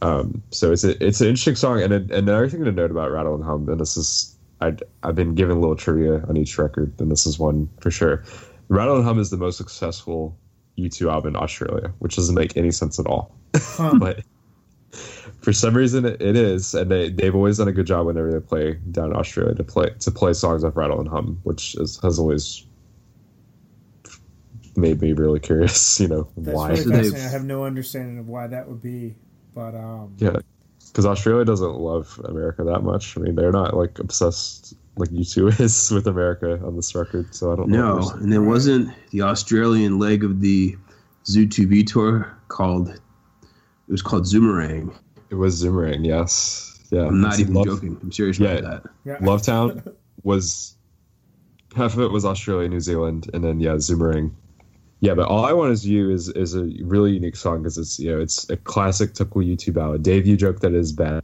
um, 0.01 0.43
so 0.51 0.73
it's 0.73 0.85
a, 0.85 1.05
it's 1.05 1.21
an 1.21 1.27
interesting 1.29 1.57
song, 1.57 1.83
and 1.83 1.93
and 1.93 2.11
another 2.11 2.49
thing 2.49 2.65
to 2.65 2.73
note 2.73 2.91
about 2.91 3.11
Rattle 3.11 3.35
and 3.35 3.45
Hum, 3.45 3.69
and 3.69 3.81
this 3.81 3.97
is 3.97 4.35
I 4.61 4.75
I've 5.03 5.15
been 5.15 5.35
given 5.35 5.57
a 5.57 5.61
little 5.61 5.77
trivia 5.77 6.25
on 6.29 6.37
each 6.37 6.57
record, 6.59 6.93
and 7.01 7.11
this 7.11 7.27
is 7.27 7.39
one 7.39 7.69
for 7.81 7.91
sure. 7.91 8.25
Rattle 8.69 8.97
and 8.97 9.05
Hum 9.05 9.19
is 9.19 9.31
the 9.31 9.37
most 9.37 9.57
successful 9.57 10.37
U2 10.79 11.11
album 11.11 11.35
in 11.35 11.43
Australia, 11.43 11.93
which 11.99 12.17
doesn't 12.17 12.35
make 12.35 12.57
any 12.57 12.71
sense 12.71 12.99
at 12.99 13.07
all, 13.07 13.35
but. 13.99 14.21
For 15.43 15.53
some 15.53 15.77
reason, 15.77 16.05
it, 16.07 16.21
it 16.21 16.35
is, 16.35 16.75
and 16.75 16.91
they 16.91 17.11
they've 17.11 17.35
always 17.35 17.59
done 17.59 17.69
a 17.69 17.73
good 17.73 17.87
job 17.87 18.07
whenever 18.07 18.33
they 18.33 18.41
play 18.41 18.75
down 18.91 19.11
in 19.11 19.17
Australia 19.17 19.55
to 19.55 19.63
play 19.63 19.91
to 20.01 20.11
play 20.11 20.33
songs 20.33 20.65
of 20.65 20.77
Rattle 20.77 20.99
and 20.99 21.09
Hum, 21.09 21.39
which 21.45 21.75
is, 21.77 21.99
has 22.03 22.19
always 22.19 22.67
made 24.77 25.01
me 25.01 25.13
really 25.13 25.41
curious. 25.41 26.01
You 26.09 26.09
know 26.09 26.29
That's 26.37 26.57
why? 26.57 26.71
really 26.71 26.85
they've- 27.11 27.15
I 27.15 27.19
have 27.19 27.45
no 27.45 27.65
understanding 27.65 28.19
of 28.19 28.29
why 28.29 28.47
that 28.47 28.69
would 28.69 28.83
be, 28.83 29.15
but 29.55 29.75
um, 29.75 30.15
Yeah, 30.19 30.37
because 30.89 31.07
Australia 31.07 31.45
doesn't 31.45 31.75
love 31.77 32.21
America 32.25 32.65
that 32.65 32.83
much. 32.83 33.17
I 33.17 33.21
mean, 33.21 33.35
they're 33.35 33.53
not 33.53 33.77
like 33.77 33.99
obsessed 33.99 34.75
like 34.99 35.11
U2 35.11 35.61
is 35.61 35.91
with 35.95 36.07
America 36.07 36.61
on 36.65 36.77
this 36.77 36.95
record. 36.95 37.35
So 37.35 37.53
I 37.53 37.57
don't 37.57 37.69
know. 37.71 37.99
No, 37.99 38.11
and 38.11 38.33
there 38.33 38.43
wasn't 38.43 38.93
the 39.11 39.23
Australian 39.23 39.99
leg 39.99 40.25
of 40.25 40.41
the 40.41 40.77
Zoo 41.27 41.47
TV 41.47 41.87
tour 41.87 42.37
called. 42.49 42.89
It 42.91 43.93
was 43.93 44.03
called 44.03 44.25
Zoomerang. 44.25 44.95
It 45.31 45.35
was 45.37 45.63
Zoomerang, 45.63 46.05
yes. 46.05 46.87
Yeah, 46.91 47.07
I'm 47.07 47.21
not 47.21 47.39
even 47.39 47.55
Love, 47.55 47.67
joking. 47.67 47.99
I'm 48.03 48.13
serious 48.13 48.39
Yeah. 48.39 48.53
about 48.53 48.83
that. 48.85 48.91
yeah. 49.05 49.17
Love 49.21 49.43
Town 49.43 49.83
was 50.23 50.75
half 51.77 51.95
of 51.95 52.01
it 52.01 52.11
was 52.11 52.25
Australia, 52.25 52.69
New 52.69 52.81
Zealand, 52.81 53.31
and 53.35 53.45
then 53.45 53.61
yeah, 53.61 53.73
Zoomerang. 53.73 54.33
Yeah, 55.01 55.15
but 55.15 55.29
all 55.29 55.45
I 55.45 55.53
want 55.53 55.71
is 55.73 55.87
you 55.87 56.11
is 56.11 56.29
is 56.31 56.55
a 56.57 56.65
really 56.83 57.13
unique 57.13 57.37
song 57.37 57.63
because 57.63 57.79
it's 57.79 57.99
you 58.01 58.11
know 58.11 58.21
it's 58.21 58.49
a 58.51 58.57
classic 58.57 59.15
typical 59.15 59.43
U2 59.43 59.73
ballad. 59.73 60.03
Dave, 60.03 60.27
you 60.27 60.37
joke 60.37 60.61
that 60.61 60.73
it 60.73 60.79
is 60.79 60.93
bad. 60.93 61.23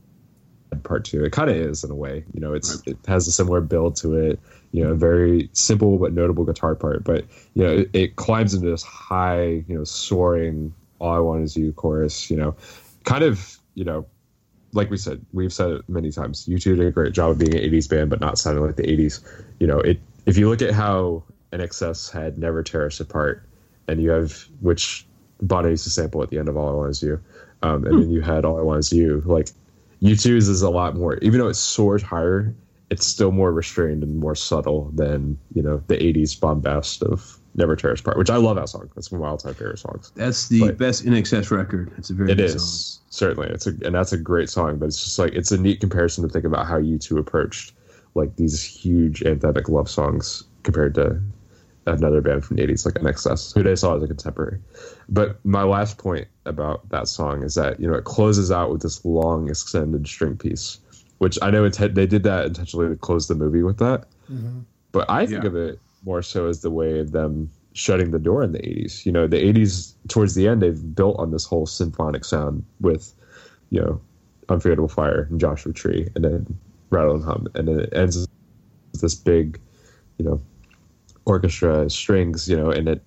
Part 0.82 1.04
two, 1.04 1.24
it 1.24 1.32
kind 1.32 1.50
of 1.50 1.56
is 1.56 1.84
in 1.84 1.90
a 1.90 1.94
way. 1.94 2.24
You 2.32 2.40
know, 2.40 2.52
it's 2.52 2.82
it 2.86 2.96
has 3.06 3.26
a 3.26 3.32
similar 3.32 3.60
build 3.60 3.96
to 3.96 4.14
it. 4.14 4.40
You 4.72 4.84
know, 4.84 4.90
a 4.90 4.96
very 4.96 5.48
simple 5.52 5.98
but 5.98 6.12
notable 6.12 6.44
guitar 6.44 6.74
part. 6.74 7.04
But 7.04 7.24
you 7.54 7.62
know, 7.64 7.72
it, 7.72 7.90
it 7.92 8.16
climbs 8.16 8.54
into 8.54 8.68
this 8.68 8.82
high, 8.82 9.64
you 9.68 9.76
know, 9.76 9.84
soaring 9.84 10.74
"All 10.98 11.14
I 11.14 11.18
Want 11.18 11.44
Is 11.44 11.56
You" 11.56 11.72
chorus. 11.72 12.30
You 12.30 12.36
know, 12.36 12.56
kind 13.04 13.22
of 13.22 13.58
you 13.74 13.84
know 13.84 14.06
like 14.74 14.90
we 14.90 14.96
said, 14.96 15.24
we've 15.32 15.52
said 15.52 15.70
it 15.70 15.88
many 15.88 16.10
times. 16.10 16.46
U2 16.46 16.76
did 16.76 16.80
a 16.80 16.90
great 16.90 17.12
job 17.12 17.30
of 17.30 17.38
being 17.38 17.54
an 17.54 17.60
80s 17.60 17.88
band, 17.88 18.10
but 18.10 18.20
not 18.20 18.38
sounding 18.38 18.64
like 18.66 18.76
the 18.76 18.82
80s. 18.82 19.20
You 19.60 19.66
know, 19.66 19.78
it 19.78 20.00
if 20.26 20.36
you 20.36 20.48
look 20.48 20.62
at 20.62 20.72
how 20.72 21.22
INXS 21.52 22.12
had 22.12 22.38
Never 22.38 22.62
Tear 22.62 22.86
Us 22.86 23.00
Apart, 23.00 23.48
and 23.88 24.02
you 24.02 24.10
have 24.10 24.46
which 24.60 25.06
Bono 25.40 25.68
used 25.68 25.84
to 25.84 25.90
sample 25.90 26.22
at 26.22 26.30
the 26.30 26.38
end 26.38 26.48
of 26.48 26.56
All 26.56 26.68
I 26.68 26.72
Want 26.72 26.90
Is 26.90 27.02
You, 27.02 27.20
um, 27.62 27.86
and 27.86 28.02
then 28.02 28.10
you 28.10 28.20
had 28.20 28.44
All 28.44 28.58
I 28.58 28.62
Want 28.62 28.80
Is 28.80 28.92
You. 28.92 29.22
Like 29.24 29.48
U2's 30.02 30.48
is 30.48 30.62
a 30.62 30.70
lot 30.70 30.96
more, 30.96 31.16
even 31.18 31.40
though 31.40 31.48
it 31.48 31.54
soars 31.54 32.02
higher, 32.02 32.54
it's 32.90 33.06
still 33.06 33.32
more 33.32 33.52
restrained 33.52 34.02
and 34.02 34.18
more 34.18 34.34
subtle 34.34 34.90
than 34.94 35.38
you 35.54 35.62
know 35.62 35.82
the 35.86 35.96
80s 35.96 36.38
bombast 36.38 37.02
of 37.02 37.38
Never 37.54 37.76
Tear 37.76 37.92
Us 37.92 38.00
Apart, 38.00 38.18
which 38.18 38.30
I 38.30 38.36
love 38.36 38.56
that 38.56 38.68
song. 38.68 38.90
That's 38.94 39.10
one 39.10 39.20
of 39.20 39.22
my 39.24 39.30
all-time 39.30 39.54
favorite 39.54 39.78
songs. 39.78 40.12
That's 40.14 40.48
the 40.48 40.60
But- 40.60 40.78
best 40.78 41.04
INXS 41.04 41.50
record. 41.50 41.92
It's 41.96 42.10
a 42.10 42.14
very 42.14 42.32
It 42.32 42.36
good 42.36 42.44
is 42.44 42.62
song. 43.00 43.04
certainly 43.10 43.48
it's 43.48 43.66
a 43.66 43.70
and 43.84 43.94
that's 43.94 44.12
a 44.12 44.18
great 44.18 44.50
song, 44.50 44.78
but 44.78 44.86
it's 44.86 45.02
just 45.02 45.18
like 45.18 45.32
it's 45.32 45.50
a 45.52 45.58
neat 45.58 45.80
comparison 45.80 46.26
to 46.26 46.32
think 46.32 46.44
about 46.44 46.66
how 46.66 46.78
U2 46.78 47.18
approached 47.18 47.72
like 48.14 48.36
these 48.36 48.62
huge 48.62 49.20
anthemic 49.20 49.68
love 49.68 49.88
songs 49.90 50.44
compared 50.62 50.94
to 50.94 51.20
another 51.86 52.20
band 52.20 52.44
from 52.44 52.56
the 52.56 52.62
80s 52.62 52.84
like 52.86 52.94
INXS, 52.94 53.54
who 53.54 53.62
they 53.62 53.76
saw 53.76 53.96
as 53.96 54.02
a 54.02 54.06
contemporary. 54.06 54.58
But 55.08 55.38
my 55.44 55.62
last 55.64 55.98
point 55.98 56.28
about 56.46 56.88
that 56.90 57.08
song 57.08 57.42
is 57.42 57.54
that 57.54 57.80
you 57.80 57.86
know 57.88 57.94
it 57.94 58.04
closes 58.04 58.50
out 58.50 58.70
with 58.70 58.82
this 58.82 59.04
long 59.04 59.48
extended 59.48 60.06
string 60.06 60.36
piece, 60.36 60.78
which 61.18 61.38
I 61.42 61.50
know 61.50 61.68
inten- 61.68 61.94
they 61.94 62.06
did 62.06 62.22
that 62.24 62.46
intentionally 62.46 62.88
to 62.88 62.96
close 62.96 63.28
the 63.28 63.34
movie 63.34 63.62
with 63.62 63.78
that. 63.78 64.06
Mm-hmm. 64.30 64.60
But 64.92 65.10
I 65.10 65.26
think 65.26 65.42
Yeah. 65.42 65.48
of 65.48 65.56
it 65.56 65.78
more 66.04 66.22
so 66.22 66.46
as 66.46 66.60
the 66.60 66.70
way 66.70 66.98
of 67.00 67.12
them 67.12 67.50
shutting 67.72 68.10
the 68.12 68.18
door 68.18 68.42
in 68.42 68.52
the 68.52 68.60
80s. 68.60 69.04
You 69.04 69.12
know, 69.12 69.26
the 69.26 69.38
80s, 69.38 69.94
towards 70.08 70.34
the 70.34 70.46
end, 70.46 70.62
they've 70.62 70.94
built 70.94 71.18
on 71.18 71.32
this 71.32 71.44
whole 71.44 71.66
symphonic 71.66 72.24
sound 72.24 72.64
with, 72.80 73.12
you 73.70 73.80
know, 73.80 74.00
Unforgettable 74.48 74.88
Fire 74.88 75.26
and 75.30 75.40
Joshua 75.40 75.72
Tree, 75.72 76.08
and 76.14 76.24
then 76.24 76.58
Rattle 76.90 77.16
and 77.16 77.24
Hum. 77.24 77.48
And 77.54 77.66
then 77.66 77.80
it 77.80 77.92
ends 77.92 78.18
with 78.92 79.00
this 79.00 79.14
big, 79.14 79.58
you 80.18 80.24
know, 80.24 80.40
orchestra, 81.24 81.88
strings, 81.90 82.48
you 82.48 82.56
know, 82.56 82.70
and 82.70 82.88
it 82.88 83.02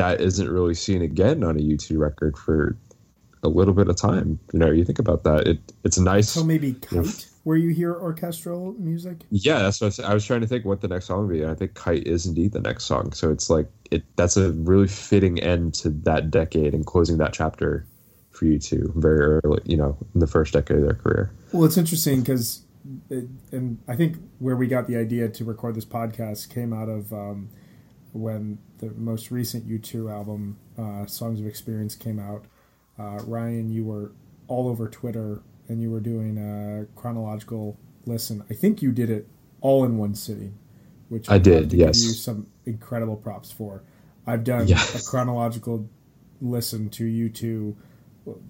that 0.00 0.20
isn't 0.22 0.48
really 0.48 0.72
seen 0.72 1.02
again 1.02 1.44
on 1.44 1.58
a 1.58 1.60
U2 1.60 1.98
record 1.98 2.38
for 2.38 2.74
a 3.42 3.48
little 3.48 3.74
bit 3.74 3.88
of 3.88 3.96
time. 3.96 4.40
You 4.52 4.58
know, 4.58 4.70
you 4.70 4.82
think 4.82 4.98
about 4.98 5.24
that. 5.24 5.46
It 5.46 5.58
it's 5.84 5.98
nice. 5.98 6.30
So 6.30 6.42
maybe 6.42 6.72
Kite, 6.72 7.26
where 7.44 7.58
you 7.58 7.68
hear 7.70 7.94
orchestral 7.94 8.74
music. 8.78 9.18
Yeah, 9.30 9.60
that's 9.60 9.80
what 9.80 9.86
I 9.86 9.88
was, 9.88 10.00
I 10.00 10.14
was 10.14 10.24
trying 10.24 10.40
to 10.40 10.46
think 10.46 10.64
what 10.64 10.80
the 10.80 10.88
next 10.88 11.06
song 11.06 11.26
would 11.26 11.32
be. 11.34 11.42
And 11.42 11.50
I 11.50 11.54
think 11.54 11.74
Kite 11.74 12.06
is 12.06 12.24
indeed 12.24 12.52
the 12.52 12.60
next 12.60 12.84
song. 12.84 13.12
So 13.12 13.30
it's 13.30 13.50
like 13.50 13.68
it 13.90 14.04
that's 14.16 14.38
a 14.38 14.52
really 14.52 14.88
fitting 14.88 15.38
end 15.38 15.74
to 15.74 15.90
that 15.90 16.30
decade 16.30 16.74
and 16.74 16.86
closing 16.86 17.18
that 17.18 17.34
chapter 17.34 17.86
for 18.30 18.46
U2 18.46 18.94
very 18.94 19.40
early, 19.44 19.60
you 19.66 19.76
know, 19.76 19.98
in 20.14 20.20
the 20.20 20.26
first 20.26 20.54
decade 20.54 20.78
of 20.78 20.84
their 20.84 20.94
career. 20.94 21.30
Well, 21.52 21.64
it's 21.64 21.76
interesting 21.76 22.20
because, 22.20 22.62
and 23.10 23.78
I 23.86 23.96
think 23.96 24.16
where 24.38 24.56
we 24.56 24.66
got 24.66 24.86
the 24.86 24.96
idea 24.96 25.28
to 25.28 25.44
record 25.44 25.74
this 25.74 25.84
podcast 25.84 26.48
came 26.48 26.72
out 26.72 26.88
of 26.88 27.12
um, 27.12 27.50
when 28.12 28.58
the 28.80 28.90
most 28.96 29.30
recent 29.30 29.68
U2 29.68 30.10
album, 30.12 30.58
uh, 30.78 31.06
Songs 31.06 31.40
of 31.40 31.46
Experience, 31.46 31.94
came 31.94 32.18
out. 32.18 32.44
Uh, 32.98 33.18
Ryan, 33.24 33.70
you 33.70 33.84
were 33.84 34.12
all 34.48 34.68
over 34.68 34.88
Twitter 34.88 35.42
and 35.68 35.80
you 35.80 35.90
were 35.90 36.00
doing 36.00 36.36
a 36.38 36.86
chronological 36.98 37.78
listen. 38.06 38.42
I 38.50 38.54
think 38.54 38.82
you 38.82 38.92
did 38.92 39.10
it 39.10 39.28
all 39.60 39.84
in 39.84 39.98
one 39.98 40.14
sitting, 40.14 40.58
which 41.08 41.30
I 41.30 41.38
did, 41.38 41.72
yes. 41.72 41.98
Some 42.18 42.46
incredible 42.66 43.16
props 43.16 43.52
for. 43.52 43.82
I've 44.26 44.44
done 44.44 44.66
Yes. 44.66 45.06
a 45.06 45.10
chronological 45.10 45.88
listen 46.40 46.88
to 46.90 47.04
U2 47.04 47.76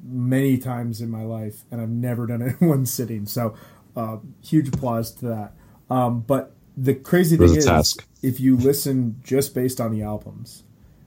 many 0.05 0.59
times 0.59 1.01
in 1.01 1.11
my 1.11 1.23
life, 1.24 1.65
and 1.70 1.81
I've 1.81 1.89
never 1.90 2.27
done 2.27 2.43
it 2.43 2.57
in 2.61 2.69
one 2.74 2.86
sitting. 2.86 3.27
So, 3.27 3.55
uh, 3.97 4.19
huge 4.43 4.69
applause 4.69 5.11
to 5.16 5.27
that. 5.27 5.52
Um, 5.89 6.20
but 6.20 6.55
the 6.85 6.94
crazy 6.94 7.36
thing 7.36 7.55
is, 7.55 7.66
task. 7.66 8.07
if 8.23 8.40
you 8.40 8.57
listen 8.57 9.20
just 9.23 9.55
based 9.55 9.81
on 9.81 9.93
the 9.93 10.02
albums, 10.02 10.65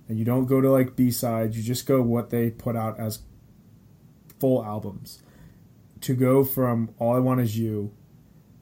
and 0.08 0.20
you 0.20 0.26
don't 0.26 0.46
go 0.46 0.62
to 0.62 0.70
like 0.72 0.96
B 0.96 1.10
sides, 1.12 1.58
you 1.58 1.64
just 1.64 1.86
go 1.86 2.02
what 2.02 2.30
they 2.30 2.50
put 2.50 2.76
out 2.76 3.00
as 3.00 3.20
full 4.40 4.64
albums. 4.64 5.22
To 6.02 6.14
go 6.16 6.44
from 6.44 6.90
All 7.00 7.16
I 7.16 7.20
Want 7.20 7.40
Is 7.40 7.58
You 7.58 7.92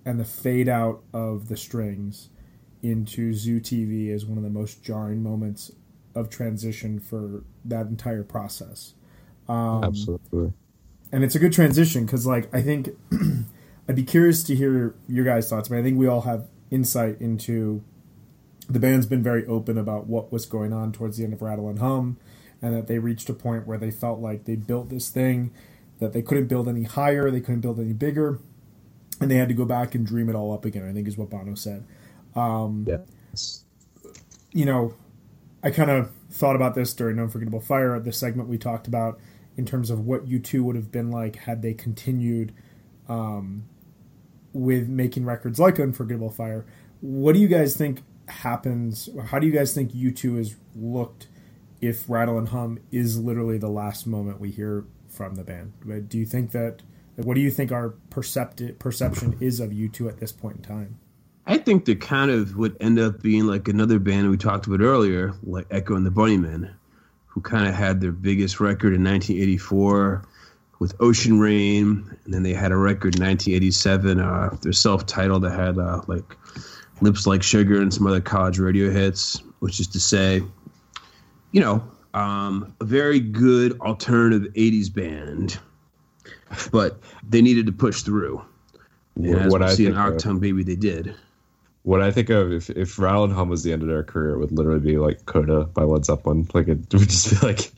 and 0.05 0.19
the 0.19 0.25
fade 0.25 0.69
out 0.69 1.01
of 1.13 1.47
the 1.47 1.57
strings 1.57 2.29
into 2.83 3.33
Zoo 3.33 3.59
TV 3.59 4.09
is 4.09 4.25
one 4.25 4.37
of 4.37 4.43
the 4.43 4.49
most 4.49 4.83
jarring 4.83 5.21
moments 5.23 5.71
of 6.15 6.29
transition 6.29 6.99
for 6.99 7.43
that 7.65 7.87
entire 7.87 8.23
process 8.23 8.93
Um, 9.47 9.83
Absolutely. 9.83 10.53
and 11.11 11.23
it's 11.23 11.35
a 11.35 11.39
good 11.39 11.53
transition 11.53 12.05
because 12.05 12.25
like 12.27 12.53
i 12.53 12.61
think 12.61 12.89
i'd 13.87 13.95
be 13.95 14.03
curious 14.03 14.43
to 14.43 14.55
hear 14.55 14.93
your 15.07 15.23
guys 15.23 15.49
thoughts 15.49 15.69
but 15.69 15.77
i 15.77 15.81
think 15.83 15.97
we 15.97 16.07
all 16.07 16.21
have 16.21 16.47
insight 16.71 17.19
into 17.21 17.83
the 18.69 18.79
band's 18.79 19.05
been 19.05 19.21
very 19.21 19.45
open 19.45 19.77
about 19.77 20.07
what 20.07 20.31
was 20.31 20.45
going 20.45 20.71
on 20.73 20.91
towards 20.91 21.17
the 21.17 21.23
end 21.23 21.33
of 21.33 21.41
rattle 21.41 21.69
and 21.69 21.79
hum 21.79 22.17
and 22.61 22.73
that 22.73 22.87
they 22.87 22.97
reached 22.99 23.29
a 23.29 23.33
point 23.33 23.67
where 23.67 23.77
they 23.77 23.91
felt 23.91 24.19
like 24.19 24.45
they 24.45 24.55
built 24.55 24.89
this 24.89 25.09
thing 25.09 25.51
that 25.99 26.13
they 26.13 26.21
couldn't 26.21 26.47
build 26.47 26.67
any 26.67 26.83
higher 26.83 27.29
they 27.29 27.41
couldn't 27.41 27.61
build 27.61 27.79
any 27.79 27.93
bigger 27.93 28.39
and 29.19 29.29
they 29.29 29.35
had 29.35 29.47
to 29.49 29.53
go 29.53 29.65
back 29.65 29.93
and 29.93 30.05
dream 30.07 30.29
it 30.29 30.35
all 30.35 30.53
up 30.53 30.63
again 30.65 30.87
i 30.87 30.93
think 30.93 31.07
is 31.07 31.17
what 31.17 31.29
bono 31.29 31.53
said 31.55 31.85
Yes. 33.33 33.63
you 34.53 34.65
know, 34.65 34.93
I 35.63 35.69
kind 35.69 35.91
of 35.91 36.11
thought 36.29 36.55
about 36.55 36.75
this 36.75 36.93
during 36.93 37.19
Unforgettable 37.19 37.59
Fire, 37.59 37.99
the 37.99 38.13
segment 38.13 38.47
we 38.47 38.57
talked 38.57 38.87
about 38.87 39.19
in 39.57 39.65
terms 39.65 39.89
of 39.89 40.05
what 40.05 40.25
U2 40.27 40.61
would 40.61 40.75
have 40.77 40.91
been 40.91 41.11
like 41.11 41.35
had 41.35 41.61
they 41.61 41.73
continued 41.73 42.53
um, 43.09 43.63
with 44.53 44.87
making 44.87 45.25
records 45.25 45.59
like 45.59 45.79
Unforgettable 45.79 46.29
Fire. 46.29 46.65
What 47.01 47.33
do 47.33 47.39
you 47.39 47.47
guys 47.47 47.75
think 47.75 48.01
happens? 48.27 49.09
How 49.27 49.39
do 49.39 49.47
you 49.47 49.53
guys 49.53 49.73
think 49.73 49.91
U2 49.91 50.37
has 50.37 50.55
looked 50.75 51.27
if 51.81 52.09
Rattle 52.09 52.37
and 52.37 52.49
Hum 52.49 52.79
is 52.91 53.19
literally 53.19 53.57
the 53.57 53.69
last 53.69 54.05
moment 54.05 54.39
we 54.39 54.51
hear 54.51 54.85
from 55.09 55.35
the 55.35 55.43
band? 55.43 55.73
Do 56.09 56.17
you 56.17 56.25
think 56.25 56.51
that? 56.51 56.81
What 57.15 57.35
do 57.35 57.41
you 57.41 57.51
think 57.51 57.71
our 57.71 57.93
percepti- 58.09 58.79
perception 58.79 59.37
is 59.39 59.59
of 59.59 59.71
U2 59.71 60.07
at 60.07 60.19
this 60.19 60.31
point 60.31 60.57
in 60.57 60.61
time? 60.63 60.99
I 61.45 61.57
think 61.57 61.85
they 61.85 61.95
kind 61.95 62.31
of 62.31 62.55
would 62.55 62.77
end 62.79 62.99
up 62.99 63.21
being 63.21 63.47
like 63.47 63.67
another 63.67 63.99
band 63.99 64.29
we 64.29 64.37
talked 64.37 64.67
about 64.67 64.79
earlier, 64.79 65.33
like 65.43 65.67
Echo 65.69 65.95
and 65.95 66.05
the 66.05 66.11
Bunnymen, 66.11 66.71
who 67.27 67.41
kind 67.41 67.67
of 67.67 67.73
had 67.73 67.99
their 67.99 68.11
biggest 68.11 68.59
record 68.59 68.93
in 68.93 69.03
1984 69.03 70.23
with 70.81 70.95
Ocean 70.99 71.39
Rain, 71.39 72.17
and 72.25 72.33
then 72.33 72.41
they 72.41 72.55
had 72.55 72.71
a 72.71 72.75
record 72.75 73.15
in 73.15 73.23
1987, 73.23 74.19
uh, 74.19 74.57
their 74.63 74.73
self-titled 74.73 75.43
that 75.43 75.51
had 75.51 75.77
uh, 75.77 76.01
like 76.07 76.23
Lips 77.01 77.27
Like 77.27 77.43
Sugar 77.43 77.79
and 77.79 77.93
some 77.93 78.07
other 78.07 78.19
college 78.19 78.57
radio 78.57 78.89
hits, 78.89 79.43
which 79.59 79.79
is 79.79 79.85
to 79.89 79.99
say, 79.99 80.41
you 81.51 81.61
know, 81.61 81.83
um, 82.15 82.73
a 82.81 82.85
very 82.85 83.19
good 83.19 83.79
alternative 83.79 84.51
80s 84.53 84.91
band, 84.91 85.59
but 86.71 86.99
they 87.29 87.43
needed 87.43 87.67
to 87.67 87.71
push 87.71 88.01
through. 88.01 88.43
And 89.15 89.35
as 89.35 89.51
What 89.51 89.61
we 89.61 89.67
I 89.67 89.73
see 89.75 89.85
in 89.85 89.95
of- 89.95 90.41
Baby, 90.41 90.63
they 90.63 90.75
did. 90.75 91.13
What 91.83 92.01
I 92.01 92.09
think 92.09 92.31
of 92.31 92.51
if 92.51 92.71
if 92.71 92.97
Rattle 92.97 93.25
and 93.25 93.33
Hum 93.33 93.49
was 93.49 93.61
the 93.61 93.71
end 93.73 93.83
of 93.83 93.87
their 93.87 94.03
career, 94.03 94.31
it 94.31 94.39
would 94.39 94.51
literally 94.51 94.79
be 94.79 94.97
like 94.97 95.25
Coda 95.25 95.65
by 95.65 95.83
Led 95.83 96.05
Zeppelin. 96.05 96.47
Like 96.55 96.67
it 96.67 96.91
would 96.91 97.09
just 97.09 97.39
be 97.39 97.47
like, 97.47 97.71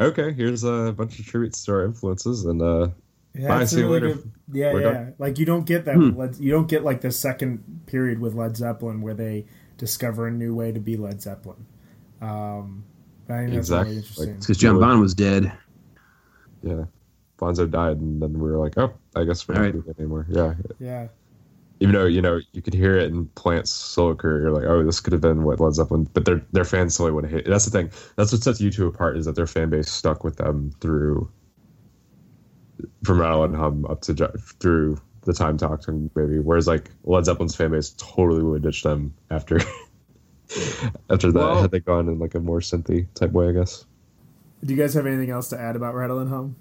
okay, 0.00 0.32
here's 0.32 0.64
a 0.64 0.92
bunch 0.96 1.18
of 1.18 1.26
tributes 1.26 1.64
to 1.64 1.72
our 1.72 1.84
influences, 1.84 2.44
and 2.44 2.60
uh, 2.62 2.88
Yeah, 3.34 3.48
Bye, 3.48 3.64
see 3.64 3.78
you 3.80 3.86
really 3.88 4.00
later. 4.00 4.14
good- 4.14 4.30
Yeah, 4.52 4.72
We're 4.72 4.80
yeah. 4.82 4.92
done. 4.92 5.14
Like 5.18 5.38
you 5.38 5.46
don't 5.46 5.64
get 5.66 5.84
that. 5.86 5.96
With 5.96 6.16
Led, 6.16 6.36
you 6.36 6.50
don't 6.50 6.68
get 6.68 6.84
like 6.84 7.00
the 7.00 7.10
second 7.12 7.82
period 7.86 8.18
with 8.20 8.34
Led 8.34 8.56
Zeppelin 8.56 9.00
where 9.02 9.14
they 9.14 9.46
discover 9.78 10.26
a 10.26 10.30
new 10.30 10.54
way 10.54 10.72
to 10.72 10.80
be 10.80 10.96
Led 10.96 11.20
Zeppelin. 11.22 11.64
Um, 12.20 12.84
I 13.28 13.38
think 13.38 13.48
that's 13.54 13.56
Exactly. 13.68 13.84
really 13.90 13.96
interesting. 14.02 14.34
Because 14.38 14.56
John 14.58 14.78
Bonham 14.80 15.00
was 15.00 15.14
dead. 15.14 15.50
yeah, 16.62 16.84
Bonzo 17.38 17.68
died, 17.70 17.96
and 17.98 18.20
then 18.22 18.34
we 18.34 18.50
were 18.50 18.58
like, 18.58 18.76
oh, 18.78 18.92
I 19.16 19.24
guess 19.24 19.48
we're 19.48 19.54
not 19.54 19.60
Alright. 19.60 19.72
doing 19.74 19.84
it 19.88 19.98
anymore. 19.98 20.26
Yeah, 20.28 20.54
yeah, 20.78 21.08
even 21.82 21.94
though 21.94 22.06
you 22.06 22.22
know 22.22 22.40
you 22.52 22.62
could 22.62 22.74
hear 22.74 22.96
it 22.96 23.10
in 23.12 23.26
Plant's 23.34 23.70
solo 23.70 24.14
career, 24.14 24.42
you're 24.42 24.50
like, 24.52 24.64
oh, 24.64 24.84
this 24.84 25.00
could 25.00 25.12
have 25.12 25.20
been 25.22 25.42
what 25.42 25.60
Led 25.60 25.74
Zeppelin, 25.74 26.08
but 26.14 26.24
their 26.24 26.40
their 26.52 26.64
fans 26.64 26.96
totally 26.96 27.12
would 27.12 27.24
have 27.24 27.32
hate. 27.32 27.46
That's 27.46 27.64
the 27.64 27.70
thing. 27.70 27.90
That's 28.16 28.32
what 28.32 28.42
sets 28.42 28.60
U2 28.60 28.88
apart 28.88 29.16
is 29.16 29.26
that 29.26 29.34
their 29.34 29.46
fan 29.46 29.70
base 29.70 29.90
stuck 29.90 30.24
with 30.24 30.36
them 30.36 30.72
through 30.80 31.30
from 33.04 33.20
Rattle 33.20 33.44
and 33.44 33.54
Hum 33.56 33.84
up 33.86 34.00
to 34.02 34.14
through 34.60 34.98
the 35.22 35.32
time 35.32 35.56
talked 35.56 35.88
and 35.88 36.10
maybe. 36.14 36.38
Whereas 36.38 36.66
like 36.66 36.90
Led 37.04 37.24
Zeppelin's 37.24 37.54
fan 37.54 37.70
base 37.70 37.94
totally 37.98 38.42
would 38.42 38.56
have 38.56 38.62
ditched 38.72 38.84
them 38.84 39.14
after 39.30 39.58
after 41.10 41.30
that 41.32 41.38
Well- 41.38 41.62
had 41.62 41.70
they 41.70 41.80
gone 41.80 42.08
in 42.08 42.18
like 42.18 42.34
a 42.34 42.40
more 42.40 42.60
synthy 42.60 43.06
type 43.14 43.32
way, 43.32 43.48
I 43.48 43.52
guess. 43.52 43.84
Do 44.64 44.72
you 44.72 44.80
guys 44.80 44.94
have 44.94 45.06
anything 45.06 45.30
else 45.30 45.48
to 45.48 45.60
add 45.60 45.74
about 45.74 45.94
Rattle 45.94 46.20
and 46.20 46.28
Hum? 46.30 46.54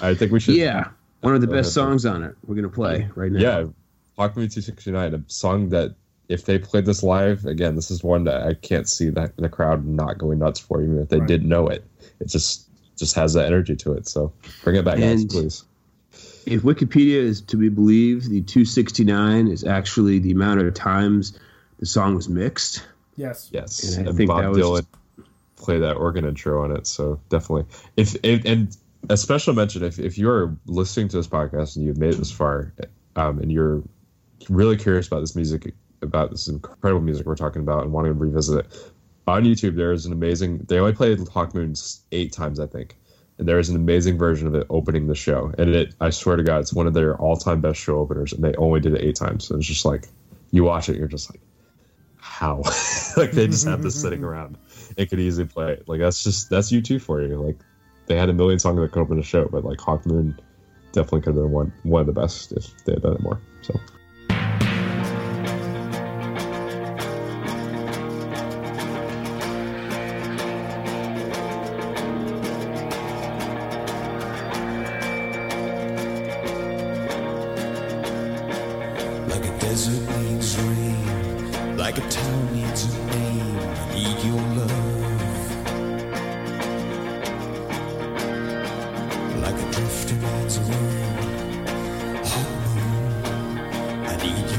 I 0.00 0.14
think 0.14 0.30
we 0.30 0.38
should. 0.38 0.54
Yeah, 0.54 0.90
one 1.22 1.34
of 1.34 1.40
the 1.40 1.48
best 1.48 1.72
songs 1.74 2.06
on 2.06 2.22
it. 2.22 2.36
We're 2.46 2.54
gonna 2.54 2.68
play 2.68 3.08
right 3.16 3.32
now. 3.32 3.40
Yeah, 3.40 3.64
Hawkmoon 4.18 4.50
269, 4.52 5.14
a 5.14 5.22
song 5.28 5.68
that 5.70 5.94
if 6.28 6.44
they 6.44 6.58
played 6.58 6.84
this 6.84 7.02
live, 7.02 7.44
again, 7.46 7.76
this 7.76 7.90
is 7.90 8.02
one 8.02 8.24
that 8.24 8.42
I 8.42 8.54
can't 8.54 8.88
see 8.88 9.08
the, 9.10 9.32
the 9.36 9.48
crowd 9.48 9.86
not 9.86 10.18
going 10.18 10.38
nuts 10.40 10.60
for, 10.60 10.82
even 10.82 10.98
if 10.98 11.08
they 11.08 11.20
Right. 11.20 11.28
did 11.28 11.44
know 11.44 11.68
it. 11.68 11.84
It 12.20 12.28
just 12.28 12.64
just 12.96 13.14
has 13.14 13.32
that 13.34 13.46
energy 13.46 13.76
to 13.76 13.92
it. 13.92 14.08
So 14.08 14.32
bring 14.64 14.74
it 14.74 14.84
back, 14.84 14.98
guys, 14.98 15.24
please. 15.24 15.62
If 16.46 16.62
Wikipedia 16.62 17.14
is 17.18 17.40
to 17.42 17.56
be 17.56 17.68
believed, 17.68 18.24
the 18.28 18.42
269 18.42 19.46
is 19.46 19.62
actually 19.62 20.18
the 20.18 20.32
amount 20.32 20.60
of 20.60 20.74
times 20.74 21.38
the 21.78 21.86
song 21.86 22.16
was 22.16 22.28
mixed. 22.28 22.84
Yes. 23.16 23.48
Yes, 23.52 23.96
And 23.96 24.06
I 24.06 24.08
and, 24.10 24.16
think 24.18 24.28
Bob 24.28 24.42
that 24.54 24.60
Dylan 24.60 24.78
just- 24.78 24.88
play 25.56 25.78
that 25.78 25.96
organ 25.96 26.24
intro 26.24 26.62
on 26.64 26.72
it. 26.72 26.86
So 26.88 27.20
definitely, 27.28 27.66
if, 27.96 28.16
if 28.24 28.44
and 28.44 28.76
a 29.08 29.16
special 29.16 29.54
mention 29.54 29.84
if 29.84 29.98
if 30.00 30.18
you 30.18 30.28
are 30.28 30.54
listening 30.66 31.06
to 31.08 31.16
this 31.18 31.28
podcast 31.28 31.76
and 31.76 31.84
you've 31.86 31.98
made 31.98 32.14
it 32.14 32.16
this 32.18 32.32
far, 32.32 32.72
um, 33.16 33.38
and 33.38 33.50
you're 33.52 33.82
really 34.48 34.76
curious 34.76 35.06
about 35.06 35.20
this 35.20 35.36
music, 35.36 35.74
about 36.02 36.30
this 36.30 36.48
incredible 36.48 37.00
music 37.00 37.26
we're 37.26 37.36
talking 37.36 37.62
about, 37.62 37.82
and 37.82 37.92
wanting 37.92 38.12
to 38.12 38.18
revisit 38.18 38.64
it 38.64 38.92
on 39.28 39.44
YouTube, 39.44 39.76
there 39.76 39.92
is 39.92 40.06
an 40.06 40.12
amazing. 40.12 40.58
They 40.68 40.78
only 40.78 40.92
played 40.92 41.18
Hawkmoon 41.18 42.00
eight 42.12 42.32
times, 42.32 42.58
I 42.58 42.66
think. 42.66 42.96
And 43.38 43.46
there 43.46 43.58
is 43.58 43.68
an 43.68 43.76
amazing 43.76 44.18
version 44.18 44.48
of 44.48 44.54
it 44.56 44.66
opening 44.68 45.06
the 45.06 45.14
show, 45.14 45.52
and 45.58 45.70
it 45.70 45.94
I 46.00 46.10
swear 46.10 46.36
to 46.36 46.42
God, 46.42 46.60
it's 46.60 46.72
one 46.72 46.88
of 46.88 46.94
their 46.94 47.16
all-time 47.16 47.60
best 47.60 47.78
show 47.78 47.98
openers, 47.98 48.32
and 48.32 48.42
they 48.42 48.54
only 48.56 48.80
did 48.80 48.94
it 48.94 49.04
eight 49.04 49.14
times. 49.14 49.46
So 49.46 49.56
it's 49.56 49.66
just 49.66 49.84
like 49.84 50.08
you 50.50 50.64
watch 50.64 50.88
it, 50.88 50.96
you're 50.96 51.06
just 51.06 51.30
like, 51.30 51.40
how? 52.16 52.56
like 53.16 53.30
they 53.30 53.46
just 53.46 53.66
have 53.66 53.82
this 53.82 54.00
sitting 54.00 54.24
around. 54.28 54.58
It 54.96 55.08
could 55.10 55.20
easily 55.20 55.46
play. 55.46 55.74
it. 55.74 55.88
Like 55.88 56.00
that's 56.00 56.24
just 56.24 56.50
that's 56.50 56.72
U2 56.72 57.00
for 57.00 57.22
you. 57.22 57.36
Like 57.36 57.58
they 58.06 58.16
had 58.16 58.28
a 58.28 58.34
million 58.34 58.58
songs 58.58 58.80
that 58.80 58.90
could 58.90 59.02
open 59.02 59.18
the 59.18 59.22
show, 59.22 59.46
but 59.46 59.64
like 59.64 59.78
Hawkmoon 59.78 60.36
definitely 60.90 61.20
could 61.20 61.36
have 61.36 61.44
been 61.44 61.52
one 61.52 61.72
one 61.84 62.00
of 62.00 62.06
the 62.06 62.20
best 62.20 62.50
if 62.52 62.84
they 62.84 62.94
had 62.94 63.02
done 63.02 63.14
it 63.14 63.20
more. 63.20 63.40
So 63.62 63.78
moon. 94.24 94.57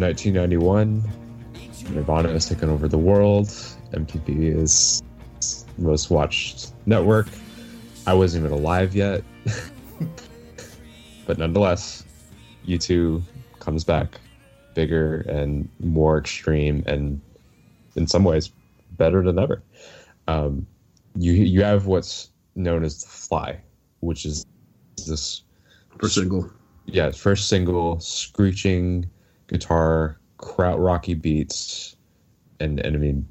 Love. 0.00 0.16
is 0.16 0.26
1991. 0.26 1.94
Nirvana 1.94 2.28
has 2.30 2.48
taken 2.48 2.70
over 2.70 2.88
the 2.88 2.98
world. 2.98 3.48
MTV 3.92 4.56
is 4.56 5.02
most 5.78 6.10
watched 6.10 6.72
network. 6.86 7.26
I 8.06 8.14
wasn't 8.14 8.44
even 8.44 8.58
alive 8.58 8.94
yet, 8.94 9.22
but 11.26 11.38
nonetheless, 11.38 12.04
U2 12.66 13.22
comes 13.60 13.84
back 13.84 14.20
bigger 14.74 15.20
and 15.22 15.68
more 15.80 16.18
extreme, 16.18 16.82
and 16.86 17.20
in 17.96 18.06
some 18.06 18.24
ways, 18.24 18.50
better 18.92 19.22
than 19.22 19.38
ever. 19.38 19.62
Um, 20.28 20.66
you 21.16 21.32
you 21.32 21.62
have 21.62 21.86
what's 21.86 22.30
known 22.54 22.84
as 22.84 23.02
the 23.02 23.08
Fly, 23.08 23.60
which 24.00 24.24
is 24.24 24.46
this 25.06 25.42
For 25.98 26.08
single. 26.08 26.50
yeah, 26.86 27.10
first 27.10 27.48
single, 27.48 28.00
screeching 28.00 29.10
guitar, 29.52 30.18
kraut 30.38 30.78
rocky 30.78 31.14
beats, 31.14 31.96
and 32.60 32.80
and 32.80 32.96
I 32.96 32.98
mean, 32.98 33.28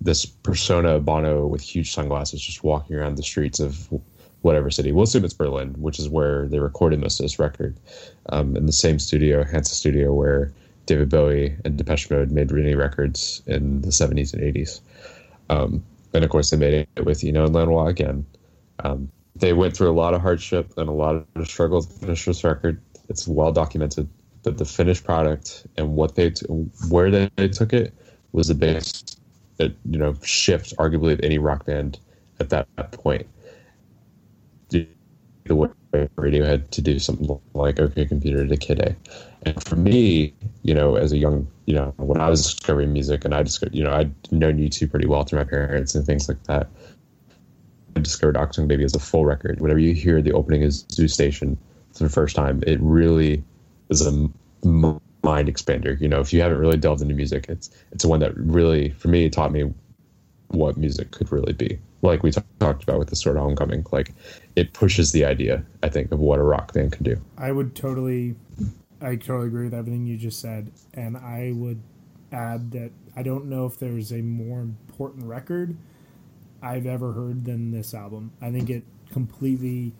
this 0.00 0.24
persona 0.24 0.98
Bono 1.00 1.46
with 1.46 1.62
huge 1.62 1.92
sunglasses 1.92 2.40
just 2.40 2.64
walking 2.64 2.96
around 2.96 3.16
the 3.16 3.22
streets 3.22 3.60
of 3.60 3.88
whatever 4.42 4.70
city. 4.70 4.92
We'll 4.92 5.04
assume 5.04 5.24
it's 5.24 5.34
Berlin, 5.34 5.74
which 5.78 5.98
is 5.98 6.08
where 6.08 6.46
they 6.46 6.60
recorded 6.60 7.00
most 7.00 7.18
of 7.18 7.24
this 7.24 7.38
record, 7.38 7.76
um, 8.30 8.56
in 8.56 8.66
the 8.66 8.72
same 8.72 8.98
studio, 8.98 9.44
Hansa 9.44 9.74
Studio, 9.74 10.14
where 10.14 10.52
David 10.86 11.10
Bowie 11.10 11.56
and 11.64 11.76
Depeche 11.76 12.10
Mode 12.10 12.30
made 12.30 12.50
many 12.50 12.74
records 12.74 13.42
in 13.46 13.82
the 13.82 13.88
70s 13.88 14.32
and 14.32 14.42
80s. 14.42 14.80
Um, 15.50 15.84
and 16.14 16.24
of 16.24 16.30
course, 16.30 16.50
they 16.50 16.56
made 16.56 16.86
it 16.96 17.04
with 17.04 17.24
Eno 17.24 17.46
and 17.46 17.54
Lanois 17.54 17.86
again. 17.86 18.24
Um, 18.84 19.10
they 19.34 19.52
went 19.52 19.76
through 19.76 19.90
a 19.90 19.98
lot 19.98 20.14
of 20.14 20.22
hardship 20.22 20.72
and 20.78 20.88
a 20.88 20.92
lot 20.92 21.26
of 21.34 21.48
struggle 21.48 21.82
to 21.82 21.92
finish 21.98 22.24
this 22.24 22.44
record. 22.44 22.80
It's 23.08 23.28
well 23.28 23.52
documented, 23.52 24.08
but 24.46 24.58
the 24.58 24.64
finished 24.64 25.02
product 25.02 25.66
and 25.76 25.96
what 25.96 26.14
they 26.14 26.30
t- 26.30 26.46
where 26.88 27.10
they, 27.10 27.28
they 27.34 27.48
took 27.48 27.72
it 27.72 27.92
was 28.30 28.46
the 28.46 28.54
biggest, 28.54 29.18
uh, 29.58 29.66
you 29.90 29.98
know, 29.98 30.14
shift 30.22 30.72
arguably 30.76 31.12
of 31.14 31.20
any 31.24 31.36
rock 31.36 31.66
band 31.66 31.98
at 32.38 32.48
that, 32.50 32.68
that 32.76 32.92
point. 32.92 33.26
The 34.68 34.86
way 35.50 35.68
Radiohead 35.92 36.70
to 36.70 36.80
do 36.80 37.00
something 37.00 37.40
like 37.54 37.80
OK 37.80 38.04
Computer 38.06 38.46
to 38.46 38.56
Kid 38.56 38.78
A. 38.78 38.96
And 39.42 39.60
for 39.64 39.74
me, 39.74 40.32
you 40.62 40.74
know, 40.74 40.94
as 40.94 41.10
a 41.10 41.18
young, 41.18 41.48
you 41.66 41.74
know, 41.74 41.92
when 41.96 42.20
I 42.20 42.30
was 42.30 42.44
discovering 42.44 42.92
music 42.92 43.24
and 43.24 43.34
I 43.34 43.42
discovered, 43.42 43.74
you 43.74 43.82
know, 43.82 43.92
I'd 43.92 44.12
known 44.30 44.58
U2 44.58 44.88
pretty 44.88 45.08
well 45.08 45.24
through 45.24 45.40
my 45.40 45.44
parents 45.44 45.96
and 45.96 46.06
things 46.06 46.28
like 46.28 46.42
that. 46.44 46.68
I 47.96 48.00
discovered 48.00 48.36
Achtung 48.36 48.68
Baby 48.68 48.84
as 48.84 48.94
a 48.94 49.00
full 49.00 49.24
record. 49.24 49.60
Whenever 49.60 49.80
you 49.80 49.92
hear 49.92 50.22
the 50.22 50.32
opening 50.32 50.62
of 50.62 50.72
Zoo 50.72 51.08
Station 51.08 51.58
for 51.92 52.04
the 52.04 52.10
first 52.10 52.36
time, 52.36 52.62
it 52.64 52.78
really 52.80 53.42
is 53.88 54.06
a 54.06 54.28
mind 54.64 55.48
expander. 55.48 56.00
You 56.00 56.08
know, 56.08 56.20
if 56.20 56.32
you 56.32 56.40
haven't 56.40 56.58
really 56.58 56.76
delved 56.76 57.02
into 57.02 57.14
music, 57.14 57.46
it's 57.48 57.70
it's 57.92 58.04
one 58.04 58.20
that 58.20 58.36
really, 58.36 58.90
for 58.90 59.08
me, 59.08 59.28
taught 59.28 59.52
me 59.52 59.72
what 60.48 60.76
music 60.76 61.10
could 61.10 61.30
really 61.32 61.52
be. 61.52 61.78
Like 62.02 62.22
we 62.22 62.30
t- 62.30 62.40
talked 62.60 62.82
about 62.82 62.98
with 62.98 63.08
the 63.08 63.16
sort 63.16 63.36
of 63.36 63.42
homecoming, 63.42 63.84
like 63.90 64.14
it 64.54 64.72
pushes 64.72 65.12
the 65.12 65.24
idea, 65.24 65.64
I 65.82 65.88
think, 65.88 66.12
of 66.12 66.20
what 66.20 66.38
a 66.38 66.42
rock 66.42 66.72
band 66.72 66.92
can 66.92 67.04
do. 67.04 67.20
I 67.36 67.52
would 67.52 67.74
totally, 67.74 68.36
I 69.00 69.16
totally 69.16 69.48
agree 69.48 69.64
with 69.64 69.74
everything 69.74 70.06
you 70.06 70.16
just 70.16 70.40
said, 70.40 70.70
and 70.94 71.16
I 71.16 71.52
would 71.54 71.80
add 72.32 72.70
that 72.72 72.92
I 73.16 73.22
don't 73.22 73.46
know 73.46 73.66
if 73.66 73.78
there's 73.78 74.12
a 74.12 74.20
more 74.22 74.60
important 74.60 75.24
record 75.24 75.76
I've 76.62 76.86
ever 76.86 77.12
heard 77.12 77.44
than 77.44 77.70
this 77.70 77.94
album. 77.94 78.32
I 78.40 78.50
think 78.50 78.70
it 78.70 78.84
completely 79.10 79.92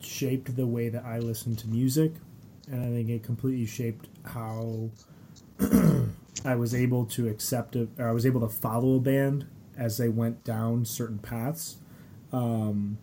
shaped 0.00 0.56
the 0.56 0.66
way 0.66 0.88
that 0.88 1.04
I 1.04 1.18
listen 1.18 1.56
to 1.56 1.68
music, 1.68 2.12
and 2.72 2.82
I 2.82 2.88
think 2.88 3.10
it 3.10 3.22
completely 3.22 3.66
shaped 3.66 4.08
how 4.24 4.90
I 6.44 6.56
was 6.56 6.74
able 6.74 7.04
to 7.06 7.28
accept 7.28 7.76
it, 7.76 7.90
or 7.98 8.08
I 8.08 8.12
was 8.12 8.24
able 8.24 8.40
to 8.40 8.48
follow 8.48 8.96
a 8.96 9.00
band 9.00 9.46
as 9.76 9.98
they 9.98 10.08
went 10.08 10.42
down 10.42 10.86
certain 10.86 11.18
paths. 11.18 11.76
Um, 12.32 12.96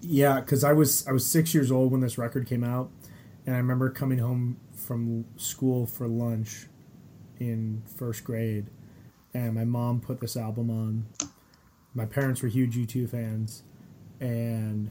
yeah, 0.00 0.40
because 0.40 0.64
I 0.64 0.72
was 0.72 1.06
I 1.06 1.12
was 1.12 1.24
six 1.24 1.54
years 1.54 1.70
old 1.70 1.92
when 1.92 2.00
this 2.00 2.18
record 2.18 2.48
came 2.48 2.64
out, 2.64 2.90
and 3.46 3.54
I 3.54 3.58
remember 3.58 3.88
coming 3.88 4.18
home 4.18 4.58
from 4.74 5.24
school 5.36 5.86
for 5.86 6.08
lunch 6.08 6.66
in 7.38 7.82
first 7.86 8.24
grade, 8.24 8.66
and 9.32 9.54
my 9.54 9.64
mom 9.64 10.00
put 10.00 10.20
this 10.20 10.36
album 10.36 10.68
on. 10.68 11.06
My 11.94 12.06
parents 12.06 12.42
were 12.42 12.48
huge 12.48 12.76
U2 12.76 13.08
fans, 13.08 13.62
and 14.18 14.90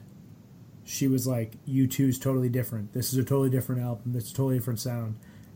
she 0.92 1.08
was 1.08 1.26
like, 1.26 1.54
"U2 1.66 2.10
is 2.10 2.20
totally 2.20 2.50
different. 2.50 2.94
This 2.94 3.14
is 3.14 3.20
a 3.20 3.24
totally 3.24 3.50
different 3.50 3.82
album. 3.82 4.14
This 4.14 4.26
is 4.26 4.32
a 4.32 4.36
totally 4.36 4.58
different 4.58 4.80
sound." 4.80 5.16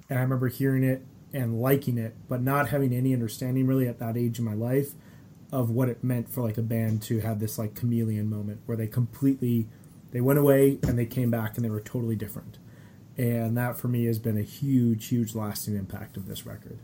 And 0.10 0.18
I 0.20 0.22
remember 0.22 0.48
hearing 0.48 0.84
it 0.84 1.06
and 1.34 1.60
liking 1.62 1.98
it, 1.98 2.16
but 2.30 2.42
not 2.42 2.70
having 2.70 2.94
any 2.94 3.14
understanding 3.14 3.68
really 3.68 3.88
at 3.88 4.00
that 4.00 4.16
age 4.16 4.40
in 4.40 4.46
my 4.46 4.54
life 4.54 4.94
of 5.52 5.70
what 5.70 5.90
it 5.90 6.04
meant 6.04 6.30
for 6.30 6.42
like 6.42 6.58
a 6.58 6.62
band 6.62 7.02
to 7.02 7.20
have 7.20 7.40
this 7.40 7.58
like 7.58 7.76
chameleon 7.76 8.30
moment 8.30 8.62
where 8.66 8.78
they 8.78 8.88
completely 8.88 9.68
they 10.12 10.22
went 10.22 10.40
away 10.40 10.80
and 10.84 10.98
they 10.98 11.06
came 11.06 11.30
back 11.30 11.56
and 11.56 11.66
they 11.66 11.70
were 11.70 11.82
totally 11.82 12.16
different. 12.16 12.58
And 13.18 13.58
that 13.58 13.78
for 13.78 13.90
me 13.90 14.06
has 14.06 14.20
been 14.20 14.38
a 14.38 14.44
huge, 14.44 15.08
huge 15.08 15.36
lasting 15.36 15.76
impact 15.76 16.16
of 16.16 16.28
this 16.28 16.46
record. 16.46 16.80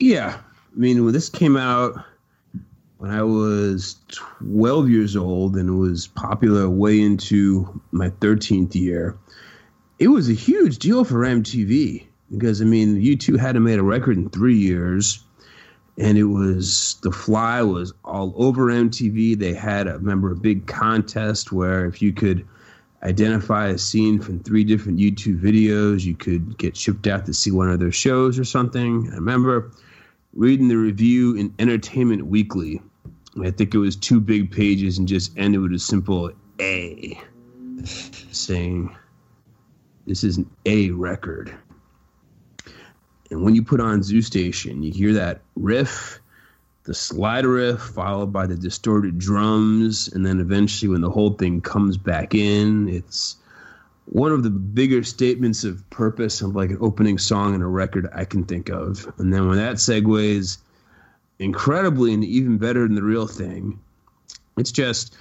Yeah. 0.00 0.38
I 0.38 0.78
mean, 0.78 1.04
when 1.04 1.12
this 1.12 1.28
came 1.28 1.56
out 1.56 2.04
when 3.00 3.10
I 3.10 3.22
was 3.22 3.96
12 4.40 4.90
years 4.90 5.16
old 5.16 5.56
and 5.56 5.70
it 5.70 5.72
was 5.72 6.06
popular 6.06 6.68
way 6.68 7.00
into 7.00 7.80
my 7.92 8.10
13th 8.10 8.74
year, 8.74 9.16
it 9.98 10.08
was 10.08 10.28
a 10.28 10.34
huge 10.34 10.78
deal 10.78 11.04
for 11.04 11.20
MTV 11.20 12.04
because, 12.30 12.60
I 12.60 12.66
mean, 12.66 13.00
U2 13.00 13.38
hadn't 13.38 13.62
made 13.62 13.78
a 13.78 13.82
record 13.82 14.18
in 14.18 14.28
three 14.28 14.58
years. 14.58 15.24
And 15.96 16.18
it 16.18 16.24
was 16.24 16.98
The 17.02 17.10
Fly 17.10 17.62
was 17.62 17.94
all 18.04 18.34
over 18.36 18.66
MTV. 18.66 19.38
They 19.38 19.54
had, 19.54 19.88
I 19.88 19.92
remember, 19.92 20.32
a 20.32 20.36
big 20.36 20.66
contest 20.66 21.52
where 21.52 21.86
if 21.86 22.02
you 22.02 22.12
could 22.12 22.46
identify 23.02 23.68
a 23.68 23.78
scene 23.78 24.20
from 24.20 24.40
three 24.40 24.64
different 24.64 24.98
U2 24.98 25.40
videos, 25.40 26.04
you 26.04 26.14
could 26.14 26.58
get 26.58 26.76
shipped 26.76 27.06
out 27.06 27.24
to 27.24 27.32
see 27.32 27.50
one 27.50 27.70
of 27.70 27.80
their 27.80 27.92
shows 27.92 28.38
or 28.38 28.44
something. 28.44 29.08
I 29.10 29.14
remember 29.14 29.72
reading 30.34 30.68
the 30.68 30.76
review 30.76 31.34
in 31.34 31.54
Entertainment 31.58 32.26
Weekly. 32.26 32.82
I 33.42 33.50
think 33.50 33.74
it 33.74 33.78
was 33.78 33.96
two 33.96 34.20
big 34.20 34.50
pages 34.50 34.98
and 34.98 35.06
just 35.06 35.36
ended 35.38 35.60
with 35.60 35.72
a 35.72 35.78
simple 35.78 36.32
A, 36.60 37.18
saying, 37.84 38.94
"This 40.06 40.24
is 40.24 40.38
an 40.38 40.50
A 40.66 40.90
record." 40.90 41.54
And 43.30 43.42
when 43.44 43.54
you 43.54 43.62
put 43.62 43.80
on 43.80 44.02
Zoo 44.02 44.22
Station, 44.22 44.82
you 44.82 44.92
hear 44.92 45.12
that 45.14 45.42
riff, 45.54 46.18
the 46.84 46.94
slide 46.94 47.46
riff, 47.46 47.80
followed 47.80 48.32
by 48.32 48.46
the 48.46 48.56
distorted 48.56 49.18
drums, 49.18 50.08
and 50.12 50.26
then 50.26 50.40
eventually, 50.40 50.88
when 50.88 51.00
the 51.00 51.10
whole 51.10 51.34
thing 51.34 51.60
comes 51.60 51.96
back 51.96 52.34
in, 52.34 52.88
it's 52.88 53.36
one 54.06 54.32
of 54.32 54.42
the 54.42 54.50
bigger 54.50 55.04
statements 55.04 55.62
of 55.62 55.88
purpose 55.90 56.42
of 56.42 56.56
like 56.56 56.70
an 56.70 56.78
opening 56.80 57.18
song 57.18 57.54
in 57.54 57.62
a 57.62 57.68
record 57.68 58.08
I 58.12 58.24
can 58.24 58.42
think 58.42 58.68
of. 58.68 59.12
And 59.18 59.32
then 59.32 59.46
when 59.46 59.58
that 59.58 59.76
segues 59.76 60.58
incredibly 61.40 62.14
and 62.14 62.22
even 62.24 62.58
better 62.58 62.86
than 62.86 62.94
the 62.94 63.02
real 63.02 63.26
thing, 63.26 63.80
it's 64.56 64.70
just 64.70 65.16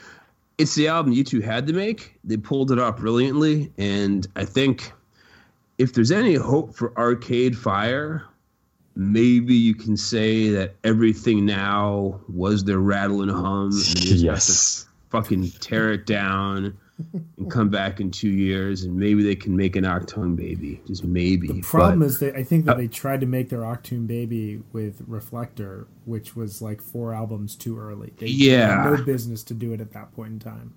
it's 0.60 0.76
the 0.76 0.88
album 0.88 1.14
U2 1.14 1.42
had 1.42 1.66
to 1.68 1.74
make. 1.74 2.20
They 2.24 2.38
pulled 2.38 2.72
it 2.72 2.78
off 2.78 2.98
brilliantly, 2.98 3.72
and 3.78 4.28
I 4.36 4.46
think 4.46 4.92
if 5.78 5.94
there's 5.94 6.12
any 6.12 6.36
hope 6.36 6.76
for 6.76 6.96
Arcade 6.98 7.58
Fire, 7.58 8.26
maybe 8.96 9.56
you 9.56 9.74
can 9.74 9.96
say 9.96 10.50
that 10.50 10.76
everything 10.84 11.46
now 11.46 12.20
was 12.28 12.66
their 12.66 12.80
rattle 12.80 13.22
and 13.22 13.32
hum. 13.32 13.72
And 13.72 13.72
they 13.72 13.78
just 13.78 14.26
have 14.26 14.34
Yes. 14.36 14.88
fucking 15.10 15.50
tear 15.62 15.94
it 15.94 16.06
down 16.06 16.78
and 17.38 17.50
come 17.50 17.70
back 17.70 18.00
in 18.00 18.12
two 18.12 18.30
years, 18.30 18.84
and 18.84 18.96
maybe 18.96 19.24
they 19.24 19.36
can 19.36 19.56
make 19.56 19.76
an 19.76 19.84
Achtung 19.84 20.36
baby. 20.36 20.82
Just 20.88 21.04
maybe. 21.04 21.48
The 21.48 21.62
problem 21.62 22.00
But- 22.00 22.06
is 22.06 22.20
that 22.20 22.36
I 22.36 22.44
think 22.44 22.66
that 22.66 22.76
oh. 22.76 22.80
they 22.80 22.88
tried 22.88 23.22
to 23.22 23.26
make 23.28 23.50
their 23.50 23.62
Achtung 23.62 24.08
Baby 24.08 24.62
with 24.74 25.02
Reflector, 25.08 25.88
which 26.06 26.36
was 26.36 26.62
like 26.62 26.82
four 26.82 27.14
albums 27.14 27.56
too 27.56 27.80
early. 27.80 28.14
They 28.18 28.28
Yeah. 28.28 28.84
had 28.84 29.00
no 29.00 29.04
business 29.06 29.44
to 29.46 29.54
do 29.54 29.74
it 29.74 29.82
at 29.82 29.92
that 29.94 30.14
point 30.14 30.34
in 30.34 30.40
time. 30.40 30.74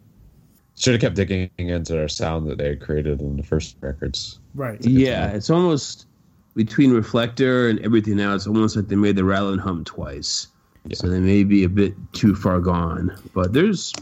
Should 0.77 0.95
have 0.95 1.01
kept 1.03 1.17
digging 1.17 1.51
into 1.59 1.93
their 1.93 2.09
sound 2.09 2.47
that 2.49 2.59
they 2.59 2.69
had 2.69 2.81
created 2.81 3.21
in 3.21 3.37
the 3.37 3.43
first 3.43 3.77
records. 3.81 4.39
Right. 4.55 4.83
Yeah, 4.85 5.29
it's 5.29 5.51
almost 5.51 6.07
between 6.55 6.93
Reflector 6.93 7.69
and 7.69 7.79
everything 7.81 8.17
now. 8.17 8.35
It's 8.35 8.47
almost 8.47 8.77
like 8.77 8.89
they 8.89 8.97
made 8.97 9.17
the 9.17 9.25
rattle 9.25 9.51
and 9.53 9.61
hum 9.61 9.85
twice. 9.85 10.49
So 10.95 11.09
they 11.09 11.21
may 11.21 11.45
be 11.45 11.63
a 11.63 11.69
bit 11.69 11.95
too 12.13 12.35
far 12.35 12.59
gone, 12.59 13.15
but 13.35 13.53
there's 13.53 13.93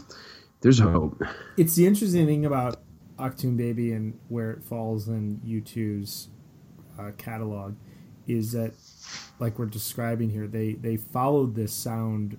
there's 0.61 0.79
hope. 0.79 1.21
It's 1.57 1.75
the 1.75 1.85
interesting 1.85 2.25
thing 2.25 2.45
about 2.45 2.81
Achtung 3.17 3.57
Baby 3.57 3.93
and 3.93 4.17
where 4.29 4.51
it 4.51 4.63
falls 4.63 5.07
in 5.07 5.41
U2's 5.45 6.29
uh, 6.99 7.11
catalog 7.17 7.75
is 8.27 8.51
that, 8.53 8.73
like 9.39 9.57
we're 9.59 9.65
describing 9.65 10.29
here, 10.29 10.47
they 10.47 10.73
they 10.73 10.97
followed 10.97 11.55
this 11.55 11.73
sound 11.73 12.37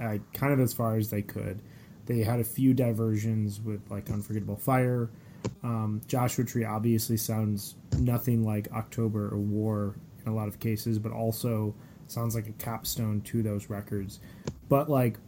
uh, 0.00 0.18
kind 0.32 0.52
of 0.52 0.60
as 0.60 0.72
far 0.72 0.96
as 0.96 1.10
they 1.10 1.22
could. 1.22 1.62
They 2.06 2.22
had 2.22 2.40
a 2.40 2.44
few 2.44 2.74
diversions 2.74 3.60
with 3.60 3.80
like 3.90 4.10
Unforgettable 4.10 4.56
Fire. 4.56 5.10
Um, 5.62 6.00
Joshua 6.06 6.44
Tree 6.44 6.64
obviously 6.64 7.16
sounds 7.16 7.76
nothing 7.98 8.44
like 8.44 8.70
October 8.72 9.28
or 9.32 9.38
War 9.38 9.94
in 10.24 10.32
a 10.32 10.34
lot 10.34 10.48
of 10.48 10.58
cases, 10.58 10.98
but 10.98 11.12
also 11.12 11.74
sounds 12.06 12.34
like 12.34 12.48
a 12.48 12.52
capstone 12.52 13.20
to 13.22 13.42
those 13.42 13.70
records. 13.70 14.20
But 14.68 14.90
like 14.90 15.18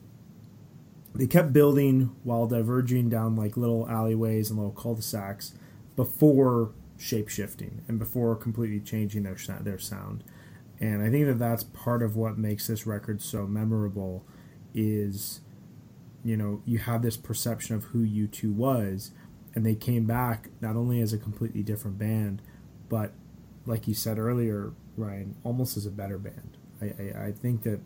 they 1.19 1.27
kept 1.27 1.53
building 1.53 2.15
while 2.23 2.47
diverging 2.47 3.09
down 3.09 3.37
like 3.37 3.57
little 3.57 3.89
alleyways 3.89 4.51
and 4.51 4.59
little 4.59 4.73
cul-de-sacs 4.73 5.55
before 5.95 6.73
shape 6.99 7.29
shifting 7.29 7.83
and 7.89 7.99
before 7.99 8.35
completely 8.37 8.81
changing 8.81 9.23
their 9.23 9.37
their 9.61 9.79
sound. 9.79 10.25
And 10.79 11.03
I 11.03 11.11
think 11.11 11.27
that 11.27 11.39
that's 11.39 11.65
part 11.65 12.03
of 12.03 12.17
what 12.17 12.37
makes 12.37 12.67
this 12.67 12.87
record 12.87 13.23
so 13.23 13.47
memorable 13.47 14.25
is 14.75 15.41
you 16.25 16.37
know, 16.37 16.61
you 16.65 16.79
have 16.79 17.03
this 17.03 17.17
perception 17.17 17.77
of 17.77 17.85
who 17.85 18.05
U2 18.05 18.53
was 18.53 19.13
and 19.55 19.65
they 19.65 19.77
came 19.77 20.07
back 20.07 20.51
not 20.61 20.77
only 20.77 21.01
as 21.01 21.13
a 21.13 21.19
completely 21.19 21.63
different 21.63 21.99
band, 21.99 22.43
but 22.89 23.13
like 23.65 23.87
you 23.87 23.95
said 23.95 24.19
earlier, 24.19 24.73
Ryan, 24.97 25.37
almost 25.45 25.77
as 25.77 25.87
a 25.87 25.91
better 25.91 26.19
band. 26.19 26.57
I, 26.83 26.87
I, 26.87 27.27
I 27.27 27.33
think 27.33 27.63
that 27.63 27.81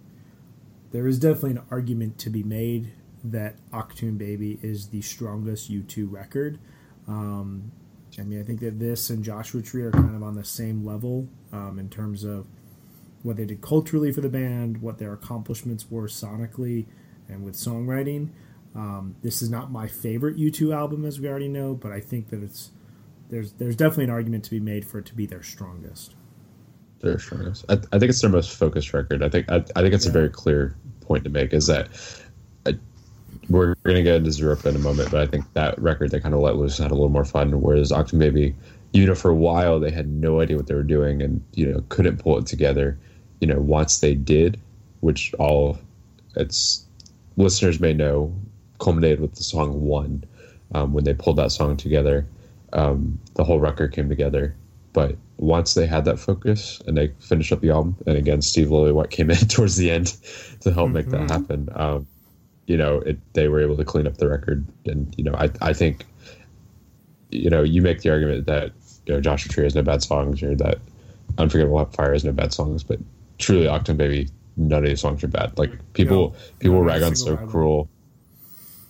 there 0.90 1.06
is 1.06 1.18
definitely 1.18 1.52
an 1.52 1.62
argument 1.70 2.18
to 2.18 2.30
be 2.30 2.42
made 2.42 2.92
that 3.24 3.56
Achtung 3.70 4.18
Baby 4.18 4.58
is 4.62 4.88
the 4.88 5.02
strongest 5.02 5.70
U2 5.70 6.10
record. 6.10 6.58
Um, 7.06 7.72
I 8.18 8.22
mean, 8.22 8.40
I 8.40 8.42
think 8.42 8.60
that 8.60 8.78
this 8.78 9.10
and 9.10 9.24
Joshua 9.24 9.62
Tree 9.62 9.82
are 9.82 9.90
kind 9.90 10.16
of 10.16 10.22
on 10.22 10.34
the 10.34 10.44
same 10.44 10.84
level 10.84 11.28
um, 11.52 11.78
in 11.78 11.88
terms 11.88 12.24
of 12.24 12.46
what 13.22 13.36
they 13.36 13.44
did 13.44 13.60
culturally 13.60 14.12
for 14.12 14.20
the 14.20 14.28
band, 14.28 14.80
what 14.80 14.98
their 14.98 15.12
accomplishments 15.12 15.90
were 15.90 16.06
sonically 16.06 16.86
and 17.28 17.44
with 17.44 17.54
songwriting. 17.54 18.30
Um, 18.74 19.16
this 19.22 19.42
is 19.42 19.50
not 19.50 19.70
my 19.70 19.86
favorite 19.88 20.36
U2 20.36 20.74
album, 20.74 21.04
as 21.04 21.20
we 21.20 21.28
already 21.28 21.48
know, 21.48 21.74
but 21.74 21.92
I 21.92 22.00
think 22.00 22.30
that 22.30 22.42
it's 22.42 22.70
there's 23.28 23.52
there's 23.52 23.76
definitely 23.76 24.04
an 24.04 24.10
argument 24.10 24.44
to 24.44 24.50
be 24.50 24.60
made 24.60 24.84
for 24.84 24.98
it 24.98 25.06
to 25.06 25.14
be 25.14 25.26
their 25.26 25.42
strongest. 25.42 26.14
Their 27.00 27.18
strongest. 27.18 27.64
I, 27.68 27.74
I 27.92 27.98
think 27.98 28.10
it's 28.10 28.20
their 28.20 28.30
most 28.30 28.54
focused 28.56 28.92
record. 28.92 29.22
I 29.22 29.28
think 29.28 29.50
I, 29.50 29.56
I 29.76 29.82
think 29.82 29.94
it's 29.94 30.06
a 30.06 30.10
very 30.10 30.28
clear 30.28 30.76
point 31.00 31.24
to 31.24 31.30
make. 31.30 31.52
Is 31.52 31.66
that 31.66 31.88
we're 33.50 33.74
gonna 33.84 34.02
get 34.02 34.16
into 34.16 34.30
Zooropa 34.30 34.66
in 34.66 34.76
a 34.76 34.80
moment, 34.80 35.10
but 35.10 35.20
I 35.20 35.26
think 35.26 35.44
that 35.54 35.78
record 35.80 36.10
they 36.10 36.20
kind 36.20 36.34
of 36.34 36.40
let 36.40 36.56
loose 36.56 36.78
had 36.78 36.90
a 36.90 36.94
little 36.94 37.08
more 37.08 37.24
fun. 37.24 37.60
Whereas 37.60 37.90
Achtung 37.90 38.18
Baby, 38.18 38.54
you 38.92 39.06
know, 39.06 39.14
for 39.14 39.30
a 39.30 39.34
while 39.34 39.80
they 39.80 39.90
had 39.90 40.08
no 40.08 40.40
idea 40.40 40.56
what 40.56 40.68
they 40.68 40.74
were 40.74 40.82
doing 40.82 41.20
and 41.20 41.42
you 41.54 41.66
know 41.66 41.84
couldn't 41.88 42.18
pull 42.18 42.38
it 42.38 42.46
together. 42.46 42.96
You 43.40 43.48
know, 43.48 43.58
once 43.58 44.00
they 44.00 44.14
did, 44.14 44.60
which 45.00 45.34
all 45.34 45.78
its 46.36 46.84
listeners 47.36 47.80
may 47.80 47.92
know, 47.92 48.32
culminated 48.78 49.20
with 49.20 49.34
the 49.34 49.42
song 49.42 49.84
"One." 49.84 50.24
Um, 50.72 50.92
when 50.92 51.02
they 51.02 51.14
pulled 51.14 51.36
that 51.36 51.50
song 51.50 51.76
together, 51.76 52.24
um, 52.72 53.18
the 53.34 53.42
whole 53.42 53.58
record 53.58 53.92
came 53.92 54.08
together. 54.08 54.54
But 54.92 55.16
once 55.38 55.74
they 55.74 55.86
had 55.86 56.04
that 56.04 56.18
focus 56.18 56.80
and 56.86 56.96
they 56.96 57.08
finished 57.18 57.52
up 57.52 57.60
the 57.60 57.70
album, 57.70 57.96
and 58.06 58.16
again, 58.16 58.42
Steve 58.42 58.68
Lillywhite 58.68 59.10
came 59.10 59.30
in 59.30 59.36
towards 59.48 59.76
the 59.76 59.90
end 59.90 60.16
to 60.60 60.72
help 60.72 60.90
make 60.90 61.08
that 61.08 61.30
happen. 61.30 61.68
Um, 61.74 62.06
you 62.70 62.76
know, 62.76 62.98
it, 62.98 63.18
they 63.32 63.48
were 63.48 63.60
able 63.60 63.76
to 63.76 63.84
clean 63.84 64.06
up 64.06 64.18
the 64.18 64.28
record, 64.28 64.64
and 64.86 65.12
you 65.18 65.24
know, 65.24 65.34
I 65.34 65.50
I 65.60 65.72
think, 65.72 66.06
you 67.30 67.50
know, 67.50 67.64
you 67.64 67.82
make 67.82 68.02
the 68.02 68.10
argument 68.10 68.46
that 68.46 68.70
you 69.06 69.14
know 69.14 69.20
Joshua 69.20 69.52
Tree 69.52 69.64
has 69.64 69.74
no 69.74 69.82
bad 69.82 70.04
songs, 70.04 70.40
or 70.40 70.54
that 70.54 70.78
Unforgettable 71.36 71.84
Fire 71.86 72.12
has 72.12 72.24
no 72.24 72.30
bad 72.30 72.52
songs, 72.52 72.84
but 72.84 73.00
truly, 73.38 73.66
Achtung 73.66 73.96
Baby, 73.96 74.28
none 74.56 74.84
of 74.84 74.88
these 74.88 75.00
songs 75.00 75.24
are 75.24 75.28
bad. 75.28 75.58
Like 75.58 75.72
people, 75.94 76.30
No. 76.30 76.34
people 76.60 76.76
No, 76.76 76.84
rag 76.84 77.02
on 77.02 77.16
So 77.16 77.34
one. 77.34 77.48
Cruel. 77.48 77.88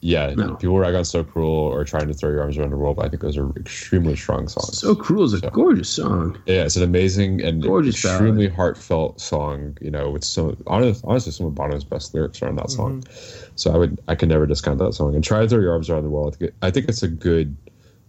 Yeah, 0.03 0.33
No. 0.35 0.55
people 0.55 0.79
rag 0.79 0.95
on 0.95 1.05
So 1.05 1.23
Cruel 1.23 1.51
or 1.51 1.85
trying 1.85 2.09
to 2.09 2.15
throw 2.15 2.31
your 2.31 2.41
arms 2.41 2.57
around 2.57 2.71
the 2.71 2.77
world. 2.79 2.97
But 2.97 3.05
I 3.05 3.09
think 3.11 3.21
those 3.21 3.37
are 3.37 3.51
extremely 3.57 4.17
strong 4.17 4.49
songs. 4.49 4.79
So 4.79 4.95
Cruel 4.95 5.25
is 5.25 5.35
a 5.35 5.41
So- 5.41 5.51
gorgeous 5.51 5.91
song. 5.91 6.39
Yeah, 6.47 6.65
it's 6.65 6.77
an 6.77 6.83
amazing 6.83 7.43
and 7.43 7.63
Gorgeous 7.63 8.03
extremely 8.03 8.49
heartfelt 8.49 9.21
song. 9.21 9.77
You 9.83 9.91
know, 9.91 10.09
with 10.11 10.25
some 10.25 10.57
honest, 10.67 11.05
honestly 11.07 11.33
some 11.33 11.47
of 11.47 11.55
Bono's 11.55 11.85
best 11.85 12.15
lyrics 12.15 12.41
are 12.41 12.49
on 12.49 12.57
that 12.57 12.71
song. 12.71 13.03
Mm-hmm. 13.03 13.53
So 13.57 13.73
I 13.75 13.77
would 13.77 14.01
I 14.09 14.15
can 14.15 14.31
never 14.31 14.47
discount 14.47 14.79
that 14.79 14.95
song. 14.95 15.15
And 15.15 15.23
try 15.23 15.43
to 15.43 15.49
throw 15.49 15.61
your 15.61 15.73
arms 15.73 15.91
around 15.91 16.05
the 16.05 16.11
world. 16.11 16.35
I 16.35 16.37
think, 16.39 16.49
it- 16.51 16.55
I 16.63 16.71
think 16.71 16.89
it's 16.89 17.03
a 17.03 17.09
good, 17.09 17.55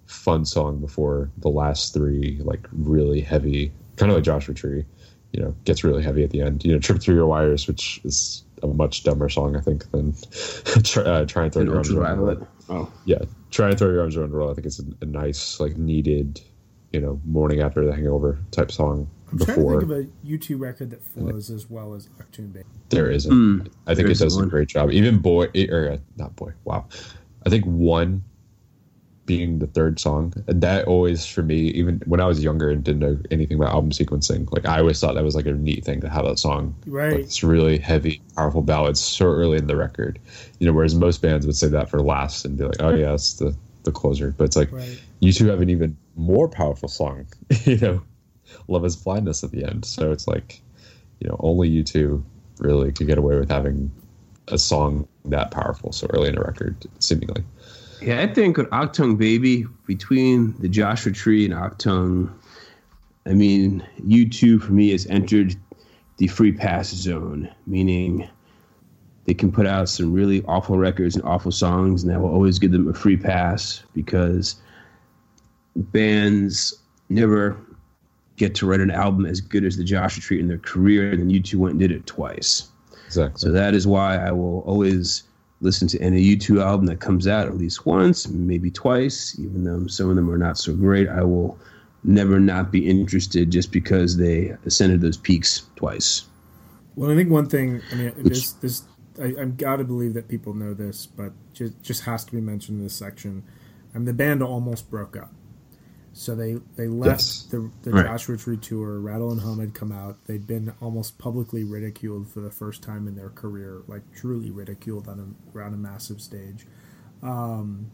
fun 0.06 0.44
song 0.46 0.80
before 0.80 1.30
the 1.38 1.50
last 1.50 1.94
three 1.94 2.40
like 2.44 2.68
really 2.72 3.20
heavy, 3.22 3.72
kind 3.98 4.12
of 4.12 4.16
like 4.18 4.24
Joshua 4.24 4.54
Tree. 4.54 4.86
You 5.34 5.42
know, 5.42 5.56
gets 5.64 5.84
really 5.86 6.04
heavy 6.04 6.24
at 6.24 6.30
the 6.32 6.42
end. 6.42 6.64
You 6.66 6.74
know, 6.74 6.80
Trip 6.80 7.02
Through 7.02 7.16
Your 7.16 7.26
Wires, 7.28 7.66
which 7.68 8.02
is 8.04 8.44
a 8.64 8.68
much 8.68 9.04
dumber 9.04 9.30
song 9.30 9.56
I 9.56 9.62
think 9.62 9.90
than 9.92 10.14
try, 10.84 11.04
uh, 11.04 11.26
try 11.26 11.44
and 11.46 11.54
throw 11.54 11.62
And 11.62 11.70
your 11.70 11.78
arms 11.78 11.92
around 11.92 12.18
the 12.18 12.24
world 12.24 12.48
Oh, 12.72 12.90
yeah, 13.04 13.20
try 13.50 13.70
and 13.70 13.78
throw 13.78 13.90
your 13.90 14.02
arms 14.02 14.16
around 14.16 14.32
the 14.32 14.38
world. 14.38 14.52
I 14.52 14.54
think 14.54 14.66
it's 14.66 14.80
a, 14.80 14.86
a 15.02 15.06
nice, 15.06 15.60
like, 15.60 15.76
needed, 15.76 16.40
you 16.94 17.02
know, 17.02 17.20
morning 17.26 17.60
after 17.60 17.86
the 17.86 17.94
hangover 17.94 18.40
type 18.52 18.72
song. 18.72 19.10
I'm 19.30 19.40
trying 19.40 19.48
to 19.48 19.56
before 19.56 19.80
think 19.82 19.92
of 19.92 19.98
a 19.98 20.04
U2 20.26 20.60
record 20.60 20.90
that 20.92 21.04
flows 21.04 21.50
as 21.50 21.70
well 21.70 21.94
as 21.94 22.08
Achtung 22.20 22.54
Baby. 22.54 22.66
there 22.90 23.12
isn't. 23.12 23.32
Mm, 23.32 23.68
I 23.88 23.94
think 23.94 23.98
there 23.98 24.06
it 24.06 24.20
does 24.20 24.22
isn't 24.22 24.46
a 24.46 24.50
great 24.50 24.70
job. 24.70 24.92
Even 24.92 25.20
boy, 25.20 25.48
or 25.70 25.92
uh, 25.92 25.98
not 26.16 26.36
boy. 26.38 26.54
Wow, 26.64 26.88
I 27.46 27.50
think 27.50 27.66
one 27.66 28.24
being 29.26 29.60
the 29.60 29.68
third 29.68 30.00
song. 30.00 30.34
And 30.48 30.62
that 30.62 30.86
always 30.86 31.26
for 31.26 31.44
me, 31.44 31.68
even 31.70 32.02
when 32.06 32.20
I 32.20 32.26
was 32.26 32.44
younger 32.44 32.70
and 32.70 32.84
didn't 32.84 33.00
know 33.00 33.18
anything 33.30 33.58
about 33.58 33.74
album 33.74 33.92
sequencing, 33.92 34.52
like 34.52 34.66
I 34.66 34.80
always 34.80 35.00
thought 35.00 35.16
that 35.16 35.24
was 35.24 35.36
like 35.36 35.46
a 35.46 35.54
neat 35.54 35.86
thing 35.86 36.02
to 36.02 36.10
have 36.10 36.26
that 36.26 36.40
song. 36.40 36.76
Right. 36.86 37.14
Like 37.14 37.26
this 37.26 37.44
really 37.44 37.78
heavy, 37.78 38.22
powerful 38.36 38.62
ballad 38.62 38.98
so 38.98 39.26
early 39.26 39.58
in 39.58 39.68
the 39.68 39.76
record. 39.76 40.20
You 40.60 40.68
know, 40.68 40.74
whereas 40.74 40.96
most 40.96 41.22
bands 41.22 41.46
would 41.46 41.56
say 41.56 41.68
that 41.68 41.90
for 41.90 42.02
last 42.02 42.46
and 42.46 42.58
be 42.58 42.66
like, 42.66 42.82
oh 42.82 42.94
yeah, 42.94 43.14
it's 43.14 43.34
the 43.34 43.56
the 43.84 43.92
closer. 43.92 44.34
But 44.38 44.46
it's 44.46 44.56
like 44.56 44.72
Right. 44.72 45.00
U2 45.22 45.50
have 45.50 45.62
an 45.62 45.70
even 45.70 45.98
more 46.16 46.48
powerful 46.48 46.90
song. 46.90 47.28
you 47.64 47.78
know, 47.78 48.02
Love 48.68 48.86
is 48.86 48.96
Blindness 48.96 49.44
at 49.44 49.52
the 49.52 49.64
end. 49.64 49.86
So 49.86 50.12
it's 50.12 50.28
like, 50.28 50.62
you 51.20 51.30
know, 51.30 51.38
only 51.40 51.70
U2 51.70 52.22
really 52.60 52.92
could 52.92 53.08
get 53.08 53.18
away 53.18 53.38
with 53.40 53.50
having 53.50 53.92
a 54.48 54.58
song 54.58 55.08
that 55.26 55.52
powerful 55.52 55.92
so 55.92 56.08
early 56.10 56.30
in 56.30 56.38
a 56.38 56.42
record, 56.42 56.76
seemingly. 57.00 57.44
Yeah, 58.02 58.22
I 58.22 58.34
think 58.34 58.58
with 58.58 58.70
Achtung 58.72 59.18
Baby, 59.18 59.66
between 59.86 60.56
the 60.60 60.68
Joshua 60.68 61.12
Tree 61.12 61.46
and 61.46 61.54
Achtung, 61.54 62.32
I 63.28 63.34
mean, 63.34 63.86
U2 64.08 64.62
for 64.62 64.72
me 64.74 64.90
has 64.90 65.06
entered 65.06 65.56
the 66.18 66.28
free 66.28 66.52
pass 66.52 66.90
zone, 66.90 67.54
meaning 67.68 68.28
they 69.26 69.36
can 69.36 69.52
put 69.52 69.68
out 69.68 69.88
some 69.88 70.14
really 70.14 70.44
awful 70.46 70.80
records 70.80 71.16
and 71.16 71.24
awful 71.26 71.52
songs, 71.52 72.02
and 72.02 72.12
that 72.12 72.20
will 72.20 72.34
always 72.34 72.58
give 72.58 72.72
them 72.72 72.88
a 72.88 72.94
free 72.94 73.18
pass 73.18 73.84
because 73.94 74.56
bands 75.76 76.74
never 77.10 77.56
get 78.38 78.56
to 78.56 78.66
write 78.66 78.80
an 78.80 78.90
album 78.90 79.28
as 79.28 79.42
good 79.42 79.64
as 79.64 79.78
the 79.78 79.84
Joshua 79.84 80.24
Tree 80.24 80.40
in 80.40 80.48
their 80.48 80.58
career, 80.58 81.12
and 81.12 81.20
then 81.20 81.30
U2 81.30 81.56
went 81.56 81.74
and 81.74 81.80
did 81.80 81.92
it 81.92 82.08
twice. 82.08 82.68
Exactly. 83.06 83.40
So 83.40 83.52
that 83.52 83.76
is 83.76 83.86
why 83.86 84.18
I 84.18 84.32
will 84.32 84.62
always 84.62 85.24
listen 85.62 85.88
to 85.90 86.02
any 86.02 86.36
U2 86.36 86.62
album 86.62 86.88
that 86.88 87.00
comes 87.00 87.28
out 87.28 87.48
at 87.48 87.56
least 87.56 87.86
once, 87.86 88.28
maybe 88.28 88.70
twice, 88.72 89.40
even 89.40 89.64
though 89.64 89.88
some 89.88 90.10
of 90.10 90.16
them 90.16 90.30
are 90.30 90.38
not 90.38 90.58
so 90.58 90.76
great. 90.76 91.08
I 91.08 91.24
will 91.24 91.58
never 92.04 92.40
not 92.40 92.72
be 92.72 92.90
interested 92.90 93.52
just 93.52 93.72
because 93.72 94.18
they 94.18 94.56
ascended 94.66 95.02
those 95.02 95.18
peaks 95.18 95.64
twice. 95.76 96.26
Well, 96.96 97.12
I 97.12 97.16
think 97.16 97.30
one 97.30 97.48
thing. 97.48 97.82
I 97.92 97.96
mean, 97.96 98.12
Which- 98.18 98.34
this 98.34 98.52
this 98.54 98.84
I, 99.20 99.36
I've 99.40 99.58
got 99.58 99.78
to 99.78 99.84
believe 99.84 100.14
that 100.14 100.28
people 100.28 100.54
know 100.54 100.74
this, 100.74 101.06
but 101.06 101.32
just 101.54 101.82
just 101.82 102.04
has 102.04 102.26
to 102.26 102.32
be 102.32 102.42
mentioned 102.42 102.80
in 102.80 102.84
this 102.84 102.96
section. 102.96 103.44
I 103.94 103.98
mean, 103.98 104.06
the 104.06 104.14
band 104.14 104.42
almost 104.42 104.90
broke 104.90 105.16
up, 105.18 105.34
so 106.14 106.36
they 106.36 106.56
they 106.76 106.88
left 106.88 107.22
Yes. 107.22 107.44
the 107.52 107.72
the 107.84 107.92
Right. 107.92 108.06
Joshua 108.06 108.38
Tree 108.38 108.58
tour. 108.58 109.00
Rattle 109.00 109.32
and 109.32 109.42
Hum 109.42 109.60
had 109.60 109.74
come 109.74 109.92
out. 109.92 110.18
They'd 110.26 110.46
been 110.48 110.74
almost 110.82 111.18
publicly 111.18 111.64
ridiculed 111.64 112.28
for 112.30 112.42
the 112.42 112.52
first 112.52 112.82
time 112.84 113.08
in 113.08 113.16
their 113.16 113.30
career, 113.30 113.82
like 113.88 114.04
truly 114.14 114.52
ridiculed 114.52 115.08
on 115.08 115.20
a 115.54 115.58
around 115.58 115.74
a 115.74 115.78
massive 115.78 116.22
stage. 116.22 116.68
Um, 117.24 117.92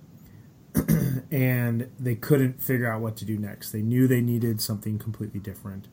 and 1.31 1.89
they 1.99 2.15
couldn't 2.15 2.61
figure 2.61 2.91
out 2.91 3.02
what 3.02 3.18
to 3.18 3.26
do 3.26 3.38
next. 3.38 3.72
They 3.72 3.81
knew 3.81 4.07
they 4.07 4.22
needed 4.22 4.61
something 4.61 4.99
completely 4.99 5.39
different, 5.39 5.88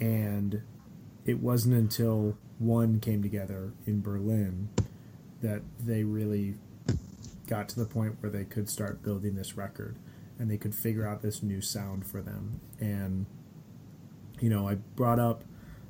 and 0.00 0.62
it 1.24 1.40
wasn't 1.40 1.74
until 1.74 2.36
one 2.58 2.98
came 3.00 3.22
together 3.22 3.72
in 3.86 4.00
Berlin 4.00 4.68
that 5.40 5.62
they 5.78 6.02
really 6.04 6.56
got 7.46 7.68
to 7.68 7.76
the 7.78 7.84
point 7.86 8.16
where 8.20 8.30
they 8.30 8.44
could 8.44 8.68
start 8.68 9.02
building 9.02 9.36
this 9.36 9.56
record 9.56 9.96
and 10.38 10.50
they 10.50 10.56
could 10.56 10.74
figure 10.74 11.06
out 11.06 11.22
this 11.22 11.42
new 11.42 11.60
sound 11.60 12.06
for 12.06 12.22
them. 12.22 12.60
And 12.78 13.26
you 14.40 14.48
know, 14.48 14.68
I 14.68 14.76
brought 14.76 15.18
up 15.18 15.44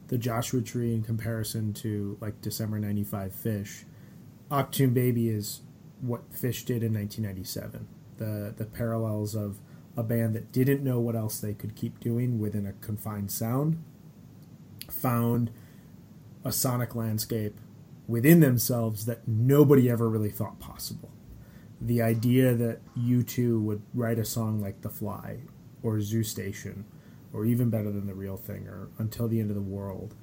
the 0.09 0.19
Joshua 0.19 0.63
Tree 0.63 0.95
in 0.95 1.03
comparison 1.03 1.73
to 1.75 2.17
like 2.21 2.41
December 2.41 2.79
95 2.79 3.33
Phish. 3.33 3.85
Achtung 4.51 4.95
Baby 4.95 5.29
is 5.29 5.61
what 6.01 6.33
Phish 6.33 6.65
did 6.65 6.83
in 6.83 6.95
1997. 6.95 7.87
The 8.17 8.55
the 8.57 8.65
parallels 8.65 9.35
of 9.35 9.59
a 9.97 10.03
band 10.03 10.35
that 10.35 10.53
didn't 10.53 10.83
know 10.83 11.01
what 11.01 11.17
else 11.17 11.41
they 11.41 11.55
could 11.55 11.75
keep 11.75 12.01
doing 12.01 12.39
within 12.39 12.67
a 12.67 12.73
confined 12.73 13.31
sound 13.31 13.83
found 14.89 15.51
a 16.45 16.53
sonic 16.53 16.95
landscape 16.95 17.61
within 18.07 18.41
themselves 18.41 19.07
that 19.07 19.27
nobody 19.27 19.91
ever 19.91 20.09
really 20.09 20.31
thought 20.31 20.59
possible. 20.59 21.11
The 21.81 22.03
idea 22.03 22.55
that 22.55 22.81
U2 22.97 23.63
would 23.63 23.83
write 23.95 24.19
a 24.19 24.25
song 24.25 24.61
like 24.61 24.83
The 24.83 24.91
Fly 24.91 25.39
or 25.83 26.01
Zoo 26.01 26.25
Station 26.25 26.85
or 27.33 27.45
even 27.45 27.71
better 27.71 27.93
than 27.93 28.07
The 28.07 28.15
Real 28.15 28.37
Thing 28.37 28.67
or 28.67 28.89
Until 28.99 29.29
the 29.29 29.41
End 29.41 29.51
of 29.51 29.57
the 29.57 29.63
World 29.63 30.15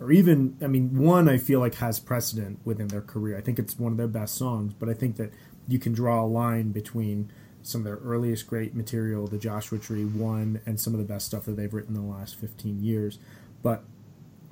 or 0.00 0.12
even 0.12 0.56
I 0.62 0.66
mean 0.66 0.96
one 0.96 1.28
I 1.28 1.38
feel 1.38 1.60
like 1.60 1.76
has 1.76 1.98
precedent 1.98 2.60
within 2.64 2.88
their 2.88 3.00
career. 3.00 3.36
I 3.36 3.40
think 3.40 3.58
it's 3.58 3.78
one 3.78 3.92
of 3.92 3.98
their 3.98 4.08
best 4.08 4.36
songs, 4.36 4.72
but 4.72 4.88
I 4.88 4.94
think 4.94 5.16
that 5.16 5.32
you 5.66 5.78
can 5.78 5.92
draw 5.92 6.22
a 6.22 6.26
line 6.26 6.72
between 6.72 7.30
some 7.62 7.80
of 7.80 7.84
their 7.84 7.96
earliest 7.96 8.46
great 8.46 8.74
material, 8.74 9.26
the 9.26 9.38
Joshua 9.38 9.78
Tree 9.78 10.04
one, 10.04 10.60
and 10.64 10.80
some 10.80 10.94
of 10.94 10.98
the 10.98 11.04
best 11.04 11.26
stuff 11.26 11.44
that 11.44 11.56
they've 11.56 11.72
written 11.72 11.96
in 11.96 12.02
the 12.02 12.08
last 12.08 12.36
15 12.36 12.82
years. 12.82 13.18
But 13.62 13.84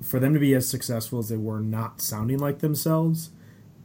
for 0.01 0.19
them 0.19 0.33
to 0.33 0.39
be 0.39 0.53
as 0.53 0.69
successful 0.69 1.19
as 1.19 1.29
they 1.29 1.37
were 1.37 1.61
not 1.61 2.01
sounding 2.01 2.37
like 2.37 2.59
themselves 2.59 3.31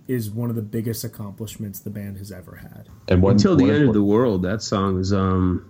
is 0.08 0.30
one 0.30 0.50
of 0.50 0.56
the 0.56 0.62
biggest 0.62 1.04
accomplishments 1.04 1.78
the 1.80 1.90
band 1.90 2.18
has 2.18 2.32
ever 2.32 2.56
had. 2.56 2.88
and 3.08 3.22
one, 3.22 3.32
Until 3.32 3.56
the 3.56 3.62
one 3.64 3.70
end 3.70 3.76
of 3.76 3.88
import- 3.88 3.94
the 3.94 4.02
world, 4.04 4.42
that 4.42 4.62
song 4.62 4.98
is 5.00 5.12
um 5.12 5.68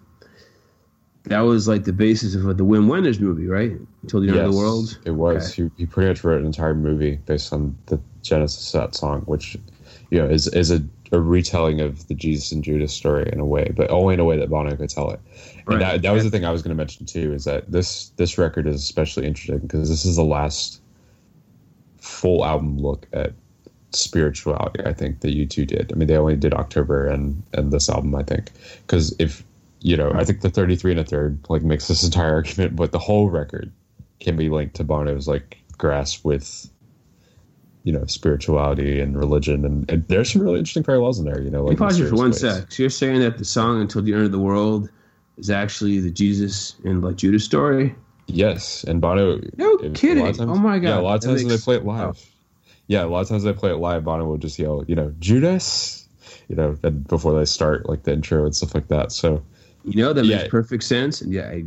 that 1.24 1.40
was 1.40 1.68
like 1.68 1.84
the 1.84 1.92
basis 1.92 2.34
of 2.34 2.42
the 2.58 2.64
Wim 2.64 2.88
Wenders 2.88 3.20
movie, 3.20 3.46
right? 3.46 3.72
Until 4.02 4.20
the 4.20 4.28
end 4.28 4.38
of 4.38 4.50
the 4.52 4.58
world. 4.58 4.98
It 5.04 5.12
was. 5.12 5.54
He, 5.54 5.70
he 5.76 5.86
pretty 5.86 6.08
much 6.08 6.24
wrote 6.24 6.40
an 6.40 6.46
entire 6.46 6.74
movie 6.74 7.16
based 7.26 7.52
on 7.52 7.76
the 7.86 8.00
genesis 8.22 8.74
of 8.74 8.80
that 8.80 8.94
song, 8.96 9.20
which 9.22 9.56
you 10.10 10.18
know 10.18 10.26
is 10.28 10.48
is 10.48 10.72
a, 10.72 10.82
a 11.12 11.20
retelling 11.20 11.80
of 11.80 12.08
the 12.08 12.14
Jesus 12.14 12.50
and 12.50 12.64
Judas 12.64 12.92
story 12.92 13.28
in 13.32 13.38
a 13.38 13.44
way, 13.44 13.70
but 13.76 13.88
only 13.90 14.14
in 14.14 14.20
a 14.20 14.24
way 14.24 14.36
that 14.36 14.50
Bono 14.50 14.74
could 14.74 14.90
tell 14.90 15.10
it. 15.10 15.20
And 15.58 15.68
Right. 15.68 15.78
that, 15.78 16.02
that 16.02 16.10
was 16.10 16.24
the 16.24 16.30
thing 16.30 16.44
I 16.44 16.50
was 16.50 16.60
going 16.62 16.70
to 16.70 16.74
mention 16.76 17.06
too. 17.06 17.32
Is 17.32 17.44
that 17.44 17.70
this 17.70 18.08
this 18.16 18.36
record 18.36 18.66
is 18.66 18.76
especially 18.82 19.24
interesting 19.26 19.60
because 19.60 19.88
this 19.88 20.04
is 20.04 20.16
the 20.16 20.24
last 20.24 20.80
full 21.98 22.44
album 22.44 22.78
look 22.78 23.06
at 23.12 23.32
spirituality. 23.94 24.84
I 24.84 24.92
think 24.92 25.20
that 25.20 25.28
U2 25.34 25.66
did. 25.66 25.92
I 25.92 25.96
mean, 25.96 26.08
they 26.08 26.16
only 26.16 26.36
did 26.36 26.54
October 26.54 27.06
and 27.06 27.42
and 27.52 27.72
this 27.72 27.88
album. 27.88 28.14
I 28.14 28.22
think 28.22 28.50
because 28.86 29.14
if 29.18 29.42
you 29.80 29.96
know, 29.96 30.12
I 30.14 30.24
think 30.24 30.40
the 30.42 30.50
thirty 30.50 30.76
three 30.76 30.92
and 30.92 31.00
a 31.00 31.04
third 31.04 31.38
like 31.48 31.62
makes 31.62 31.88
this 31.88 32.04
entire 32.04 32.34
argument, 32.40 32.76
but 32.76 32.92
the 32.92 32.98
whole 32.98 33.30
record 33.30 33.72
can 34.20 34.36
be 34.36 34.48
linked 34.48 34.76
to 34.76 34.84
Bono's 34.84 35.26
like 35.26 35.58
grasp 35.78 36.24
with 36.24 36.68
you 37.84 37.92
know 37.92 38.04
spirituality 38.06 39.00
and 39.00 39.18
religion 39.18 39.64
and, 39.64 39.90
and 39.90 40.06
there's 40.06 40.32
some 40.32 40.40
really 40.42 40.58
interesting 40.60 40.84
parallels 40.84 41.18
in 41.18 41.24
there 41.24 41.40
you 41.40 41.50
know 41.50 41.64
like 41.64 41.76
pause 41.76 41.98
you 41.98 42.06
for 42.08 42.14
one 42.14 42.26
ways. 42.30 42.38
sec. 42.40 42.70
So 42.70 42.82
you're 42.84 42.90
saying 42.90 43.18
that 43.20 43.38
the 43.38 43.44
song 43.44 43.80
"Until 43.80 44.02
the 44.02 44.12
End 44.14 44.22
of 44.24 44.30
the 44.30 44.38
World" 44.38 44.88
is 45.38 45.50
actually 45.50 45.98
the 45.98 46.10
Jesus 46.12 46.76
and 46.84 47.02
like 47.02 47.16
Judas 47.16 47.44
story? 47.44 47.92
yes 48.28 48.84
and 48.84 49.00
bono 49.00 49.40
No 49.56 49.76
kidding. 49.94 50.24
times- 50.24 50.40
Oh 50.40 50.54
my 50.54 50.78
God. 50.78 50.88
yeah 50.88 51.00
a 51.00 51.02
lot 51.02 51.16
of 51.16 51.22
times 51.22 51.42
when 51.42 51.48
they 51.48 51.58
play 51.58 51.74
it 51.74 51.84
live 51.84 52.16
oh. 52.16 52.31
Yeah 52.92 53.04
a 53.04 53.06
lot 53.12 53.20
of 53.20 53.28
times 53.28 53.44
I 53.46 53.52
play 53.52 53.70
it 53.70 53.76
live 53.76 54.04
bono 54.04 54.24
will 54.26 54.38
just 54.38 54.58
yell 54.58 54.84
you 54.88 54.94
know 54.94 55.08
judas 55.18 56.06
you 56.48 56.56
know 56.56 56.76
and 56.82 57.06
before 57.08 57.32
they 57.38 57.44
start 57.44 57.88
like 57.88 58.02
the 58.04 58.12
intro 58.12 58.44
and 58.44 58.54
stuff 58.54 58.74
like 58.74 58.88
that 58.88 59.12
so 59.12 59.42
You 59.84 60.02
know 60.02 60.12
that 60.12 60.24
Yeah. 60.24 60.36
makes 60.38 60.50
perfect 60.50 60.84
sense. 60.84 61.20
And 61.22 61.32
yeah, 61.32 61.48
I 61.48 61.64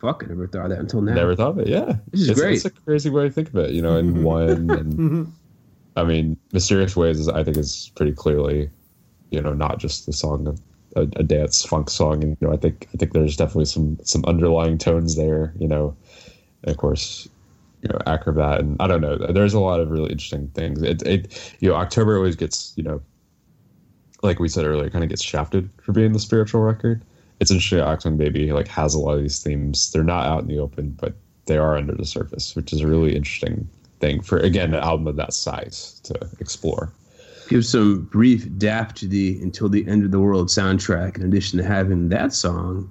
fucking 0.00 0.28
never 0.28 0.46
thought 0.46 0.66
of 0.66 0.70
that 0.70 0.78
until 0.80 1.02
now. 1.02 1.14
Never 1.14 1.34
thought 1.36 1.50
of 1.50 1.58
it. 1.58 1.68
Yeah, 1.68 1.96
This 2.12 2.22
is 2.22 2.30
it's, 2.30 2.40
great. 2.40 2.56
It's 2.56 2.64
a 2.64 2.70
crazy 2.70 3.10
way 3.10 3.24
to 3.24 3.30
think 3.30 3.48
of 3.48 3.56
it. 3.56 3.70
You 3.76 3.82
know, 3.82 3.96
in 3.98 4.22
one, 4.36 4.70
and 4.80 5.32
I 5.96 6.04
mean, 6.04 6.36
mysterious 6.52 6.96
ways 6.96 7.18
is 7.20 7.28
I 7.28 7.44
think 7.44 7.56
is 7.58 7.90
pretty 7.96 8.12
clearly, 8.12 8.70
you 9.30 9.40
know, 9.42 9.52
not 9.52 9.78
just 9.78 10.06
the 10.06 10.12
song 10.12 10.46
of 10.46 10.60
a, 10.96 11.02
a 11.20 11.22
dance 11.24 11.64
funk 11.64 11.90
song. 11.90 12.22
And 12.24 12.36
you 12.40 12.46
know, 12.46 12.54
I 12.54 12.56
think 12.56 12.88
I 12.94 12.96
think 12.96 13.12
there's 13.12 13.36
definitely 13.36 13.66
some 13.66 13.98
some 14.04 14.24
underlying 14.24 14.78
tones 14.78 15.16
there. 15.16 15.52
You 15.58 15.68
know, 15.68 15.96
and 16.62 16.70
of 16.72 16.76
course. 16.78 17.28
You 17.82 17.90
know, 17.90 17.98
acrobat, 18.06 18.60
and 18.60 18.76
I 18.80 18.88
don't 18.88 19.00
know. 19.00 19.16
There's 19.16 19.54
a 19.54 19.60
lot 19.60 19.78
of 19.78 19.90
really 19.90 20.10
interesting 20.10 20.48
things. 20.48 20.82
It, 20.82 21.02
it, 21.02 21.56
you 21.60 21.68
know, 21.68 21.76
October 21.76 22.16
always 22.16 22.34
gets, 22.34 22.72
you 22.74 22.82
know, 22.82 23.00
like 24.22 24.40
we 24.40 24.48
said 24.48 24.64
earlier, 24.64 24.90
kind 24.90 25.04
of 25.04 25.10
gets 25.10 25.22
shafted 25.22 25.70
for 25.80 25.92
being 25.92 26.12
the 26.12 26.18
spiritual 26.18 26.60
record. 26.60 27.02
It's 27.40 27.52
interesting. 27.52 27.78
Achtung 27.78 28.18
Baby 28.18 28.52
like 28.52 28.66
has 28.66 28.94
a 28.94 28.98
lot 28.98 29.14
of 29.14 29.20
these 29.20 29.40
themes. 29.42 29.92
They're 29.92 30.02
not 30.02 30.26
out 30.26 30.42
in 30.42 30.48
the 30.48 30.58
open, 30.58 30.90
but 31.00 31.14
they 31.46 31.56
are 31.56 31.76
under 31.76 31.94
the 31.94 32.04
surface, 32.04 32.56
which 32.56 32.72
is 32.72 32.80
a 32.80 32.86
really 32.86 33.14
interesting 33.14 33.68
thing 34.00 34.22
for 34.22 34.38
again 34.38 34.74
an 34.74 34.82
album 34.82 35.06
of 35.06 35.16
that 35.16 35.32
size 35.32 36.00
to 36.04 36.14
explore. 36.40 36.92
Give 37.48 37.64
some 37.64 38.02
brief 38.02 38.46
dap 38.58 38.94
to 38.96 39.06
the 39.06 39.40
"Until 39.40 39.68
the 39.68 39.86
End 39.86 40.04
of 40.04 40.10
the 40.10 40.20
World" 40.20 40.48
soundtrack. 40.48 41.16
In 41.16 41.22
addition 41.24 41.58
to 41.58 41.64
having 41.64 42.08
that 42.08 42.32
song, 42.32 42.90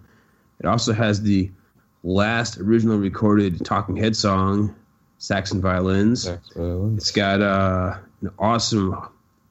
it 0.60 0.66
also 0.66 0.94
has 0.94 1.22
the 1.22 1.52
last 2.08 2.58
original 2.58 2.98
recorded 2.98 3.64
Talking 3.66 3.98
Head 3.98 4.16
song, 4.16 4.74
"Sax 5.18 5.52
and 5.52 5.62
Violins." 5.62 6.26
It's 6.26 7.12
got 7.12 7.42
uh, 7.42 7.98
an 8.22 8.30
awesome 8.40 8.96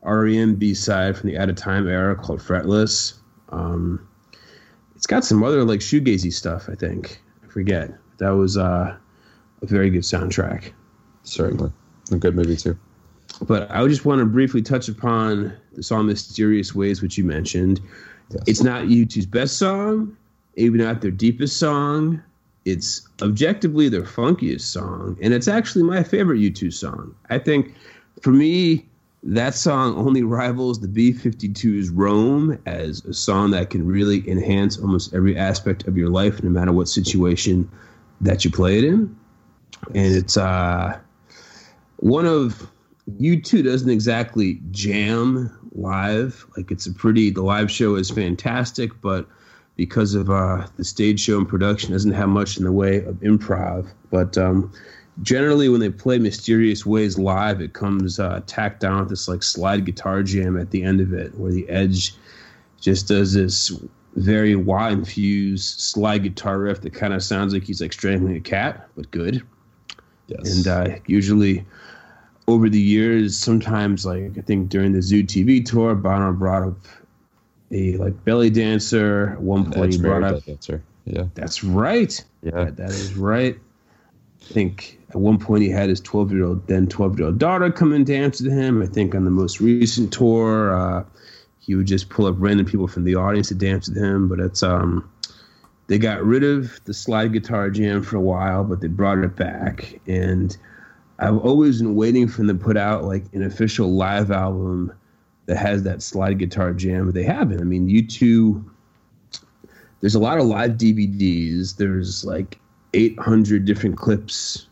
REM 0.03 0.57
B 0.57 0.75
side 0.75 1.17
from 1.17 1.29
the 1.29 1.39
Out 1.39 1.51
of 1.51 1.57
Time 1.57 1.87
era 1.87 2.17
called 2.17 2.41
Fretless. 2.41 3.15
Um, 3.51 4.07
it's 4.95 5.07
got 5.07 5.25
some 5.25 5.43
other 5.45 5.65
like 5.65 5.81
shoegazy 5.81 6.33
stuff. 6.33 6.69
I 6.69 6.75
think 6.75 7.21
I 7.45 7.49
forget. 7.49 7.91
That 8.19 8.31
was 8.31 8.57
uh, 8.57 8.97
a 9.61 9.67
very 9.67 9.91
good 9.91 10.03
soundtrack. 10.03 10.73
Certainly, 11.25 11.71
a 12.11 12.17
good 12.17 12.35
movie 12.35 12.57
too. 12.57 12.79
But 13.43 13.71
I 13.71 13.87
just 13.87 14.07
want 14.07 14.21
to 14.21 14.25
briefly 14.25 14.63
touch 14.63 14.89
upon 14.89 15.55
the 15.75 15.83
song 15.83 16.07
"Mysterious 16.07 16.75
Ways," 16.75 17.03
which 17.03 17.19
you 17.19 17.25
mentioned. 17.25 17.81
Yes. 18.31 18.43
It's 18.47 18.63
not 18.63 18.85
U2's 18.85 19.27
best 19.27 19.59
song, 19.59 20.17
even 20.57 20.81
not 20.81 21.01
their 21.03 21.11
deepest 21.13 21.59
song. 21.59 22.23
It's 22.67 23.09
objectively 23.23 23.89
their 23.89 24.03
funkiest 24.03 24.63
song, 24.63 25.17
and 25.23 25.33
it's 25.33 25.47
actually 25.47 25.85
my 25.85 26.03
favorite 26.03 26.41
U2 26.41 26.75
song. 26.75 27.15
I 27.31 27.39
think, 27.39 27.73
for 28.21 28.33
me, 28.33 28.85
that 29.23 29.55
song 29.55 29.97
only 29.97 30.25
rivals 30.25 30.81
the 30.81 30.89
B-52's 30.89 31.91
"Roam" 31.91 32.59
as 32.67 33.05
a 33.05 33.15
song 33.15 33.53
that 33.53 33.71
can 33.71 33.87
really 33.87 34.29
enhance 34.29 34.79
almost 34.79 35.15
every 35.15 35.37
aspect 35.39 35.87
of 35.87 35.97
your 35.97 36.11
life, 36.11 36.43
no 36.43 36.51
matter 36.51 36.73
what 36.73 36.89
situation 36.89 37.71
that 38.21 38.45
you 38.45 38.51
play 38.51 38.79
it 38.79 38.85
in. 38.85 39.17
And 39.95 40.17
it's 40.17 40.37
uh, 40.37 40.99
one 41.99 42.27
of 42.27 42.69
U2 43.21 43.63
doesn't 43.63 43.91
exactly 43.91 44.61
jam 44.73 45.57
live. 45.73 46.45
Like 46.57 46.73
it's 46.73 46.87
a 46.87 46.93
pretty 46.93 47.31
the 47.31 47.43
live 47.43 47.71
show 47.71 47.95
is 47.95 48.11
fantastic, 48.11 48.91
but 49.01 49.29
because 49.77 50.15
of 50.15 50.31
uh, 50.31 50.67
the 50.77 50.85
stage 50.85 51.21
show 51.21 51.39
and 51.39 51.49
production 51.49 51.93
doesn't 51.93 52.13
have 52.13 52.29
much 52.29 52.57
in 52.57 52.65
the 52.65 52.73
way 52.73 53.05
of 53.05 53.17
improv. 53.17 53.87
But 54.11 54.37
um, 54.39 54.73
generally, 55.23 55.69
when 55.69 55.81
they 55.81 55.91
play 55.91 56.19
Mysterious 56.19 56.87
Ways 56.87 57.19
live, 57.19 57.61
it 57.61 57.75
comes 57.75 58.19
uh, 58.19 58.41
tacked 58.47 58.81
down 58.81 59.01
with 59.01 59.11
this 59.11 59.29
like 59.29 59.43
slide 59.43 59.85
guitar 59.85 60.23
jam 60.23 60.59
at 60.59 60.71
the 60.71 60.83
end 60.83 61.01
of 61.01 61.13
it, 61.13 61.35
where 61.39 61.53
the 61.53 61.69
Edge 61.69 62.15
just 62.81 63.09
does 63.09 63.35
this 63.35 63.71
very 64.15 64.57
wah 64.57 64.89
infused 64.89 65.81
slide 65.81 66.23
guitar 66.23 66.59
riff 66.59 66.81
that 66.81 66.95
kind 66.95 67.13
of 67.13 67.23
sounds 67.23 67.53
like 67.53 67.63
he's 67.63 67.83
like 67.83 67.93
strangling 67.93 68.37
a 68.37 68.41
cat, 68.41 68.89
but 68.97 69.11
good. 69.11 69.43
Yes, 70.29 70.57
And 70.57 70.67
uh, 70.67 70.99
usually, 71.07 71.67
over 72.49 72.69
the 72.69 72.81
years, 72.81 73.37
sometimes 73.37 74.07
like 74.07 74.39
I 74.39 74.41
think 74.41 74.71
during 74.71 74.93
the 74.93 75.03
Zoo 75.03 75.23
TV 75.23 75.65
tour, 75.65 75.95
Bono 75.95 76.33
brought 76.33 76.63
up 76.63 76.79
a 77.71 77.97
like 77.97 78.25
belly 78.25 78.51
dancer. 78.51 79.31
At 79.33 79.41
one 79.41 79.71
point, 79.71 79.95
he 79.95 80.01
brought 80.01 80.23
up. 80.23 80.37
that 80.37 80.47
dancer. 80.47 80.83
Yeah, 81.05 81.25
That's 81.35 81.63
right. 81.63 82.25
yeah. 82.43 82.65
That 82.65 82.91
is 82.91 83.15
right. 83.15 83.57
I 84.41 84.45
think 84.53 84.99
at 85.11 85.17
one 85.17 85.39
point 85.39 85.63
he 85.63 85.71
had 85.71 85.89
his 85.89 86.01
12 86.01 86.33
year 86.33 86.45
old, 86.45 86.67
then 86.67 86.89
12 86.89 87.19
year 87.19 87.29
old 87.29 87.39
daughter 87.39 87.71
come 87.71 87.93
and 87.93 88.05
dance 88.05 88.41
with 88.41 88.53
him. 88.53 88.83
I 88.83 88.87
think 88.87 89.15
on 89.15 89.25
the 89.25 89.31
most 89.31 89.61
recent 89.61 90.13
tour, 90.13 90.77
uh, 90.77 91.05
he 91.61 91.75
would 91.75 91.87
just 91.87 92.09
pull 92.09 92.27
up 92.27 92.37
random 92.39 92.67
people 92.67 92.87
from 92.89 93.05
the 93.05 93.15
audience 93.15 93.49
to 93.49 93.55
dance 93.55 93.89
with 93.89 93.99
him. 93.99 94.29
But 94.29 94.41
it's 94.41 94.63
um, 94.63 95.09
they 95.87 95.99
got 95.99 96.25
rid 96.25 96.43
of 96.45 96.81
the 96.85 96.95
slide 96.95 97.33
guitar 97.33 97.71
jam 97.71 98.03
for 98.03 98.17
a 98.17 98.21
while, 98.21 98.65
but 98.65 98.81
they 98.81 98.89
brought 98.89 99.19
it 99.19 99.37
back. 99.37 100.01
And 100.07 100.57
I've 101.19 101.39
always 101.39 101.81
been 101.81 101.95
waiting 101.95 102.29
for 102.29 102.39
them 102.43 102.59
to 102.59 102.65
put 102.65 102.77
out 102.77 103.05
like 103.05 103.25
an 103.33 103.43
official 103.43 103.93
live 103.95 104.31
album 104.31 104.93
that 105.47 105.57
has 105.57 105.83
that 105.85 106.03
slide 106.03 106.39
guitar 106.39 106.73
jam. 106.73 107.07
But 107.07 107.15
they 107.15 107.25
haven't. 107.25 107.61
I 107.61 107.65
mean, 107.65 107.89
you 107.89 108.07
two 108.07 108.65
there's 110.01 110.15
a 110.15 110.21
lot 110.21 110.39
of 110.39 110.47
live 110.47 110.73
DVDs. 110.73 111.77
There's 111.77 112.25
like 112.25 112.59
800 112.95 113.65
different 113.65 113.97
clips 113.97 114.67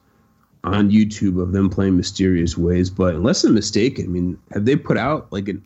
on 0.64 0.90
YouTube 0.90 1.40
of 1.40 1.52
them 1.52 1.68
playing 1.68 1.96
Mysterious 1.96 2.56
Ways. 2.56 2.90
But 2.90 3.14
unless 3.14 3.44
I'm 3.44 3.55
mistaken, 3.55 4.05
I 4.05 4.09
mean, 4.09 4.38
have 4.52 4.64
they 4.64 4.76
put 4.76 4.96
out 4.96 5.32
like 5.32 5.48
an, 5.48 5.64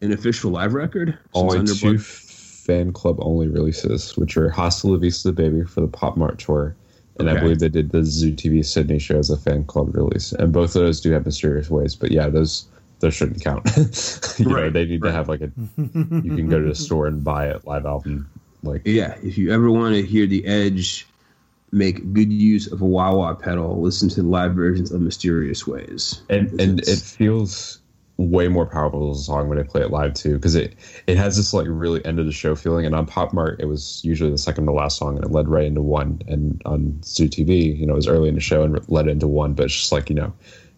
an 0.00 0.12
official 0.12 0.50
live 0.50 0.74
record? 0.74 1.18
Only 1.34 1.66
two 1.66 1.98
fan 1.98 2.92
club 2.92 3.18
only 3.20 3.48
releases, 3.48 4.16
which 4.16 4.36
are 4.36 4.48
Hasta 4.48 4.88
La 4.88 4.96
Vista 4.96 5.32
Baby 5.32 5.64
for 5.64 5.80
the 5.80 5.88
Pop 5.88 6.16
Mart 6.16 6.38
tour, 6.38 6.76
and 7.18 7.28
I 7.28 7.38
believe 7.38 7.58
they 7.58 7.68
did 7.68 7.90
the 7.90 8.04
Zoo 8.04 8.32
TV 8.32 8.64
Sydney 8.64 8.98
show 8.98 9.18
as 9.18 9.28
a 9.28 9.36
fan 9.36 9.64
club 9.64 9.94
release. 9.94 10.32
And 10.32 10.52
both 10.52 10.74
of 10.76 10.82
those 10.82 11.00
do 11.00 11.10
have 11.12 11.26
mysterious 11.26 11.68
ways, 11.68 11.94
but 11.94 12.10
yeah, 12.10 12.28
those 12.28 12.66
those 13.00 13.14
shouldn't 13.14 13.42
count. 13.42 13.68
you 14.38 14.46
know, 14.46 14.54
Right, 14.54 14.72
they 14.72 14.84
need 14.86 15.02
right. 15.02 15.10
to 15.10 15.12
have 15.12 15.28
like 15.28 15.40
a 15.40 15.50
you 15.76 16.36
can 16.36 16.48
go 16.48 16.60
to 16.60 16.68
the 16.68 16.74
store 16.74 17.06
and 17.06 17.24
buy 17.24 17.48
it 17.48 17.66
live 17.66 17.86
album. 17.86 18.30
Like 18.62 18.82
Yeah, 18.84 19.16
if 19.22 19.38
you 19.38 19.52
ever 19.52 19.70
want 19.70 19.94
to 19.94 20.02
hear 20.02 20.26
the 20.26 20.44
Edge 20.46 21.06
make 21.72 22.12
good 22.12 22.32
use 22.32 22.70
of 22.70 22.82
a 22.82 22.86
wah 22.86 23.14
wah 23.14 23.34
pedal, 23.34 23.80
listen 23.80 24.08
to 24.10 24.22
the 24.22 24.28
live 24.28 24.54
versions 24.54 24.90
of 24.92 25.00
Mysterious 25.00 25.66
Ways. 25.66 26.22
and 26.28 26.60
and 26.60 26.80
it 26.80 26.98
feels 26.98 27.78
way 28.16 28.48
more 28.48 28.66
powerful 28.66 29.10
as 29.12 29.20
a 29.20 29.22
song 29.24 29.48
when 29.48 29.58
I 29.58 29.62
play 29.62 29.80
it 29.80 29.90
live 29.90 30.12
too, 30.12 30.34
because 30.34 30.54
it 30.54 30.74
it 31.06 31.16
has 31.16 31.36
this 31.36 31.54
like 31.54 31.66
really 31.68 32.04
end 32.04 32.18
of 32.18 32.26
the 32.26 32.32
show 32.32 32.54
feeling. 32.54 32.84
And 32.84 32.94
on 32.94 33.06
Pop 33.06 33.32
Mart, 33.32 33.60
it 33.60 33.64
was 33.66 34.02
usually 34.04 34.30
the 34.30 34.36
second 34.38 34.66
to 34.66 34.72
last 34.72 34.98
song, 34.98 35.16
and 35.16 35.24
it 35.24 35.30
led 35.30 35.48
right 35.48 35.64
into 35.64 35.80
one. 35.80 36.20
And 36.28 36.60
on 36.66 37.00
Zoo 37.02 37.28
TV, 37.28 37.78
you 37.78 37.86
know, 37.86 37.94
it 37.94 37.96
was 37.96 38.08
early 38.08 38.28
in 38.28 38.34
the 38.34 38.40
show 38.40 38.62
and 38.62 38.78
led 38.90 39.08
into 39.08 39.26
one, 39.26 39.54
but 39.54 39.66
it's 39.66 39.74
just 39.74 39.92
like 39.92 40.10
you 40.10 40.16
know, 40.16 40.32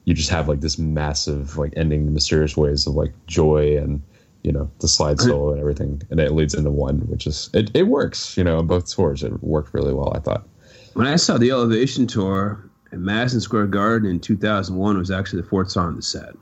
you 0.05 0.15
just 0.15 0.31
have 0.31 0.49
like 0.49 0.61
this 0.61 0.79
massive 0.79 1.57
like 1.57 1.73
ending, 1.77 2.07
the 2.07 2.13
mysterious 2.13 2.57
ways 2.57 2.87
of 2.87 2.95
like 2.95 3.13
joy 3.27 3.77
and 3.77 4.03
you 4.43 4.51
know 4.53 4.71
the 4.81 4.89
slide 4.89 5.21
solo 5.21 5.51
and 5.53 5.61
everything, 5.61 6.03
and 6.11 6.19
it 6.19 6.33
leads 6.33 6.55
into 6.55 6.71
one, 6.71 6.99
which 7.09 7.27
is 7.27 7.49
it 7.55 7.71
it 7.75 7.85
works. 7.85 8.37
You 8.37 8.45
know, 8.45 8.59
on 8.59 8.67
both 8.67 8.91
tours, 8.93 9.23
it 9.23 9.43
worked 9.43 9.73
really 9.75 9.95
well. 9.95 10.13
I 10.17 10.19
thought. 10.21 10.47
When 10.95 11.07
I 11.07 11.17
saw 11.17 11.39
the 11.39 11.51
Elevation 11.51 12.07
tour 12.07 12.69
at 12.93 12.99
Madison 12.99 13.41
Square 13.41 13.69
Garden 13.69 14.11
in 14.11 14.21
2001, 14.21 14.97
it 14.97 14.99
was 14.99 15.11
actually 15.11 15.41
the 15.41 15.49
fourth 15.49 15.71
song 15.71 15.87
on 15.89 15.97
the 15.97 16.03
set, 16.03 16.35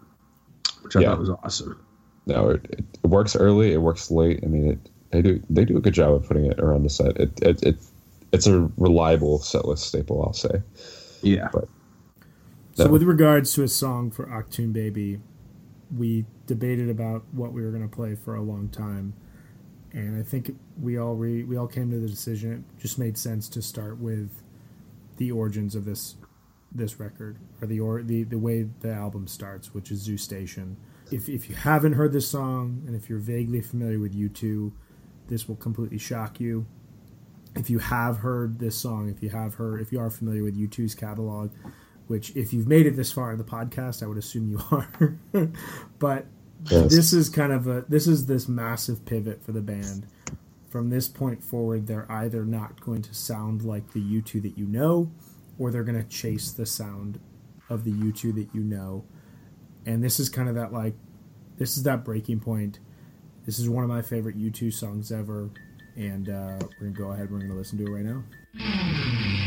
which 0.82 0.96
I 0.96 1.00
Yeah. 1.02 1.10
thought 1.10 1.20
was 1.20 1.30
awesome. 1.30 1.80
No, 2.26 2.50
it, 2.50 2.64
it, 2.70 2.84
it 3.04 3.06
works 3.06 3.36
early. 3.36 3.72
It 3.72 3.82
works 3.82 4.10
late. 4.10 4.40
I 4.42 4.46
mean, 4.46 4.70
it 4.72 4.78
they 5.10 5.22
do 5.22 5.42
they 5.50 5.64
do 5.64 5.76
a 5.76 5.80
good 5.80 5.94
job 5.94 6.14
of 6.14 6.26
putting 6.26 6.46
it 6.46 6.58
around 6.58 6.82
the 6.84 6.90
set. 6.90 7.16
It 7.18 7.30
it, 7.42 7.62
it 7.62 7.76
it's 8.32 8.46
a 8.46 8.68
reliable 8.76 9.38
setlist 9.40 9.78
staple. 9.80 10.22
I'll 10.22 10.32
say. 10.32 10.62
Yeah. 11.22 11.48
But 11.52 11.68
So, 12.80 12.88
with 12.88 13.02
regards 13.04 13.52
to 13.54 13.62
a 13.62 13.68
song 13.68 14.10
for 14.10 14.26
Achtung 14.26 14.72
Baby, 14.72 15.20
we 15.94 16.24
debated 16.46 16.88
about 16.88 17.24
what 17.32 17.52
we 17.52 17.62
were 17.62 17.70
going 17.70 17.88
to 17.88 17.94
play 17.94 18.14
for 18.14 18.34
a 18.34 18.42
long 18.42 18.68
time, 18.68 19.12
and 19.92 20.18
I 20.18 20.22
think 20.22 20.56
we 20.80 20.96
all 20.96 21.14
re- 21.14 21.44
we 21.44 21.56
all 21.56 21.66
came 21.66 21.90
to 21.90 21.98
the 21.98 22.08
decision 22.08 22.52
it 22.52 22.80
just 22.80 22.98
made 22.98 23.18
sense 23.18 23.48
to 23.50 23.62
start 23.62 23.98
with 23.98 24.42
the 25.18 25.30
origins 25.30 25.74
of 25.74 25.84
this 25.84 26.16
this 26.72 26.98
record 26.98 27.36
or 27.60 27.66
the 27.66 27.80
or 27.80 28.02
the 28.02 28.22
the 28.22 28.38
way 28.38 28.68
the 28.80 28.92
album 28.92 29.26
starts, 29.26 29.74
which 29.74 29.90
is 29.90 30.00
Zoo 30.00 30.16
Station. 30.16 30.76
If 31.10 31.28
if 31.28 31.50
you 31.50 31.56
haven't 31.56 31.94
heard 31.94 32.12
this 32.12 32.28
song 32.28 32.82
and 32.86 32.96
if 32.96 33.10
you're 33.10 33.18
vaguely 33.18 33.60
familiar 33.60 33.98
with 33.98 34.14
U2, 34.14 34.72
this 35.28 35.48
will 35.48 35.56
completely 35.56 35.98
shock 35.98 36.40
you. 36.40 36.64
If 37.56 37.68
you 37.68 37.80
have 37.80 38.18
heard 38.18 38.60
this 38.60 38.76
song, 38.76 39.10
if 39.10 39.22
you 39.22 39.28
have 39.30 39.54
heard, 39.54 39.82
if 39.82 39.92
you 39.92 39.98
are 39.98 40.08
familiar 40.08 40.44
with 40.44 40.56
U2's 40.56 40.94
catalog, 40.94 41.50
which 42.10 42.34
if 42.34 42.52
you've 42.52 42.66
made 42.66 42.86
it 42.86 42.96
this 42.96 43.12
far 43.12 43.30
in 43.30 43.38
the 43.38 43.44
podcast, 43.44 44.02
I 44.02 44.06
would 44.08 44.18
assume 44.18 44.50
you 44.50 44.60
are. 44.72 45.16
but 46.00 46.26
Yes. 46.68 46.94
this 46.94 47.12
is 47.14 47.28
kind 47.30 47.52
of 47.52 47.68
a 47.68 47.86
this 47.88 48.06
is 48.06 48.26
this 48.26 48.46
massive 48.48 49.06
pivot 49.06 49.42
for 49.42 49.52
the 49.52 49.62
band. 49.62 50.06
From 50.68 50.90
this 50.90 51.08
point 51.08 51.42
forward, 51.42 51.86
they're 51.86 52.10
either 52.10 52.44
not 52.44 52.80
going 52.80 53.00
to 53.02 53.14
sound 53.14 53.62
like 53.62 53.92
the 53.92 54.00
U2 54.00 54.42
that 54.42 54.58
you 54.58 54.66
know, 54.66 55.10
or 55.58 55.70
they're 55.70 55.84
going 55.84 56.02
to 56.02 56.08
chase 56.08 56.50
the 56.52 56.66
sound 56.66 57.18
of 57.70 57.84
the 57.84 57.92
U2 57.92 58.34
that 58.34 58.48
you 58.54 58.60
know. 58.62 59.04
And 59.86 60.02
this 60.04 60.20
is 60.20 60.28
kind 60.28 60.48
of 60.50 60.54
that 60.56 60.72
like 60.72 60.94
this 61.58 61.76
is 61.76 61.84
that 61.84 62.04
breaking 62.04 62.40
point. 62.40 62.80
This 63.46 63.58
is 63.58 63.68
one 63.68 63.84
of 63.84 63.88
my 63.88 64.02
favorite 64.02 64.36
U2 64.36 64.70
songs 64.72 65.10
ever, 65.12 65.48
and 65.96 66.28
uh, 66.28 66.58
we're 66.80 66.88
gonna 66.88 66.90
go 66.90 67.12
ahead. 67.12 67.30
And 67.30 67.32
we're 67.32 67.40
gonna 67.46 67.54
listen 67.54 67.78
to 67.78 67.86
it 67.86 67.90
right 67.90 68.04
now. 68.04 69.39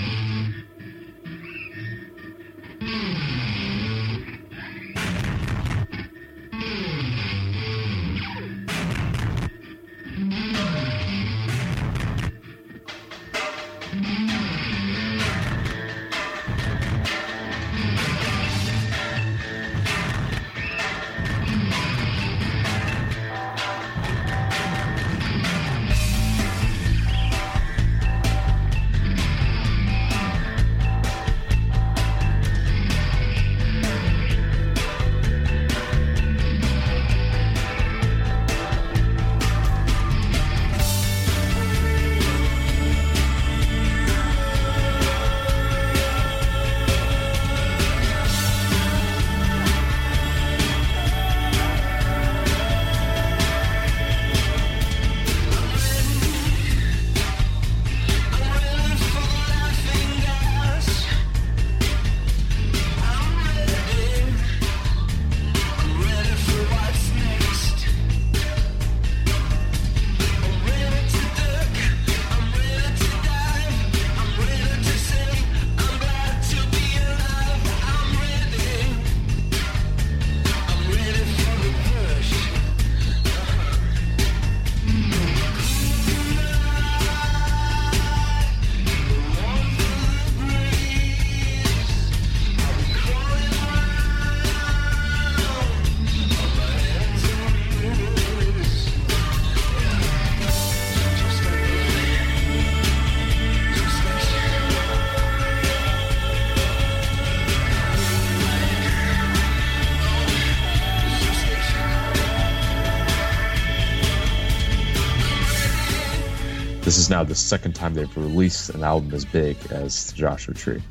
Is 117.03 117.09
now 117.09 117.21
the 117.21 117.35
second 117.35 117.73
time 117.73 117.93
they've 117.93 118.15
released 118.15 118.69
an 118.69 118.81
album 118.81 119.13
as 119.13 119.25
big 119.25 119.57
as 119.71 120.07
the 120.07 120.15
Joshua 120.15 120.53
Tree. 120.53 120.81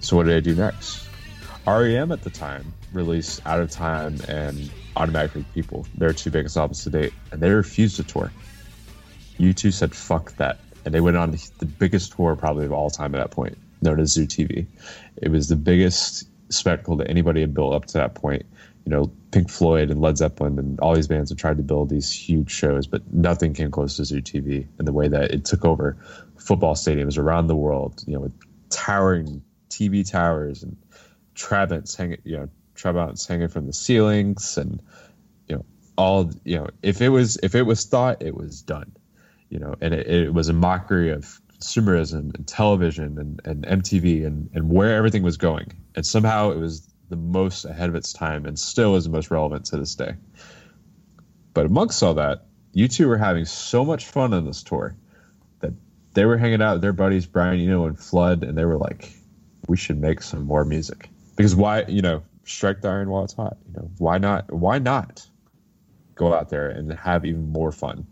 So 0.00 0.16
what 0.16 0.24
did 0.24 0.32
they 0.32 0.40
do 0.40 0.56
next? 0.56 1.06
REM 1.66 2.10
at 2.12 2.22
the 2.22 2.30
time 2.30 2.72
released 2.94 3.42
Out 3.44 3.60
of 3.60 3.70
Time 3.70 4.18
and 4.26 4.70
Automatically 4.96 5.44
People, 5.52 5.86
their 5.98 6.14
two 6.14 6.30
biggest 6.30 6.56
albums 6.56 6.82
to 6.84 6.90
date, 6.90 7.12
and 7.30 7.42
they 7.42 7.50
refused 7.50 7.96
to 7.96 8.04
tour. 8.04 8.32
U2 9.38 9.74
said 9.74 9.94
fuck 9.94 10.34
that, 10.36 10.60
and 10.86 10.94
they 10.94 11.02
went 11.02 11.18
on 11.18 11.32
the 11.58 11.66
biggest 11.66 12.12
tour 12.12 12.34
probably 12.34 12.64
of 12.64 12.72
all 12.72 12.88
time 12.88 13.14
at 13.14 13.18
that 13.18 13.32
point, 13.32 13.58
known 13.82 14.00
as 14.00 14.12
Zoo 14.12 14.26
TV. 14.26 14.64
It 15.18 15.30
was 15.30 15.48
the 15.48 15.56
biggest 15.56 16.26
spectacle 16.50 16.96
that 16.96 17.10
anybody 17.10 17.42
had 17.42 17.52
built 17.52 17.74
up 17.74 17.84
to 17.86 17.98
that 17.98 18.14
point. 18.14 18.46
You 18.84 18.90
know, 18.90 19.12
Pink 19.30 19.50
Floyd 19.50 19.90
and 19.90 20.00
Led 20.00 20.18
Zeppelin 20.18 20.58
and 20.58 20.80
all 20.80 20.94
these 20.94 21.08
bands 21.08 21.30
have 21.30 21.38
tried 21.38 21.56
to 21.58 21.62
build 21.62 21.88
these 21.88 22.12
huge 22.12 22.50
shows, 22.50 22.86
but 22.86 23.12
nothing 23.12 23.54
came 23.54 23.70
close 23.70 23.96
to 23.96 24.04
Zoo 24.04 24.20
TV 24.20 24.66
in 24.78 24.84
the 24.84 24.92
way 24.92 25.08
that 25.08 25.30
it 25.30 25.44
took 25.44 25.64
over 25.64 25.96
football 26.36 26.74
stadiums 26.74 27.18
around 27.18 27.46
the 27.46 27.56
world. 27.56 28.02
You 28.06 28.14
know, 28.14 28.20
with 28.20 28.34
towering 28.70 29.42
TV 29.70 30.08
towers 30.08 30.62
and 30.62 30.76
Trabants 31.34 31.96
hanging, 31.96 32.18
you 32.24 32.38
know, 32.38 32.48
Trabants 32.74 33.26
hanging 33.26 33.48
from 33.48 33.66
the 33.66 33.72
ceilings, 33.72 34.58
and 34.58 34.80
you 35.46 35.56
know, 35.56 35.64
all 35.96 36.30
you 36.44 36.58
know. 36.58 36.68
If 36.82 37.00
it 37.00 37.08
was 37.08 37.38
if 37.42 37.54
it 37.54 37.62
was 37.62 37.84
thought, 37.84 38.22
it 38.22 38.34
was 38.34 38.62
done. 38.62 38.92
You 39.48 39.58
know, 39.58 39.74
and 39.80 39.92
it, 39.94 40.06
it 40.06 40.34
was 40.34 40.48
a 40.48 40.54
mockery 40.54 41.10
of 41.10 41.40
consumerism 41.62 42.34
and 42.34 42.46
television 42.46 43.18
and, 43.18 43.40
and 43.44 43.82
MTV 43.82 44.26
and, 44.26 44.50
and 44.54 44.70
where 44.70 44.96
everything 44.96 45.22
was 45.22 45.36
going. 45.36 45.72
And 45.94 46.04
somehow 46.04 46.50
it 46.50 46.58
was 46.58 46.91
the 47.12 47.16
most 47.16 47.66
ahead 47.66 47.90
of 47.90 47.94
its 47.94 48.14
time 48.14 48.46
and 48.46 48.58
still 48.58 48.96
is 48.96 49.04
the 49.04 49.10
most 49.10 49.30
relevant 49.30 49.66
to 49.66 49.76
this 49.76 49.94
day. 49.94 50.14
But 51.52 51.66
amongst 51.66 52.02
all 52.02 52.14
that, 52.14 52.46
U2 52.74 53.06
were 53.06 53.18
having 53.18 53.44
so 53.44 53.84
much 53.84 54.06
fun 54.06 54.32
on 54.32 54.46
this 54.46 54.62
tour 54.62 54.96
that 55.60 55.74
they 56.14 56.24
were 56.24 56.38
hanging 56.38 56.62
out 56.62 56.76
with 56.76 56.82
their 56.82 56.94
buddies 56.94 57.26
Brian 57.26 57.60
Eno 57.60 57.84
and 57.84 57.98
Flood, 57.98 58.42
and 58.42 58.56
they 58.56 58.64
were 58.64 58.78
like, 58.78 59.12
"We 59.68 59.76
should 59.76 60.00
make 60.00 60.22
some 60.22 60.44
more 60.44 60.64
music." 60.64 61.10
Because 61.36 61.54
why, 61.54 61.82
you 61.82 62.00
know, 62.00 62.22
strike 62.44 62.80
the 62.80 62.88
iron 62.88 63.10
while 63.10 63.24
it's 63.24 63.34
hot. 63.34 63.58
You 63.66 63.74
know, 63.74 63.90
why 63.98 64.16
not? 64.16 64.50
Why 64.50 64.78
not 64.78 65.28
go 66.14 66.32
out 66.32 66.48
there 66.48 66.70
and 66.70 66.90
have 66.94 67.26
even 67.26 67.52
more 67.52 67.72
fun 67.72 68.06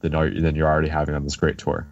than 0.00 0.12
than 0.12 0.54
you're 0.54 0.68
already 0.68 0.88
having 0.88 1.14
on 1.14 1.24
this 1.24 1.36
great 1.36 1.56
tour? 1.56 1.86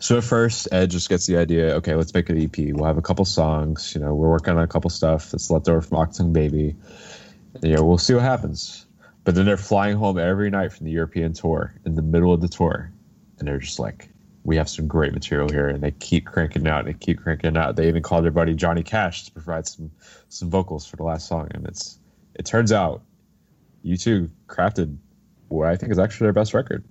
So 0.00 0.16
at 0.16 0.24
first, 0.24 0.66
Ed 0.72 0.90
just 0.90 1.10
gets 1.10 1.26
the 1.26 1.36
idea. 1.36 1.74
Okay, 1.76 1.94
let's 1.94 2.14
make 2.14 2.30
an 2.30 2.42
EP. 2.42 2.74
We'll 2.74 2.86
have 2.86 2.96
a 2.96 3.02
couple 3.02 3.26
songs. 3.26 3.94
You 3.94 4.00
know, 4.00 4.14
we're 4.14 4.30
working 4.30 4.56
on 4.56 4.62
a 4.62 4.66
couple 4.66 4.88
stuff 4.88 5.30
that's 5.30 5.50
left 5.50 5.68
over 5.68 5.82
from 5.82 5.98
Achtung 5.98 6.32
Baby. 6.32 6.74
You 7.62 7.76
know, 7.76 7.84
we'll 7.84 7.98
see 7.98 8.14
what 8.14 8.22
happens. 8.22 8.86
But 9.24 9.34
then 9.34 9.44
they're 9.44 9.58
flying 9.58 9.98
home 9.98 10.18
every 10.18 10.48
night 10.48 10.72
from 10.72 10.86
the 10.86 10.92
European 10.92 11.34
tour 11.34 11.74
in 11.84 11.96
the 11.96 12.02
middle 12.02 12.32
of 12.32 12.40
the 12.40 12.48
tour, 12.48 12.90
and 13.38 13.46
they're 13.46 13.58
just 13.58 13.78
like, 13.78 14.08
"We 14.42 14.56
have 14.56 14.70
some 14.70 14.86
great 14.86 15.12
material 15.12 15.50
here," 15.50 15.68
and 15.68 15.82
they 15.82 15.90
keep 15.90 16.24
cranking 16.24 16.66
out. 16.66 16.86
They 16.86 16.94
keep 16.94 17.20
cranking 17.20 17.58
out. 17.58 17.76
They 17.76 17.88
even 17.88 18.02
called 18.02 18.24
their 18.24 18.30
buddy 18.30 18.54
Johnny 18.54 18.82
Cash 18.82 19.26
to 19.26 19.32
provide 19.32 19.66
some 19.66 19.90
some 20.30 20.48
vocals 20.48 20.86
for 20.86 20.96
the 20.96 21.02
last 21.02 21.28
song, 21.28 21.48
and 21.50 21.66
it's 21.66 21.98
it 22.34 22.46
turns 22.46 22.72
out, 22.72 23.02
U2 23.84 24.30
crafted 24.48 24.96
what 25.48 25.68
I 25.68 25.76
think 25.76 25.92
is 25.92 25.98
actually 25.98 26.24
their 26.24 26.32
best 26.32 26.54
record 26.54 26.84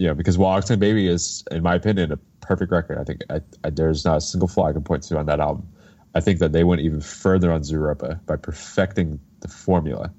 you 0.00 0.06
know, 0.06 0.14
because 0.14 0.38
while 0.38 0.62
Baby 0.62 1.08
is, 1.08 1.44
in 1.50 1.62
my 1.62 1.74
opinion, 1.74 2.12
a 2.12 2.18
perfect 2.50 2.72
record, 2.72 2.98
I 2.98 3.04
think 3.04 3.20
I, 3.30 3.40
I, 3.62 3.70
there's 3.70 4.04
not 4.04 4.16
a 4.16 4.20
single 4.20 4.48
flaw 4.48 4.66
I 4.66 4.72
can 4.72 4.82
point 4.82 5.04
to 5.04 5.16
on 5.16 5.26
that 5.26 5.38
album. 5.38 5.68
I 6.16 6.20
think 6.20 6.40
that 6.40 6.50
they 6.50 6.64
went 6.64 6.80
even 6.80 7.00
further 7.00 7.52
on 7.52 7.60
Zooropa 7.62 8.26
by 8.26 8.34
perfecting 8.34 9.20
the 9.38 9.46
formula. 9.46 10.12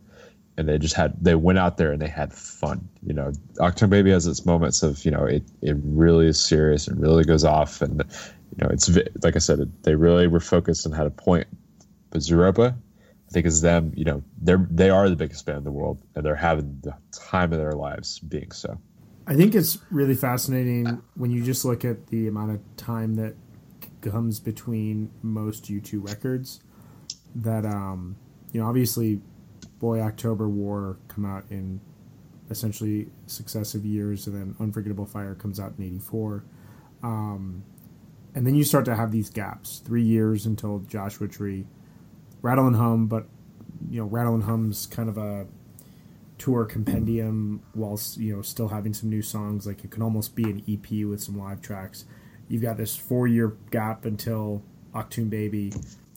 and 0.57 0.69
they 0.69 0.77
just 0.77 0.95
had 0.95 1.13
they 1.21 1.35
went 1.35 1.59
out 1.59 1.77
there 1.77 1.91
and 1.91 2.01
they 2.01 2.07
had 2.07 2.31
fun. 2.31 2.87
You 3.05 3.13
know, 3.13 3.31
Achtung 3.57 3.89
Baby 3.89 4.11
has 4.11 4.27
its 4.27 4.45
moments 4.45 4.83
of 4.83 5.03
you 5.05 5.11
know 5.11 5.25
it 5.25 5.43
it 5.61 5.75
really 5.83 6.27
is 6.27 6.39
serious 6.39 6.87
and 6.87 7.01
really 7.01 7.23
goes 7.25 7.43
off, 7.43 7.81
and 7.81 7.97
you 7.99 8.57
know 8.63 8.69
it's 8.69 8.89
like 9.23 9.35
I 9.35 9.39
said, 9.39 9.59
they 9.83 9.95
really 9.95 10.27
were 10.27 10.39
focused 10.39 10.85
and 10.85 10.95
had 10.95 11.07
a 11.07 11.11
point. 11.11 11.47
But 12.11 12.21
Zooropa, 12.21 12.73
I 12.73 13.31
think 13.31 13.45
is 13.45 13.61
them. 13.61 13.91
You 13.95 14.05
know, 14.05 14.23
they're 14.41 14.67
they 14.69 14.89
are 14.89 15.09
the 15.09 15.15
biggest 15.15 15.45
band 15.45 15.59
in 15.59 15.63
the 15.63 15.71
world, 15.71 16.01
and 16.15 16.25
they're 16.25 16.35
having 16.35 16.79
the 16.81 16.95
time 17.11 17.51
of 17.53 17.59
their 17.59 17.73
lives 17.73 18.19
being 18.19 18.51
so. 18.51 18.79
I 19.31 19.33
think 19.33 19.55
it's 19.55 19.77
really 19.89 20.15
fascinating 20.15 21.01
when 21.15 21.31
you 21.31 21.41
just 21.41 21.63
look 21.63 21.85
at 21.85 22.07
the 22.07 22.27
amount 22.27 22.51
of 22.51 22.59
time 22.75 23.15
that 23.15 23.35
comes 24.01 24.41
between 24.41 25.09
most 25.21 25.71
U2 25.71 26.05
records. 26.05 26.59
That 27.33 27.65
um, 27.65 28.17
you 28.51 28.59
know, 28.59 28.67
obviously, 28.67 29.21
Boy 29.79 30.01
October 30.01 30.49
War 30.49 30.97
come 31.07 31.23
out 31.23 31.45
in 31.49 31.79
essentially 32.49 33.07
successive 33.25 33.85
years, 33.85 34.27
and 34.27 34.35
then 34.35 34.55
Unforgettable 34.59 35.05
Fire 35.05 35.33
comes 35.33 35.61
out 35.61 35.75
in 35.77 35.85
'84. 35.85 36.43
Um, 37.01 37.63
and 38.35 38.45
then 38.45 38.55
you 38.55 38.65
start 38.65 38.83
to 38.83 38.97
have 38.97 39.13
these 39.13 39.29
gaps, 39.29 39.79
three 39.79 40.03
years 40.03 40.45
until 40.45 40.79
Joshua 40.79 41.29
Tree, 41.29 41.67
Rattle 42.41 42.67
and 42.67 42.75
Hum, 42.75 43.07
but 43.07 43.27
you 43.89 44.01
know, 44.01 44.07
Rattle 44.07 44.33
and 44.33 44.43
Hum's 44.43 44.87
kind 44.87 45.07
of 45.07 45.17
a 45.17 45.47
tour 46.41 46.65
compendium 46.65 47.61
whilst 47.75 48.17
you 48.17 48.35
know 48.35 48.41
still 48.41 48.69
having 48.69 48.95
some 48.95 49.09
new 49.09 49.21
songs. 49.21 49.67
Like 49.67 49.83
it 49.83 49.91
can 49.91 50.01
almost 50.01 50.35
be 50.35 50.43
an 50.43 50.63
ep 50.67 50.89
with 51.07 51.21
some 51.21 51.37
live 51.37 51.61
tracks. 51.61 52.05
You've 52.47 52.63
got 52.63 52.77
this 52.77 52.95
four 52.95 53.27
year 53.27 53.55
gap 53.69 54.05
until 54.05 54.63
Achtung 54.93 55.29
Baby. 55.29 55.71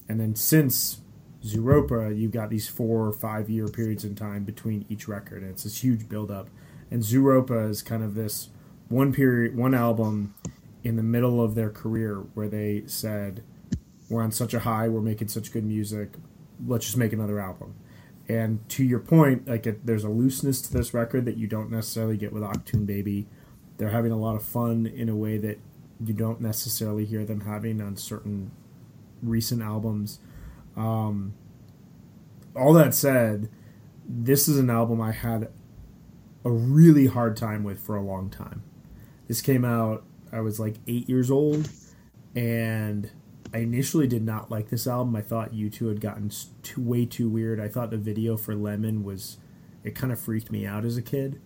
And 0.08 0.18
then 0.18 0.34
since 0.34 1.02
Zooropa 1.44 2.18
you've 2.18 2.32
got 2.32 2.48
these 2.48 2.66
four 2.68 3.06
or 3.06 3.12
five 3.12 3.50
year 3.50 3.68
periods 3.68 4.02
in 4.02 4.14
time 4.14 4.44
between 4.44 4.86
each 4.88 5.06
record. 5.08 5.42
And 5.42 5.50
it's 5.50 5.64
this 5.64 5.84
huge 5.84 6.08
build 6.08 6.30
up 6.30 6.48
and 6.90 7.02
Zooropa 7.02 7.68
is 7.68 7.82
kind 7.82 8.02
of 8.02 8.14
this 8.14 8.48
one 8.88 9.12
period 9.12 9.54
one 9.54 9.74
album 9.74 10.34
in 10.82 10.96
the 10.96 11.02
middle 11.02 11.44
of 11.44 11.54
their 11.54 11.70
career 11.70 12.24
where 12.32 12.48
they 12.48 12.84
said 12.86 13.42
we're 14.08 14.22
on 14.22 14.32
such 14.32 14.54
a 14.54 14.60
high. 14.60 14.88
We're 14.88 15.02
making 15.02 15.28
such 15.28 15.52
good 15.52 15.64
music. 15.64 16.14
Let's 16.66 16.86
just 16.86 16.96
make 16.96 17.12
another 17.12 17.38
album 17.40 17.74
and 18.28 18.66
to 18.70 18.84
your 18.84 19.00
point, 19.00 19.46
like 19.46 19.66
it, 19.66 19.86
there's 19.86 20.04
a 20.04 20.08
looseness 20.08 20.62
to 20.62 20.72
this 20.72 20.94
record 20.94 21.24
that 21.26 21.36
you 21.36 21.46
don't 21.46 21.70
necessarily 21.70 22.16
get 22.16 22.32
with 22.32 22.42
Achtung 22.42 22.86
Baby. 22.86 23.26
They're 23.76 23.90
having 23.90 24.12
a 24.12 24.18
lot 24.18 24.36
of 24.36 24.42
fun 24.42 24.86
in 24.86 25.08
a 25.08 25.16
way 25.16 25.36
that 25.38 25.58
you 26.04 26.14
don't 26.14 26.40
necessarily 26.40 27.04
hear 27.04 27.24
them 27.24 27.42
having 27.42 27.80
on 27.80 27.96
certain 27.96 28.50
recent 29.22 29.62
albums. 29.62 30.20
Um, 30.76 31.34
all 32.56 32.72
that 32.74 32.94
said, 32.94 33.48
this 34.06 34.48
is 34.48 34.58
an 34.58 34.70
album 34.70 35.00
I 35.00 35.12
had 35.12 35.50
a 36.44 36.50
really 36.50 37.06
hard 37.06 37.36
time 37.36 37.64
with 37.64 37.80
for 37.80 37.96
a 37.96 38.02
long 38.02 38.30
time. 38.30 38.62
This 39.28 39.40
came 39.40 39.64
out, 39.64 40.04
I 40.32 40.40
was 40.40 40.60
like 40.60 40.76
eight 40.86 41.08
years 41.08 41.30
old, 41.30 41.70
and 42.34 43.10
I 43.54 43.58
initially 43.58 44.08
did 44.08 44.24
not 44.24 44.50
like 44.50 44.68
this 44.68 44.88
album. 44.88 45.14
I 45.14 45.22
thought 45.22 45.52
U2 45.52 45.88
had 45.88 46.00
gotten 46.00 46.28
too, 46.64 46.82
way 46.82 47.06
too 47.06 47.28
weird. 47.28 47.60
I 47.60 47.68
thought 47.68 47.90
the 47.90 47.96
video 47.96 48.36
for 48.36 48.56
Lemon 48.56 49.04
was, 49.04 49.38
it 49.84 49.94
kind 49.94 50.12
of 50.12 50.18
freaked 50.18 50.50
me 50.50 50.66
out 50.66 50.84
as 50.84 50.96
a 50.96 51.02
kid. 51.02 51.40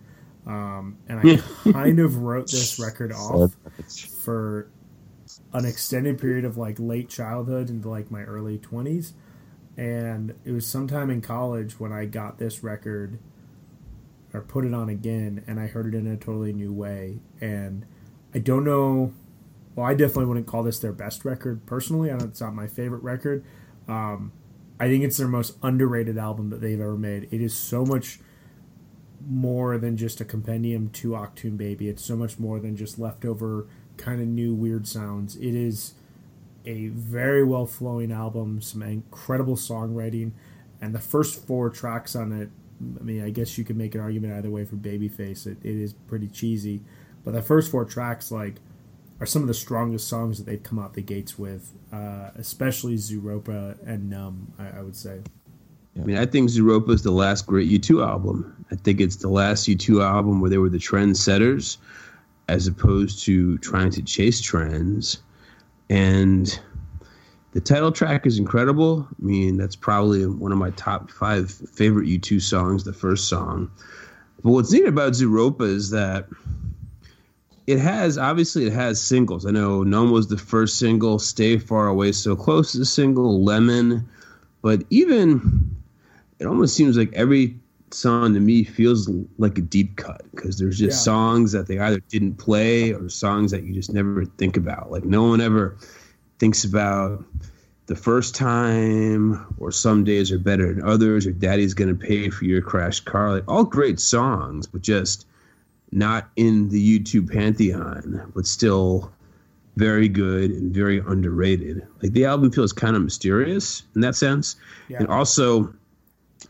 Um, 0.47 0.97
and 1.07 1.19
I 1.19 1.71
kind 1.71 1.99
of 1.99 2.17
wrote 2.17 2.49
this 2.49 2.79
record 2.79 3.11
off 3.11 3.55
for 4.23 4.71
an 5.53 5.65
extended 5.65 6.19
period 6.19 6.45
of 6.45 6.57
like 6.57 6.77
late 6.79 7.09
childhood 7.09 7.69
into 7.69 7.87
like 7.87 8.09
my 8.09 8.23
early 8.23 8.57
20s. 8.57 9.11
And 9.77 10.33
it 10.43 10.51
was 10.51 10.65
sometime 10.65 11.11
in 11.11 11.21
college 11.21 11.79
when 11.79 11.93
I 11.93 12.05
got 12.05 12.39
this 12.39 12.63
record 12.63 13.19
or 14.33 14.41
put 14.41 14.65
it 14.65 14.73
on 14.73 14.89
again 14.89 15.43
and 15.45 15.59
I 15.59 15.67
heard 15.67 15.93
it 15.93 15.97
in 15.97 16.07
a 16.07 16.17
totally 16.17 16.53
new 16.53 16.73
way. 16.73 17.19
And 17.39 17.85
I 18.33 18.39
don't 18.39 18.63
know 18.63 19.13
well, 19.75 19.85
I 19.85 19.93
definitely 19.93 20.25
wouldn't 20.25 20.47
call 20.47 20.63
this 20.63 20.79
their 20.79 20.91
best 20.91 21.25
record 21.25 21.65
personally. 21.65 22.11
I 22.11 22.17
know 22.17 22.25
it's 22.25 22.41
not 22.41 22.53
my 22.53 22.67
favorite 22.67 23.03
record. 23.03 23.43
Um, 23.87 24.31
I 24.79 24.87
think 24.87 25.03
it's 25.03 25.17
their 25.17 25.27
most 25.27 25.57
underrated 25.61 26.17
album 26.17 26.49
that 26.49 26.61
they've 26.61 26.79
ever 26.79 26.97
made. 26.97 27.27
It 27.31 27.41
is 27.41 27.53
so 27.53 27.85
much 27.85 28.19
more 29.27 29.77
than 29.77 29.97
just 29.97 30.21
a 30.21 30.25
compendium 30.25 30.89
to 30.89 31.09
Achtung 31.09 31.57
Baby. 31.57 31.89
It's 31.89 32.03
so 32.03 32.15
much 32.15 32.39
more 32.39 32.59
than 32.59 32.75
just 32.75 32.97
leftover 32.97 33.67
kind 33.97 34.21
of 34.21 34.27
new 34.27 34.53
weird 34.53 34.87
sounds. 34.87 35.35
It 35.35 35.55
is 35.55 35.93
a 36.65 36.87
very 36.87 37.43
well 37.43 37.65
flowing 37.65 38.11
album, 38.11 38.61
some 38.61 38.81
incredible 38.81 39.55
songwriting, 39.55 40.31
and 40.81 40.95
the 40.95 40.99
first 40.99 41.45
four 41.45 41.69
tracks 41.69 42.15
on 42.15 42.31
it. 42.31 42.49
I 42.99 43.03
mean, 43.03 43.23
I 43.23 43.29
guess 43.29 43.57
you 43.57 43.65
could 43.65 43.75
make 43.75 43.93
an 43.95 44.01
argument 44.01 44.33
either 44.33 44.49
way 44.49 44.63
for 44.63 44.77
Babyface. 44.77 45.45
It, 45.45 45.57
it 45.63 45.75
is 45.75 45.93
pretty 45.93 46.27
cheesy, 46.27 46.81
but 47.25 47.33
the 47.33 47.41
first 47.41 47.69
four 47.69 47.83
tracks, 47.83 48.31
like 48.31 48.55
are 49.19 49.25
some 49.25 49.41
of 49.41 49.47
the 49.47 49.53
strongest 49.53 50.07
songs 50.07 50.37
that 50.37 50.45
they've 50.45 50.63
come 50.63 50.79
out 50.79 50.93
the 50.93 51.01
gates 51.01 51.37
with, 51.37 51.71
uh, 51.91 52.29
especially 52.35 52.95
Zooropa 52.95 53.77
and 53.85 54.09
Numb, 54.09 54.53
I, 54.57 54.79
I 54.79 54.81
would 54.81 54.95
say. 54.95 55.21
I 55.99 56.05
mean, 56.05 56.17
I 56.17 56.25
think 56.25 56.49
Zooropa 56.49 56.91
is 56.91 57.03
the 57.03 57.11
last 57.11 57.45
great 57.45 57.69
U2 57.69 58.05
album. 58.05 58.65
I 58.71 58.75
think 58.75 59.01
it's 59.01 59.17
the 59.17 59.27
last 59.27 59.67
U2 59.67 60.03
album 60.03 60.39
where 60.39 60.49
they 60.49 60.57
were 60.57 60.69
the 60.69 60.77
trendsetters 60.77 61.77
as 62.47 62.67
opposed 62.67 63.23
to 63.25 63.57
trying 63.59 63.91
to 63.91 64.01
chase 64.01 64.41
trends. 64.41 65.21
And 65.89 66.59
the 67.51 67.61
title 67.61 67.91
track 67.91 68.25
is 68.25 68.39
incredible. 68.39 69.07
I 69.09 69.25
mean, 69.25 69.57
that's 69.57 69.75
probably 69.75 70.25
one 70.25 70.51
of 70.51 70.57
my 70.57 70.69
top 70.71 71.11
five 71.11 71.51
favorite 71.51 72.07
U2 72.07 72.41
songs, 72.41 72.83
the 72.83 72.93
first 72.93 73.27
song. 73.27 73.71
But 74.43 74.51
what's 74.51 74.71
neat 74.71 74.87
about 74.87 75.13
Zooropa 75.13 75.61
is 75.61 75.89
that 75.89 76.27
it 77.69 77.77
has 77.77 78.17
obviously 78.17 78.65
it 78.65 78.73
has 78.73 78.99
singles. 78.99 79.45
I 79.45 79.51
know 79.51 79.83
Numb 79.83 80.09
was 80.09 80.27
the 80.27 80.39
first 80.39 80.79
single, 80.79 81.19
Stay 81.19 81.59
Far 81.59 81.87
Away 81.87 82.11
So 82.11 82.35
Close 82.35 82.73
is 82.73 82.81
a 82.81 82.85
single, 82.85 83.43
Lemon, 83.43 84.09
but 84.63 84.83
even 84.89 85.75
it 86.39 86.47
almost 86.47 86.75
seems 86.75 86.97
like 86.97 87.13
every 87.13 87.59
song 87.91 88.33
to 88.33 88.39
me 88.39 88.63
feels 88.63 89.07
like 89.37 89.59
a 89.59 89.61
deep 89.61 89.97
cut 89.97 90.23
because 90.31 90.57
there's 90.57 90.79
just 90.79 90.97
yeah. 90.97 91.03
songs 91.03 91.51
that 91.51 91.67
they 91.67 91.77
either 91.77 91.99
didn't 92.09 92.35
play 92.35 92.91
or 92.91 93.07
songs 93.07 93.51
that 93.51 93.61
you 93.61 93.71
just 93.71 93.93
never 93.93 94.25
think 94.25 94.57
about. 94.57 94.89
Like 94.89 95.03
no 95.03 95.25
one 95.25 95.39
ever 95.39 95.77
thinks 96.39 96.63
about 96.63 97.23
the 97.85 97.95
first 97.95 98.33
time 98.33 99.45
or 99.59 99.71
some 99.71 100.03
days 100.03 100.31
are 100.31 100.39
better 100.39 100.73
than 100.73 100.83
others 100.83 101.27
or 101.27 101.33
daddy's 101.33 101.75
gonna 101.75 101.93
pay 101.93 102.31
for 102.31 102.45
your 102.45 102.63
crashed 102.63 103.05
car 103.05 103.31
like 103.31 103.43
all 103.47 103.63
great 103.63 103.99
songs 103.99 104.67
but 104.67 104.81
just 104.81 105.25
not 105.91 106.29
in 106.35 106.69
the 106.69 106.99
U2 106.99 107.31
pantheon, 107.31 108.31
but 108.35 108.45
still 108.45 109.11
very 109.75 110.09
good 110.09 110.51
and 110.51 110.73
very 110.73 110.99
underrated. 110.99 111.87
Like 112.01 112.11
the 112.11 112.25
album 112.25 112.51
feels 112.51 112.73
kind 112.73 112.95
of 112.95 113.01
mysterious 113.01 113.83
in 113.95 114.01
that 114.01 114.15
sense. 114.15 114.55
Yeah. 114.89 114.97
And 114.99 115.07
also, 115.07 115.73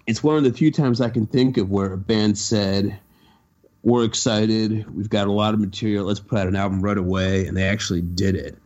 it's 0.08 0.24
one 0.24 0.36
of 0.36 0.44
the 0.44 0.52
few 0.52 0.72
times 0.72 1.00
I 1.00 1.10
can 1.10 1.28
think 1.28 1.58
of 1.58 1.70
where 1.70 1.94
a 1.94 1.98
band 1.98 2.38
said, 2.38 3.00
We're 3.84 4.04
excited, 4.04 4.94
we've 4.96 5.10
got 5.10 5.28
a 5.28 5.32
lot 5.32 5.54
of 5.54 5.60
material, 5.60 6.06
let's 6.06 6.20
put 6.20 6.40
out 6.40 6.48
an 6.48 6.56
album 6.56 6.82
right 6.82 6.98
away. 6.98 7.46
And 7.46 7.56
they 7.56 7.64
actually 7.64 8.02
did 8.02 8.36
it. 8.36 8.58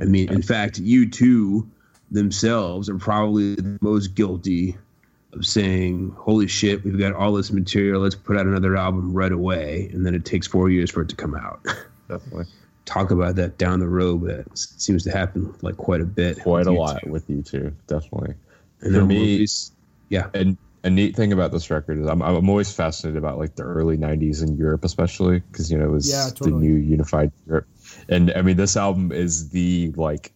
I 0.00 0.04
mean, 0.04 0.32
in 0.32 0.42
fact, 0.42 0.82
U2 0.82 1.68
themselves 2.10 2.88
are 2.88 2.98
probably 2.98 3.56
the 3.56 3.78
most 3.80 4.14
guilty 4.14 4.78
of 5.32 5.46
saying, 5.46 6.14
"Holy 6.16 6.46
shit, 6.46 6.84
we've 6.84 6.98
got 6.98 7.12
all 7.12 7.32
this 7.32 7.52
material. 7.52 8.02
Let's 8.02 8.14
put 8.14 8.36
out 8.36 8.46
another 8.46 8.76
album 8.76 9.12
right 9.12 9.32
away," 9.32 9.90
and 9.92 10.04
then 10.04 10.14
it 10.14 10.24
takes 10.24 10.46
four 10.46 10.70
years 10.70 10.90
for 10.90 11.02
it 11.02 11.08
to 11.10 11.16
come 11.16 11.34
out. 11.34 11.60
Definitely. 12.08 12.46
Talk 12.84 13.10
about 13.10 13.36
that 13.36 13.58
down 13.58 13.80
the 13.80 13.88
road, 13.88 14.22
but 14.22 14.30
it 14.30 14.46
seems 14.54 15.04
to 15.04 15.10
happen 15.10 15.54
like 15.60 15.76
quite 15.76 16.00
a 16.00 16.06
bit. 16.06 16.40
Quite 16.40 16.66
a 16.66 16.72
lot 16.72 17.06
with 17.06 17.28
U2, 17.28 17.74
definitely. 17.86 18.34
And 18.80 18.94
For 18.94 19.04
me, 19.04 19.18
movies, 19.18 19.72
yeah. 20.08 20.30
And 20.32 20.56
a 20.84 20.90
neat 20.90 21.14
thing 21.14 21.32
about 21.32 21.52
this 21.52 21.70
record 21.70 21.98
is 21.98 22.06
I'm, 22.06 22.22
I'm 22.22 22.48
always 22.48 22.72
fascinated 22.72 23.18
about 23.18 23.38
like 23.38 23.56
the 23.56 23.62
early 23.62 23.98
90s 23.98 24.42
in 24.42 24.56
Europe, 24.56 24.84
especially 24.84 25.40
because, 25.40 25.70
you 25.70 25.76
know, 25.76 25.84
it 25.84 25.90
was 25.90 26.10
yeah, 26.10 26.28
totally. 26.30 26.52
the 26.52 26.56
new 26.56 26.74
unified 26.76 27.30
Europe. 27.46 27.66
And 28.08 28.32
I 28.34 28.40
mean, 28.40 28.56
this 28.56 28.76
album 28.76 29.12
is 29.12 29.50
the 29.50 29.92
like 29.96 30.32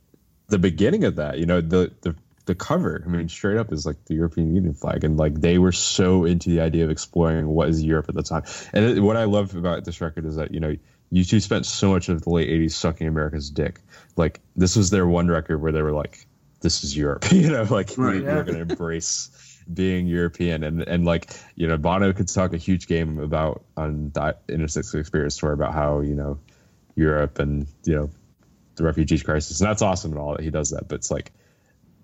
the 0.49 0.59
beginning 0.59 1.05
of 1.05 1.17
that. 1.17 1.39
You 1.39 1.47
know, 1.47 1.61
the 1.61 1.93
the 2.03 2.15
the 2.45 2.55
cover, 2.55 3.03
I 3.05 3.09
mean, 3.09 3.29
straight 3.29 3.57
up 3.57 3.73
is 3.73 3.87
like 3.87 4.05
the 4.07 4.15
European 4.15 4.55
Union 4.55 4.75
flag, 4.75 5.05
and 5.05 5.17
like 5.17 5.41
they 5.41 5.59
were 5.59 5.73
so 5.73 6.25
into 6.25 6.51
the 6.51 6.61
idea 6.61 6.85
of 6.85 6.91
exploring 6.91 7.47
what 7.47 7.69
is 7.69 7.83
Europe 7.83 8.09
at 8.09 8.15
the 8.15 8.23
time. 8.23 8.43
And 8.73 8.85
it, 8.85 9.01
what 9.01 9.17
I 9.17 9.25
love 9.25 9.55
about 9.55 9.85
this 9.85 10.01
record 10.01 10.27
is 10.27 10.37
that 10.37 10.53
you 10.53 10.61
know 10.61 10.77
U2 11.13 11.41
spent 11.41 11.67
so 11.67 11.91
much 11.91 12.09
of 12.09 12.23
the 12.23 12.31
late 12.31 12.49
'80s 12.49 12.73
sucking 12.73 13.07
America's 13.07 13.51
dick. 13.51 13.81
Like 14.17 14.41
this 14.57 14.77
was 14.77 14.91
their 14.91 15.07
one 15.07 15.29
record 15.29 15.63
where 15.63 15.73
they 15.73 15.83
were 15.83 15.93
like, 15.93 16.27
"This 16.61 16.83
is 16.83 16.97
Europe," 16.97 17.27
you 17.33 17.51
know, 17.51 17.63
like 17.63 17.91
right, 17.97 18.17
we, 18.17 18.25
yeah. 18.25 18.35
we're 18.35 18.45
going 18.45 18.67
to 18.67 18.73
embrace 18.73 19.31
being 19.73 20.09
European, 20.09 20.65
and 20.65 20.83
and 20.83 21.05
like 21.05 21.33
you 21.55 21.69
know, 21.69 21.77
Bono 21.77 22.13
could 22.13 22.29
talk 22.29 22.55
a 22.55 22.59
huge 22.59 22.89
game 22.89 23.21
about 23.21 23.63
on 23.77 24.11
that 24.15 24.43
Innocence 24.49 24.93
Experience 24.95 25.37
tour 25.37 25.53
about 25.53 25.75
how 25.75 26.01
you 26.01 26.17
know 26.17 26.41
Europe 26.97 27.39
and 27.39 27.69
you 27.85 27.95
know 27.95 28.11
the 28.75 28.83
refugees 28.83 29.23
crisis, 29.23 29.61
and 29.61 29.71
that's 29.71 29.83
awesome 29.83 30.11
and 30.11 30.21
all 30.21 30.33
that 30.33 30.43
he 30.43 30.51
does 30.51 30.71
that, 30.71 30.89
but 30.89 30.97
it's 30.97 31.11
like 31.11 31.31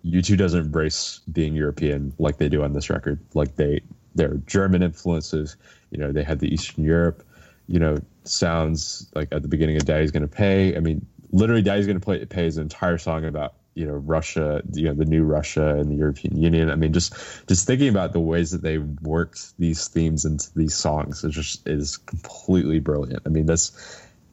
U2 0.04 0.36
doesn't 0.36 0.60
embrace 0.60 1.20
being 1.30 1.54
European 1.54 2.12
like 2.18 2.38
they 2.38 2.48
do 2.48 2.62
on 2.62 2.72
this 2.72 2.90
record. 2.90 3.20
Like 3.34 3.56
they 3.56 3.82
their 4.14 4.34
German 4.46 4.82
influences. 4.82 5.56
You 5.90 5.98
know, 5.98 6.12
they 6.12 6.22
had 6.22 6.40
the 6.40 6.52
Eastern 6.52 6.84
Europe, 6.84 7.24
you 7.66 7.78
know, 7.78 7.98
sounds 8.24 9.10
like 9.14 9.28
at 9.32 9.42
the 9.42 9.48
beginning 9.48 9.76
of 9.76 9.84
Daddy's 9.84 10.10
Gonna 10.10 10.28
Pay. 10.28 10.76
I 10.76 10.80
mean, 10.80 11.06
literally, 11.30 11.62
Daddy's 11.62 11.86
Gonna 11.86 12.00
Play 12.00 12.24
Pay 12.24 12.46
is 12.46 12.56
an 12.56 12.64
entire 12.64 12.98
song 12.98 13.24
about 13.24 13.54
you 13.74 13.86
know 13.86 13.94
Russia, 13.94 14.62
you 14.72 14.84
know, 14.84 14.94
the 14.94 15.04
new 15.04 15.22
Russia 15.22 15.76
and 15.76 15.90
the 15.90 15.94
European 15.94 16.40
Union. 16.40 16.70
I 16.70 16.74
mean, 16.74 16.92
just 16.92 17.14
just 17.46 17.66
thinking 17.66 17.88
about 17.88 18.12
the 18.12 18.20
ways 18.20 18.50
that 18.50 18.62
they 18.62 18.78
worked 18.78 19.56
these 19.58 19.88
themes 19.88 20.24
into 20.24 20.50
these 20.54 20.74
songs 20.74 21.24
is 21.24 21.34
just 21.34 21.66
is 21.66 21.96
completely 21.96 22.80
brilliant. 22.80 23.22
I 23.24 23.28
mean, 23.28 23.46
that's 23.46 23.72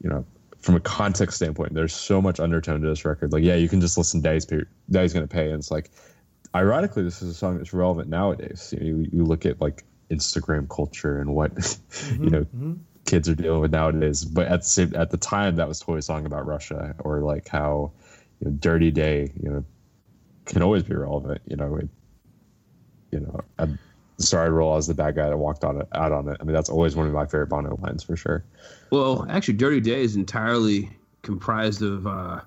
you 0.02 0.10
know. 0.10 0.24
From 0.66 0.74
a 0.74 0.80
context 0.80 1.36
standpoint, 1.36 1.74
there's 1.74 1.94
so 1.94 2.20
much 2.20 2.40
undertone 2.40 2.80
to 2.80 2.88
this 2.88 3.04
record. 3.04 3.32
Like, 3.32 3.44
yeah, 3.44 3.54
you 3.54 3.68
can 3.68 3.80
just 3.80 3.96
listen. 3.96 4.20
Daddy's, 4.20 4.46
Daddy's 4.90 5.12
gonna 5.12 5.28
pay, 5.28 5.46
and 5.50 5.60
it's 5.60 5.70
like, 5.70 5.92
ironically, 6.52 7.04
this 7.04 7.22
is 7.22 7.30
a 7.30 7.34
song 7.34 7.58
that's 7.58 7.72
relevant 7.72 8.08
nowadays. 8.08 8.74
You, 8.76 8.80
know, 8.80 8.86
you, 8.86 9.10
you 9.12 9.24
look 9.24 9.46
at 9.46 9.60
like 9.60 9.84
Instagram 10.10 10.68
culture 10.68 11.20
and 11.20 11.34
what 11.36 11.54
Mm-hmm, 11.54 12.24
you 12.24 12.30
know 12.30 12.76
kids 13.04 13.28
are 13.28 13.36
dealing 13.36 13.60
with 13.60 13.70
nowadays. 13.70 14.24
But 14.24 14.48
at 14.48 14.62
the 14.62 14.68
same, 14.68 14.96
at 14.96 15.10
the 15.10 15.16
time, 15.16 15.56
that 15.56 15.68
was 15.68 15.78
totally 15.78 16.00
a 16.00 16.02
song 16.02 16.26
about 16.26 16.46
Russia 16.46 16.96
or 16.98 17.20
like 17.20 17.48
how 17.48 17.92
you 18.40 18.50
know, 18.50 18.56
"Dirty 18.58 18.90
Day" 18.90 19.32
you 19.40 19.50
know 19.50 19.64
can 20.46 20.62
always 20.62 20.82
be 20.82 20.94
relevant. 20.94 21.42
You 21.46 21.56
know, 21.56 21.76
it, 21.76 21.88
you 23.12 23.20
know, 23.20 23.40
I'm 23.58 23.78
sorry, 24.18 24.50
roll 24.50 24.76
as 24.76 24.86
the 24.86 24.94
bad 24.94 25.16
guy 25.16 25.28
that 25.28 25.36
walked 25.36 25.64
on 25.64 25.80
it 25.80 25.88
out 25.92 26.12
on 26.12 26.28
it. 26.28 26.36
I 26.40 26.44
mean, 26.44 26.54
that's 26.54 26.70
always 26.70 26.96
one 26.96 27.06
of 27.06 27.12
my 27.12 27.26
favorite 27.26 27.48
Bono 27.48 27.78
lines 27.82 28.02
for 28.02 28.16
sure. 28.16 28.44
Well, 28.90 29.26
actually, 29.28 29.54
Dirty 29.54 29.80
Day 29.80 30.02
is 30.02 30.16
entirely 30.16 30.90
comprised 31.22 31.82
of. 31.82 32.06
Uh, 32.06 32.40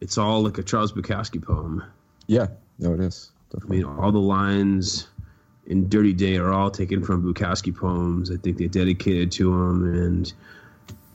it's 0.00 0.18
all 0.18 0.42
like 0.42 0.58
a 0.58 0.62
Charles 0.62 0.92
Bukowski 0.92 1.42
poem. 1.42 1.82
Yeah, 2.26 2.48
no, 2.78 2.94
it 2.94 3.00
is. 3.00 3.30
I 3.54 3.64
mean, 3.66 3.84
all 3.84 4.12
the 4.12 4.18
lines 4.18 5.08
in 5.66 5.88
Dirty 5.88 6.12
Day 6.12 6.36
are 6.36 6.52
all 6.52 6.70
taken 6.70 7.02
from 7.02 7.22
Bukowski 7.22 7.74
poems. 7.74 8.30
I 8.30 8.36
think 8.36 8.58
they 8.58 8.68
dedicated 8.68 9.32
to 9.32 9.52
him. 9.52 9.94
And 9.94 10.32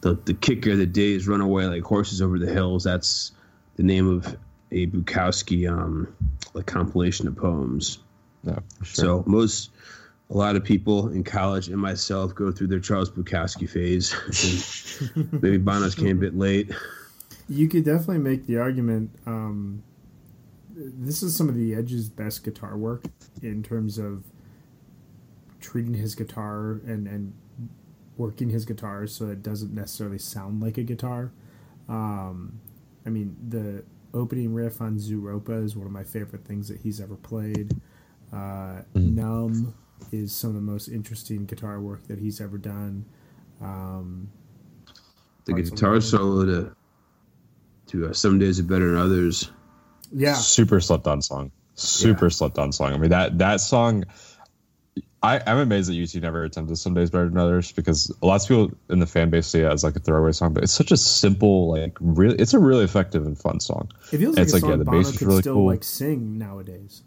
the 0.01 0.15
the 0.25 0.33
kicker, 0.33 0.75
the 0.75 0.85
days 0.85 1.27
run 1.27 1.41
away 1.41 1.65
like 1.65 1.83
horses 1.83 2.21
over 2.21 2.39
the 2.39 2.51
hills. 2.51 2.83
That's 2.83 3.31
the 3.75 3.83
name 3.83 4.09
of 4.09 4.37
a 4.71 4.87
Bukowski 4.87 5.69
um, 5.69 6.13
like 6.53 6.65
compilation 6.65 7.27
of 7.27 7.37
poems. 7.37 7.99
For 8.43 8.51
sure. 8.81 9.05
So 9.05 9.23
most, 9.25 9.69
a 10.29 10.37
lot 10.37 10.55
of 10.55 10.63
people 10.63 11.09
in 11.09 11.23
college 11.23 11.67
and 11.67 11.77
myself 11.77 12.33
go 12.33 12.51
through 12.51 12.67
their 12.67 12.79
Charles 12.79 13.09
Bukowski 13.09 13.69
phase. 13.69 14.13
Maybe 15.41 15.57
Bonos 15.57 15.95
came 15.95 16.17
a 16.17 16.19
bit 16.19 16.37
late. 16.37 16.71
You 17.49 17.67
could 17.67 17.83
definitely 17.83 18.19
make 18.19 18.47
the 18.47 18.57
argument. 18.57 19.11
Um, 19.25 19.83
this 20.75 21.21
is 21.21 21.35
some 21.35 21.49
of 21.49 21.55
the 21.55 21.75
Edge's 21.75 22.09
best 22.09 22.43
guitar 22.43 22.77
work 22.77 23.03
in 23.41 23.61
terms 23.63 23.97
of 23.97 24.23
treating 25.59 25.93
his 25.93 26.15
guitar 26.15 26.81
and 26.85 27.07
and 27.07 27.33
working 28.17 28.49
his 28.49 28.63
guitar 28.65 29.07
so 29.07 29.29
it 29.29 29.41
doesn't 29.41 29.73
necessarily 29.73 30.19
sound 30.19 30.61
like 30.61 30.77
a 30.77 30.83
guitar. 30.83 31.31
Um, 31.89 32.59
I 33.05 33.09
mean, 33.09 33.35
the 33.49 33.83
opening 34.13 34.53
riff 34.53 34.81
on 34.81 34.97
Zooropa 34.97 35.63
is 35.63 35.75
one 35.75 35.85
of 35.85 35.91
my 35.91 36.03
favorite 36.03 36.45
things 36.45 36.67
that 36.69 36.79
he's 36.79 37.01
ever 37.01 37.15
played. 37.15 37.71
Uh, 38.31 38.81
Numb 38.93 39.73
is 40.11 40.33
some 40.33 40.49
of 40.49 40.55
the 40.55 40.61
most 40.61 40.87
interesting 40.87 41.45
guitar 41.45 41.79
work 41.79 42.07
that 42.07 42.19
he's 42.19 42.39
ever 42.41 42.57
done. 42.57 43.05
Um, 43.61 44.29
The 45.45 45.53
guitar 45.53 45.99
solo 46.01 46.45
to 46.45 46.75
to 47.87 48.07
uh, 48.09 48.13
some 48.13 48.39
days 48.39 48.59
are 48.59 48.63
better 48.63 48.91
than 48.91 48.97
others. 48.99 49.51
yeah, 50.11 50.33
super 50.35 50.79
slept 50.79 51.07
on 51.07 51.21
song. 51.21 51.51
Super 51.75 52.29
slept 52.29 52.57
on 52.59 52.71
song. 52.71 52.93
I 52.93 52.97
mean 52.97 53.09
that 53.11 53.37
that 53.39 53.59
song. 53.61 54.05
I, 55.21 55.39
I'm 55.47 55.57
amazed 55.59 55.89
that 55.89 55.93
U2 55.93 56.21
never 56.21 56.43
attempted 56.43 56.75
"Some 56.77 56.93
Days 56.93 57.09
Better 57.09 57.29
Than 57.29 57.37
Others" 57.37 57.71
because 57.71 58.13
lots 58.21 58.43
of 58.43 58.49
people 58.49 58.77
in 58.89 58.99
the 58.99 59.05
fan 59.07 59.29
base 59.29 59.47
see 59.47 59.61
it 59.61 59.65
as 59.71 59.81
like 59.83 59.95
a 59.95 59.99
throwaway 59.99 60.33
song, 60.33 60.53
but 60.53 60.63
it's 60.63 60.73
such 60.73 60.91
a 60.91 60.97
simple, 60.97 61.69
like 61.71 61.97
really, 62.01 62.35
it's 62.37 62.53
a 62.53 62.59
really 62.59 62.83
effective 62.83 63.25
and 63.25 63.37
fun 63.39 63.61
song. 63.61 63.89
it 64.11 64.17
feels 64.17 64.35
And 64.35 64.37
like 64.37 64.43
it's 64.43 64.51
a 64.51 64.55
like, 64.57 64.61
song 64.61 64.69
yeah, 64.71 64.75
the 64.75 64.83
Bono 64.85 64.97
bass 64.97 65.09
is 65.11 65.17
could 65.17 65.27
really 65.27 65.41
still 65.41 65.53
cool. 65.55 65.65
like 65.67 65.83
sing 65.85 66.37
nowadays. 66.37 67.03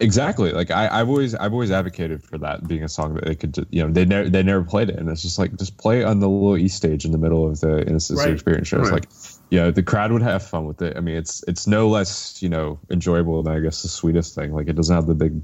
Exactly. 0.00 0.52
Like 0.52 0.70
I, 0.70 0.88
I've 1.00 1.08
always, 1.08 1.34
I've 1.34 1.52
always 1.52 1.70
advocated 1.70 2.22
for 2.24 2.38
that 2.38 2.66
being 2.66 2.82
a 2.82 2.88
song 2.88 3.14
that 3.14 3.26
they 3.26 3.34
could, 3.34 3.66
you 3.70 3.84
know, 3.84 3.92
they 3.92 4.04
never, 4.04 4.28
they 4.28 4.42
never 4.42 4.64
played 4.64 4.88
it, 4.88 4.96
and 4.96 5.08
it's 5.10 5.22
just 5.22 5.38
like 5.38 5.54
just 5.56 5.76
play 5.76 6.00
it 6.00 6.04
on 6.04 6.20
the 6.20 6.28
little 6.28 6.56
East 6.56 6.76
stage 6.76 7.04
in 7.04 7.12
the 7.12 7.18
middle 7.18 7.46
of 7.46 7.60
the 7.60 7.86
Innocence 7.86 8.18
Right. 8.18 8.32
Experience 8.32 8.68
shows. 8.68 8.90
Right. 8.90 9.04
Like, 9.04 9.10
you 9.50 9.58
know, 9.58 9.70
the 9.70 9.82
crowd 9.82 10.12
would 10.12 10.22
have 10.22 10.42
fun 10.42 10.64
with 10.64 10.80
it. 10.80 10.96
I 10.96 11.00
mean, 11.00 11.16
it's 11.16 11.44
it's 11.46 11.66
no 11.66 11.88
less, 11.88 12.42
you 12.42 12.48
know, 12.48 12.78
enjoyable 12.90 13.42
than 13.42 13.54
I 13.54 13.60
guess 13.60 13.82
the 13.82 13.88
sweetest 13.88 14.34
thing. 14.34 14.52
Like, 14.54 14.68
it 14.68 14.74
doesn't 14.74 14.94
have 14.94 15.06
the 15.06 15.14
big 15.14 15.42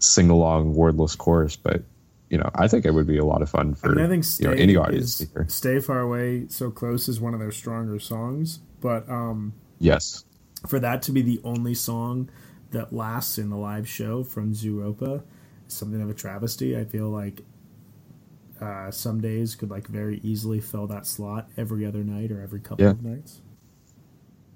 sing 0.00 0.30
along 0.30 0.74
wordless 0.74 1.16
chorus, 1.16 1.56
but 1.56 1.82
you 2.28 2.38
know, 2.38 2.50
I 2.56 2.66
think 2.66 2.84
it 2.84 2.90
would 2.90 3.06
be 3.06 3.18
a 3.18 3.24
lot 3.24 3.40
of 3.40 3.48
fun 3.48 3.74
for 3.74 3.92
I 3.92 3.94
mean, 3.94 4.04
I 4.04 4.08
think 4.08 4.24
you 4.40 4.48
know 4.48 4.52
any 4.52 4.74
audience 4.74 5.20
is. 5.20 5.30
"Stay 5.46 5.78
Far 5.78 6.00
Away, 6.00 6.46
So 6.48 6.70
Close" 6.72 7.08
is 7.08 7.20
one 7.20 7.34
of 7.34 7.40
their 7.40 7.52
stronger 7.52 8.00
songs, 8.00 8.58
but 8.80 9.08
um, 9.08 9.52
Yes. 9.78 10.24
for 10.66 10.80
that 10.80 11.02
to 11.02 11.12
be 11.12 11.22
the 11.22 11.40
only 11.44 11.74
song 11.74 12.28
that 12.70 12.92
lasts 12.92 13.38
in 13.38 13.50
the 13.50 13.56
live 13.56 13.88
show 13.88 14.22
from 14.22 14.52
Zooropa 14.52 15.22
is 15.66 15.74
something 15.74 16.00
of 16.02 16.10
a 16.10 16.14
travesty. 16.14 16.76
I 16.76 16.84
feel 16.84 17.08
like 17.08 17.42
uh, 18.60 18.90
some 18.90 19.20
days 19.20 19.54
could 19.54 19.70
like 19.70 19.86
very 19.86 20.20
easily 20.22 20.60
fill 20.60 20.86
that 20.88 21.06
slot 21.06 21.48
every 21.56 21.84
other 21.86 22.02
night 22.02 22.30
or 22.32 22.42
every 22.42 22.60
couple 22.60 22.84
Yeah. 22.84 22.92
of 22.92 23.02
nights. 23.02 23.40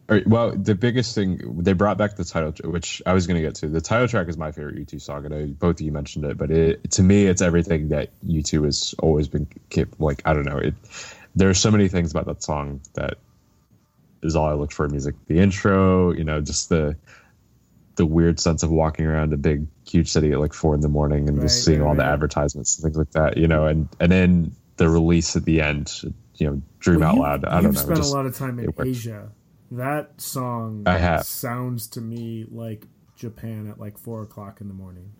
Right, 0.08 0.26
well, 0.26 0.50
the 0.56 0.74
biggest 0.74 1.14
thing 1.14 1.62
they 1.62 1.72
brought 1.72 1.96
back 1.96 2.16
the 2.16 2.24
title, 2.24 2.52
which 2.68 3.00
I 3.06 3.12
was 3.12 3.28
going 3.28 3.36
to 3.40 3.46
get 3.46 3.54
to. 3.56 3.68
The 3.68 3.80
title 3.80 4.08
track 4.08 4.26
is 4.28 4.36
my 4.36 4.50
favorite 4.50 4.74
U2 4.84 5.00
song, 5.00 5.24
and 5.24 5.32
I, 5.32 5.44
both 5.46 5.76
of 5.76 5.82
you 5.82 5.92
mentioned 5.92 6.24
it. 6.24 6.36
But 6.36 6.50
it, 6.50 6.90
to 6.92 7.04
me, 7.04 7.26
it's 7.26 7.40
everything 7.40 7.90
that 7.90 8.10
U2 8.26 8.64
has 8.64 8.92
always 8.98 9.28
been 9.28 9.46
capable. 9.68 10.06
Like 10.06 10.22
I 10.24 10.34
don't 10.34 10.44
know, 10.44 10.58
it. 10.58 10.74
There 11.36 11.48
are 11.48 11.54
so 11.54 11.70
many 11.70 11.86
things 11.86 12.10
about 12.10 12.26
that 12.26 12.42
song 12.42 12.80
that 12.94 13.18
is 14.22 14.34
all 14.34 14.46
I 14.48 14.54
look 14.54 14.72
for 14.72 14.84
in 14.84 14.90
music. 14.90 15.14
The 15.28 15.38
intro, 15.38 16.12
you 16.12 16.24
know, 16.24 16.40
just 16.40 16.70
the 16.70 16.96
the 18.00 18.06
weird 18.06 18.40
sense 18.40 18.62
of 18.62 18.70
walking 18.70 19.04
around 19.04 19.32
a 19.34 19.36
big, 19.36 19.66
huge 19.86 20.10
city 20.10 20.32
at 20.32 20.40
like 20.40 20.54
four 20.54 20.74
in 20.74 20.80
the 20.80 20.88
morning 20.88 21.28
and 21.28 21.36
Right, 21.36 21.44
just 21.44 21.64
seeing 21.64 21.82
right, 21.82 21.88
all 21.88 21.94
the 21.94 22.04
advertisements 22.04 22.76
and 22.78 22.82
things 22.84 22.96
like 22.96 23.10
that. 23.10 23.36
You 23.36 23.46
know, 23.46 23.66
and 23.66 23.88
and 24.00 24.10
then 24.10 24.52
the 24.78 24.88
release 24.88 25.36
at 25.36 25.44
the 25.44 25.60
end, 25.60 25.92
you 26.36 26.46
know, 26.46 26.62
dream 26.78 27.00
Well, 27.00 27.10
out 27.10 27.14
you- 27.16 27.20
loud. 27.22 27.44
I 27.44 27.60
don't 27.60 27.74
know. 27.74 27.78
spent 27.80 27.96
just- 27.98 28.12
a 28.12 28.16
lot 28.16 28.24
of 28.26 28.34
time 28.34 28.58
in. 28.58 28.72
Asia. 28.78 29.28
That 29.72 30.20
song 30.20 30.82
I 30.86 30.96
have. 30.96 31.24
sounds 31.26 31.86
to 31.88 32.00
me 32.00 32.46
like 32.50 32.86
Japan 33.16 33.68
at 33.68 33.78
like 33.78 33.98
four 33.98 34.22
o'clock 34.22 34.60
in 34.62 34.68
the 34.68 34.74
morning. 34.74 35.10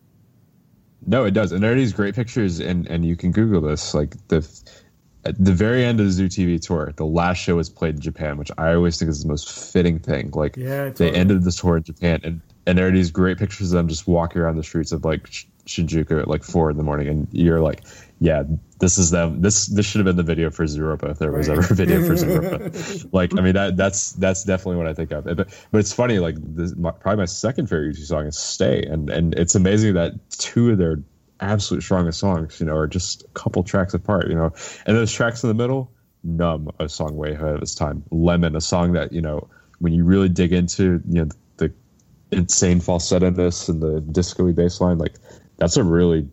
No, 1.06 1.24
it 1.24 1.32
does, 1.32 1.52
and 1.52 1.62
there 1.62 1.72
are 1.72 1.76
these 1.76 1.92
great 1.92 2.14
pictures, 2.14 2.60
and 2.60 2.86
and 2.86 3.04
you 3.04 3.14
can 3.16 3.30
Google 3.32 3.60
this. 3.60 3.94
Like 3.94 4.16
the 4.28 4.38
at 5.24 5.42
the 5.42 5.52
very 5.52 5.84
end 5.84 6.00
of 6.00 6.06
the 6.06 6.12
Zoo 6.12 6.28
TV 6.28 6.58
tour, 6.58 6.92
the 6.96 7.04
last 7.04 7.36
show 7.38 7.56
was 7.56 7.68
played 7.68 7.96
in 7.96 8.00
Japan, 8.00 8.38
which 8.38 8.50
I 8.56 8.72
always 8.72 8.98
think 8.98 9.10
is 9.10 9.22
the 9.22 9.28
most 9.28 9.50
fitting 9.72 9.98
thing. 9.98 10.30
Like 10.32 10.56
Yeah, 10.56 10.88
they 10.88 11.10
ended 11.12 11.44
the 11.44 11.52
tour 11.52 11.76
in 11.76 11.82
Japan, 11.84 12.20
and 12.24 12.40
and 12.70 12.78
there 12.78 12.86
are 12.86 12.92
these 12.92 13.10
great 13.10 13.36
pictures 13.36 13.72
of 13.72 13.78
them 13.78 13.88
just 13.88 14.06
walking 14.06 14.40
around 14.40 14.54
the 14.54 14.62
streets 14.62 14.92
of 14.92 15.04
like 15.04 15.24
Shinjuku 15.66 16.20
at 16.20 16.28
like 16.28 16.44
four 16.44 16.70
in 16.70 16.76
the 16.76 16.84
morning, 16.84 17.08
and 17.08 17.26
you're 17.32 17.58
like, 17.58 17.82
yeah, 18.20 18.44
this 18.78 18.96
is 18.96 19.10
them. 19.10 19.40
This 19.40 19.66
this 19.66 19.84
should 19.84 19.98
have 19.98 20.04
been 20.04 20.14
the 20.14 20.22
video 20.22 20.52
for 20.52 20.64
Zooropa 20.64 21.10
if 21.10 21.18
there 21.18 21.32
was 21.32 21.48
ever 21.48 21.62
a 21.62 21.74
video 21.74 22.00
for 22.06 22.12
Zooropa. 22.14 23.08
like, 23.12 23.36
I 23.36 23.42
mean, 23.42 23.54
that 23.54 23.76
that's 23.76 24.12
that's 24.12 24.44
definitely 24.44 24.76
what 24.76 24.86
I 24.86 24.94
think 24.94 25.10
of. 25.10 25.24
But, 25.24 25.36
but 25.72 25.78
it's 25.78 25.92
funny, 25.92 26.20
like 26.20 26.36
this, 26.38 26.76
my, 26.76 26.92
probably 26.92 27.22
my 27.22 27.24
second 27.24 27.66
favorite 27.66 27.96
U2 27.96 28.06
song 28.06 28.26
is 28.28 28.38
"Stay," 28.38 28.84
and 28.84 29.10
and 29.10 29.34
it's 29.34 29.56
amazing 29.56 29.94
that 29.94 30.12
two 30.30 30.70
of 30.70 30.78
their 30.78 31.02
absolute 31.40 31.82
strongest 31.82 32.20
songs, 32.20 32.60
you 32.60 32.66
know, 32.66 32.76
are 32.76 32.86
just 32.86 33.24
a 33.24 33.28
couple 33.28 33.64
tracks 33.64 33.94
apart, 33.94 34.28
you 34.28 34.36
know, 34.36 34.52
and 34.86 34.96
those 34.96 35.12
tracks 35.12 35.42
in 35.42 35.48
the 35.48 35.54
middle, 35.54 35.90
"Numb," 36.22 36.70
a 36.78 36.88
song 36.88 37.16
way 37.16 37.32
ahead 37.32 37.56
of 37.56 37.62
its 37.62 37.74
time, 37.74 38.04
"Lemon," 38.12 38.54
a 38.54 38.60
song 38.60 38.92
that 38.92 39.10
you 39.12 39.22
know 39.22 39.48
when 39.80 39.92
you 39.92 40.04
really 40.04 40.28
dig 40.28 40.52
into, 40.52 41.02
you 41.08 41.24
know, 41.24 41.28
insane 42.32 42.80
falsetto-ness 42.80 43.68
and 43.68 43.82
the 43.82 44.00
disco-y 44.00 44.52
bass 44.52 44.80
line, 44.80 44.98
like 44.98 45.14
that's 45.56 45.76
a 45.76 45.84
really 45.84 46.28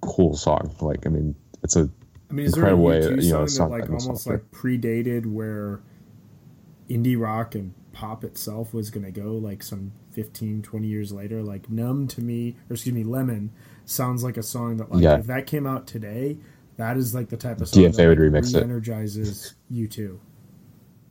cool 0.00 0.36
song. 0.36 0.74
Like, 0.80 1.06
I 1.06 1.10
mean, 1.10 1.34
it's 1.62 1.76
a 1.76 1.90
I 2.30 2.32
mean, 2.32 2.46
is 2.46 2.52
there 2.52 2.64
a 2.64 2.72
incredible 2.72 2.84
way, 2.84 3.00
U2 3.00 3.22
you 3.22 3.32
know, 3.32 3.46
song 3.46 3.70
that 3.70 3.80
like 3.80 3.90
almost 3.90 4.26
out 4.26 4.32
like 4.32 4.50
predated 4.50 5.26
where 5.26 5.80
indie 6.88 7.18
rock 7.20 7.54
and 7.54 7.74
pop 7.92 8.24
itself 8.24 8.74
was 8.74 8.90
going 8.90 9.04
to 9.04 9.12
go 9.12 9.32
like 9.32 9.62
some 9.62 9.92
15, 10.12 10.62
20 10.62 10.86
years 10.86 11.12
later? 11.12 11.42
Like 11.42 11.70
Numb 11.70 12.08
to 12.08 12.20
me, 12.20 12.56
or 12.68 12.74
excuse 12.74 12.94
me, 12.94 13.04
Lemon 13.04 13.52
sounds 13.84 14.24
like 14.24 14.36
a 14.36 14.42
song 14.42 14.78
that 14.78 14.90
like 14.90 15.02
Yeah. 15.02 15.18
if 15.18 15.26
that 15.26 15.46
came 15.46 15.66
out 15.66 15.86
today, 15.86 16.38
that 16.76 16.96
is 16.96 17.14
like 17.14 17.28
the 17.28 17.36
type 17.36 17.60
of 17.60 17.68
song 17.68 17.84
DFA 17.84 17.96
that 17.96 18.08
would 18.08 18.18
like, 18.18 18.32
remix 18.32 18.54
it. 18.54 18.58
re-energizes 18.58 19.54
U2. 19.72 20.18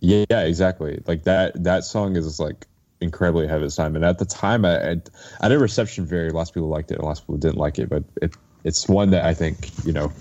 Yeah, 0.01 0.25
yeah, 0.29 0.41
exactly. 0.41 1.01
Like 1.07 1.23
that 1.23 1.63
that 1.63 1.85
song 1.85 2.15
is 2.17 2.39
like 2.39 2.67
incredibly 3.05 3.45
ahead 3.45 3.57
of 3.57 3.63
its 3.63 3.75
time. 3.75 3.95
And 3.95 4.03
at 4.03 4.19
the 4.19 4.25
time, 4.25 4.65
I 4.65 4.91
I, 4.91 5.01
I 5.41 5.47
reception 5.53 6.05
vary. 6.05 6.31
Lots 6.31 6.49
of 6.49 6.53
people 6.53 6.69
liked 6.69 6.91
it, 6.91 6.95
and 6.95 7.05
lots 7.05 7.21
of 7.21 7.27
people 7.27 7.37
didn't 7.37 7.57
like 7.57 7.79
it. 7.79 7.89
But 7.89 8.03
it 8.21 8.35
it's 8.65 8.89
one 8.89 9.11
that 9.11 9.23
I 9.23 9.33
think 9.33 9.71
you 9.85 9.93
know 9.93 10.11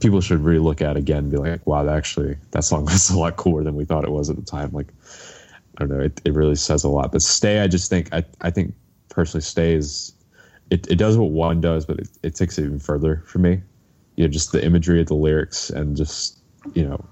people 0.00 0.20
should 0.20 0.40
really 0.40 0.60
look 0.60 0.80
at 0.80 0.96
again. 0.96 1.24
And 1.24 1.30
be 1.30 1.36
like, 1.36 1.66
wow, 1.66 1.82
that 1.84 1.94
actually 1.94 2.36
that 2.52 2.64
song 2.64 2.84
was 2.86 3.10
a 3.10 3.18
lot 3.18 3.36
cooler 3.36 3.62
than 3.62 3.74
we 3.74 3.84
thought 3.84 4.04
it 4.04 4.10
was 4.10 4.30
at 4.30 4.36
the 4.36 4.42
time. 4.42 4.70
Like 4.72 4.88
I 5.76 5.84
don't 5.84 5.90
know, 5.90 6.00
it, 6.04 6.20
it 6.24 6.32
really 6.32 6.56
says 6.56 6.84
a 6.84 6.88
lot. 6.88 7.12
But 7.12 7.22
Stay, 7.22 7.60
I 7.60 7.66
just 7.66 7.90
think 7.90 8.12
I 8.12 8.24
I 8.40 8.50
think 8.50 8.74
personally 9.10 9.42
Stay 9.42 9.74
is 9.74 10.12
it, 10.70 10.90
it 10.90 10.96
does 10.96 11.18
what 11.18 11.30
one 11.30 11.60
does, 11.60 11.84
but 11.84 12.00
it, 12.00 12.08
it 12.22 12.34
takes 12.34 12.58
it 12.58 12.64
even 12.64 12.78
further 12.78 13.22
for 13.26 13.38
me. 13.38 13.60
You 14.16 14.24
know, 14.24 14.28
just 14.28 14.52
the 14.52 14.64
imagery 14.64 15.00
of 15.00 15.08
the 15.08 15.14
lyrics 15.14 15.70
and 15.70 15.96
just 15.96 16.38
you 16.72 16.86
know, 16.86 17.04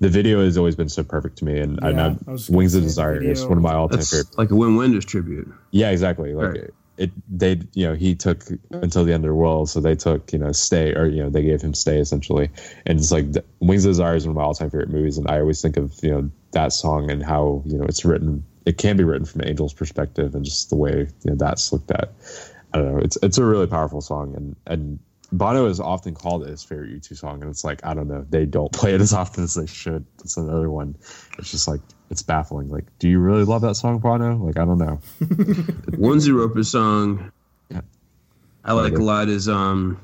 the 0.00 0.08
video 0.08 0.42
has 0.42 0.56
always 0.58 0.76
been 0.76 0.88
so 0.88 1.04
perfect 1.04 1.38
to 1.38 1.44
me. 1.44 1.58
And 1.58 1.78
I 1.82 1.90
Yeah, 1.90 1.96
know 1.96 2.18
I 2.26 2.32
was 2.32 2.48
gonna 2.48 2.58
Wings 2.58 2.74
of 2.74 2.82
Desire 2.82 3.22
is 3.22 3.46
one 3.46 3.58
of 3.58 3.62
my 3.62 3.74
all 3.74 3.88
time 3.88 3.98
That's 3.98 4.10
favorite. 4.10 4.38
like 4.38 4.50
a 4.50 4.56
win-win 4.56 4.98
tribute. 5.00 5.52
Yeah, 5.70 5.90
exactly. 5.90 6.34
Like 6.34 6.54
Right. 6.54 6.70
it, 6.96 7.10
they, 7.28 7.60
you 7.74 7.86
know, 7.86 7.94
he 7.94 8.14
took 8.14 8.44
until 8.70 9.04
the 9.04 9.12
end 9.12 9.24
of 9.24 9.28
the 9.28 9.34
world, 9.34 9.70
so 9.70 9.80
they 9.80 9.94
took, 9.94 10.32
you 10.32 10.38
know, 10.38 10.52
stay, 10.52 10.94
or 10.94 11.06
you 11.06 11.22
know, 11.22 11.30
they 11.30 11.42
gave 11.42 11.60
him 11.62 11.74
stay 11.74 11.98
essentially, 11.98 12.50
and 12.86 12.98
it's 12.98 13.12
like 13.12 13.32
the, 13.32 13.44
Wings 13.60 13.84
of 13.84 13.90
Desire 13.90 14.16
is 14.16 14.26
one 14.26 14.32
of 14.32 14.36
my 14.36 14.42
all 14.42 14.54
time 14.54 14.70
favorite 14.70 14.90
movies, 14.90 15.16
and 15.18 15.28
I 15.30 15.40
always 15.40 15.62
think 15.62 15.76
of 15.76 15.94
you 16.02 16.10
know 16.10 16.30
that 16.52 16.72
song 16.72 17.10
and 17.10 17.22
how 17.22 17.62
you 17.66 17.78
know 17.78 17.84
it's 17.84 18.04
written. 18.04 18.44
It 18.66 18.76
can 18.76 18.96
be 18.96 19.04
written 19.04 19.24
from 19.24 19.42
Angel's 19.42 19.72
perspective, 19.72 20.34
and 20.34 20.44
just 20.44 20.68
the 20.70 20.76
way 20.76 21.08
you 21.24 21.30
know 21.30 21.36
that's 21.36 21.72
looked 21.72 21.90
at. 21.90 22.12
I 22.72 22.78
don't 22.78 22.92
know. 22.94 22.98
It's 23.00 23.16
it's 23.22 23.38
a 23.38 23.44
really 23.44 23.66
powerful 23.66 24.00
song, 24.00 24.34
and 24.36 24.56
and 24.66 24.98
Bono 25.32 25.66
is 25.66 25.78
often 25.80 26.14
called 26.14 26.46
his 26.46 26.62
favorite 26.64 26.90
U2 26.90 27.16
song, 27.16 27.40
and 27.42 27.50
it's 27.50 27.62
like 27.64 27.84
I 27.84 27.94
don't 27.94 28.08
know, 28.08 28.26
they 28.30 28.46
don't 28.46 28.72
play 28.80 28.94
it 28.94 29.00
as 29.00 29.12
often 29.12 29.44
as 29.44 29.54
they 29.54 29.66
should. 29.66 30.04
It's 30.24 30.36
another 30.36 30.70
one. 30.70 30.96
It's 31.38 31.50
just 31.50 31.68
like 31.68 31.80
it's 32.10 32.22
baffling. 32.22 32.68
Like, 32.70 32.84
do 32.98 33.08
you 33.08 33.18
really 33.20 33.44
love 33.44 33.62
that 33.62 33.76
song, 33.76 33.98
Bono? 33.98 34.36
Like, 34.36 34.58
I 34.58 34.64
don't 34.64 34.78
know. 34.78 35.00
One 35.96 36.18
Zooropa 36.18 36.64
song 36.64 37.30
Yeah. 37.68 37.82
I 38.64 38.72
like 38.72 38.94
a 38.94 39.02
lot 39.02 39.28
is 39.28 39.48
um 39.48 40.00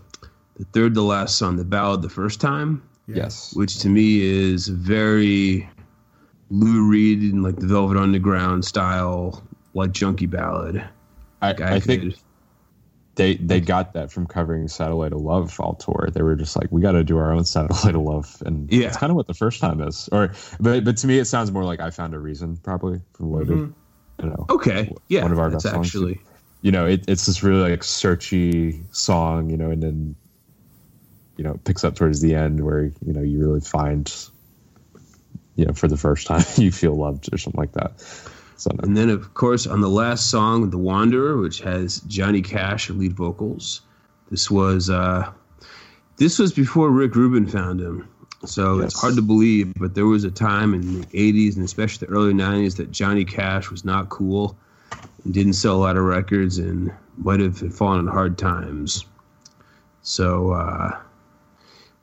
the 0.59 0.65
third 0.67 0.95
to 0.95 1.03
last 1.03 1.37
song, 1.37 1.57
the 1.57 1.65
ballad 1.65 2.03
the 2.03 2.09
first 2.09 2.41
time, 2.41 2.83
Yes. 3.09 3.55
which 3.57 3.79
to 3.81 3.89
me 3.89 4.21
is 4.23 4.69
very 4.69 5.69
Lou 6.51 6.89
Reed 6.89 7.21
and 7.33 7.43
like 7.43 7.57
the 7.57 7.67
Velvet 7.67 7.97
Underground 7.99 8.65
style, 8.65 9.43
like 9.75 9.91
junkie 9.93 10.27
ballad. 10.27 10.83
I, 11.43 11.49
Like, 11.49 11.61
I, 11.61 11.67
I 11.67 11.81
could, 11.81 11.85
think 11.85 12.15
they 13.17 13.35
they 13.37 13.59
mm-hmm. 13.59 13.67
got 13.67 13.95
that 13.95 14.13
from 14.13 14.27
covering 14.27 14.69
Satellite 14.69 15.13
of 15.13 15.21
Love 15.21 15.59
all 15.61 15.75
tour. 15.75 16.09
They 16.13 16.23
were 16.23 16.37
just 16.37 16.57
like, 16.57 16.69
we 16.71 16.81
got 16.81 16.93
to 16.93 17.05
do 17.05 17.19
our 17.19 17.33
own 17.33 17.45
Satellite 17.47 17.95
of 17.95 18.03
Love, 18.03 18.43
and 18.47 18.73
Yeah. 18.73 18.89
it's 18.89 18.97
kind 18.97 19.11
of 19.11 19.17
what 19.17 19.27
the 19.27 19.35
first 19.35 19.61
time 19.61 19.81
is. 19.81 20.09
Or, 20.13 20.33
but 20.61 20.85
but 20.85 20.97
to 20.99 21.07
me, 21.07 21.19
it 21.19 21.25
sounds 21.25 21.51
more 21.51 21.65
like 21.65 21.81
I 21.81 21.91
found 21.91 22.15
a 22.15 22.19
reason, 22.19 22.57
probably 22.59 23.01
from 23.15 23.33
Loaded. 23.33 23.57
Mm-hmm. 23.57 24.23
You 24.23 24.31
know, 24.31 24.47
okay, 24.49 24.91
yeah, 25.09 25.23
one 25.23 25.33
of 25.33 25.39
our 25.39 25.51
best 25.51 25.65
songs. 25.65 25.89
actually 25.89 26.21
you 26.67 26.73
know, 26.73 26.85
it, 26.85 27.05
it's 27.07 27.27
this 27.27 27.45
really 27.45 27.71
like 27.71 27.81
searchy 27.83 28.83
song, 28.93 29.51
you 29.51 29.57
know, 29.57 29.71
and 29.71 29.83
then 29.83 30.17
you 31.37 31.45
know 31.45 31.53
it 31.53 31.65
picks 31.65 31.85
up 31.85 31.95
towards 31.95 32.21
the 32.21 32.35
end 32.35 32.65
where 32.65 32.85
you 32.85 33.13
know 33.13 33.23
you 33.23 33.39
really 33.39 33.61
find, 33.61 34.13
you 35.55 35.65
know, 35.65 35.73
for 35.73 35.87
the 35.87 35.97
first 35.97 36.27
time 36.29 36.45
you 36.57 36.73
feel 36.73 36.95
loved 36.97 37.33
or 37.33 37.39
something 37.39 37.61
like 37.61 37.73
that. 37.75 38.03
So. 38.57 38.71
And 38.83 38.97
then, 38.97 39.11
of 39.11 39.35
course, 39.35 39.67
on 39.67 39.81
the 39.81 39.89
last 39.89 40.31
song, 40.31 40.71
"The 40.71 40.79
Wanderer," 40.79 41.37
which 41.37 41.61
has 41.61 42.01
Johnny 42.01 42.41
Cash 42.41 42.89
lead 42.89 43.13
vocals. 43.13 43.83
This 44.31 44.51
was 44.51 44.89
uh, 44.89 45.31
this 46.17 46.39
was 46.39 46.53
before 46.53 46.91
Rick 46.91 47.15
Rubin 47.15 47.47
found 47.47 47.81
him, 47.81 48.09
so 48.45 48.81
it's 48.81 48.99
hard 48.99 49.15
to 49.17 49.23
believe. 49.23 49.75
But 49.75 49.95
there 49.95 50.07
was 50.07 50.25
a 50.25 50.31
time 50.31 50.73
in 50.73 51.01
the 51.01 51.07
'80s 51.09 51.57
and 51.57 51.65
especially 51.65 52.07
the 52.07 52.13
early 52.13 52.33
'90s 52.33 52.77
that 52.77 52.91
Johnny 52.91 53.25
Cash 53.27 53.71
was 53.71 53.85
not 53.85 54.09
cool 54.09 54.57
and 55.25 55.35
didn't 55.35 55.53
sell 55.53 55.77
a 55.77 55.83
lot 55.83 55.97
of 55.97 56.05
records 56.05 56.57
and 56.57 56.91
might 57.19 57.41
have 57.41 57.59
fallen 57.75 58.01
on 58.01 58.07
hard 58.07 58.39
times. 58.39 59.05
So, 60.01 60.53
uh, 60.53 60.99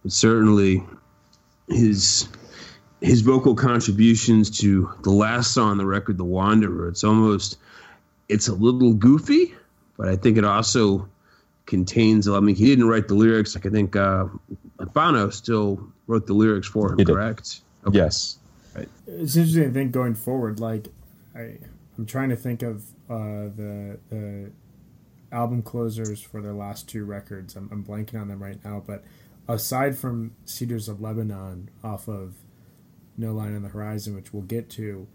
but 0.03 0.11
certainly, 0.11 0.83
his 1.67 2.27
his 3.03 3.19
vocal 3.21 3.53
contributions 3.53 4.49
to 4.61 4.89
the 5.03 5.11
last 5.11 5.53
song 5.53 5.71
on 5.71 5.77
the 5.77 5.85
record, 5.85 6.17
"The 6.17 6.23
Wanderer." 6.23 6.87
It's 6.87 7.03
almost 7.03 7.57
it's 8.29 8.47
a 8.47 8.53
little 8.53 8.93
goofy, 8.93 9.53
but 9.97 10.07
I 10.07 10.15
think 10.15 10.37
it 10.37 10.45
also 10.45 11.07
contains. 11.65 12.27
I 12.27 12.39
mean, 12.39 12.55
he 12.55 12.65
didn't 12.65 12.87
write 12.87 13.09
the 13.09 13.15
lyrics. 13.15 13.55
Like 13.55 13.65
I 13.65 13.69
think 13.69 13.95
uh, 13.95 14.27
Bono 14.93 15.29
still 15.29 15.85
wrote 16.07 16.27
the 16.27 16.33
lyrics 16.33 16.67
for 16.67 16.93
him. 16.93 16.99
He. 16.99 17.05
Correct? 17.05 17.61
Okay. 17.85 17.97
yes, 17.97 18.39
It's 18.75 19.35
interesting 19.35 19.63
to 19.63 19.71
think 19.71 19.91
going 19.91 20.15
forward. 20.15 20.61
Like, 20.61 20.87
I 21.35 21.57
I'm 21.97 22.05
trying 22.05 22.29
to 22.29 22.37
think 22.37 22.63
of 22.63 22.83
uh, 23.09 23.51
the 23.55 23.99
the 24.09 24.51
album 25.33 25.61
closers 25.61 26.21
for 26.21 26.41
their 26.41 26.53
last 26.53 26.87
two 26.87 27.03
records. 27.03 27.57
I'm, 27.57 27.67
I'm 27.71 27.83
blanking 27.83 28.21
on 28.21 28.29
them 28.29 28.41
right 28.41 28.63
now. 28.63 28.81
But 28.85 29.03
aside 29.47 29.97
from 29.97 30.35
Cedars 30.45 30.87
of 30.87 31.01
Lebanon 31.01 31.69
off 31.83 32.07
of 32.07 32.35
No 33.17 33.33
Line 33.33 33.55
on 33.55 33.61
the 33.63 33.69
Horizon, 33.69 34.15
which 34.15 34.33
we'll 34.33 34.43
get 34.43 34.69
to, 34.71 35.07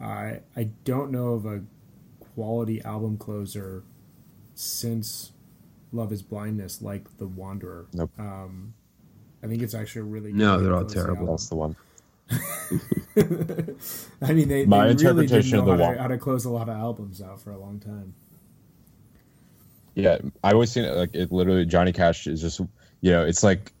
I 0.00 0.40
I 0.56 0.70
don't 0.84 1.10
know 1.10 1.28
of 1.34 1.46
a 1.46 1.62
quality 2.34 2.82
album 2.82 3.16
closer 3.16 3.82
since 4.54 5.32
Love 5.92 6.12
Is 6.12 6.22
Blindness 6.22 6.82
like 6.82 7.16
The 7.18 7.26
Wanderer. 7.26 7.86
Nope. 7.92 8.10
Um, 8.18 8.74
I 9.42 9.46
think 9.46 9.62
it's 9.62 9.74
actually 9.74 10.02
a 10.02 10.04
really 10.04 10.32
No, 10.32 10.56
way 10.58 10.64
they're 10.64 10.74
all 10.74 10.84
terrible. 10.84 11.12
album. 11.16 11.26
that's 11.28 11.48
the 11.48 11.54
one. 11.56 11.76
I 14.22 14.32
mean, 14.32 14.48
they, 14.48 14.66
My 14.66 14.92
they 14.92 15.04
really 15.04 15.24
interpretation 15.24 15.50
didn't 15.52 15.66
know 15.66 15.72
of 15.72 15.78
the 15.78 15.84
how, 15.86 15.92
to, 15.92 16.02
how 16.02 16.08
to 16.08 16.18
close 16.18 16.44
a 16.44 16.50
lot 16.50 16.68
of 16.68 16.76
albums 16.76 17.22
out 17.22 17.40
for 17.40 17.50
a 17.52 17.58
long 17.58 17.78
time. 17.80 18.14
Yeah, 19.94 20.18
I 20.44 20.52
always 20.52 20.70
seen 20.72 20.84
it 20.84 20.94
like 20.94 21.14
it. 21.14 21.32
Literally, 21.32 21.64
Johnny 21.64 21.92
Cash 21.92 22.26
is 22.26 22.40
just 22.42 22.60
you 23.00 23.10
know, 23.10 23.24
it's 23.24 23.42
like 23.42 23.72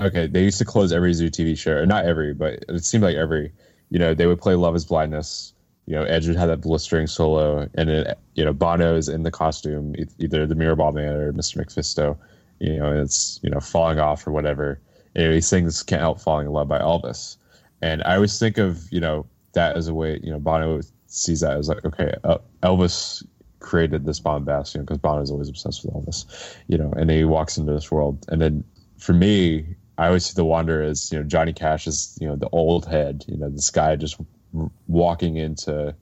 okay, 0.00 0.26
they 0.26 0.42
used 0.42 0.58
to 0.58 0.64
close 0.64 0.92
every 0.92 1.12
Zoo 1.12 1.30
TV 1.30 1.56
show, 1.56 1.84
not 1.84 2.04
every, 2.04 2.34
but 2.34 2.64
it 2.68 2.84
seemed 2.84 3.04
like 3.04 3.16
every. 3.16 3.52
You 3.88 4.00
know, 4.00 4.14
they 4.14 4.26
would 4.26 4.40
play 4.40 4.54
"Love 4.54 4.74
Is 4.74 4.84
Blindness." 4.84 5.52
You 5.86 5.94
know, 5.94 6.02
Edge 6.02 6.26
would 6.26 6.36
have 6.36 6.48
that 6.48 6.60
blistering 6.60 7.06
solo, 7.06 7.68
and 7.74 7.88
then 7.88 8.14
you 8.34 8.44
know 8.44 8.52
Bono 8.52 8.96
is 8.96 9.08
in 9.08 9.22
the 9.22 9.30
costume, 9.30 9.94
either 10.18 10.46
the 10.46 10.54
Mirrorball 10.54 10.94
Man 10.94 11.14
or 11.14 11.32
Mr. 11.32 11.56
MacPhisto. 11.58 12.16
You 12.58 12.78
know, 12.78 13.00
it's 13.00 13.38
you 13.42 13.50
know 13.50 13.60
falling 13.60 13.98
off 13.98 14.26
or 14.26 14.32
whatever. 14.32 14.80
And 15.14 15.32
he 15.32 15.40
sings 15.40 15.82
"Can't 15.82 16.02
Help 16.02 16.20
Falling 16.20 16.46
in 16.46 16.52
Love" 16.52 16.68
by 16.68 16.78
Elvis, 16.78 17.36
and 17.80 18.02
I 18.04 18.16
always 18.16 18.38
think 18.38 18.58
of 18.58 18.90
you 18.90 19.00
know 19.00 19.26
that 19.52 19.76
as 19.76 19.88
a 19.88 19.94
way. 19.94 20.18
You 20.22 20.32
know, 20.32 20.40
Bono 20.40 20.80
sees 21.06 21.40
that 21.40 21.56
as 21.56 21.68
like 21.68 21.84
okay, 21.84 22.14
uh, 22.24 22.38
Elvis 22.62 23.24
created 23.60 24.04
this 24.04 24.20
bombast, 24.20 24.74
you 24.74 24.80
know, 24.80 24.84
because 24.84 24.98
Bono's 24.98 25.30
always 25.30 25.48
obsessed 25.48 25.84
with 25.84 25.94
Elvis, 25.94 26.56
you 26.68 26.78
know, 26.78 26.92
and 26.92 27.10
he 27.10 27.24
walks 27.24 27.56
into 27.56 27.72
this 27.72 27.90
world. 27.90 28.24
And 28.28 28.40
then 28.40 28.64
for 28.98 29.12
me, 29.12 29.76
I 29.98 30.06
always 30.06 30.26
see 30.26 30.34
the 30.34 30.44
Wanderer 30.44 30.82
as, 30.82 31.10
you 31.10 31.18
know, 31.18 31.24
Johnny 31.24 31.52
Cash 31.52 31.86
is, 31.86 32.18
you 32.20 32.28
know, 32.28 32.36
the 32.36 32.48
old 32.50 32.86
head, 32.86 33.24
you 33.28 33.36
know, 33.36 33.48
this 33.48 33.70
guy 33.70 33.96
just 33.96 34.18
w- 34.52 34.70
walking 34.86 35.36
into 35.36 35.94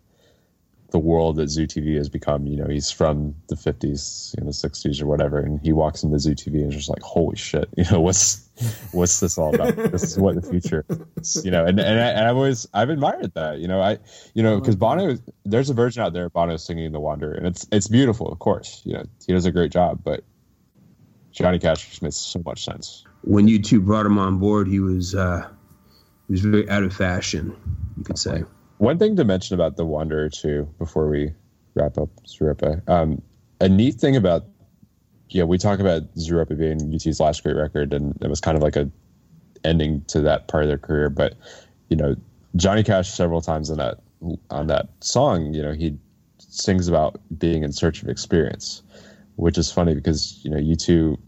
the 0.95 0.99
world 1.01 1.37
that 1.37 1.49
Zoo 1.49 1.67
TV 1.67 1.97
has 1.97 2.09
become. 2.09 2.47
You 2.47 2.57
know, 2.57 2.69
he's 2.69 2.91
from 2.91 3.35
the 3.49 3.57
50s, 3.57 4.33
you 4.39 4.45
know, 4.45 4.51
60s 4.51 5.03
or 5.03 5.07
whatever, 5.07 5.41
and 5.41 5.61
he 5.61 5.73
walks 5.73 6.05
into 6.05 6.19
Zoo 6.21 6.37
TV 6.37 6.63
and 6.63 6.73
is 6.73 6.77
just 6.77 6.89
like, 6.89 7.03
holy 7.03 7.37
shit, 7.37 7.69
you 7.77 7.85
know, 7.91 8.01
what's 8.01 8.49
what's 8.93 9.19
this 9.19 9.37
all 9.37 9.53
about? 9.53 9.75
this 9.75 10.05
is 10.05 10.17
what 10.17 10.37
the 10.37 10.43
future 10.43 10.87
is, 11.21 11.45
you 11.45 11.51
know, 11.51 11.67
and, 11.67 11.81
and, 11.81 12.01
I, 12.01 12.09
and 12.11 12.29
I've 12.29 12.37
always, 12.37 12.69
I've 12.73 12.91
admired 12.91 13.35
that, 13.35 13.59
you 13.59 13.67
know, 13.67 13.81
I, 13.81 13.99
you 14.35 14.45
know, 14.45 14.53
mm-hmm. 14.53 14.61
because 14.61 14.77
Bono, 14.77 15.19
there's 15.45 15.69
a 15.69 15.75
version 15.75 16.05
out 16.05 16.13
there 16.13 16.31
Bono 16.31 16.57
singing 16.57 16.93
The 16.93 17.01
Wanderer, 17.01 17.35
and 17.35 17.49
it's, 17.49 17.67
it's 17.73 17.89
beautiful, 17.89 18.31
of 18.31 18.39
course, 18.39 18.81
you 18.85 18.95
know, 18.95 19.05
he 19.27 19.33
does 19.33 19.47
a 19.47 19.53
great 19.53 19.73
job, 19.73 20.01
but 20.05 20.23
Johnny 21.35 21.59
Cash 21.59 21.89
just 21.89 22.03
makes 22.03 22.17
so 22.17 22.41
much 22.45 22.65
sense. 22.65 23.05
When 23.23 23.49
you 23.49 23.61
two 23.61 23.81
brought 23.81 24.07
him 24.07 24.19
on 24.19 24.39
board, 24.39 24.69
he 24.69 24.81
was 24.81 25.15
uh, 25.15 25.49
he 26.29 26.33
was 26.33 26.41
very 26.41 26.69
out 26.71 26.83
of 26.83 26.95
fashion. 26.95 27.55
You 27.97 28.05
could 28.05 28.19
say. 28.19 28.45
One 28.79 28.99
thing 28.99 29.17
to 29.17 29.25
mention 29.25 29.55
about 29.55 29.77
The 29.77 29.85
Wanderer, 29.85 30.29
too, 30.31 30.69
before 30.79 31.09
we 31.09 31.33
wrap 31.75 31.99
up 31.99 32.09
Zooropa, 32.27 32.89
um, 32.89 33.23
a 33.61 33.69
neat 33.69 33.95
thing 33.97 34.17
about, 34.17 34.45
yeah, 35.29 35.45
we 35.45 35.59
talk 35.59 35.79
about 35.79 36.13
Zooropa 36.17 36.59
being 36.59 36.79
U2's 36.79 37.21
last 37.21 37.43
great 37.43 37.57
record, 37.57 37.93
and 37.93 38.17
it 38.21 38.29
was 38.29 38.41
kind 38.41 38.57
of 38.57 38.63
like 38.63 38.77
a 38.77 38.91
ending 39.65 40.03
to 40.09 40.21
that 40.23 40.49
part 40.49 40.65
of 40.65 40.69
their 40.69 40.79
career. 40.79 41.09
But, 41.09 41.35
you 41.89 41.97
know, 41.97 42.17
Johnny 42.57 42.83
Cash 42.83 43.11
several 43.11 43.41
times 43.41 43.71
on 43.71 43.79
that 43.79 44.01
on 44.51 44.69
that 44.69 44.89
song, 45.01 45.53
you 45.53 45.63
know, 45.63 45.73
he 45.73 45.97
sings 46.39 46.89
about 46.89 47.21
being 47.37 47.63
in 47.63 47.73
search 47.73 48.03
of 48.03 48.09
experience, 48.09 48.83
which 49.37 49.59
is 49.59 49.71
funny 49.71 49.95
because, 49.95 50.41
you 50.43 50.51
know, 50.51 50.59
U2 50.59 51.19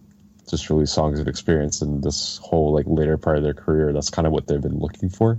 just 0.48 0.70
released 0.70 0.94
songs 0.94 1.18
of 1.18 1.26
experience 1.26 1.82
and 1.82 2.02
this 2.02 2.38
whole 2.38 2.72
like 2.72 2.86
later 2.88 3.16
part 3.16 3.36
of 3.36 3.42
their 3.42 3.54
career, 3.54 3.92
that's 3.92 4.10
kind 4.10 4.26
of 4.26 4.32
what 4.32 4.46
they've 4.46 4.60
been 4.60 4.78
looking 4.78 5.08
for. 5.08 5.38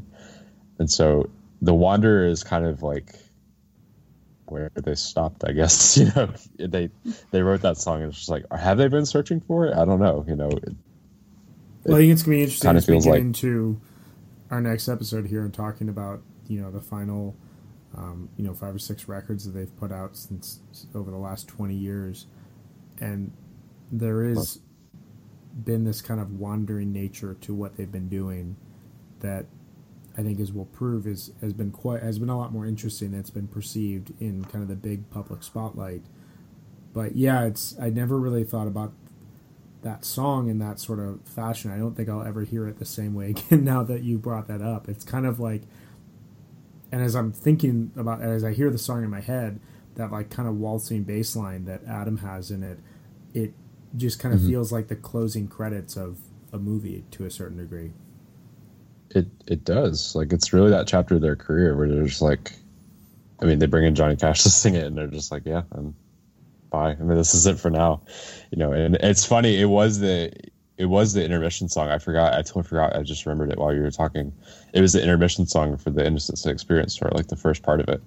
And 0.79 0.89
so 0.91 1.29
the 1.61 1.73
Wanderer 1.73 2.25
is 2.25 2.43
kind 2.43 2.65
of 2.65 2.83
like 2.83 3.15
where 4.45 4.69
they 4.75 4.95
stopped, 4.95 5.43
I 5.45 5.51
guess. 5.53 5.97
You 5.97 6.11
know, 6.15 6.33
they 6.57 6.89
they 7.31 7.41
wrote 7.41 7.61
that 7.61 7.77
song 7.77 8.01
and 8.01 8.09
it's 8.09 8.17
just 8.19 8.29
like, 8.29 8.45
have 8.51 8.77
they 8.77 8.87
been 8.87 9.05
searching 9.05 9.39
for 9.41 9.65
it? 9.65 9.75
I 9.75 9.85
don't 9.85 9.99
know. 9.99 10.25
You 10.27 10.35
know, 10.35 10.49
it, 10.49 10.75
Well, 11.85 11.97
I 11.97 11.99
think 12.01 12.13
it's 12.13 12.23
going 12.23 12.37
to 12.37 12.37
be 12.37 12.41
interesting 12.43 12.75
as 12.75 12.87
we 12.87 12.99
get 12.99 13.09
like- 13.09 13.21
into 13.21 13.79
our 14.49 14.61
next 14.61 14.87
episode 14.87 15.27
here 15.27 15.43
and 15.43 15.53
talking 15.53 15.89
about 15.89 16.21
you 16.47 16.61
know 16.61 16.71
the 16.71 16.81
final 16.81 17.35
um, 17.95 18.29
you 18.37 18.43
know 18.45 18.53
five 18.53 18.75
or 18.75 18.79
six 18.79 19.07
records 19.07 19.45
that 19.45 19.51
they've 19.51 19.75
put 19.77 19.91
out 19.91 20.15
since 20.15 20.59
over 20.95 21.11
the 21.11 21.17
last 21.17 21.47
twenty 21.47 21.75
years, 21.75 22.27
and 22.99 23.31
there 23.91 24.23
is 24.23 24.59
been 25.63 25.85
this 25.85 26.01
kind 26.01 26.19
of 26.19 26.39
wandering 26.39 26.91
nature 26.91 27.35
to 27.41 27.53
what 27.53 27.77
they've 27.77 27.91
been 27.91 28.09
doing 28.09 28.55
that 29.21 29.45
I 30.17 30.21
think 30.23 30.39
as 30.39 30.51
will 30.51 30.65
prove 30.65 31.07
is 31.07 31.31
has 31.41 31.53
been 31.53 31.71
quite 31.71 32.01
has 32.01 32.19
been 32.19 32.29
a 32.29 32.37
lot 32.37 32.51
more 32.51 32.65
interesting 32.65 33.11
than 33.11 33.19
it's 33.19 33.29
been 33.29 33.47
perceived 33.47 34.13
in 34.19 34.43
kind 34.45 34.61
of 34.61 34.67
the 34.67 34.75
big 34.75 35.09
public 35.09 35.43
spotlight. 35.43 36.03
but 36.93 37.15
yeah, 37.15 37.45
it's 37.45 37.75
I 37.79 37.89
never 37.89 38.19
really 38.19 38.43
thought 38.43 38.67
about 38.67 38.93
that 39.83 40.03
song 40.03 40.49
in 40.49 40.57
that 40.59 40.79
sort 40.79 40.99
of 40.99 41.21
fashion. 41.23 41.71
I 41.71 41.77
don't 41.77 41.95
think 41.95 42.09
I'll 42.09 42.23
ever 42.23 42.41
hear 42.43 42.67
it 42.67 42.79
the 42.79 42.85
same 42.85 43.13
way 43.13 43.29
again 43.31 43.63
now 43.63 43.83
that 43.83 44.03
you 44.03 44.17
brought 44.17 44.47
that 44.47 44.61
up. 44.61 44.89
It's 44.89 45.03
kind 45.03 45.25
of 45.25 45.39
like 45.39 45.61
and 46.91 47.01
as 47.01 47.15
I'm 47.15 47.31
thinking 47.31 47.91
about 47.95 48.21
as 48.21 48.43
I 48.43 48.53
hear 48.53 48.69
the 48.69 48.77
song 48.77 49.03
in 49.03 49.09
my 49.09 49.21
head, 49.21 49.59
that 49.97 50.11
like 50.11 50.29
kind 50.29 50.47
of 50.47 50.55
waltzing 50.57 51.03
bass 51.03 51.35
line 51.35 51.65
that 51.65 51.81
Adam 51.87 52.17
has 52.17 52.49
in 52.51 52.63
it, 52.63 52.79
it 53.33 53.53
just 53.95 54.19
kind 54.19 54.33
of 54.33 54.41
Mhm. 54.41 54.47
feels 54.47 54.71
like 54.71 54.87
the 54.87 54.95
closing 54.95 55.47
credits 55.47 55.97
of 55.97 56.19
a 56.53 56.57
movie 56.59 57.03
to 57.11 57.25
a 57.25 57.31
certain 57.31 57.57
degree. 57.57 57.91
It 59.11 59.27
it 59.47 59.63
does. 59.65 60.15
Like 60.15 60.33
it's 60.33 60.53
really 60.53 60.69
that 60.71 60.87
chapter 60.87 61.15
of 61.15 61.21
their 61.21 61.35
career 61.35 61.75
where 61.75 61.87
they're 61.87 62.05
just 62.05 62.21
like, 62.21 62.53
I 63.41 63.45
mean, 63.45 63.59
they 63.59 63.65
bring 63.65 63.85
in 63.85 63.95
Johnny 63.95 64.15
Cash 64.15 64.43
to 64.43 64.49
sing 64.49 64.75
it, 64.75 64.85
and 64.85 64.97
they're 64.97 65.07
just 65.07 65.31
like, 65.31 65.43
yeah, 65.45 65.63
and 65.71 65.93
bye. 66.69 66.91
I 66.91 66.95
mean, 67.03 67.17
this 67.17 67.33
is 67.33 67.45
it 67.47 67.57
for 67.59 67.69
now, 67.69 68.01
you 68.51 68.57
know. 68.57 68.71
And 68.73 68.95
it's 68.95 69.25
funny. 69.25 69.59
It 69.59 69.65
was 69.69 69.99
the 69.99 70.31
it 70.77 70.85
was 70.85 71.13
the 71.13 71.23
intermission 71.25 71.69
song. 71.69 71.89
I 71.89 71.97
forgot. 71.97 72.33
I 72.33 72.43
totally 72.43 72.63
forgot. 72.63 72.95
I 72.95 73.01
just 73.01 73.25
remembered 73.25 73.51
it 73.51 73.57
while 73.57 73.73
you 73.73 73.81
were 73.81 73.89
talking. 73.89 74.31
It 74.73 74.81
was 74.81 74.93
the 74.93 75.01
intermission 75.01 75.47
song 75.47 75.75
for 75.77 75.89
the 75.89 76.05
Innocence 76.05 76.45
Experience 76.45 76.95
tour, 76.97 77.09
like 77.15 77.27
the 77.27 77.35
first 77.35 77.63
part 77.63 77.79
of 77.79 77.89
it. 77.89 78.03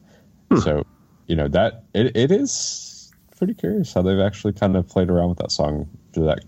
So, 0.62 0.84
you 1.30 1.36
know 1.36 1.46
that 1.48 1.84
it, 1.94 2.16
it 2.16 2.32
is 2.32 3.12
pretty 3.38 3.54
curious 3.54 3.94
how 3.94 4.02
they've 4.02 4.18
actually 4.18 4.52
kind 4.52 4.76
of 4.76 4.86
played 4.88 5.08
around 5.08 5.28
with 5.30 5.38
that 5.38 5.52
song 5.52 5.88
for 6.12 6.20
that 6.24 6.40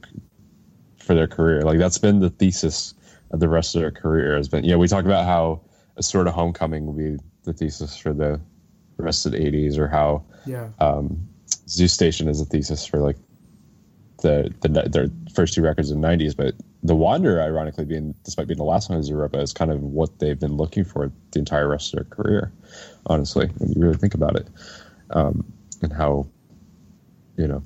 for 0.98 1.14
their 1.14 1.28
career. 1.28 1.62
Like 1.62 1.78
that's 1.78 1.98
been 1.98 2.18
the 2.18 2.30
thesis 2.30 2.92
of 3.30 3.38
the 3.40 3.48
rest 3.48 3.74
of 3.76 3.80
their 3.80 3.92
career 3.92 4.36
has 4.36 4.48
been. 4.48 4.64
You 4.64 4.72
know, 4.72 4.78
we 4.78 4.88
talk 4.88 5.04
about 5.04 5.24
how 5.24 5.60
a 5.96 6.02
sort 6.02 6.26
of 6.26 6.34
homecoming 6.34 6.84
will 6.86 6.94
be 6.94 7.16
the 7.44 7.52
thesis 7.52 7.96
for 7.96 8.12
the 8.12 8.40
rest 8.96 9.24
of 9.24 9.32
the 9.32 9.38
'80s, 9.38 9.78
or 9.78 9.86
how 9.86 10.24
Yeah. 10.46 10.70
um, 10.80 11.28
Zoo 11.68 11.88
Station 11.88 12.28
is 12.28 12.40
a 12.40 12.44
thesis 12.44 12.84
for 12.84 12.98
like 12.98 13.16
the 14.20 14.52
the 14.62 14.68
their 14.68 15.08
first 15.34 15.54
two 15.54 15.62
records 15.62 15.92
in 15.92 16.00
the 16.00 16.08
'90s. 16.08 16.36
But 16.36 16.54
The 16.82 16.96
Wanderer, 16.96 17.40
ironically, 17.40 17.84
being 17.84 18.14
despite 18.24 18.48
being 18.48 18.58
the 18.58 18.64
last 18.64 18.90
one 18.90 18.98
of 18.98 19.04
Zooropa, 19.04 19.40
is 19.40 19.52
kind 19.52 19.70
of 19.70 19.80
what 19.80 20.18
they've 20.18 20.38
been 20.38 20.56
looking 20.56 20.84
for 20.84 21.12
the 21.30 21.38
entire 21.38 21.68
rest 21.68 21.94
of 21.94 21.98
their 21.98 22.10
career. 22.10 22.52
Honestly, 23.06 23.46
when 23.58 23.72
you 23.72 23.80
really 23.80 23.96
think 23.96 24.14
about 24.14 24.36
it, 24.36 24.46
um, 25.10 25.44
and 25.82 25.92
how 25.92 26.26
you 27.36 27.48
know. 27.48 27.62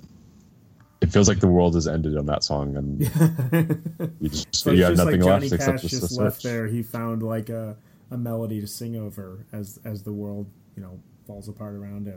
It 1.03 1.11
feels 1.13 1.29
like 1.29 1.41
the 1.41 1.47
world 1.49 1.75
has 1.75 1.87
ended 1.87 2.17
on 2.17 2.25
that 2.27 2.43
song, 2.43 2.75
and 2.77 3.01
you 4.21 4.29
just 4.31 4.57
So 4.57 4.71
you 4.71 4.83
have 4.85 4.95
just 4.95 5.05
nothing 5.05 5.21
like 5.21 5.29
left 5.29 5.43
Johnny 5.43 5.47
except 5.55 5.73
Cash 5.73 5.81
just, 5.83 6.01
just 6.01 6.17
the 6.17 6.23
left 6.25 6.43
there. 6.43 6.67
He 6.67 6.83
found 6.83 7.23
like 7.23 7.51
a, 7.51 7.77
a 8.11 8.17
melody 8.17 8.61
to 8.63 8.67
sing 8.67 8.97
over 8.97 9.45
as 9.53 9.79
as 9.85 10.03
the 10.03 10.13
world 10.13 10.47
you 10.75 10.83
know 10.83 10.99
falls 11.27 11.49
apart 11.49 11.75
around 11.75 12.07
him. 12.07 12.17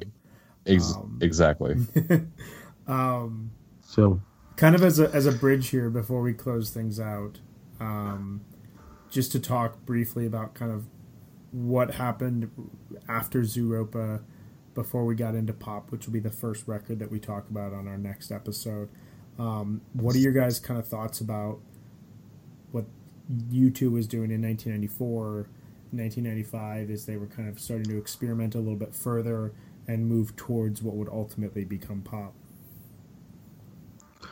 Ex- 0.65 0.93
Um, 0.95 1.19
exactly. 1.21 1.75
Um, 2.87 3.51
So 3.81 4.19
kind 4.55 4.75
of 4.75 4.83
as 4.83 4.99
a 4.99 5.09
as 5.13 5.25
a 5.25 5.31
bridge 5.31 5.69
here 5.69 5.89
before 5.89 6.21
we 6.21 6.33
close 6.33 6.69
things 6.71 6.99
out, 6.99 7.39
um, 7.79 8.41
just 9.11 9.31
to 9.33 9.39
talk 9.39 9.85
briefly 9.85 10.25
about 10.25 10.53
kind 10.55 10.71
of 10.71 10.85
what 11.51 11.95
happened 11.95 12.51
after 13.07 13.41
Zooropa 13.41 14.21
before 14.75 15.05
we 15.05 15.15
got 15.15 15.35
into 15.35 15.53
pop, 15.53 15.91
which 15.91 16.05
will 16.05 16.13
be 16.13 16.19
the 16.19 16.29
first 16.29 16.67
record 16.67 16.99
that 16.99 17.11
we 17.11 17.19
talk 17.19 17.49
about 17.49 17.73
on 17.73 17.87
our 17.87 17.97
next 17.97 18.31
episode. 18.31 18.89
Um, 19.37 19.81
what 19.93 20.15
are 20.15 20.19
your 20.19 20.31
guys' 20.31 20.59
kind 20.59 20.79
of 20.79 20.87
thoughts 20.87 21.21
about 21.21 21.59
what 22.71 22.85
U2 23.51 23.91
was 23.91 24.07
doing 24.07 24.31
in 24.31 24.41
1994, 24.41 25.49
1995 25.91 26.91
as 26.91 27.05
they 27.05 27.17
were 27.17 27.27
kind 27.27 27.49
of 27.49 27.59
starting 27.59 27.85
to 27.85 27.97
experiment 27.97 28.53
a 28.55 28.59
little 28.59 28.75
bit 28.75 28.93
further 28.93 29.53
and 29.87 30.07
move 30.07 30.35
towards 30.35 30.83
what 30.83 30.95
would 30.95 31.09
ultimately 31.09 31.63
become 31.63 32.01
pop? 32.01 32.33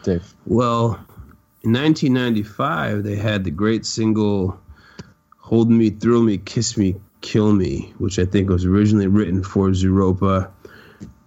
Dave. 0.03 0.34
Well, 0.45 1.06
in 1.64 1.73
1995, 1.73 3.03
they 3.03 3.15
had 3.15 3.44
the 3.44 3.52
great 3.52 3.85
single 3.85 4.60
Hold 5.38 5.72
Me, 5.72 5.89
Thrill 5.89 6.22
Me, 6.22 6.38
Kiss 6.38 6.77
Me, 6.77 6.95
Kill 7.27 7.51
Me, 7.51 7.93
which 7.97 8.19
I 8.19 8.25
think 8.25 8.49
was 8.49 8.63
originally 8.65 9.07
written 9.07 9.43
for 9.43 9.67
Zooropa, 9.71 10.49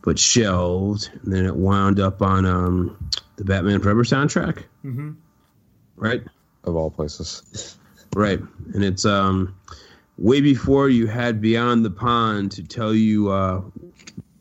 but 0.03 0.19
shelved. 0.19 1.11
And 1.23 1.33
then 1.33 1.45
it 1.45 1.55
wound 1.57 2.01
up 2.01 2.23
on 2.23 2.47
um, 2.47 3.11
the 3.37 3.45
Batman 3.45 3.81
Forever 3.81 4.03
soundtrack, 4.05 4.65
Mm-hmm. 4.83 5.11
right? 5.97 6.23
Of 6.65 6.75
all 6.75 6.91
places. 6.91 7.77
Right. 8.17 8.41
And 8.75 8.83
it's 8.83 9.05
um, 9.05 9.55
way 10.17 10.41
before 10.41 10.89
you 10.89 11.07
had 11.07 11.41
Beyond 11.43 11.85
the 11.85 11.91
Pond 11.91 12.53
to 12.53 12.63
tell 12.65 12.95
you 12.95 13.31
uh, 13.31 13.61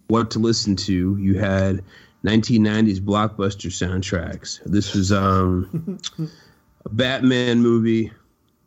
what 0.08 0.32
to 0.32 0.40
listen 0.40 0.78
to. 0.78 1.18
You 1.18 1.40
had 1.40 1.84
1990s 2.24 3.00
blockbuster 3.02 3.70
soundtracks. 3.70 4.62
This 4.66 4.94
was 4.96 5.12
um, 5.12 6.00
a 6.86 6.90
Batman 6.90 7.62
movie, 7.62 8.12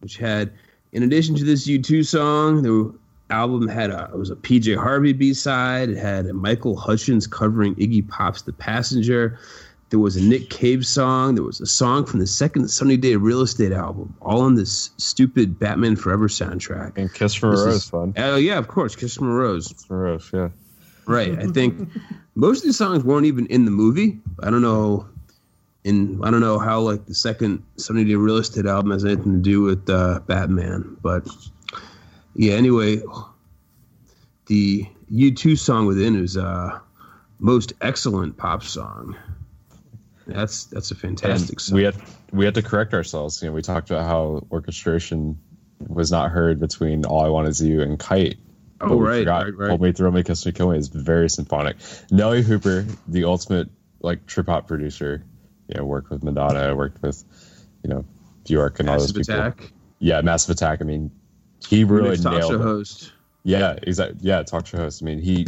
which 0.00 0.18
had, 0.18 0.52
in 0.92 1.02
addition 1.02 1.34
to 1.36 1.44
this 1.44 1.66
U2 1.66 2.06
song, 2.06 2.62
the 2.62 2.94
album 3.30 3.66
had 3.66 3.90
a 3.90 4.10
it 4.12 4.18
was 4.18 4.30
a 4.30 4.36
PJ 4.36 4.76
Harvey 4.76 5.12
B 5.12 5.34
side. 5.34 5.88
It 5.88 5.96
had 5.96 6.26
a 6.26 6.34
Michael 6.34 6.76
Hutchence 6.76 7.26
covering 7.26 7.74
Iggy 7.76 8.06
Pop's 8.06 8.42
"The 8.42 8.52
Passenger." 8.52 9.38
There 9.90 9.98
was 9.98 10.16
a 10.16 10.22
Nick 10.22 10.48
Cave 10.48 10.86
song. 10.86 11.34
There 11.34 11.44
was 11.44 11.60
a 11.60 11.66
song 11.66 12.06
from 12.06 12.20
the 12.20 12.26
second 12.26 12.68
Sunny 12.68 12.96
Day 12.96 13.16
Real 13.16 13.42
Estate 13.42 13.72
album, 13.72 14.14
all 14.22 14.40
on 14.40 14.54
this 14.54 14.90
stupid 14.96 15.58
Batman 15.58 15.96
Forever 15.96 16.28
soundtrack. 16.28 16.96
And 16.96 17.12
Kiss 17.12 17.34
from 17.34 17.50
a 17.50 17.56
Rose, 17.56 17.90
fun. 17.90 18.14
Oh 18.16 18.36
yeah, 18.36 18.56
of 18.58 18.68
course, 18.68 18.96
Kiss 18.96 19.16
from 19.16 19.28
a 19.30 19.34
Rose. 19.34 19.68
Kiss 19.68 19.84
from 19.84 19.96
a 19.96 20.00
Rose, 20.00 20.30
yeah. 20.32 20.48
Right. 21.06 21.38
I 21.38 21.46
think 21.46 21.90
most 22.34 22.58
of 22.58 22.64
these 22.64 22.78
songs 22.78 23.04
weren't 23.04 23.26
even 23.26 23.46
in 23.46 23.64
the 23.64 23.70
movie. 23.70 24.18
I 24.42 24.50
don't 24.50 24.62
know. 24.62 25.08
In 25.84 26.22
I 26.22 26.30
don't 26.30 26.40
know 26.40 26.58
how 26.58 26.80
like 26.80 27.06
the 27.06 27.14
second 27.14 27.64
Sunny 27.76 28.04
Day 28.04 28.14
Real 28.14 28.36
Estate 28.36 28.66
album 28.66 28.92
has 28.92 29.04
anything 29.04 29.32
to 29.32 29.38
do 29.40 29.62
with 29.62 29.90
uh, 29.90 30.20
Batman, 30.26 30.96
but 31.02 31.26
yeah. 32.34 32.52
Anyway, 32.54 33.02
the 34.46 34.86
U2 35.12 35.58
song 35.58 35.86
within 35.86 36.16
is 36.22 36.36
uh, 36.36 36.78
most 37.38 37.72
excellent 37.80 38.36
pop 38.36 38.62
song. 38.62 39.16
That's 40.26 40.64
that's 40.66 40.92
a 40.92 40.94
fantastic 40.94 41.50
And 41.50 41.60
song. 41.60 41.76
we 41.76 41.82
had 41.82 41.96
we 42.30 42.44
had 42.44 42.54
to 42.54 42.62
correct 42.62 42.94
ourselves. 42.94 43.42
You 43.42 43.48
know, 43.48 43.54
we 43.54 43.62
talked 43.62 43.90
about 43.90 44.06
how 44.06 44.46
orchestration 44.52 45.38
was 45.88 46.12
not 46.12 46.30
heard 46.30 46.60
between 46.60 47.04
"All 47.04 47.24
I 47.24 47.28
Want 47.28 47.48
Is 47.48 47.60
You" 47.60 47.82
and 47.82 47.98
"Kite." 47.98 48.36
Oh, 48.80 49.00
right, 49.00 49.18
forgot 49.20 49.44
right, 49.46 49.56
right. 49.56 49.68
"Hold 49.70 49.80
Me, 49.80 49.92
Thrill 49.92 50.12
Me, 50.12 50.22
Kiss 50.22 50.46
Me, 50.46 50.52
Kill 50.52 50.70
Me" 50.70 50.78
is 50.78 50.88
very 50.88 51.28
symphonic. 51.28 51.78
Nellee 52.12 52.42
Hooper, 52.42 52.86
the 53.08 53.24
ultimate 53.24 53.68
like 54.00 54.26
trip 54.26 54.46
hop 54.46 54.68
producer, 54.68 55.24
you 55.72 55.80
know, 55.80 55.86
worked 55.86 56.10
with 56.10 56.22
Madonna, 56.22 56.60
I 56.60 56.72
worked 56.72 57.02
with 57.02 57.24
you 57.82 57.90
know 57.90 58.04
Bjork 58.46 58.80
and 58.80 58.88
all 58.90 58.98
those 58.98 59.12
people. 59.12 59.34
Attack. 59.34 59.72
Yeah, 59.98 60.20
Massive 60.20 60.50
Attack. 60.50 60.80
I 60.80 60.84
mean, 60.84 61.10
he 61.66 61.84
really 61.84 62.10
Mixed 62.10 62.24
talk 62.24 62.34
nailed 62.34 62.52
show 62.52 62.60
it. 62.60 62.62
host. 62.62 63.12
Yeah, 63.44 63.78
exactly. 63.82 64.18
Yeah, 64.20 64.42
talk 64.42 64.66
show 64.66 64.78
host. 64.78 65.02
I 65.02 65.06
mean, 65.06 65.20
he 65.20 65.46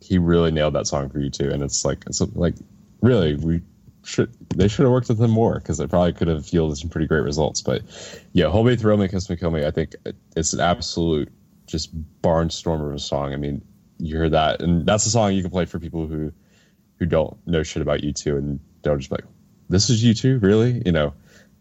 he 0.00 0.18
really 0.18 0.50
nailed 0.50 0.74
that 0.74 0.86
song 0.86 1.08
for 1.08 1.18
you 1.18 1.30
too, 1.30 1.50
and 1.50 1.62
it's 1.62 1.84
like 1.84 2.04
it's 2.06 2.20
like 2.20 2.54
really 3.00 3.34
we 3.36 3.62
should 4.04 4.32
they 4.54 4.68
should 4.68 4.84
have 4.84 4.92
worked 4.92 5.08
with 5.08 5.20
him 5.20 5.30
more 5.30 5.54
because 5.54 5.80
it 5.80 5.88
probably 5.90 6.12
could 6.12 6.28
have 6.28 6.48
yielded 6.52 6.78
some 6.78 6.90
pretty 6.90 7.06
great 7.06 7.22
results. 7.22 7.62
But 7.62 7.82
yeah, 8.32 8.48
Hold 8.48 8.66
Me, 8.66 8.76
Thrill 8.76 8.96
Me, 8.96 9.08
Kiss 9.08 9.28
Me, 9.28 9.36
Kill 9.36 9.50
Me. 9.50 9.64
I 9.64 9.70
think 9.70 9.96
it's 10.36 10.52
an 10.52 10.60
absolute 10.60 11.32
just 11.66 11.90
barnstormer 12.22 12.90
of 12.90 12.94
a 12.94 12.98
song. 12.98 13.32
I 13.32 13.36
mean, 13.36 13.62
you 13.98 14.16
hear 14.16 14.28
that, 14.28 14.60
and 14.60 14.84
that's 14.84 15.06
a 15.06 15.10
song 15.10 15.32
you 15.32 15.42
can 15.42 15.50
play 15.50 15.64
for 15.64 15.78
people 15.78 16.06
who 16.06 16.32
who 16.98 17.06
don't 17.06 17.36
know 17.46 17.62
shit 17.62 17.82
about 17.82 18.00
U2, 18.00 18.36
and 18.36 18.60
they'll 18.82 18.96
just 18.96 19.10
be 19.10 19.16
like, 19.16 19.24
"This 19.68 19.90
is 19.90 20.02
U2, 20.04 20.42
really?" 20.42 20.82
You 20.84 20.92
know. 20.92 21.14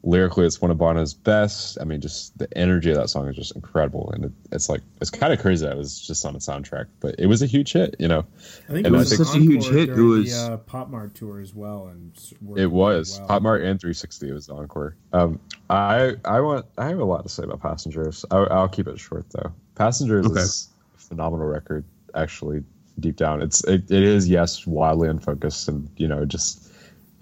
Lyrically, 0.06 0.46
it's 0.46 0.62
one 0.62 0.70
of 0.70 0.78
Bono's 0.78 1.14
best. 1.14 1.78
I 1.80 1.86
mean, 1.86 2.02
just 2.02 2.38
the 2.38 2.58
energy 2.58 2.90
of 2.92 2.98
that 2.98 3.10
song 3.10 3.30
is 3.30 3.38
just 3.38 3.56
incredible, 3.56 4.12
and 4.14 4.26
it, 4.26 4.32
it's 4.52 4.68
like 4.68 4.82
it's 5.00 5.10
kind 5.10 5.32
of 5.32 5.40
crazy 5.40 5.66
that 5.66 5.72
it 5.72 5.78
was 5.78 5.98
just 5.98 6.26
on 6.26 6.36
a 6.36 6.40
soundtrack, 6.40 6.88
but 7.00 7.16
it 7.18 7.28
was 7.28 7.42
a 7.42 7.46
huge 7.46 7.72
hit. 7.72 7.96
You 8.00 8.10
know, 8.10 8.26
I 8.68 8.74
think 8.74 8.86
And 8.86 8.88
it 8.88 8.92
was 8.98 9.16
think- 9.16 9.26
Such 9.26 9.38
a 9.38 9.40
huge 9.40 9.66
hit, 9.70 9.88
it 9.92 9.96
during 9.96 10.10
was- 10.24 10.34
the 10.46 10.54
uh, 10.56 10.58
Pop 10.58 10.90
Mart 10.90 11.16
tour 11.16 11.40
as 11.40 11.56
well, 11.56 11.88
and 11.88 12.12
it 12.58 12.70
was 12.70 13.18
well. 13.18 13.28
Pop 13.30 13.44
Mart 13.44 13.62
and 13.62 13.80
360 13.80 14.30
was 14.34 14.48
the 14.48 14.56
encore. 14.56 14.98
Um, 15.14 15.40
I 15.70 16.16
I 16.26 16.42
want 16.42 16.66
I 16.78 16.90
have 16.90 17.00
a 17.00 17.06
lot 17.06 17.24
to 17.24 17.30
say 17.30 17.44
about 17.44 17.62
Passengers. 17.62 18.26
I, 18.30 18.40
I'll 18.40 18.68
keep 18.68 18.90
it 18.90 19.00
short 19.00 19.30
though. 19.30 19.54
Passengers 19.76 20.26
Okay. 20.26 20.42
is 20.42 20.68
a 20.98 21.00
phenomenal 21.00 21.48
record. 21.48 21.86
Actually, 22.14 22.62
deep 23.00 23.16
down, 23.16 23.42
it's 23.42 23.64
it, 23.64 23.90
it 23.90 24.04
is 24.04 24.28
yes 24.28 24.68
wildly 24.68 25.08
unfocused 25.08 25.70
and 25.70 25.88
you 25.96 26.10
know 26.10 26.26
just 26.26 26.73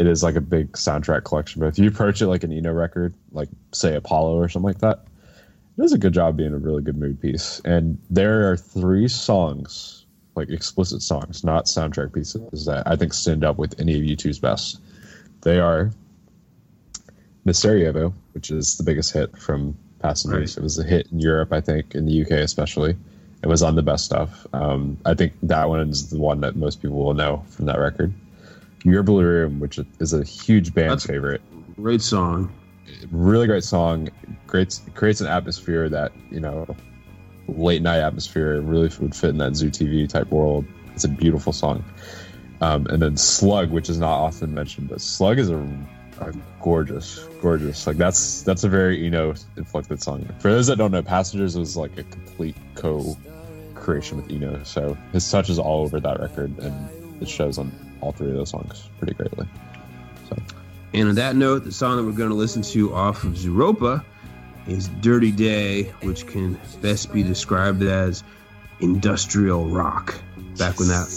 it 0.02 0.08
is 0.08 0.24
like 0.24 0.36
a 0.36 0.42
big 0.42 0.72
soundtrack 0.72 1.24
collection. 1.26 1.60
But 1.60 1.68
if 1.68 1.78
you 1.78 1.88
approach 1.88 2.24
it 2.24 2.28
like 2.28 2.44
an 2.44 2.52
Eno 2.52 2.74
record, 2.74 3.14
like 3.32 3.50
say 3.72 3.96
Apollo 3.96 4.36
or 4.36 4.50
something 4.50 4.66
like 4.66 4.80
that, 4.80 5.06
it 5.78 5.82
does 5.82 5.94
a 5.94 6.00
good 6.00 6.14
job 6.14 6.38
being 6.38 6.54
a 6.54 6.58
really 6.58 6.82
good 6.82 6.98
mood 6.98 7.22
piece. 7.22 7.62
And 7.66 8.00
there 8.10 8.52
are 8.52 8.58
three 8.58 9.08
songs, 9.08 10.08
like 10.34 10.50
explicit 10.50 11.04
songs, 11.04 11.44
not 11.44 11.66
soundtrack 11.66 12.14
pieces, 12.14 12.66
that 12.66 12.88
I 12.88 12.96
think 12.96 13.14
stand 13.14 13.46
up 13.46 13.60
with 13.60 13.80
any 13.80 13.94
of 13.96 14.02
U2's 14.02 14.40
best. 14.40 14.80
They 15.42 15.60
are 15.60 15.92
Miss 17.46 17.60
Sarajevo, 17.60 18.12
which 18.34 18.50
is 18.50 18.78
the 18.78 18.84
biggest 18.84 19.14
hit 19.14 19.38
from 19.38 19.78
Passengers. 20.00 20.58
Right. 20.58 20.62
It 20.62 20.64
was 20.64 20.80
a 20.80 20.84
hit 20.84 21.10
in 21.12 21.20
Europe, 21.20 21.54
I 21.54 21.62
think, 21.62 21.94
in 21.94 22.08
the 22.08 22.24
UK 22.24 22.32
especially. 22.32 22.96
It 23.44 23.48
was 23.48 23.62
on 23.62 23.76
the 23.76 23.84
best 23.84 24.04
stuff. 24.04 24.48
Um, 24.52 24.98
I 25.06 25.14
think 25.14 25.34
that 25.44 25.70
one 25.70 25.88
is 25.90 26.10
the 26.10 26.18
one 26.18 26.42
that 26.42 26.56
most 26.56 26.82
people 26.82 26.98
will 26.98 27.14
know 27.14 27.46
from 27.50 27.66
that 27.66 27.78
record. 27.78 28.12
Your 28.84 29.04
Blue 29.04 29.24
Room, 29.24 29.60
which 29.60 29.80
is 30.00 30.14
a 30.14 30.24
huge 30.24 30.74
band 30.74 30.92
That's- 30.92 31.06
favorite. 31.06 31.42
Great 31.76 32.02
song. 32.02 32.52
Really 33.12 33.48
great 33.48 33.64
song. 33.64 34.10
Great 34.48 34.80
creates 34.96 35.22
an 35.22 35.28
atmosphere 35.28 35.88
that 35.90 36.12
you 36.30 36.40
know, 36.40 36.76
late 37.48 37.82
night 37.82 38.00
atmosphere 38.00 38.60
really 38.62 38.90
would 39.00 39.16
fit 39.16 39.30
in 39.30 39.38
that 39.38 39.56
Zoo 39.56 39.70
TV 39.70 40.08
type 40.08 40.30
world. 40.32 40.66
It's 40.94 41.06
a 41.06 41.10
beautiful 41.10 41.54
song. 41.54 41.84
Um, 42.60 42.86
and 42.88 43.02
then 43.02 43.18
Slug, 43.18 43.72
which 43.72 43.90
is 43.90 43.98
not 43.98 44.20
often 44.20 44.54
mentioned, 44.54 44.90
but 44.90 45.02
Slug 45.02 45.40
is 45.40 45.50
a, 45.50 45.58
a 46.20 46.34
gorgeous, 46.62 47.26
gorgeous. 47.42 47.88
Like 47.88 47.98
that's 47.98 48.44
that's 48.44 48.64
a 48.64 48.70
very 48.70 49.08
Eno 49.08 49.34
inflected 49.58 50.02
song. 50.04 50.28
For 50.40 50.52
those 50.52 50.68
that 50.68 50.76
don't 50.78 50.92
know, 50.92 51.02
Passengers 51.02 51.58
was 51.58 51.76
like 51.78 51.98
a 51.98 52.04
complete 52.04 52.56
co 52.76 53.18
creation 53.74 54.18
with 54.18 54.32
Eno. 54.32 54.62
So 54.64 54.96
his 55.12 55.30
touch 55.30 55.50
is 55.50 55.58
all 55.58 55.82
over 55.84 56.00
that 56.00 56.20
record, 56.20 56.58
and 56.60 57.22
it 57.22 57.30
shows 57.30 57.58
on 57.58 57.72
all 58.02 58.12
three 58.12 58.30
of 58.30 58.36
those 58.36 58.50
songs 58.50 58.90
pretty 59.00 59.14
greatly. 59.14 59.48
So 60.30 60.38
And 60.94 61.10
on 61.10 61.16
that 61.16 61.36
note, 61.36 61.64
the 61.64 61.72
song 61.72 61.98
that 61.98 62.04
we're 62.04 62.18
going 62.18 62.30
to 62.30 62.36
listen 62.36 62.62
to 62.64 62.94
off 62.94 63.24
of 63.24 63.34
Zooropa 63.34 64.04
is 64.68 64.90
Dirty 65.02 65.32
Day, 65.32 65.84
which 66.02 66.28
can 66.28 66.60
best 66.82 67.14
be 67.14 67.24
described 67.24 67.82
as 67.84 68.24
industrial 68.80 69.68
rock. 69.68 70.16
Back 70.58 70.80
when 70.80 70.90
that 70.90 71.08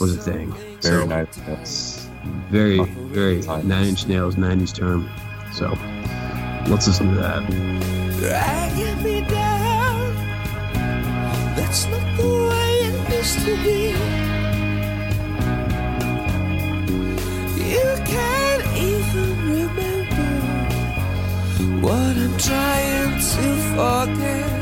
was 0.00 0.16
a 0.16 0.20
thing. 0.20 0.52
very 0.52 0.80
So, 0.80 1.06
nice. 1.06 1.36
That's 1.38 2.08
Very, 2.50 2.84
very 2.84 3.40
Nine 3.42 3.86
Inch 3.86 4.06
Nails 4.06 4.36
90s 4.36 4.74
term. 4.74 5.08
So 5.52 5.68
let's 6.70 6.86
listen 6.86 7.08
to 7.08 7.20
that. 7.20 7.42
You 17.68 17.88
can't 18.06 18.66
even 18.78 19.30
remember 19.52 20.30
what 21.82 22.16
I'm 22.16 22.36
trying 22.38 23.20
to 23.32 23.46
forget. 23.74 24.58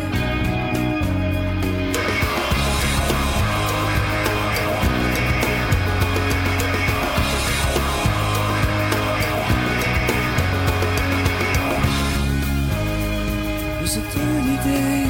It 13.82 13.96
a 13.96 14.02
dirty 14.12 14.56
day. 14.68 15.05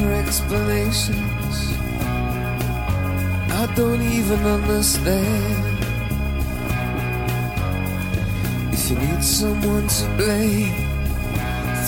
For 0.00 0.12
explanations. 0.12 1.56
I 3.60 3.72
don't 3.74 4.02
even 4.02 4.40
understand. 4.40 5.64
If 8.72 8.90
you 8.90 8.98
need 8.98 9.22
someone 9.24 9.86
to 9.88 10.06
blame, 10.16 10.74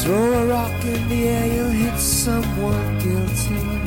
throw 0.00 0.32
a 0.32 0.46
rock 0.46 0.84
in 0.84 1.08
the 1.08 1.28
air, 1.28 1.46
you'll 1.54 1.70
hit 1.70 1.98
someone 1.98 2.98
guilty. 2.98 3.78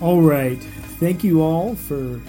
All 0.00 0.20
right. 0.20 0.58
Thank 1.00 1.24
you 1.24 1.40
all 1.40 1.74
for 1.74 2.20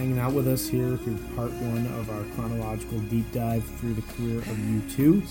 hanging 0.00 0.18
out 0.18 0.32
with 0.32 0.48
us 0.48 0.66
here 0.66 0.96
through 0.96 1.18
part 1.36 1.52
one 1.52 1.84
of 1.98 2.08
our 2.08 2.24
chronological 2.34 2.98
deep 3.00 3.30
dive 3.32 3.62
through 3.78 3.92
the 3.92 4.00
career 4.00 4.38
of 4.38 4.46
U2. 4.46 5.22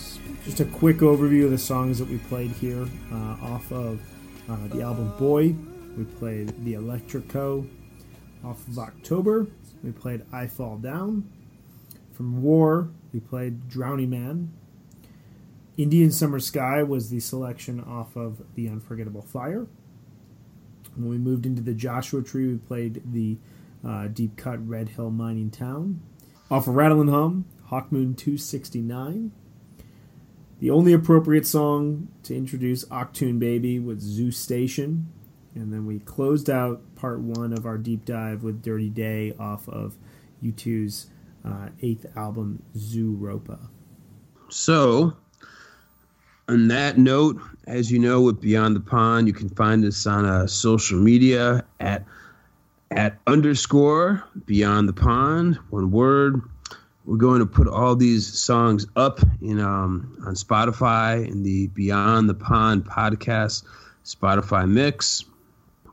Just 0.45 0.59
a 0.59 0.65
quick 0.65 0.97
overview 0.97 1.45
of 1.45 1.49
the 1.49 1.57
songs 1.57 1.97
that 1.97 2.07
we 2.07 2.19
played 2.19 2.51
here 2.51 2.85
uh, 3.11 3.35
off 3.41 3.71
of 3.71 3.99
uh, 4.47 4.67
the 4.67 4.83
album 4.83 5.11
Boy. 5.17 5.55
We 5.97 6.03
played 6.03 6.53
The 6.65 6.75
Electric 6.75 7.29
Co. 7.29 7.65
Off 8.45 8.67
of 8.67 8.77
October, 8.77 9.47
we 9.83 9.91
played 9.91 10.23
I 10.31 10.45
Fall 10.45 10.77
Down. 10.77 11.27
From 12.13 12.43
War, 12.43 12.91
we 13.11 13.19
played 13.19 13.69
Drowning 13.69 14.11
Man. 14.11 14.53
Indian 15.77 16.11
Summer 16.11 16.39
Sky 16.39 16.83
was 16.83 17.09
the 17.09 17.19
selection 17.19 17.83
off 17.83 18.15
of 18.15 18.43
The 18.53 18.69
Unforgettable 18.69 19.23
Fire. 19.23 19.65
When 20.95 21.09
we 21.09 21.17
moved 21.17 21.47
into 21.47 21.63
the 21.63 21.73
Joshua 21.73 22.21
Tree, 22.21 22.47
we 22.47 22.57
played 22.57 23.01
the 23.11 23.39
uh, 23.85 24.07
deep 24.07 24.37
cut 24.37 24.65
Red 24.67 24.89
Hill 24.89 25.11
Mining 25.11 25.51
Town. 25.51 26.01
Off 26.51 26.67
of 26.67 26.75
Rattle 26.75 27.01
and 27.01 27.09
Hum, 27.09 27.45
Hawkmoon 27.69 28.17
269. 28.17 29.31
The 30.59 30.69
only 30.69 30.93
appropriate 30.93 31.45
song 31.45 32.09
to 32.23 32.35
introduce 32.35 32.83
Achtung 32.85 33.39
Baby 33.39 33.79
was 33.79 33.99
Zoo 33.99 34.31
Station. 34.31 35.11
And 35.55 35.71
then 35.73 35.85
we 35.85 35.99
closed 35.99 36.49
out 36.49 36.81
part 36.95 37.19
one 37.19 37.53
of 37.53 37.65
our 37.65 37.77
deep 37.77 38.05
dive 38.05 38.43
with 38.43 38.61
Dirty 38.61 38.89
Day 38.89 39.33
off 39.39 39.67
of 39.69 39.95
U2's 40.43 41.07
uh, 41.45 41.69
eighth 41.81 42.05
album, 42.15 42.63
Zooropa. 42.75 43.59
So, 44.49 45.15
on 46.47 46.67
that 46.69 46.97
note, 46.97 47.39
as 47.67 47.91
you 47.91 47.99
know, 47.99 48.21
with 48.21 48.41
Beyond 48.41 48.75
the 48.75 48.79
Pond, 48.81 49.27
you 49.27 49.33
can 49.33 49.49
find 49.49 49.85
us 49.85 50.05
on 50.07 50.25
uh, 50.25 50.47
social 50.47 50.99
media 50.99 51.63
at 51.79 52.03
at 52.91 53.19
underscore 53.27 54.23
Beyond 54.45 54.89
the 54.89 54.93
Pond, 54.93 55.57
one 55.69 55.91
word. 55.91 56.41
We're 57.05 57.17
going 57.17 57.39
to 57.39 57.45
put 57.45 57.67
all 57.67 57.95
these 57.95 58.27
songs 58.39 58.85
up 58.95 59.19
in 59.41 59.59
um, 59.59 60.17
on 60.25 60.35
Spotify 60.35 61.27
in 61.27 61.43
the 61.43 61.67
Beyond 61.67 62.29
the 62.29 62.35
Pond 62.35 62.85
podcast 62.85 63.63
Spotify 64.05 64.69
mix. 64.69 65.25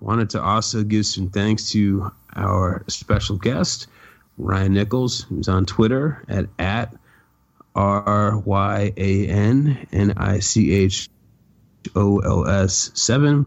Wanted 0.01 0.31
to 0.31 0.43
also 0.43 0.83
give 0.83 1.07
some 1.07 1.31
thanks 1.31 1.71
to 1.73 2.13
our 2.35 2.85
special 2.89 3.37
guest, 3.37 3.87
Ryan 4.37 4.75
Nichols, 4.75 5.23
who's 5.23 5.49
on 5.49 5.65
Twitter 5.65 6.23
at 6.29 6.47
at 6.59 6.95
R 7.75 8.39
Y 8.39 8.93
A 8.97 9.27
N 9.27 9.87
N 9.93 10.15
I 10.17 10.41
C 10.41 10.73
H 10.73 11.09
O 11.95 12.19
L 12.19 12.47
S 12.47 12.91
7. 12.95 13.47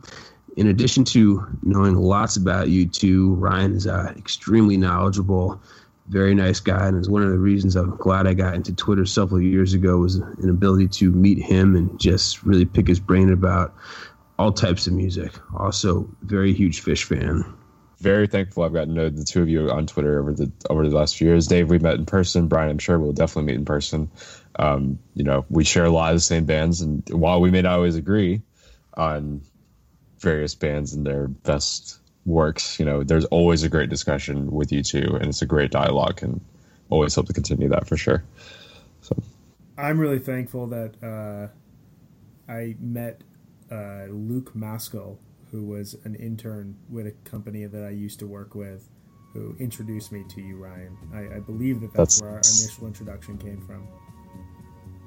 In 0.57 0.67
addition 0.67 1.03
to 1.05 1.45
knowing 1.63 1.95
lots 1.95 2.35
about 2.35 2.67
U2, 2.67 3.35
Ryan 3.37 3.73
is 3.73 3.87
uh, 3.87 4.13
extremely 4.17 4.77
knowledgeable, 4.77 5.61
very 6.07 6.33
nice 6.33 6.59
guy, 6.59 6.87
and 6.87 6.99
is 6.99 7.09
one 7.09 7.21
of 7.23 7.29
the 7.29 7.37
reasons 7.37 7.75
I'm 7.75 7.95
glad 7.97 8.27
I 8.27 8.33
got 8.33 8.55
into 8.55 8.73
Twitter 8.73 9.05
several 9.05 9.41
years 9.41 9.73
ago 9.73 9.97
was 9.97 10.15
an 10.15 10.49
ability 10.49 10.87
to 10.87 11.11
meet 11.11 11.37
him 11.37 11.75
and 11.75 11.99
just 11.99 12.43
really 12.43 12.65
pick 12.65 12.87
his 12.87 12.99
brain 12.99 13.31
about 13.31 13.75
all 14.39 14.51
types 14.51 14.87
of 14.87 14.93
music. 14.93 15.33
Also, 15.55 16.09
very 16.23 16.53
huge 16.53 16.83
Phish 16.83 17.03
fan. 17.03 17.45
very 17.99 18.27
thankful 18.27 18.63
I've 18.63 18.73
gotten 18.73 18.95
to 18.95 19.01
know 19.01 19.09
the 19.09 19.25
two 19.25 19.41
of 19.41 19.49
you 19.49 19.69
on 19.69 19.85
Twitter 19.85 20.19
over 20.19 20.33
the 20.33 20.51
over 20.69 20.87
the 20.87 20.95
last 20.95 21.17
few 21.17 21.27
years. 21.27 21.47
Dave, 21.47 21.69
we 21.69 21.79
met 21.79 21.95
in 21.95 22.05
person. 22.05 22.47
Brian, 22.47 22.69
I'm 22.69 22.79
sure 22.79 22.97
we'll 22.97 23.11
definitely 23.11 23.51
meet 23.51 23.59
in 23.59 23.65
person. 23.65 24.09
Um, 24.57 24.99
you 25.13 25.23
know, 25.23 25.45
we 25.49 25.63
share 25.63 25.85
a 25.85 25.89
lot 25.89 26.11
of 26.11 26.15
the 26.15 26.21
same 26.21 26.45
bands, 26.45 26.81
and 26.81 27.07
while 27.09 27.41
we 27.41 27.51
may 27.51 27.61
not 27.61 27.73
always 27.73 27.95
agree 27.97 28.41
on 28.95 29.41
various 30.19 30.55
bands 30.55 30.93
and 30.93 31.05
their 31.05 31.27
best 31.27 31.99
works, 32.25 32.79
you 32.79 32.85
know, 32.85 33.03
there's 33.03 33.25
always 33.25 33.63
a 33.63 33.69
great 33.69 33.89
discussion 33.89 34.51
with 34.51 34.71
you 34.71 34.83
two, 34.83 35.15
and 35.15 35.27
it's 35.27 35.41
a 35.41 35.45
great 35.45 35.71
dialogue, 35.71 36.21
and 36.21 36.41
always 36.89 37.15
hope 37.15 37.27
to 37.27 37.33
continue 37.33 37.69
that 37.69 37.87
for 37.87 37.97
sure. 37.97 38.23
So 39.01 39.15
I'm 39.77 39.99
really 39.99 40.19
thankful 40.19 40.67
that 40.67 40.93
uh, 41.03 42.51
I 42.51 42.75
met 42.79 43.21
uh, 43.71 44.05
Luke 44.09 44.53
Maskell, 44.55 45.17
who 45.51 45.63
was 45.63 45.95
an 46.03 46.15
intern 46.15 46.75
with 46.89 47.07
a 47.07 47.11
company 47.29 47.65
that 47.65 47.83
I 47.83 47.89
used 47.89 48.19
to 48.19 48.27
work 48.27 48.53
with, 48.55 48.87
who 49.33 49.55
introduced 49.59 50.11
me 50.11 50.23
to 50.29 50.41
you, 50.41 50.57
Ryan. 50.57 50.97
I, 51.13 51.37
I 51.37 51.39
believe 51.39 51.81
that 51.81 51.93
that's, 51.93 52.19
That's- 52.19 52.21
where 52.21 52.31
our 52.31 52.37
initial 52.37 52.87
introduction 52.87 53.37
came 53.37 53.61
from. 53.61 53.87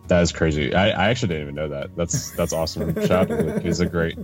that 0.08 0.22
is 0.22 0.32
crazy. 0.32 0.74
I, 0.74 0.88
I 0.90 1.08
actually 1.10 1.28
didn't 1.28 1.42
even 1.42 1.54
know 1.54 1.68
that. 1.68 1.94
That's 1.96 2.30
that's 2.32 2.52
awesome. 2.52 2.94
Shout 3.06 3.10
out 3.12 3.28
to 3.28 3.36
Luke. 3.42 3.62
He's 3.62 3.80
a 3.80 3.86
great 3.86 4.18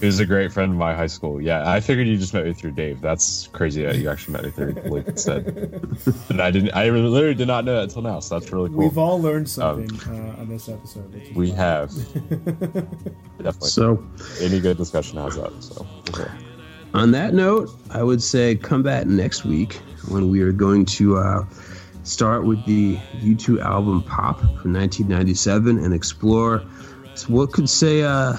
he's 0.00 0.20
a 0.20 0.26
great 0.26 0.52
friend 0.52 0.72
of 0.72 0.78
my 0.78 0.94
high 0.94 1.06
school. 1.06 1.40
Yeah, 1.40 1.70
I 1.70 1.80
figured 1.80 2.06
you 2.06 2.16
just 2.16 2.34
met 2.34 2.44
me 2.44 2.52
through 2.52 2.72
Dave. 2.72 3.00
That's 3.00 3.48
crazy 3.48 3.82
that 3.84 3.96
you 3.96 4.08
actually 4.08 4.34
met 4.34 4.44
me 4.44 4.50
through 4.50 4.72
Luke 4.90 5.08
instead. 5.08 5.46
and 6.28 6.40
I 6.40 6.50
didn't. 6.50 6.72
I 6.74 6.88
literally 6.90 7.34
did 7.34 7.48
not 7.48 7.64
know 7.64 7.74
that 7.74 7.84
until 7.84 8.02
now. 8.02 8.20
So 8.20 8.38
that's 8.38 8.52
really 8.52 8.68
cool. 8.70 8.78
We've 8.78 8.98
all 8.98 9.20
learned 9.20 9.48
something 9.48 9.90
uh, 10.08 10.40
on 10.40 10.48
this 10.48 10.68
episode. 10.68 11.12
we 11.34 11.48
fun. 11.48 11.56
have 11.56 11.88
definitely 13.38 13.68
So, 13.68 14.04
any 14.40 14.60
good 14.60 14.76
discussion 14.76 15.18
has 15.18 15.36
that. 15.36 15.52
So 15.62 15.86
okay. 16.10 16.30
on 16.92 17.10
that 17.12 17.34
note, 17.34 17.70
I 17.90 18.02
would 18.02 18.22
say 18.22 18.56
come 18.56 18.82
back 18.82 19.06
next 19.06 19.44
week 19.44 19.74
when 20.08 20.30
we 20.30 20.42
are 20.42 20.52
going 20.52 20.84
to 20.84 21.16
uh, 21.16 21.44
start 22.02 22.44
with 22.44 22.64
the 22.66 22.96
U2 23.20 23.60
album 23.60 24.02
Pop 24.02 24.40
from 24.40 24.72
1997 24.72 25.78
and 25.78 25.94
explore 25.94 26.62
what 27.28 27.52
could 27.52 27.68
say 27.68 28.02
uh, 28.02 28.36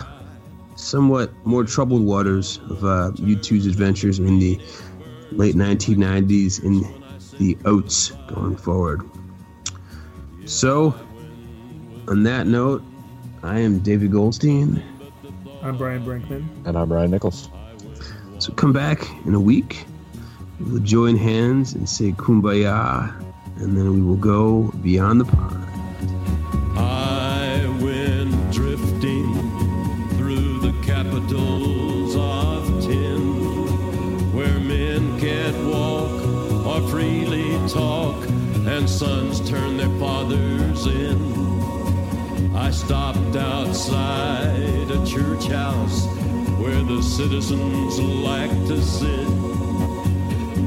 somewhat 0.76 1.34
more 1.45 1.64
troubled 1.64 2.04
waters 2.04 2.60
of 2.70 2.84
uh, 2.84 3.12
U2's 3.16 3.66
adventures 3.66 4.20
in 4.20 4.40
the 4.40 4.60
late 5.32 5.56
1990s 5.56 6.64
in 6.64 6.82
the 7.40 7.58
Oats 7.66 8.12
going 8.28 8.56
forward. 8.56 9.02
So, 10.45 10.95
on 12.08 12.24
that 12.24 12.45
note, 12.48 12.84
I 13.44 13.60
am 13.60 13.80
David 13.80 14.12
Goldstein. 14.12 14.84
I'm 15.62 15.78
Brian 15.78 16.06
Brinkman. 16.06 16.45
And 16.66 16.78
I'm 16.78 16.92
Ryan 16.92 17.12
Nichols. 17.12 17.50
So 18.40 18.54
come 18.54 18.74
back 18.74 19.08
in 19.26 19.34
a 19.34 19.40
week. 19.40 19.86
We'll 20.60 20.80
join 20.80 21.16
hands 21.16 21.74
and 21.74 21.90
say 21.90 22.12
kumbaya, 22.12 23.12
and 23.58 23.78
then 23.78 23.94
we 23.94 24.02
will 24.02 24.16
go 24.16 24.72
beyond 24.84 25.22
the 25.22 25.26
pond. 25.26 25.66
Freely 36.96 37.52
talk, 37.68 38.16
and 38.74 38.90
sons 38.90 39.42
turn 39.50 39.76
their 39.76 39.90
fathers 40.00 40.86
in. 40.86 42.56
I 42.56 42.72
stopped 42.72 43.36
outside 43.36 44.90
a 44.90 45.06
church 45.06 45.48
house 45.48 46.06
where 46.58 46.82
the 46.84 47.04
citizens 47.04 48.00
like 48.00 48.56
to 48.70 48.82
sit. 48.82 49.28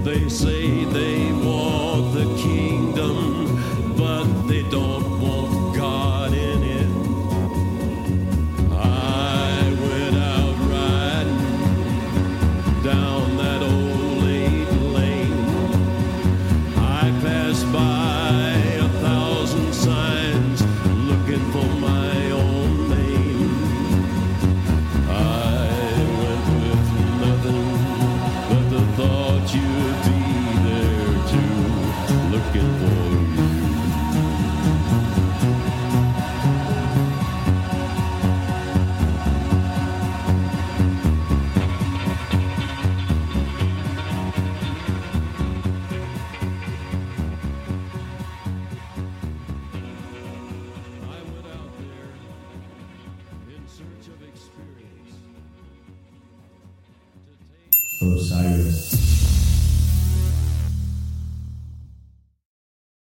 They 0.04 0.28
say 0.28 0.84
they 0.84 1.32
want 1.32 2.12
the 2.12 2.26
kingdom, 2.36 3.94
but 3.96 4.26
they 4.48 4.64
don't 4.64 5.22
want 5.22 5.57